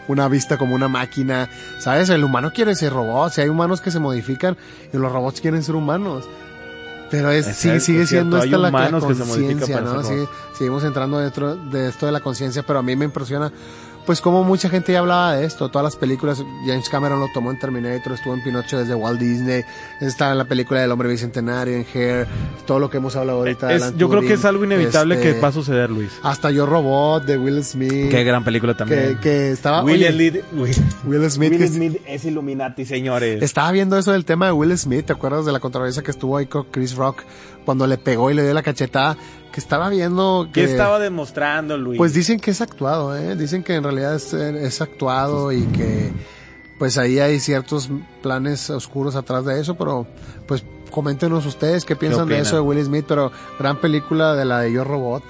una, 0.09 0.29
vista 0.29 0.57
como 0.57 0.75
una 0.75 0.89
máquina. 0.89 1.51
¿Sabes? 1.79 2.09
El 2.09 2.25
humano 2.25 2.51
quiere 2.51 2.75
ser 2.75 2.95
robot. 2.95 3.31
Si 3.31 3.43
hay 3.43 3.51
humanos 3.51 3.83
que 3.83 3.91
se 3.91 3.99
modifican 3.99 4.57
y 4.91 4.97
los 4.97 5.12
robots 5.12 5.43
quieren 5.43 5.62
ser 5.62 5.75
humanos. 5.75 6.25
Pero 7.11 7.31
es, 7.31 7.45
sí, 7.45 7.79
sigue 7.79 8.07
siendo 8.07 8.43
esta 8.43 8.57
la, 8.57 8.70
conciencia, 8.70 9.83
¿no? 9.83 10.03
seguimos 10.55 10.83
entrando 10.83 11.18
dentro 11.18 11.57
de 11.57 11.91
esto 11.91 12.07
de 12.07 12.12
la 12.12 12.20
conciencia, 12.20 12.62
pero 12.62 12.79
a 12.79 12.83
mí 12.83 12.97
me 12.97 13.05
impresiona 13.05 13.53
pues 14.07 14.20
como 14.20 14.42
mucha 14.44 14.68
gente 14.68 14.92
ya 14.92 15.00
hablaba 15.00 15.36
de 15.36 15.44
esto, 15.44 15.68
todas 15.68 15.84
las 15.84 15.96
películas, 15.96 16.44
James 16.66 16.88
Cameron 16.88 17.20
lo 17.20 17.28
tomó 17.32 17.50
en 17.50 17.59
Terminator, 17.59 18.12
estuvo 18.12 18.34
en 18.34 18.42
Pinocho 18.42 18.78
desde 18.78 18.94
Walt 18.94 19.20
Disney, 19.20 19.64
está 20.00 20.32
en 20.32 20.38
la 20.38 20.44
película 20.44 20.80
del 20.80 20.90
hombre 20.90 21.09
bicentenario, 21.09 21.74
en 21.74 21.86
Hair, 21.94 22.26
todo 22.66 22.78
lo 22.78 22.90
que 22.90 22.96
hemos 22.96 23.14
hablado 23.16 23.38
ahorita. 23.38 23.94
yo 23.96 24.09
creo 24.09 24.22
que 24.22 24.34
es 24.34 24.44
algo 24.44 24.64
inevitable 24.64 25.20
que 25.20 25.30
este, 25.30 25.40
va 25.40 25.48
a 25.48 25.53
suceder, 25.53 25.90
Luis. 25.90 26.11
Hasta 26.22 26.50
Yo 26.50 26.66
Robot 26.66 27.24
de 27.24 27.38
Will 27.38 27.62
Smith. 27.64 28.11
Qué 28.11 28.24
gran 28.24 28.44
película 28.44 28.76
también. 28.76 29.18
Que, 29.20 29.53
estaba... 29.53 29.84
Will, 29.84 30.05
Smith. 30.12 30.42
Will 31.05 31.30
Smith 31.30 32.00
es 32.07 32.24
Illuminati, 32.24 32.84
señores. 32.84 33.42
Estaba 33.42 33.70
viendo 33.72 33.96
eso 33.98 34.12
del 34.12 34.24
tema 34.24 34.46
de 34.46 34.53
Will 34.53 34.76
Smith, 34.76 35.07
¿te 35.07 35.12
acuerdas 35.12 35.44
de 35.46 35.53
la 35.53 35.61
controversia 35.61 36.03
que 36.03 36.11
estuvo 36.11 36.36
ahí 36.36 36.46
con 36.46 36.64
Chris 36.64 36.94
Rock 36.94 37.22
cuando 37.65 37.87
le 37.87 37.99
pegó 37.99 38.31
y 38.31 38.35
le 38.35 38.43
dio 38.43 38.55
la 38.55 38.63
cachetada? 38.63 39.17
que 39.53 39.61
estaba 39.61 39.89
viendo 39.91 40.49
que... 40.53 40.65
¿Qué 40.65 40.71
estaba 40.73 40.99
demostrando, 40.99 41.77
Luis? 41.77 41.99
Pues 41.99 42.15
dicen 42.15 42.41
que 42.41 42.51
es 42.51 42.61
actuado, 42.61 43.17
¿eh? 43.17 43.37
Dicen 43.37 43.63
que 43.63 43.75
en 43.75 43.84
realidad 43.84 44.14
es, 44.17 44.80
actuado 44.80 45.53
y 45.53 45.67
que 45.67 46.11
pues 46.79 46.99
ahí 46.99 47.21
hay 47.21 47.39
ciertos 47.39 47.91
planes 48.22 48.68
oscuros 48.71 49.14
atrás 49.14 49.45
de 49.45 49.61
eso, 49.61 49.76
pero 49.76 50.07
pues 50.49 50.64
coméntenos 50.91 51.47
ustedes 51.47 51.84
qué 51.84 51.95
piensan 51.95 52.29
de 52.29 52.41
eso 52.41 52.57
de 52.57 52.63
Will 52.63 52.83
Smith, 52.84 53.05
pero 53.07 53.30
gran 53.59 53.80
película 53.80 54.34
de 54.34 54.45
la 54.45 54.61
de 54.61 54.72
Yo 54.72 54.83
Robot, 54.83 55.22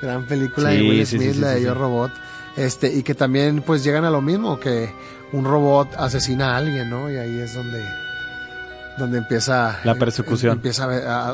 gran 0.00 0.26
película 0.28 0.68
de 0.68 0.82
Will 0.82 1.04
Smith, 1.04 1.34
la 1.36 1.52
de 1.52 1.62
Yo 1.62 1.74
Robot, 1.74 2.12
este, 2.56 2.94
y 2.94 3.02
que 3.02 3.14
también 3.14 3.62
pues 3.62 3.82
llegan 3.82 4.04
a 4.04 4.10
lo 4.10 4.20
mismo, 4.20 4.60
que 4.60 4.92
un 5.32 5.44
robot 5.44 5.88
asesina 5.96 6.54
a 6.54 6.58
alguien, 6.58 6.88
¿no? 6.88 7.10
Y 7.10 7.16
ahí 7.16 7.40
es 7.40 7.54
donde 7.54 7.84
donde 8.96 9.18
empieza 9.18 9.78
la 9.84 9.94
persecución. 9.94 10.52
empieza 10.52 10.86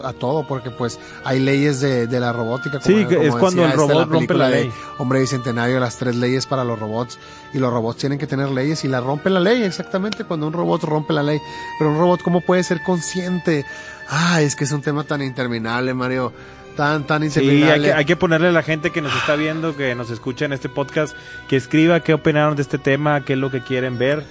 a, 0.09 0.13
todo 0.13 0.47
porque 0.47 0.71
pues 0.71 0.99
hay 1.25 1.41
leyes 1.41 1.81
de, 1.81 2.07
de 2.07 2.21
la 2.21 2.33
robótica 2.33 2.81
como, 2.81 2.97
sí 2.97 3.07
es 3.21 3.35
cuando 3.37 3.65
el 3.65 3.73
robot 3.73 4.09
rompe 4.09 4.35
la 4.35 4.49
ley. 4.49 4.71
Hombre 4.99 5.21
bicentenario 5.21 5.81
las 5.81 5.97
tres 5.97 6.17
leyes 6.17 6.47
para 6.47 6.65
los 6.65 6.79
robots 6.79 7.19
y 7.53 7.59
los 7.59 7.73
robots 7.73 7.99
tienen 7.99 8.19
que 8.19 8.27
tener 8.27 8.51
leyes 8.51 8.85
y 8.85 8.89
la 8.89 9.01
rompe 9.01 9.31
la 9.31 9.41
ley 9.41 9.63
exactamente 9.63 10.25
cuando 10.25 10.47
un 10.47 10.53
robot 10.53 10.83
rompe 10.85 11.13
la 11.13 11.23
ley. 11.23 11.41
Pero 11.79 11.91
un 11.91 11.99
robot 11.99 12.23
cómo 12.23 12.41
puede 12.41 12.63
ser 12.65 12.83
consciente 12.83 13.65
ah 14.09 14.41
es 14.43 14.57
que 14.57 14.65
es 14.65 14.73
un 14.73 14.83
tema 14.83 15.05
tan 15.05 15.23
interminable 15.23 15.95
Mario 15.95 16.33
tan 16.77 17.07
tan 17.07 17.23
interminable. 17.23 17.67
Sí, 17.67 17.71
hay 17.71 17.81
que, 17.83 17.93
hay 17.93 18.05
que 18.05 18.17
ponerle 18.17 18.49
a 18.49 18.53
la 18.53 18.63
gente 18.63 18.91
que 18.91 19.03
nos 19.03 19.15
está 19.15 19.37
viendo, 19.37 19.77
que 19.77 19.95
nos 19.95 20.11
escucha 20.11 20.47
en 20.47 20.53
este 20.53 20.69
podcast, 20.69 21.15
que 21.49 21.57
escriba 21.57 22.01
qué 22.01 22.15
opinaron 22.15 22.57
de 22.57 22.63
este 22.63 22.79
tema, 22.79 23.25
qué 23.25 23.35
es 23.35 23.39
lo 23.39 23.51
que 23.51 23.61
quieren 23.61 23.99
ver 23.99 24.25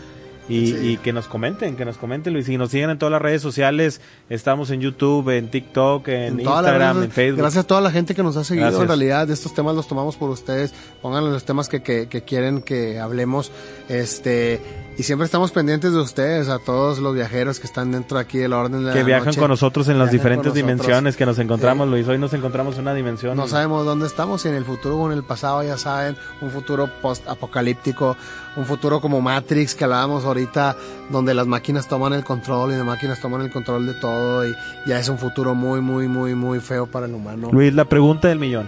y, 0.49 0.97
que 0.97 1.13
nos 1.13 1.27
comenten, 1.27 1.75
que 1.75 1.85
nos 1.85 1.97
comenten, 1.97 2.33
Luis. 2.33 2.49
Y 2.49 2.57
nos 2.57 2.71
siguen 2.71 2.89
en 2.89 2.97
todas 2.97 3.11
las 3.11 3.21
redes 3.21 3.41
sociales. 3.41 4.01
Estamos 4.29 4.69
en 4.71 4.81
YouTube, 4.81 5.29
en 5.29 5.49
TikTok, 5.49 6.07
en, 6.09 6.39
Instagram, 6.39 7.03
en 7.03 7.11
Facebook. 7.11 7.39
Gracias 7.39 7.63
a 7.63 7.67
toda 7.67 7.81
la 7.81 7.91
gente 7.91 8.15
que 8.15 8.23
nos 8.23 8.37
ha 8.37 8.43
seguido. 8.43 8.81
En 8.81 8.87
realidad, 8.87 9.29
estos 9.29 9.53
temas 9.53 9.75
los 9.75 9.87
tomamos 9.87 10.17
por 10.17 10.29
ustedes. 10.29 10.73
Pónganle 11.01 11.31
los 11.31 11.45
temas 11.45 11.69
que, 11.69 11.81
que, 11.81 12.07
que 12.07 12.23
quieren 12.23 12.61
que 12.61 12.99
hablemos. 12.99 13.51
Este, 13.87 14.61
y 14.97 15.03
siempre 15.03 15.25
estamos 15.25 15.51
pendientes 15.51 15.93
de 15.93 15.99
ustedes, 15.99 16.49
a 16.49 16.59
todos 16.59 16.99
los 16.99 17.15
viajeros 17.15 17.59
que 17.59 17.67
están 17.67 17.91
dentro 17.91 18.17
aquí 18.19 18.37
del 18.37 18.53
orden 18.53 18.85
de 18.85 18.93
Que 18.93 19.03
viajan 19.03 19.33
con 19.33 19.49
nosotros 19.49 19.87
en 19.87 19.97
las 19.97 20.11
diferentes 20.11 20.53
dimensiones 20.53 21.15
que 21.15 21.25
nos 21.25 21.39
encontramos, 21.39 21.87
Luis. 21.87 22.07
Hoy 22.07 22.17
nos 22.17 22.33
encontramos 22.33 22.75
en 22.75 22.81
una 22.81 22.93
dimensión. 22.93 23.37
No 23.37 23.47
sabemos 23.47 23.85
dónde 23.85 24.05
estamos, 24.05 24.41
si 24.41 24.49
en 24.49 24.55
el 24.55 24.65
futuro 24.65 24.97
o 24.97 25.11
en 25.11 25.17
el 25.17 25.23
pasado, 25.23 25.63
ya 25.63 25.77
saben, 25.77 26.17
un 26.41 26.51
futuro 26.51 26.89
post-apocalíptico, 27.01 28.17
un 28.55 28.65
futuro 28.65 28.99
como 28.99 29.21
Matrix 29.21 29.75
que 29.75 29.85
hablábamos 29.85 30.25
ahorita, 30.25 30.75
donde 31.09 31.33
las 31.33 31.47
máquinas 31.47 31.87
toman 31.87 32.13
el 32.13 32.23
control 32.23 32.73
y 32.73 32.75
las 32.75 32.85
máquinas 32.85 33.19
toman 33.21 33.41
el 33.41 33.51
control 33.51 33.87
de 33.87 33.93
todo 33.93 34.47
y 34.47 34.53
ya 34.85 34.99
es 34.99 35.07
un 35.09 35.17
futuro 35.17 35.55
muy, 35.55 35.81
muy, 35.81 36.07
muy, 36.07 36.35
muy 36.35 36.59
feo 36.59 36.85
para 36.85 37.05
el 37.05 37.13
humano. 37.13 37.49
Luis, 37.51 37.73
la 37.73 37.85
pregunta 37.85 38.27
del 38.27 38.39
millón. 38.39 38.67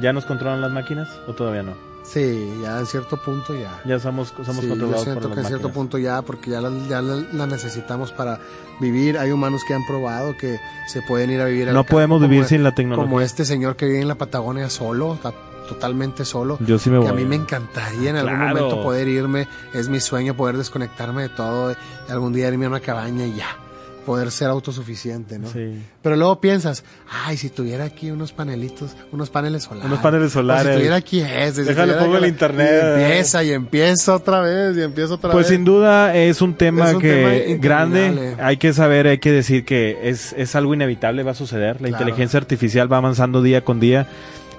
¿Ya 0.00 0.12
nos 0.12 0.24
controlan 0.24 0.60
las 0.60 0.72
máquinas 0.72 1.08
o 1.26 1.34
todavía 1.34 1.62
no? 1.62 1.89
Sí, 2.12 2.54
ya 2.60 2.80
en 2.80 2.86
cierto 2.86 3.16
punto 3.18 3.54
ya. 3.54 3.80
Ya 3.84 4.00
somos, 4.00 4.34
somos 4.44 4.64
controlados 4.64 5.06
yo 5.06 5.12
siento 5.12 5.32
que 5.32 5.40
en 5.40 5.46
cierto 5.46 5.70
punto 5.70 5.96
ya, 5.96 6.22
porque 6.22 6.50
ya 6.50 6.60
la, 6.60 6.70
ya 6.88 7.00
la, 7.00 7.46
necesitamos 7.46 8.10
para 8.10 8.40
vivir. 8.80 9.16
Hay 9.16 9.30
humanos 9.30 9.62
que 9.64 9.74
han 9.74 9.86
probado 9.86 10.36
que 10.36 10.58
se 10.88 11.02
pueden 11.02 11.30
ir 11.30 11.40
a 11.40 11.44
vivir. 11.44 11.68
No 11.68 11.84
podemos 11.84 12.20
vivir 12.20 12.46
sin 12.46 12.64
la 12.64 12.74
tecnología. 12.74 13.04
Como 13.04 13.20
este 13.20 13.44
señor 13.44 13.76
que 13.76 13.86
vive 13.86 14.00
en 14.00 14.08
la 14.08 14.16
Patagonia 14.16 14.68
solo, 14.70 15.14
está 15.14 15.32
totalmente 15.68 16.24
solo. 16.24 16.58
Yo 16.58 16.80
sí 16.80 16.90
me 16.90 16.98
voy. 16.98 17.06
Que 17.06 17.12
a 17.12 17.14
mí 17.14 17.24
me 17.24 17.36
encantaría 17.36 18.10
en 18.10 18.16
algún 18.16 18.38
momento 18.40 18.82
poder 18.82 19.06
irme. 19.06 19.46
Es 19.72 19.88
mi 19.88 20.00
sueño 20.00 20.34
poder 20.34 20.56
desconectarme 20.56 21.22
de 21.22 21.28
todo 21.28 21.76
algún 22.08 22.32
día 22.32 22.48
irme 22.48 22.66
a 22.66 22.70
una 22.70 22.80
cabaña 22.80 23.24
y 23.24 23.36
ya 23.36 23.56
poder 24.00 24.30
ser 24.30 24.48
autosuficiente, 24.48 25.38
¿no? 25.38 25.48
Sí. 25.48 25.74
Pero 26.02 26.16
luego 26.16 26.40
piensas, 26.40 26.84
ay, 27.26 27.36
si 27.36 27.50
tuviera 27.50 27.84
aquí 27.84 28.10
unos 28.10 28.32
panelitos, 28.32 28.96
unos 29.12 29.30
paneles 29.30 29.64
solares. 29.64 29.86
Unos 29.86 30.00
paneles 30.00 30.32
solares. 30.32 30.72
si 30.72 30.78
tuviera 30.78 30.96
aquí 30.96 31.20
ese. 31.20 31.64
Déjale 31.64 31.94
pongo 31.94 32.16
el 32.16 32.26
internet. 32.26 32.82
Y 32.98 33.02
empieza 33.02 33.44
y 33.44 33.52
empieza 33.52 34.14
otra 34.14 34.40
vez 34.40 34.76
y 34.76 34.82
empieza 34.82 35.14
otra 35.14 35.30
pues 35.30 35.42
vez. 35.42 35.46
Pues 35.46 35.56
sin 35.56 35.64
duda 35.64 36.14
es 36.16 36.42
un 36.42 36.54
tema 36.54 36.98
que 36.98 37.58
grande. 37.60 38.36
Hay 38.40 38.56
que 38.56 38.72
saber, 38.72 39.06
hay 39.06 39.18
que 39.18 39.32
decir 39.32 39.64
que 39.64 39.98
es, 40.02 40.32
es 40.36 40.54
algo 40.54 40.74
inevitable, 40.74 41.22
va 41.22 41.32
a 41.32 41.34
suceder. 41.34 41.80
La 41.80 41.88
inteligencia 41.88 42.38
artificial 42.38 42.92
va 42.92 42.96
avanzando 42.98 43.42
día 43.42 43.62
con 43.64 43.80
día. 43.80 44.08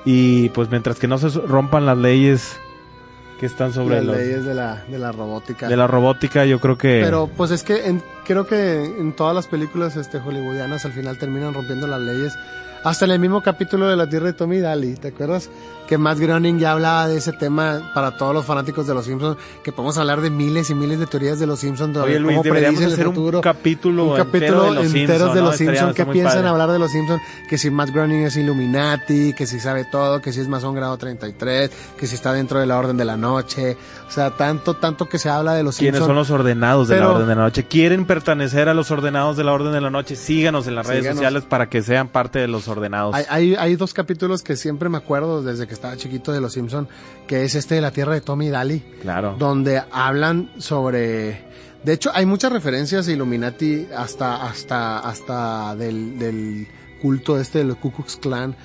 Y 0.05 0.49
pues 0.49 0.69
mientras 0.71 0.97
que 0.97 1.07
no 1.07 1.17
se 1.17 1.29
rompan 1.29 1.85
las 1.85 1.97
leyes 1.97 2.57
que 3.41 3.47
están 3.47 3.73
sobre 3.73 4.03
las 4.03 4.17
leyes 4.17 4.45
de 4.45 4.53
la, 4.53 4.83
de 4.87 4.99
la 4.99 5.11
robótica. 5.11 5.67
De 5.67 5.75
la 5.75 5.87
robótica, 5.87 6.45
yo 6.45 6.59
creo 6.59 6.77
que. 6.77 7.01
Pero 7.03 7.25
pues 7.25 7.49
es 7.49 7.63
que 7.63 7.87
en, 7.87 8.03
creo 8.23 8.45
que 8.45 8.83
en 8.83 9.13
todas 9.13 9.33
las 9.33 9.47
películas 9.47 9.95
este 9.95 10.19
hollywoodianas 10.19 10.85
al 10.85 10.91
final 10.91 11.17
terminan 11.17 11.55
rompiendo 11.55 11.87
las 11.87 12.01
leyes 12.01 12.37
hasta 12.83 13.05
en 13.05 13.11
el 13.11 13.19
mismo 13.19 13.41
capítulo 13.41 13.87
de 13.87 13.95
La 13.95 14.09
Tierra 14.09 14.27
de 14.27 14.33
Tommy 14.33 14.59
Daly, 14.59 14.95
¿te 14.95 15.09
acuerdas? 15.09 15.49
Que 15.87 15.97
Matt 15.97 16.19
Groening 16.19 16.57
ya 16.57 16.71
hablaba 16.71 17.07
de 17.09 17.17
ese 17.17 17.33
tema 17.33 17.91
para 17.93 18.15
todos 18.15 18.33
los 18.33 18.45
fanáticos 18.45 18.87
de 18.87 18.93
Los 18.93 19.05
Simpsons, 19.05 19.37
que 19.61 19.73
podemos 19.73 19.97
hablar 19.97 20.21
de 20.21 20.29
miles 20.29 20.69
y 20.69 20.75
miles 20.75 20.99
de 20.99 21.05
teorías 21.05 21.37
de 21.37 21.45
Los 21.45 21.59
Simpsons, 21.59 21.93
de 21.93 21.99
Oye, 21.99 22.17
Luis, 22.17 22.37
cómo 22.37 22.49
predicen 22.49 22.91
el 22.91 22.97
futuro. 22.97 23.39
Un 23.39 23.43
capítulo, 23.43 24.05
un 24.05 24.17
capítulo 24.17 24.67
entero 24.67 24.69
de 24.69 24.83
Los 24.83 24.95
enteros 24.95 25.33
de 25.33 25.41
Los 25.41 25.57
Simpsons, 25.57 25.93
que 25.93 26.05
piensan 26.05 26.45
hablar 26.45 26.71
de 26.71 26.79
Los 26.79 26.91
Simpsons, 26.91 27.21
que 27.49 27.57
si 27.57 27.69
Matt 27.69 27.89
Groening 27.89 28.23
es 28.23 28.37
Illuminati, 28.37 29.33
que 29.33 29.45
si 29.45 29.59
sabe 29.59 29.83
todo, 29.83 30.21
que 30.21 30.31
si 30.31 30.39
es 30.39 30.47
masón 30.47 30.75
grado 30.75 30.97
33, 30.97 31.69
que 31.97 32.07
si 32.07 32.15
está 32.15 32.31
dentro 32.31 32.59
de 32.59 32.65
la 32.67 32.77
Orden 32.77 32.95
de 32.95 33.03
la 33.03 33.17
Noche, 33.17 33.75
o 34.07 34.11
sea, 34.11 34.31
tanto, 34.31 34.75
tanto 34.75 35.09
que 35.09 35.19
se 35.19 35.29
habla 35.29 35.55
de 35.55 35.63
Los 35.63 35.75
Simpsons. 35.75 35.91
¿Quiénes 35.91 36.07
son 36.07 36.15
los 36.15 36.29
ordenados 36.31 36.87
de 36.87 36.99
la 36.99 37.09
Orden 37.09 37.27
de 37.27 37.35
la 37.35 37.41
Noche? 37.41 37.65
¿Quieren 37.65 38.05
pertenecer 38.05 38.69
a 38.69 38.73
los 38.73 38.91
ordenados 38.91 39.35
de 39.35 39.43
la 39.43 39.51
Orden 39.51 39.73
de 39.73 39.81
la 39.81 39.89
Noche? 39.89 40.15
Síganos 40.15 40.67
en 40.67 40.75
las 40.75 40.87
redes 40.87 41.05
sociales 41.05 41.43
para 41.43 41.67
que 41.67 41.81
sean 41.81 42.07
parte 42.07 42.39
de 42.39 42.47
los 42.47 42.69
ordenados. 42.71 43.15
Hay, 43.15 43.55
hay, 43.55 43.75
dos 43.75 43.93
capítulos 43.93 44.43
que 44.43 44.55
siempre 44.55 44.89
me 44.89 44.97
acuerdo 44.97 45.43
desde 45.43 45.67
que 45.67 45.73
estaba 45.73 45.95
chiquito 45.97 46.31
de 46.31 46.41
Los 46.41 46.53
Simpson, 46.53 46.87
que 47.27 47.43
es 47.43 47.55
este 47.55 47.75
de 47.75 47.81
la 47.81 47.91
Tierra 47.91 48.13
de 48.13 48.21
Tommy 48.21 48.49
Daly. 48.49 48.79
Claro. 49.01 49.35
Donde 49.37 49.81
hablan 49.91 50.51
sobre... 50.57 51.49
De 51.83 51.93
hecho, 51.93 52.11
hay 52.13 52.25
muchas 52.25 52.51
referencias 52.51 53.07
a 53.07 53.11
Illuminati 53.11 53.87
hasta, 53.95 54.45
hasta, 54.45 54.99
hasta 54.99 55.75
del, 55.75 56.19
del 56.19 56.67
culto 57.01 57.39
este 57.39 57.59
de 57.59 57.65
los 57.65 57.77
Ku 57.77 57.91
Klux 57.91 58.17
Klan, 58.17 58.55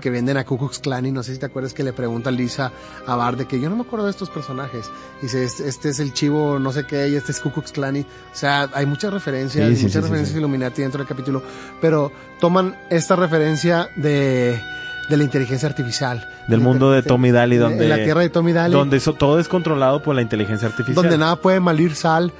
que, 0.00 0.10
venden 0.10 0.36
a 0.36 0.44
Ku 0.44 0.58
Klux 0.58 0.78
Klan 0.78 1.06
y 1.06 1.12
no 1.12 1.22
sé 1.22 1.34
si 1.34 1.38
te 1.38 1.46
acuerdas 1.46 1.72
que 1.72 1.84
le 1.84 1.92
pregunta 1.92 2.30
Lisa 2.30 2.72
a 3.06 3.16
Bart 3.16 3.38
de 3.38 3.46
que 3.46 3.60
yo 3.60 3.70
no 3.70 3.76
me 3.76 3.82
acuerdo 3.82 4.06
de 4.06 4.10
estos 4.10 4.30
personajes. 4.30 4.90
Y 5.20 5.26
dice, 5.26 5.44
este, 5.44 5.68
este, 5.68 5.88
es 5.90 6.00
el 6.00 6.12
chivo 6.12 6.58
no 6.58 6.72
sé 6.72 6.84
qué 6.84 7.08
y 7.08 7.14
este 7.14 7.32
es 7.32 7.40
Ku 7.40 7.50
Klux 7.50 7.72
Klan. 7.72 7.96
Y, 7.96 8.00
o 8.00 8.06
sea, 8.32 8.68
hay 8.74 8.86
muchas 8.86 9.12
referencias, 9.12 9.70
muchas 9.70 10.02
referencias 10.02 10.34
a 10.34 10.38
Illuminati 10.38 10.82
dentro 10.82 10.98
del 10.98 11.08
capítulo, 11.08 11.42
pero 11.80 12.10
toman 12.40 12.76
esta 12.90 13.16
referencia 13.16 13.88
de 13.96 14.60
de 15.08 15.16
la 15.16 15.24
inteligencia 15.24 15.68
artificial. 15.68 16.26
Del 16.48 16.60
mundo 16.60 16.90
de 16.90 17.02
Tommy 17.02 17.30
Daly, 17.30 17.56
donde... 17.56 17.84
En 17.84 17.90
la 17.90 17.96
tierra 17.96 18.22
de 18.22 18.30
Tommy 18.30 18.52
Daly. 18.52 18.72
Donde 18.72 18.96
eso, 18.96 19.14
todo 19.14 19.38
es 19.38 19.48
controlado 19.48 20.02
por 20.02 20.14
la 20.14 20.22
inteligencia 20.22 20.68
artificial. 20.68 20.94
Donde 20.94 21.18
nada 21.18 21.36
puede 21.36 21.60
malir 21.60 21.94
sal. 21.94 22.32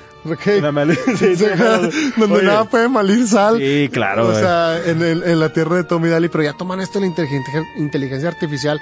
Donde 2.17 2.43
nada 2.43 2.65
puede 2.65 2.89
malir 2.89 3.27
sal. 3.27 3.59
Sí, 3.59 3.91
claro. 3.93 4.29
O 4.29 4.35
sea, 4.35 4.79
en, 4.85 5.03
el, 5.03 5.23
en, 5.23 5.39
la 5.39 5.51
tierra 5.51 5.77
de 5.77 5.85
Tommy 5.85 6.09
Daly, 6.09 6.29
pero 6.29 6.45
ya 6.45 6.55
toman 6.55 6.81
esto 6.81 6.99
de 6.99 7.01
la 7.01 7.07
inteligencia, 7.09 7.63
inteligencia 7.77 8.29
artificial 8.29 8.81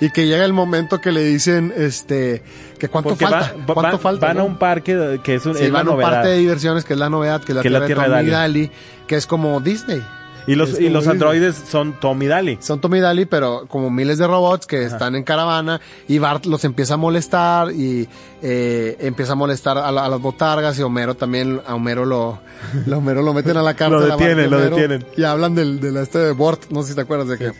y 0.00 0.10
que 0.10 0.26
llega 0.26 0.44
el 0.44 0.52
momento 0.52 1.00
que 1.00 1.12
le 1.12 1.24
dicen, 1.24 1.72
este, 1.76 2.42
que 2.78 2.88
cuánto 2.88 3.16
falta. 3.16 3.54
¿Cuánto 3.72 3.98
falta? 3.98 4.26
Van 4.26 4.40
a 4.40 4.42
un 4.42 4.58
parque 4.58 5.20
que 5.22 5.36
es, 5.36 5.46
un, 5.46 5.54
sí, 5.54 5.70
van 5.70 5.88
a 5.88 5.92
un 5.92 6.00
parque 6.00 6.28
de 6.28 6.38
diversiones 6.38 6.84
que 6.84 6.92
es 6.92 6.98
la 6.98 7.08
novedad, 7.08 7.42
que 7.42 7.52
es 7.52 7.56
la, 7.56 7.62
tierra, 7.62 7.86
de 7.86 7.94
Tommy 7.94 8.30
Daly, 8.30 8.70
que 9.06 9.16
es 9.16 9.26
como 9.26 9.60
Disney. 9.60 10.02
Y 10.46 10.54
los, 10.54 10.80
y 10.80 10.88
los 10.88 11.06
androides 11.06 11.56
son 11.56 11.98
Tommy 12.00 12.26
Daly. 12.26 12.58
Son 12.60 12.80
Tommy 12.80 13.00
Daly, 13.00 13.26
pero 13.26 13.66
como 13.68 13.90
miles 13.90 14.18
de 14.18 14.26
robots 14.26 14.66
que 14.66 14.84
están 14.84 15.14
en 15.14 15.22
caravana 15.22 15.80
y 16.08 16.18
Bart 16.18 16.46
los 16.46 16.64
empieza 16.64 16.94
a 16.94 16.96
molestar 16.96 17.72
y 17.72 18.08
eh, 18.42 18.96
empieza 19.00 19.32
a 19.32 19.36
molestar 19.36 19.78
a, 19.78 19.92
las 19.92 20.20
botargas 20.20 20.78
y 20.78 20.82
Homero 20.82 21.14
también, 21.14 21.60
a 21.66 21.74
Homero 21.74 22.04
lo, 22.04 22.40
lo 22.86 22.98
Homero 22.98 23.22
lo 23.22 23.32
meten 23.34 23.56
a 23.56 23.62
la 23.62 23.74
cárcel. 23.74 24.08
lo 24.08 24.16
detienen, 24.16 24.50
lo 24.50 24.58
detienen. 24.58 25.06
Y 25.16 25.24
hablan 25.24 25.54
del, 25.54 25.80
del 25.80 25.96
este 25.96 26.18
de 26.18 26.32
Bort, 26.32 26.70
no 26.70 26.82
sé 26.82 26.90
si 26.90 26.94
te 26.94 27.02
acuerdas 27.02 27.28
de 27.28 27.38
que, 27.38 27.52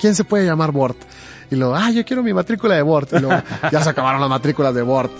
¿quién 0.00 0.14
se 0.14 0.24
puede 0.24 0.44
llamar 0.44 0.72
Bort? 0.72 0.98
Y 1.52 1.56
luego, 1.56 1.74
ah, 1.74 1.90
yo 1.90 2.02
quiero 2.02 2.22
mi 2.22 2.32
matrícula 2.32 2.74
de 2.76 2.80
Bort. 2.80 3.12
Y 3.12 3.18
luego, 3.18 3.42
ya 3.70 3.82
se 3.82 3.90
acabaron 3.90 4.22
las 4.22 4.30
matrículas 4.30 4.74
de 4.74 4.80
Bort. 4.80 5.12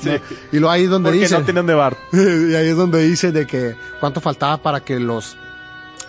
Y 0.51 0.57
luego 0.57 0.71
ahí 0.71 0.85
es 0.85 0.89
donde 0.89 1.13
dice. 1.13 1.39
no 1.39 1.45
tienen 1.45 1.67
de 1.67 1.75
Bart. 1.75 1.99
y 2.13 2.55
ahí 2.55 2.69
es 2.69 2.77
donde 2.77 3.03
dice 3.03 3.33
de 3.33 3.47
que 3.47 3.75
cuánto 4.01 4.23
faltaba 4.23 4.57
para 4.57 4.81
que 4.81 4.99
los 4.99 5.37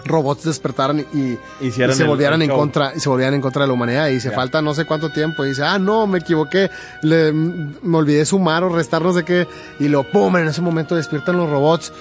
robots 0.06 0.44
despertaran 0.44 1.06
y, 1.14 1.38
se 1.72 2.04
volvieran 2.04 2.42
en 2.42 2.50
contra, 2.50 2.94
y 2.96 3.00
se 3.00 3.10
volvieran 3.10 3.34
en 3.34 3.42
contra 3.42 3.64
de 3.64 3.68
la 3.68 3.74
humanidad. 3.74 4.08
Y 4.10 4.20
se 4.20 4.32
falta 4.32 4.62
no 4.62 4.74
sé 4.74 4.86
cuánto 4.86 5.10
tiempo. 5.10 5.46
Y 5.46 5.50
dice, 5.50 5.64
ah, 5.64 5.80
no, 5.80 6.08
me 6.08 6.20
equivoqué, 6.20 6.70
le, 7.02 7.32
me 7.32 7.98
olvidé 7.98 8.26
sumar 8.26 8.64
o 8.64 8.70
restar 8.70 9.02
no 9.02 9.14
sé 9.14 9.24
qué. 9.24 9.48
Y 9.80 9.88
lo 9.88 10.04
pum, 10.04 10.38
en 10.38 10.48
ese 10.48 10.62
momento 10.62 10.96
despiertan 10.96 11.38
los 11.38 11.50
robots 11.50 11.94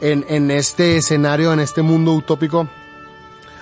en, 0.00 0.24
en 0.28 0.50
este 0.50 0.96
escenario, 0.96 1.52
en 1.52 1.60
este 1.60 1.82
mundo 1.82 2.12
utópico 2.12 2.68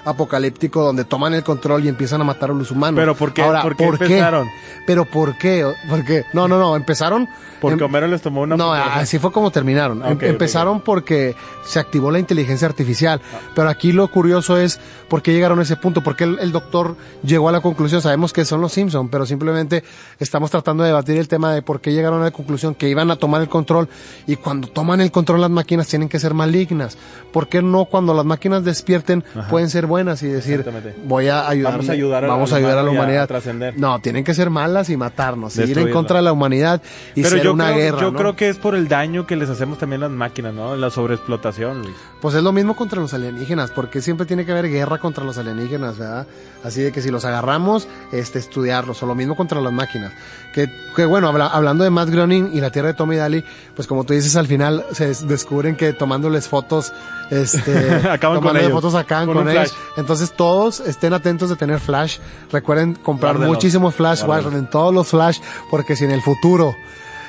apocalíptico 0.09 0.83
donde 0.83 1.05
toman 1.05 1.35
el 1.35 1.45
control 1.45 1.85
y 1.85 1.89
empiezan 1.89 2.21
a 2.21 2.25
matar 2.25 2.51
a 2.51 2.55
los 2.55 2.71
humanos. 2.71 2.99
Pero 2.99 3.15
¿por 3.15 3.33
qué, 3.33 3.43
Ahora, 3.43 3.63
¿por 3.63 3.77
qué 3.77 3.85
empezaron? 3.85 4.49
Pero 4.87 5.05
¿por 5.05 5.37
qué? 5.39 5.71
¿Por 5.89 6.05
qué? 6.05 6.25
No, 6.33 6.49
no, 6.49 6.59
no, 6.59 6.77
empezaron... 6.77 7.29
Porque 7.61 7.83
Homero 7.83 8.07
les 8.07 8.23
tomó 8.23 8.43
una... 8.43 8.57
No, 8.57 8.73
así 8.73 9.19
fue 9.19 9.33
como 9.33 9.51
terminaron. 9.51 10.05
Em, 10.05 10.19
empezaron 10.23 10.81
porque 10.81 11.35
se 11.65 11.81
activó 11.81 12.11
la 12.13 12.21
inteligencia 12.21 12.69
artificial. 12.69 13.21
Ah. 13.35 13.39
Pero 13.55 13.69
aquí 13.69 13.91
lo 13.91 14.09
curioso 14.09 14.57
es 14.57 14.79
por 15.09 15.23
qué 15.23 15.33
llegaron 15.33 15.59
a 15.59 15.63
ese 15.63 15.77
punto, 15.77 16.03
por 16.03 16.15
qué 16.15 16.25
el, 16.25 16.53
doctor 16.53 16.97
llegó 17.25 17.49
a 17.49 17.53
la 17.53 17.61
conclusión. 17.61 18.01
Sabemos 18.01 18.33
que 18.33 18.45
son 18.45 18.61
los 18.61 18.73
Simpson, 18.73 19.09
pero 19.09 19.27
simplemente 19.27 19.83
estamos 20.21 20.51
tratando 20.51 20.85
de 20.85 20.91
debatir 20.91 21.17
el 21.17 21.27
tema 21.27 21.53
de 21.53 21.63
por 21.63 21.81
qué 21.81 21.93
llegaron 21.93 22.21
a 22.21 22.27
la 22.27 22.31
conclusión 22.31 22.77
que 22.77 22.89
iban 22.89 23.11
a 23.11 23.17
tomar 23.17 23.43
el 23.43 23.49
control 23.49 23.89
y 24.27 24.37
cuando 24.37 24.69
toman 24.69 25.01
el 25.01 25.11
control 25.11 25.41
las 25.41 25.51
máquinas 25.51 25.89
tienen 25.89 26.09
que 26.09 26.21
ser 26.21 26.35
malignas. 26.35 26.97
¿Por 27.33 27.49
qué 27.49 27.61
no 27.61 27.87
cuando 27.87 28.15
las 28.15 28.25
máquinas 28.25 28.65
despierten 28.65 29.25
pueden 29.51 29.69
ser 29.69 29.87
buenas? 29.87 29.98
Buenas 29.99 30.23
y 30.23 30.29
decir, 30.29 30.65
voy 31.05 31.27
a 31.27 31.49
ayudar, 31.49 31.73
vamos 31.73 31.89
a 31.89 31.93
ayudar 31.93 32.25
a, 32.25 32.29
vamos 32.29 32.53
a, 32.53 32.55
a, 32.55 32.59
ayudar 32.59 32.79
a 32.79 32.83
la 32.85 32.91
humanidad. 32.91 33.27
trascender. 33.27 33.75
No, 33.77 33.99
tienen 34.01 34.23
que 34.23 34.33
ser 34.33 34.49
malas 34.49 34.91
y 34.91 34.97
matarnos, 34.97 35.57
ir 35.59 35.77
en 35.77 35.91
contra 35.91 36.19
de 36.19 36.23
la 36.23 36.33
humanidad 36.33 36.81
y 37.17 37.23
Pero 37.23 37.35
ser 37.37 37.45
yo 37.45 37.53
una 37.53 37.73
creo, 37.73 37.77
guerra. 37.79 38.01
Yo 38.01 38.13
¿no? 38.13 38.19
creo 38.19 38.37
que 38.37 38.49
es 38.49 38.59
por 38.59 38.77
el 38.77 38.87
daño 38.87 39.27
que 39.27 39.35
les 39.35 39.51
hacemos 39.51 39.79
también 39.79 40.01
las 40.01 40.11
máquinas, 40.13 40.55
¿no? 40.55 40.77
La 40.77 40.91
sobreexplotación, 40.91 41.83
Luis. 41.83 41.97
Pues 42.21 42.37
es 42.37 42.43
lo 42.45 42.53
mismo 42.53 42.77
contra 42.77 43.01
los 43.01 43.13
alienígenas, 43.13 43.73
porque 43.73 44.01
siempre 44.01 44.25
tiene 44.25 44.47
que 44.47 44.53
haber 44.53 44.69
guerra 44.69 44.99
contra 44.99 45.25
los 45.25 45.37
alienígenas, 45.37 45.99
¿verdad? 45.99 46.27
Así 46.65 46.83
de 46.83 46.91
que 46.91 47.01
si 47.03 47.11
los 47.11 47.25
agarramos, 47.25 47.87
este, 48.11 48.41
estudiarlos, 48.41 49.01
o 49.03 49.07
lo 49.07 49.15
mismo 49.15 49.37
contra 49.37 49.61
las 49.61 49.73
máquinas. 49.73 50.13
Que, 50.53 50.69
que 50.97 51.05
bueno, 51.05 51.29
habla- 51.29 51.47
hablando 51.47 51.85
de 51.85 51.91
Matt 51.91 52.09
Groening 52.11 52.51
y 52.53 52.61
la 52.61 52.71
Tierra 52.73 52.89
de 52.89 52.95
Tommy 52.95 53.15
Daly, 53.17 53.45
pues 53.77 53.87
como 53.87 54.03
tú 54.05 54.13
dices, 54.13 54.35
al 54.35 54.49
final 54.49 54.85
se 54.93 55.07
des- 55.07 55.29
descubren 55.29 55.77
que 55.77 55.93
tomándoles 55.93 56.49
fotos, 56.49 56.93
este, 57.31 57.89
Acaban 58.11 58.41
con 58.41 58.57
ellos. 58.57 58.73
fotos 58.73 58.95
acaban 58.97 59.27
Con 59.27 59.37
con, 59.37 59.49
ellos. 59.49 59.71
flash. 59.73 59.79
Entonces 59.99 60.33
todos 60.33 60.81
estén 60.81 61.13
atentos 61.13 61.49
de 61.49 61.55
tener 61.57 61.79
flash. 61.79 62.19
Recuerden 62.51 62.95
comprar 62.95 63.35
Guárdenlos. 63.35 63.57
muchísimos 63.57 63.95
flash, 63.95 64.25
guarden 64.25 64.69
todos 64.69 64.93
los 64.93 65.07
flash, 65.07 65.39
porque 65.71 65.95
si 65.95 66.05
en 66.07 66.11
el 66.11 66.23
futuro, 66.23 66.75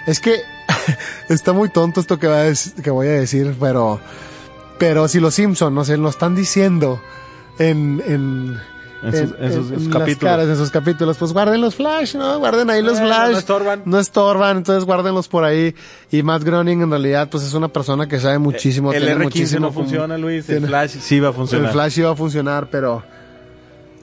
es 0.08 0.20
que 0.20 0.42
está 1.30 1.54
muy 1.54 1.70
tonto 1.70 2.00
esto 2.02 2.18
que, 2.18 2.28
va 2.28 2.42
a 2.42 2.54
que 2.82 2.90
voy 2.90 3.08
a 3.08 3.12
decir, 3.12 3.56
pero, 3.60 4.00
pero 4.80 5.08
si 5.08 5.20
los 5.20 5.36
Simpson, 5.36 5.76
no 5.76 5.86
sé, 5.86 5.98
lo 5.98 6.10
están 6.10 6.34
diciendo 6.36 7.00
en, 7.60 8.02
en, 8.08 8.60
En 9.02 9.12
sus- 9.12 9.22
en 9.40 9.54
sus- 9.54 9.72
en 9.72 9.80
sus 9.80 9.88
las 9.88 9.98
capítulos. 9.98 10.18
caras, 10.34 10.48
en 10.48 10.56
sus 10.58 10.70
capítulos, 10.72 11.18
pues 11.18 11.32
guarden 11.32 11.62
los 11.62 11.76
flash, 11.76 12.16
¿no? 12.16 12.38
Guarden 12.40 12.70
ahí 12.70 12.82
los 12.82 13.00
Bueno, 13.00 13.08
flash. 13.16 13.32
no 13.32 13.38
estorban. 13.38 13.82
No 13.86 14.00
estorban, 14.00 14.58
entonces 14.58 14.84
guárdenlos 14.84 15.28
por 15.30 15.44
ahí. 15.46 15.74
Y 16.12 16.22
Matt 16.24 16.44
Groening 16.44 16.82
en 16.82 16.90
realidad, 16.92 17.30
pues 17.30 17.44
es 17.44 17.54
una 17.54 17.70
persona 17.70 18.08
que 18.08 18.20
sabe 18.20 18.40
muchísimo. 18.40 18.92
El 18.92 19.00
tiene 19.04 19.14
R15 19.16 19.24
muchísimo 19.24 19.66
no 19.68 19.72
funciona, 19.72 20.18
Luis. 20.18 20.46
tiene- 20.46 20.62
El 20.62 20.68
Flash 20.68 20.98
sí 21.00 21.20
va 21.20 21.30
a 21.30 21.34
funcionar. 21.34 21.68
el 21.68 21.72
flash 21.74 22.00
iba 22.00 22.12
a 22.12 22.16
funcionar, 22.16 22.70
pero 22.70 23.04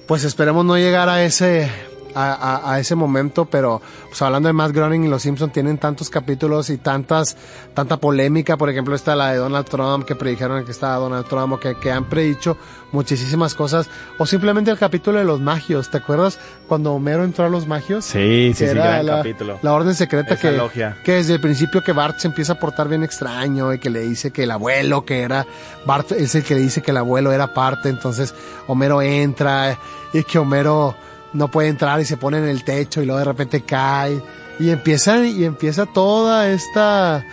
pues 0.06 0.24
esperemos 0.24 0.64
no 0.64 0.76
llegar 0.78 1.08
a 1.10 1.22
ese 1.24 1.70
a, 2.16 2.32
a- 2.34 2.72
a 2.74 2.80
ese 2.80 2.94
momento, 2.94 3.44
pero 3.44 3.80
pues 4.08 4.20
hablando 4.22 4.48
de 4.48 4.52
Matt 4.52 4.72
Groening 4.72 5.04
y 5.04 5.08
los 5.08 5.22
Simpsons 5.22 5.52
tienen 5.52 5.78
tantos 5.78 6.08
capítulos 6.10 6.70
y 6.70 6.78
tantas 6.78 7.36
tanta 7.74 7.98
polémica, 7.98 8.56
por 8.56 8.70
ejemplo 8.70 8.94
está 8.94 9.14
la 9.14 9.32
de 9.32 9.36
Donald 9.38 9.66
Trump 9.68 10.04
que 10.06 10.14
predijeron 10.16 10.64
que 10.64 10.70
estaba 10.72 10.96
Donald 10.96 11.26
Trump 11.28 11.52
o 11.52 11.60
que, 11.60 11.74
que 11.78 11.92
han 11.92 12.04
predicho 12.06 12.56
muchísimas 12.92 13.54
cosas 13.54 13.88
o 14.18 14.24
simplemente 14.26 14.70
el 14.70 14.78
capítulo 14.78 15.18
de 15.18 15.24
los 15.24 15.40
magios, 15.40 15.90
¿te 15.90 15.98
acuerdas 15.98 16.38
cuando 16.68 16.92
Homero 16.94 17.24
entró 17.24 17.44
a 17.44 17.48
los 17.48 17.66
magios? 17.66 18.04
Sí, 18.06 18.52
sí, 18.54 18.64
sí, 18.64 18.64
era 18.64 18.84
gran 18.84 19.06
la, 19.06 19.16
capítulo. 19.18 19.58
la 19.62 19.72
orden 19.74 19.94
secreta 19.94 20.34
Esa 20.34 20.50
que, 20.50 20.56
logia. 20.56 20.96
que 21.04 21.12
desde 21.12 21.34
el 21.34 21.40
principio 21.40 21.82
que 21.82 21.92
Bart 21.92 22.18
se 22.18 22.28
empieza 22.28 22.54
a 22.54 22.58
portar 22.58 22.88
bien 22.88 23.02
extraño 23.02 23.74
y 23.74 23.78
que 23.78 23.90
le 23.90 24.00
dice 24.00 24.30
que 24.30 24.44
el 24.44 24.50
abuelo 24.50 25.04
que 25.04 25.20
era 25.20 25.46
Bart 25.84 26.12
es 26.12 26.34
el 26.34 26.44
que 26.44 26.54
le 26.54 26.60
dice 26.62 26.80
que 26.80 26.92
el 26.92 26.96
abuelo 26.96 27.32
era 27.32 27.52
parte, 27.52 27.88
entonces 27.90 28.34
Homero 28.68 29.02
entra 29.02 29.76
y 30.12 30.22
que 30.22 30.38
Homero 30.38 30.94
no 31.32 31.50
puede 31.50 31.68
entrar 31.68 32.00
y 32.00 32.04
se 32.04 32.16
pone 32.16 32.38
en 32.38 32.48
el 32.48 32.64
techo 32.64 33.02
y 33.02 33.06
luego 33.06 33.18
de 33.18 33.24
repente 33.24 33.62
cae 33.62 34.20
y 34.58 34.70
empieza 34.70 35.24
y 35.26 35.44
empieza 35.44 35.86
toda 35.86 36.48
esta 36.48 37.24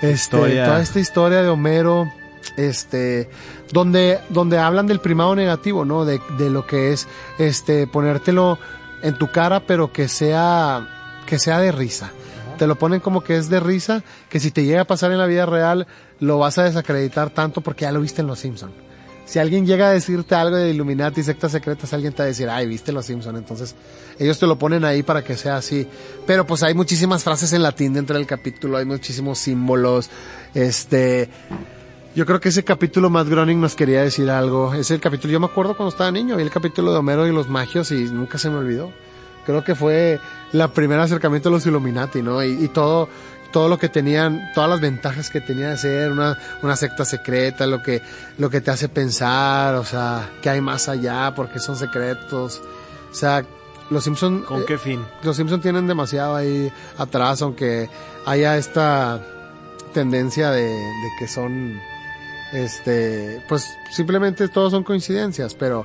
este 0.00 0.12
Historia. 0.12 0.64
toda 0.64 0.80
esta 0.80 1.00
historia 1.00 1.42
de 1.42 1.48
Homero 1.48 2.12
este 2.56 3.30
donde 3.72 4.18
donde 4.30 4.58
hablan 4.58 4.86
del 4.86 5.00
primado 5.00 5.34
negativo, 5.36 5.84
¿no? 5.84 6.04
De, 6.04 6.20
de 6.38 6.50
lo 6.50 6.66
que 6.66 6.92
es 6.92 7.06
este 7.38 7.86
ponértelo 7.86 8.58
en 9.02 9.16
tu 9.16 9.30
cara 9.30 9.60
pero 9.60 9.92
que 9.92 10.08
sea 10.08 10.88
que 11.26 11.38
sea 11.38 11.60
de 11.60 11.72
risa. 11.72 12.10
Te 12.58 12.66
lo 12.66 12.76
ponen 12.76 13.00
como 13.00 13.22
que 13.22 13.36
es 13.36 13.48
de 13.48 13.60
risa, 13.60 14.02
que 14.28 14.38
si 14.38 14.50
te 14.50 14.64
llega 14.64 14.82
a 14.82 14.86
pasar 14.86 15.10
en 15.10 15.18
la 15.18 15.26
vida 15.26 15.46
real, 15.46 15.86
lo 16.20 16.38
vas 16.38 16.58
a 16.58 16.64
desacreditar 16.64 17.30
tanto 17.30 17.60
porque 17.60 17.82
ya 17.82 17.92
lo 17.92 18.00
viste 18.00 18.20
en 18.20 18.26
Los 18.26 18.40
Simpson. 18.40 18.70
Si 19.24 19.38
alguien 19.38 19.66
llega 19.66 19.88
a 19.88 19.92
decirte 19.92 20.34
algo 20.34 20.56
de 20.56 20.70
Illuminati, 20.70 21.22
sectas 21.22 21.52
secretas, 21.52 21.92
alguien 21.92 22.12
te 22.12 22.18
va 22.18 22.24
a 22.24 22.28
decir, 22.28 22.48
ay, 22.48 22.66
viste 22.66 22.92
Los 22.92 23.06
Simpson. 23.06 23.36
Entonces, 23.36 23.74
ellos 24.18 24.38
te 24.38 24.46
lo 24.46 24.58
ponen 24.58 24.84
ahí 24.84 25.02
para 25.02 25.22
que 25.22 25.36
sea 25.36 25.56
así. 25.56 25.86
Pero 26.26 26.46
pues 26.46 26.62
hay 26.62 26.74
muchísimas 26.74 27.22
frases 27.22 27.52
en 27.52 27.62
latín 27.62 27.94
dentro 27.94 28.16
del 28.16 28.26
capítulo, 28.26 28.76
hay 28.76 28.84
muchísimos 28.84 29.38
símbolos. 29.38 30.10
Este, 30.54 31.30
yo 32.14 32.26
creo 32.26 32.40
que 32.40 32.50
ese 32.50 32.64
capítulo 32.64 33.08
Matt 33.10 33.28
Groening 33.28 33.60
nos 33.60 33.74
quería 33.74 34.02
decir 34.02 34.28
algo. 34.28 34.74
Es 34.74 34.90
el 34.90 35.00
capítulo, 35.00 35.32
yo 35.32 35.40
me 35.40 35.46
acuerdo 35.46 35.76
cuando 35.76 35.90
estaba 35.90 36.10
niño, 36.10 36.36
vi 36.36 36.42
el 36.42 36.50
capítulo 36.50 36.92
de 36.92 36.98
Homero 36.98 37.26
y 37.26 37.32
los 37.32 37.48
magios 37.48 37.90
y 37.92 38.04
nunca 38.04 38.38
se 38.38 38.50
me 38.50 38.56
olvidó. 38.56 38.92
Creo 39.46 39.64
que 39.64 39.74
fue 39.74 40.20
la 40.52 40.68
primera 40.68 41.02
acercamiento 41.02 41.48
a 41.48 41.52
los 41.52 41.66
Illuminati, 41.66 42.22
¿no? 42.22 42.44
Y 42.44 42.68
todo, 42.68 43.08
todo 43.52 43.68
lo 43.68 43.78
que 43.78 43.88
tenían, 43.88 44.50
todas 44.54 44.68
las 44.68 44.80
ventajas 44.80 45.30
que 45.30 45.40
tenía 45.40 45.70
de 45.70 45.76
ser 45.76 46.10
una, 46.10 46.38
una 46.62 46.74
secta 46.74 47.04
secreta, 47.04 47.66
lo 47.66 47.82
que, 47.82 48.02
lo 48.38 48.50
que 48.50 48.60
te 48.60 48.70
hace 48.70 48.88
pensar, 48.88 49.74
o 49.76 49.84
sea, 49.84 50.30
que 50.40 50.50
hay 50.50 50.60
más 50.60 50.88
allá, 50.88 51.32
porque 51.36 51.58
son 51.58 51.76
secretos. 51.76 52.60
O 53.10 53.14
sea, 53.14 53.44
los 53.90 54.04
Simpson, 54.04 54.42
¿Con 54.42 54.62
eh, 54.62 54.64
qué 54.66 54.78
fin? 54.78 55.04
los 55.22 55.36
Simpson 55.36 55.60
tienen 55.60 55.86
demasiado 55.86 56.34
ahí 56.34 56.72
atrás, 56.98 57.42
aunque 57.42 57.88
haya 58.26 58.56
esta 58.56 59.20
tendencia 59.92 60.50
de, 60.50 60.68
de 60.68 61.08
que 61.18 61.28
son, 61.28 61.78
este, 62.52 63.44
pues 63.48 63.68
simplemente 63.90 64.48
todos 64.48 64.72
son 64.72 64.82
coincidencias, 64.82 65.54
pero 65.54 65.84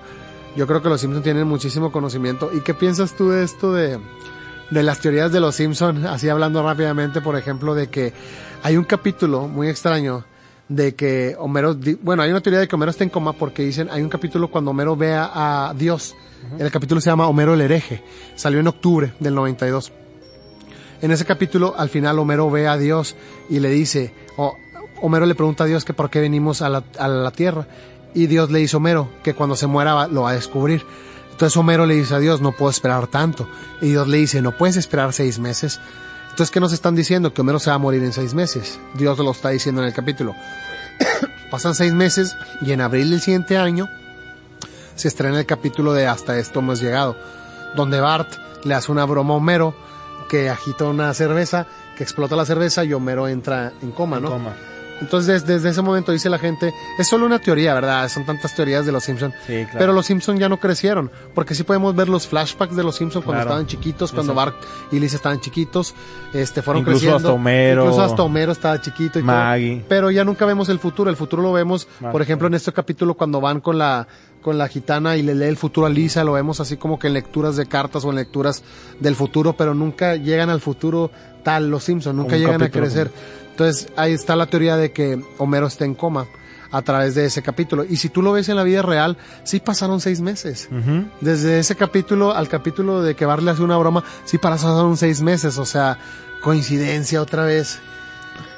yo 0.56 0.66
creo 0.66 0.82
que 0.82 0.90
los 0.90 1.02
Simpson 1.02 1.22
tienen 1.22 1.48
muchísimo 1.48 1.92
conocimiento. 1.92 2.50
¿Y 2.54 2.62
qué 2.62 2.74
piensas 2.74 3.14
tú 3.16 3.30
de 3.30 3.44
esto 3.44 3.74
de, 3.74 4.00
de 4.70 4.84
las 4.84 5.00
teorías 5.00 5.32
de 5.32 5.40
los 5.40 5.56
Simpson? 5.56 6.06
Así 6.06 6.30
hablando 6.30 6.64
rápidamente, 6.64 7.22
por 7.22 7.38
ejemplo, 7.38 7.76
de 7.76 7.88
que 7.88 8.14
hay 8.64 8.78
un 8.78 8.84
capítulo 8.84 9.48
muy 9.48 9.70
extraño 9.70 10.26
de 10.70 10.96
que 10.96 11.36
Homero, 11.40 11.76
bueno, 12.02 12.24
hay 12.24 12.32
una 12.32 12.42
teoría 12.42 12.60
de 12.60 12.68
que 12.68 12.76
Homero 12.76 12.92
está 12.92 13.04
en 13.04 13.10
coma 13.10 13.34
porque 13.34 13.64
dicen, 13.64 13.90
hay 13.92 14.02
un 14.02 14.10
capítulo 14.10 14.50
cuando 14.50 14.72
Homero 14.72 14.96
ve 14.96 15.14
a, 15.16 15.74
Dios. 15.78 16.16
El 16.60 16.72
capítulo 16.72 17.02
se 17.02 17.10
llama 17.10 17.28
Homero 17.28 17.54
el 17.54 17.62
hereje. 17.62 18.04
Salió 18.36 18.60
en 18.60 18.68
octubre 18.68 19.14
del 19.20 19.36
92. 19.36 19.92
En 21.02 21.12
ese 21.12 21.26
capítulo, 21.26 21.76
al 21.78 21.90
final, 21.90 22.20
Homero 22.20 22.50
ve 22.50 22.68
a 22.68 22.78
Dios 22.78 23.16
y 23.50 23.60
le 23.60 23.70
dice, 23.70 24.14
o 24.36 24.56
Homero 25.02 25.26
le 25.26 25.36
pregunta 25.36 25.64
a 25.64 25.68
Dios 25.68 25.86
que 25.86 25.94
por 25.94 26.10
qué 26.10 26.20
venimos 26.20 26.62
a 26.62 26.70
la, 26.70 26.84
a 26.98 27.08
la 27.08 27.32
tierra. 27.32 27.68
Y 28.14 28.28
Dios 28.28 28.50
le 28.50 28.60
dice 28.60 28.76
a 28.76 28.78
Homero 28.78 29.10
que 29.24 29.34
cuando 29.34 29.56
se 29.56 29.68
muera 29.68 30.08
lo 30.08 30.24
va 30.24 30.32
a 30.32 30.34
descubrir. 30.34 30.84
Entonces 31.38 31.56
Homero 31.56 31.86
le 31.86 31.94
dice 31.94 32.16
a 32.16 32.20
Dios, 32.20 32.42
no 32.42 32.52
puedo 32.52 32.72
esperar 32.72 33.06
tanto. 33.06 33.48
Y 33.80 33.90
Dios 33.90 34.08
le 34.08 34.18
dice, 34.18 34.42
no 34.42 34.54
puedes 34.54 34.76
esperar 34.76 35.14
seis 35.14 35.38
meses. 35.38 35.80
Entonces, 36.32 36.50
¿qué 36.50 36.60
nos 36.60 36.74
están 36.74 36.96
diciendo? 36.96 37.32
Que 37.32 37.42
Homero 37.42 37.60
se 37.60 37.70
va 37.70 37.76
a 37.76 37.78
morir 37.78 38.04
en 38.04 38.12
seis 38.12 38.34
meses. 38.34 38.80
Dios 38.96 39.20
lo 39.20 39.30
está 39.30 39.50
diciendo 39.50 39.84
en 39.84 39.88
el 39.88 39.94
capítulo. 39.94 40.34
Pasan 41.52 41.76
seis 41.76 41.94
meses 41.94 42.36
y 42.60 42.72
en 42.72 42.82
abril 42.82 43.12
del 43.12 43.22
siguiente 43.22 43.56
año 43.56 43.88
se 44.96 45.10
estrena 45.10 45.40
el 45.40 45.46
capítulo 45.46 45.94
de 45.94 46.08
Hasta 46.08 46.40
esto 46.40 46.58
hemos 46.58 46.82
llegado, 46.82 47.16
donde 47.76 48.00
Bart 48.00 48.34
le 48.64 48.74
hace 48.74 48.92
una 48.92 49.06
broma 49.06 49.36
a 49.36 49.38
Homero 49.38 49.76
que 50.30 50.50
agita 50.50 50.86
una 50.86 51.14
cerveza, 51.14 51.68
que 51.96 52.04
explota 52.04 52.36
la 52.36 52.46
cerveza 52.46 52.84
y 52.84 52.94
Homero 52.94 53.28
entra 53.28 53.74
en 53.84 53.92
coma, 53.92 54.20
¿no? 54.20 54.32
Coma. 54.32 54.56
Entonces, 55.00 55.28
des- 55.28 55.46
desde 55.46 55.70
ese 55.70 55.82
momento 55.82 56.12
dice 56.12 56.30
la 56.30 56.40
gente, 56.40 56.74
es 56.98 57.08
solo 57.08 57.26
una 57.26 57.40
teoría, 57.40 57.74
¿verdad? 57.74 58.10
Son 58.10 58.26
tantas 58.26 58.56
teorías 58.56 58.86
de 58.86 58.92
los 58.92 59.04
Simpsons. 59.04 59.34
Sí, 59.46 59.54
claro. 59.66 59.78
Pero 59.78 59.94
los 59.94 60.06
Simpsons 60.06 60.40
ya 60.40 60.50
no 60.50 60.58
crecieron, 60.60 61.12
porque 61.36 61.54
sí 61.56 61.64
podemos 61.64 61.96
ver 61.96 62.10
los 62.10 62.28
flashbacks 62.28 62.76
de 62.76 62.84
los 62.84 62.96
Simpsons 62.96 63.24
cuando 63.24 63.44
Claro. 63.44 63.50
estaban 63.52 63.68
chiquitos, 63.68 64.12
cuando. 64.12 64.34
Bart 64.34 64.56
y 64.92 65.00
Lisa 65.00 65.16
estaban 65.18 65.40
chiquitos, 65.40 65.94
este, 66.34 66.62
fueron 66.62 66.82
Incluso 66.82 67.00
creciendo. 67.00 67.18
hasta 67.18 67.32
Homero. 67.32 67.84
Incluso 67.86 68.02
hasta 68.04 68.24
Homero 68.24 68.52
estaba 68.52 68.82
chiquito 68.82 69.20
y 69.20 69.22
todo. 69.24 69.32
Maggie. 69.32 69.86
Pero 69.88 70.10
ya 70.12 70.24
nunca 70.24 70.46
vemos 70.46 70.70
el 70.70 70.80
futuro, 70.80 71.10
el 71.10 71.16
futuro 71.16 71.44
lo 71.44 71.54
vemos, 71.54 71.88
por 72.12 72.22
ejemplo, 72.22 72.48
en 72.48 72.54
este 72.56 72.72
capítulo 72.74 73.14
cuando 73.14 73.40
van 73.40 73.62
con 73.62 73.78
la, 73.78 74.08
con 74.42 74.58
la 74.58 74.68
gitana 74.68 75.16
y 75.18 75.22
le 75.24 75.36
lee 75.36 75.46
el 75.46 75.58
futuro 75.58 75.86
a 75.88 75.90
Lisa, 75.90 76.24
lo 76.24 76.34
vemos 76.34 76.60
así 76.60 76.78
como 76.78 76.98
que 76.98 77.08
en 77.08 77.14
lecturas 77.14 77.56
de 77.56 77.66
cartas 77.68 78.04
o 78.06 78.10
en 78.10 78.16
lecturas 78.16 78.64
del 79.00 79.16
futuro, 79.16 79.54
pero 79.54 79.74
nunca 79.74 80.16
llegan 80.16 80.50
al 80.50 80.62
futuro 80.62 81.12
tal 81.44 81.70
los 81.70 81.84
Simpsons, 81.84 82.16
nunca 82.16 82.36
Un 82.36 82.42
llegan 82.42 82.62
a 82.64 82.70
crecer. 82.70 83.12
Entonces 83.58 83.88
ahí 83.96 84.14
está 84.14 84.36
la 84.36 84.46
teoría 84.46 84.78
de 84.78 84.92
que 84.92 85.20
Homero 85.40 85.66
está 85.66 85.84
en 85.84 85.96
coma 85.96 86.28
a 86.70 86.84
través 86.84 87.16
de 87.16 87.26
ese 87.26 87.42
capítulo. 87.42 87.86
Y 87.90 87.96
si 87.96 88.08
tú 88.08 88.22
lo 88.22 88.32
ves 88.32 88.50
en 88.50 88.56
la 88.56 88.62
vida 88.62 88.84
real, 88.84 89.18
sí 89.46 89.60
pasaron 89.60 90.00
seis 90.00 90.22
meses. 90.22 90.70
Desde 91.22 91.58
ese 91.58 91.76
capítulo 91.76 92.36
al 92.36 92.50
capítulo 92.50 93.02
de 93.02 93.16
que 93.16 93.26
Bart 93.26 93.42
le 93.42 93.50
hace 93.50 93.64
una 93.64 93.76
broma, 93.78 94.04
sí 94.26 94.38
pasaron 94.38 94.96
seis 94.96 95.22
meses. 95.22 95.58
O 95.58 95.66
sea, 95.66 95.98
coincidencia 96.44 97.20
otra 97.20 97.46
vez. 97.46 97.80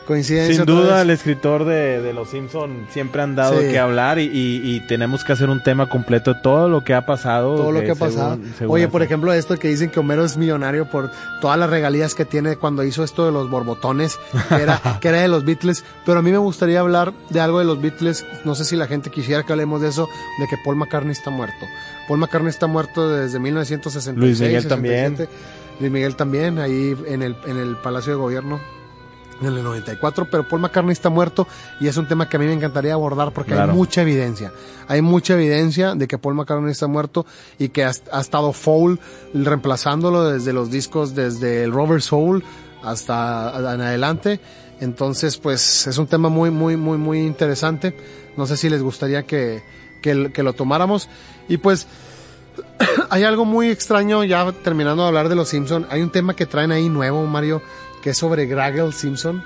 Coincidencia 0.09 0.55
Sin 0.55 0.65
duda, 0.65 0.93
vez. 0.95 1.01
el 1.03 1.09
escritor 1.11 1.65
de, 1.65 2.01
de 2.01 2.13
Los 2.13 2.31
Simpson 2.31 2.87
siempre 2.91 3.21
han 3.21 3.35
dado 3.35 3.59
Sí. 3.61 3.67
que 3.67 3.77
hablar 3.77 4.17
y, 4.17 4.23
y- 4.23 4.61
y 4.75 4.79
tenemos 4.87 5.23
que 5.23 5.33
hacer 5.33 5.51
un 5.51 5.61
tema 5.61 5.87
completo 5.87 6.33
de 6.33 6.39
todo 6.41 6.67
lo 6.67 6.83
que 6.83 6.95
ha 6.95 7.05
pasado. 7.05 7.55
todo 7.55 7.71
lo 7.71 7.79
de- 7.81 7.85
que 7.85 7.91
ha 7.91 7.95
pasado. 7.95 8.31
según- 8.37 8.53
según 8.57 8.73
Oye, 8.73 8.87
por 8.87 9.03
ejemplo, 9.03 9.31
esto 9.33 9.55
que 9.59 9.67
dicen 9.67 9.91
que 9.91 9.99
Homero 9.99 10.25
es 10.25 10.35
millonario 10.35 10.89
por 10.89 11.11
todas 11.41 11.59
las 11.59 11.69
regalías 11.69 12.15
que 12.15 12.25
tiene 12.25 12.55
cuando 12.55 12.83
hizo 12.83 13.03
esto 13.03 13.23
de 13.23 13.31
los 13.31 13.51
borbotones, 13.51 14.17
que 14.49 14.55
era, 14.63 14.81
que 14.99 15.09
era 15.09 15.21
de 15.21 15.27
los 15.27 15.45
Beatles. 15.45 15.85
Pero 16.07 16.17
a 16.17 16.21
mí 16.23 16.31
me 16.31 16.39
gustaría 16.39 16.79
hablar 16.79 17.13
de 17.29 17.39
algo 17.39 17.59
de 17.59 17.65
los 17.65 17.79
Beatles. 17.79 18.25
No 18.45 18.55
sé 18.55 18.65
si 18.65 18.75
la 18.75 18.87
gente 18.87 19.11
quisiera 19.11 19.43
que 19.43 19.53
hablemos 19.53 19.79
de 19.79 19.89
eso, 19.89 20.09
de 20.39 20.47
que 20.47 20.55
Paul 20.65 20.77
McCartney 20.77 21.11
está 21.11 21.29
muerto. 21.29 21.67
Paul 22.07 22.17
McCartney 22.19 22.49
está 22.49 22.65
muerto 22.65 23.07
desde 23.09 23.37
1966. 23.37 24.17
Luis 24.17 24.41
Miguel 24.41 24.67
también. 24.67 25.17
67. 25.17 25.29
Luis 25.79 25.91
Miguel 25.91 26.15
también, 26.15 26.57
ahí 26.57 26.95
en 27.05 27.21
el, 27.21 27.35
en 27.45 27.57
el 27.57 27.75
Palacio 27.77 28.13
de 28.13 28.17
Gobierno. 28.17 28.59
En 29.41 29.47
el 29.47 29.63
94, 29.63 30.27
pero 30.29 30.47
Paul 30.47 30.61
McCartney 30.61 30.93
está 30.93 31.09
muerto 31.09 31.47
y 31.79 31.87
es 31.87 31.97
un 31.97 32.07
tema 32.07 32.27
que 32.27 32.37
a 32.37 32.39
mí 32.39 32.45
me 32.45 32.53
encantaría 32.53 32.93
abordar 32.93 33.31
porque 33.31 33.53
hay 33.53 33.67
mucha 33.67 34.01
evidencia. 34.01 34.51
Hay 34.87 35.01
mucha 35.01 35.33
evidencia 35.33 35.95
de 35.95 36.07
que 36.07 36.17
Paul 36.17 36.35
McCartney 36.35 36.71
está 36.71 36.87
muerto 36.87 37.25
y 37.57 37.69
que 37.69 37.85
ha, 37.85 37.89
estado 37.89 38.53
Foul 38.53 38.99
reemplazándolo 39.33 40.29
desde 40.29 40.53
los 40.53 40.71
discos, 40.71 41.15
desde 41.15 41.63
el 41.63 41.71
Robert 41.71 42.01
Soul 42.01 42.43
hasta 42.83 43.73
en 43.73 43.81
adelante. 43.81 44.39
Entonces, 44.79 45.37
pues 45.37 45.87
es 45.87 45.97
un 45.97 46.07
tema 46.07 46.29
muy, 46.29 46.51
muy, 46.51 46.77
muy, 46.77 46.97
muy 46.97 47.19
interesante. 47.19 47.95
No 48.37 48.45
sé 48.45 48.55
si 48.57 48.69
les 48.69 48.81
gustaría 48.81 49.23
que, 49.23 49.61
que, 50.01 50.31
que 50.31 50.43
lo 50.43 50.53
tomáramos. 50.53 51.09
Y 51.49 51.57
pues, 51.57 51.87
hay 53.09 53.23
algo 53.23 53.45
muy 53.45 53.69
extraño, 53.69 54.23
ya 54.23 54.51
terminando 54.51 55.03
de 55.03 55.07
hablar 55.09 55.29
de 55.29 55.35
los 55.35 55.49
Simpson, 55.49 55.85
hay 55.89 56.01
un 56.01 56.11
tema 56.11 56.35
que 56.35 56.45
traen 56.45 56.71
ahí 56.71 56.89
nuevo, 56.89 57.25
Mario, 57.25 57.61
que 58.01 58.11
es 58.11 58.17
sobre 58.17 58.45
Graggle 58.45 58.91
Simpson. 58.91 59.43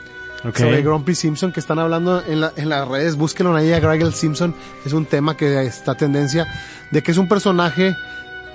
Sobre 0.54 0.82
Grumpy 0.82 1.16
Simpson, 1.16 1.54
que 1.54 1.62
están 1.62 1.80
hablando 1.80 2.22
en, 2.28 2.42
la, 2.42 2.52
en 2.58 2.68
las 2.68 2.86
redes, 2.86 3.16
búsquenlo 3.16 3.56
ahí 3.56 3.72
a 3.72 3.80
Graggle 3.80 4.12
Simpson, 4.12 4.54
es 4.86 4.92
un 4.92 5.06
tema 5.06 5.38
que 5.38 5.64
está 5.64 5.96
tendencia, 5.96 6.46
de 6.92 7.02
que 7.02 7.12
es 7.12 7.18
un 7.18 7.30
personaje 7.30 7.96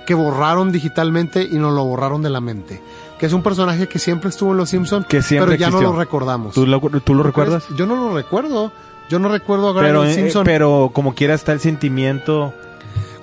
que 0.05 0.13
borraron 0.13 0.71
digitalmente 0.71 1.41
y 1.43 1.57
nos 1.57 1.73
lo 1.73 1.85
borraron 1.85 2.21
de 2.21 2.29
la 2.29 2.41
mente. 2.41 2.81
Que 3.17 3.25
es 3.25 3.33
un 3.33 3.41
personaje 3.41 3.87
que 3.87 3.97
siempre 3.97 4.29
estuvo 4.29 4.51
en 4.51 4.57
Los 4.57 4.69
Simpsons, 4.69 5.05
pero 5.07 5.53
ya 5.55 5.71
no 5.71 5.81
lo 5.81 5.93
recordamos. 5.93 6.53
¿Tú 6.53 6.67
lo, 6.67 6.79
tú 6.79 7.15
lo 7.15 7.23
recuerdas? 7.23 7.63
Yo 7.75 7.85
no 7.85 7.95
lo 7.95 8.15
recuerdo. 8.15 8.71
Yo 9.09 9.17
no 9.17 9.27
recuerdo 9.29 9.69
a 9.69 9.73
Graggle 9.73 10.11
eh, 10.11 10.13
Simpson. 10.13 10.43
pero 10.45 10.91
como 10.93 11.15
quiera 11.15 11.33
está 11.33 11.51
el 11.51 11.59
sentimiento 11.59 12.53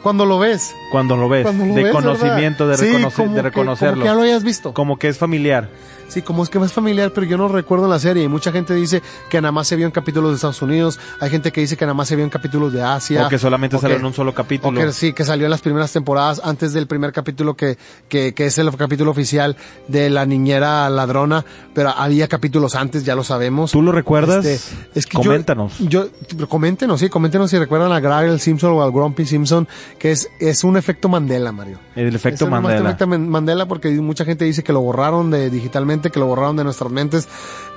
cuando 0.07 0.25
lo 0.25 0.39
ves. 0.39 0.73
Cuando 0.93 1.17
lo 1.17 1.29
ves. 1.29 1.47
de 1.47 1.91
conocimiento, 1.91 2.69
de, 2.69 2.77
de 2.77 3.43
reconocerlo. 3.43 3.95
como 3.95 4.03
que 4.03 4.05
ya 4.05 4.15
lo 4.15 4.23
hayas 4.23 4.45
visto. 4.45 4.73
Como 4.73 4.99
que 5.01 5.09
es 5.09 5.19
familiar. 5.19 5.69
Sí, 6.09 6.23
como 6.23 6.43
es 6.43 6.51
que 6.51 6.59
es 6.59 6.73
familiar, 6.73 7.13
pero 7.15 7.27
yo 7.27 7.37
no 7.37 7.49
recuerdo 7.49 7.89
la 7.89 7.99
serie. 7.99 8.25
Y 8.25 8.29
mucha 8.29 8.53
gente 8.53 8.75
dice 8.75 9.03
que 9.29 9.41
nada 9.41 9.53
más 9.53 9.67
se 9.67 9.77
vio 9.77 9.87
en 9.87 9.93
capítulos 9.93 10.31
de 10.31 10.37
Estados 10.37 10.63
Unidos. 10.63 10.99
Hay 11.21 11.31
gente 11.31 11.53
que 11.53 11.61
dice 11.61 11.77
que 11.77 11.85
nada 11.85 11.95
más 11.95 12.09
se 12.09 12.17
vio 12.17 12.25
en 12.25 12.31
capítulos 12.31 12.73
de 12.73 12.83
Asia. 12.83 13.27
O 13.27 13.29
que 13.29 13.39
solamente 13.39 13.79
salió 13.79 13.97
en 13.97 14.05
un 14.05 14.15
solo 14.15 14.35
capítulo. 14.35 14.81
O 14.81 14.85
que 14.85 14.93
sí, 14.93 15.13
que 15.13 15.25
salió 15.25 15.47
en 15.47 15.51
las 15.51 15.61
primeras 15.63 15.93
temporadas 15.93 16.41
antes 16.45 16.73
del 16.73 16.87
primer 16.87 17.13
capítulo 17.13 17.55
que, 17.55 17.77
que, 18.09 18.35
que 18.35 18.47
es 18.47 18.59
el 18.59 18.75
capítulo 18.77 19.11
oficial 19.11 19.57
de 19.89 20.11
la 20.11 20.27
niñera 20.27 20.89
ladrona. 20.91 21.45
Pero 21.75 21.91
había 21.91 22.29
capítulos 22.29 22.75
antes, 22.75 23.05
ya 23.05 23.15
lo 23.15 23.25
sabemos. 23.25 23.73
¿Tú 23.73 23.83
lo 23.83 23.93
recuerdas? 23.93 24.45
Este, 24.45 24.77
es 24.95 25.07
que 25.07 25.17
coméntanos. 25.17 25.79
Yo, 25.81 26.09
coméntenos, 26.49 27.01
sí, 27.01 27.09
coméntenos 27.09 27.51
si 27.51 27.59
recuerdan 27.59 27.93
a 27.93 28.01
Graggle 28.01 28.39
Simpson 28.39 28.73
o 28.73 28.83
al 28.83 28.93
Grumpy 28.93 29.27
Simpson, 29.27 29.69
que 29.99 30.13
es, 30.13 30.29
es 30.41 30.65
un 30.65 30.77
efecto 30.77 31.09
Mandela, 31.09 31.53
Mario. 31.53 31.79
El 31.95 32.15
efecto 32.15 32.45
es 32.45 32.51
Mandela. 32.51 32.79
El 32.79 32.87
efecto 32.87 33.07
Mandela 33.07 33.67
porque 33.67 33.91
mucha 33.91 34.25
gente 34.25 34.45
dice 34.45 34.63
que 34.63 34.73
lo 34.73 34.81
borraron 34.81 35.31
de 35.31 35.51
digitalmente, 35.51 35.96
que 36.01 36.21
lo 36.21 36.27
borraron 36.27 36.57
de 36.57 36.65
nuestra 36.65 36.77
nuestras 36.77 36.93
mentes. 36.93 37.29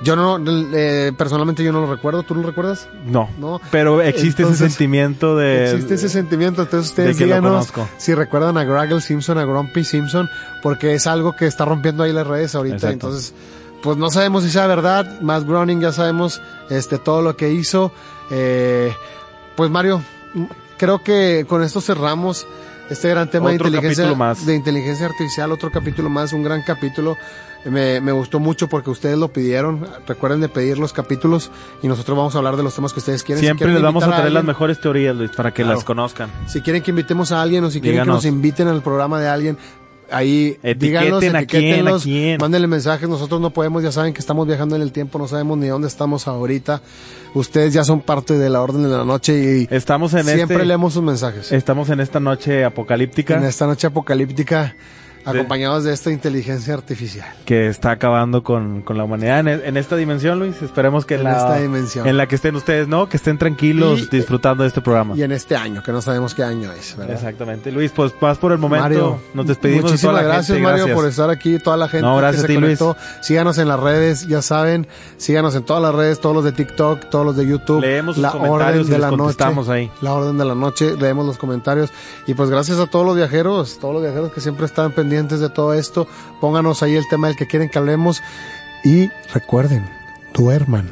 Yo 0.02 0.16
no, 0.16 0.38
eh, 0.74 1.12
personalmente 1.16 1.64
yo 1.64 1.72
no 1.72 1.80
lo 1.80 1.90
recuerdo, 1.90 2.22
¿tú 2.22 2.34
lo 2.34 2.42
recuerdas? 2.42 2.88
No. 3.06 3.28
No. 3.38 3.60
Pero 3.70 4.02
existe 4.02 4.42
ese 4.42 4.56
sentimiento 4.56 5.36
de... 5.36 5.70
Existe 5.70 5.94
ese 5.94 6.08
sentimiento, 6.08 6.62
entonces 6.62 6.90
ustedes 6.90 7.18
díganos 7.18 7.72
si 7.98 8.14
recuerdan 8.14 8.56
a 8.58 8.64
Graggle 8.64 9.00
Simpson, 9.00 9.38
a 9.38 9.44
Grumpy 9.44 9.84
Simpson, 9.84 10.28
porque 10.62 10.94
es 10.94 11.06
algo 11.06 11.34
que 11.34 11.46
está 11.46 11.64
rompiendo 11.64 12.02
ahí 12.02 12.12
las 12.12 12.26
redes 12.26 12.54
ahorita, 12.54 12.90
entonces 12.90 13.34
pues 13.82 13.96
no 13.96 14.10
sabemos 14.10 14.44
si 14.44 14.50
sea 14.50 14.66
verdad, 14.66 15.20
más 15.20 15.46
Groening 15.46 15.80
ya 15.80 15.92
sabemos 15.92 16.40
este 16.68 16.98
todo 16.98 17.22
lo 17.22 17.36
que 17.36 17.50
hizo. 17.50 17.92
Eh, 18.30 18.94
pues 19.56 19.70
Mario, 19.70 20.02
creo 20.76 21.02
que 21.02 21.46
con 21.48 21.62
esto 21.62 21.80
cerramos 21.80 22.46
este 22.90 23.08
gran 23.08 23.30
tema 23.30 23.48
de 23.48 23.56
inteligencia, 23.56 24.04
de 24.44 24.54
inteligencia 24.54 25.06
artificial, 25.06 25.52
otro 25.52 25.70
capítulo 25.70 26.10
más, 26.10 26.32
un 26.32 26.42
gran 26.42 26.62
capítulo. 26.62 27.16
Me, 27.64 28.00
me, 28.00 28.12
gustó 28.12 28.40
mucho 28.40 28.68
porque 28.68 28.90
ustedes 28.90 29.18
lo 29.18 29.28
pidieron. 29.28 29.86
Recuerden 30.06 30.40
de 30.40 30.48
pedir 30.48 30.78
los 30.78 30.92
capítulos 30.92 31.50
y 31.82 31.88
nosotros 31.88 32.16
vamos 32.16 32.34
a 32.34 32.38
hablar 32.38 32.56
de 32.56 32.62
los 32.62 32.74
temas 32.74 32.92
que 32.92 33.00
ustedes 33.00 33.22
quieren. 33.22 33.42
Siempre 33.42 33.72
les 33.72 33.82
vamos 33.82 34.02
a 34.04 34.08
traer 34.08 34.32
las 34.32 34.44
mejores 34.44 34.80
teorías, 34.80 35.14
Luis, 35.14 35.30
para 35.30 35.52
que 35.52 35.64
las 35.64 35.84
conozcan. 35.84 36.30
Si 36.46 36.62
quieren 36.62 36.82
que 36.82 36.90
invitemos 36.90 37.32
a 37.32 37.42
alguien 37.42 37.64
o 37.64 37.70
si 37.70 37.80
quieren 37.80 38.04
que 38.04 38.06
nos 38.06 38.24
inviten 38.24 38.68
al 38.68 38.82
programa 38.82 39.20
de 39.20 39.28
alguien, 39.28 39.58
ahí 40.10 40.58
díganos, 40.76 41.22
etiquétenlos, 41.22 42.06
mándenle 42.38 42.66
mensajes. 42.66 43.08
Nosotros 43.08 43.40
no 43.40 43.50
podemos, 43.50 43.82
ya 43.82 43.92
saben 43.92 44.12
que 44.12 44.20
estamos 44.20 44.46
viajando 44.46 44.76
en 44.76 44.82
el 44.82 44.92
tiempo, 44.92 45.18
no 45.18 45.28
sabemos 45.28 45.58
ni 45.58 45.68
dónde 45.68 45.88
estamos 45.88 46.28
ahorita. 46.28 46.82
Ustedes 47.34 47.72
ya 47.72 47.84
son 47.84 48.00
parte 48.00 48.34
de 48.38 48.50
la 48.50 48.60
orden 48.60 48.82
de 48.82 48.88
la 48.88 49.04
noche 49.04 49.34
y 49.34 49.74
estamos 49.74 50.14
en 50.14 50.24
siempre 50.24 50.56
este 50.56 50.66
leemos 50.66 50.94
sus 50.94 51.02
mensajes. 51.02 51.52
Estamos 51.52 51.88
en 51.90 52.00
esta 52.00 52.20
noche 52.20 52.64
apocalíptica. 52.64 53.36
En 53.36 53.44
esta 53.44 53.66
noche 53.66 53.86
apocalíptica 53.86 54.74
acompañados 55.24 55.84
de 55.84 55.92
esta 55.92 56.10
inteligencia 56.10 56.74
artificial. 56.74 57.28
Que 57.44 57.68
está 57.68 57.90
acabando 57.90 58.42
con, 58.42 58.82
con 58.82 58.96
la 58.96 59.04
humanidad 59.04 59.46
en, 59.46 59.76
esta 59.76 59.96
dimensión, 59.96 60.38
Luis. 60.38 60.60
Esperemos 60.62 61.04
que 61.04 61.14
en, 61.14 61.24
la, 61.24 61.32
esta 61.32 61.56
dimensión. 61.58 62.06
en 62.06 62.16
la 62.16 62.26
que 62.26 62.34
estén 62.34 62.56
ustedes, 62.56 62.88
¿no? 62.88 63.08
Que 63.08 63.16
estén 63.16 63.38
tranquilos 63.38 64.10
disfrutando 64.10 64.62
de 64.62 64.68
este 64.68 64.80
programa. 64.80 65.14
Y 65.16 65.22
en 65.22 65.32
este 65.32 65.56
año, 65.56 65.82
que 65.82 65.92
no 65.92 66.02
sabemos 66.02 66.34
qué 66.34 66.44
año 66.44 66.72
es, 66.72 66.96
¿verdad? 66.96 67.14
Exactamente. 67.14 67.70
Luis, 67.72 67.92
pues 67.92 68.12
más 68.20 68.38
por 68.38 68.52
el 68.52 68.58
momento. 68.58 68.82
Mario, 68.82 69.20
nos 69.34 69.46
despedimos. 69.46 69.84
Muchísimas 69.84 70.22
gracias, 70.22 70.58
Mario, 70.58 70.94
por 70.94 71.06
estar 71.06 71.30
aquí. 71.30 71.58
Toda 71.58 71.76
la 71.76 71.88
gente 71.88 72.06
gracias 72.16 72.46
que 72.46 72.54
se 72.54 72.60
conectó. 72.60 72.96
Síganos 73.20 73.58
en 73.58 73.68
las 73.68 73.80
redes, 73.80 74.26
ya 74.26 74.42
saben. 74.42 74.86
Síganos 75.16 75.54
en 75.54 75.64
todas 75.64 75.82
las 75.82 75.94
redes, 75.94 76.20
todos 76.20 76.34
los 76.34 76.44
de 76.44 76.52
TikTok, 76.52 77.10
todos 77.10 77.26
los 77.26 77.36
de 77.36 77.46
YouTube. 77.46 77.80
Leemos 77.80 78.16
la 78.18 78.32
orden 78.32 78.88
de 78.88 78.98
la 78.98 79.10
noche. 79.10 79.44
Ahí. 79.68 79.90
La 80.00 80.12
orden 80.12 80.38
de 80.38 80.44
la 80.44 80.54
noche, 80.54 80.96
leemos 80.96 81.26
los 81.26 81.38
comentarios. 81.38 81.90
Y 82.26 82.34
pues 82.34 82.50
gracias 82.50 82.78
a 82.78 82.86
todos 82.86 83.04
los 83.04 83.16
viajeros, 83.16 83.78
todos 83.78 83.94
los 83.94 84.02
viajeros 84.02 84.32
que 84.32 84.40
siempre 84.40 84.66
están 84.66 84.92
pendientes 85.10 85.40
de 85.40 85.50
todo 85.50 85.74
esto 85.74 86.06
Pónganos 86.40 86.82
ahí 86.82 86.94
el 86.94 87.08
tema 87.08 87.26
del 87.26 87.36
que 87.36 87.46
quieren 87.46 87.68
que 87.68 87.78
hablemos. 87.78 88.22
Y 88.82 89.10
recuerden, 89.34 89.84
duerman. 90.32 90.88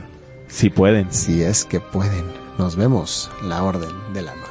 Si 0.48 0.68
pueden. 0.68 1.10
Si 1.10 1.42
es 1.42 1.64
que 1.64 1.80
pueden. 1.80 2.24
Nos 2.58 2.76
vemos 2.76 3.30
la 3.42 3.62
orden 3.62 3.90
de 4.12 4.22
la 4.22 4.34
noche. 4.34 4.47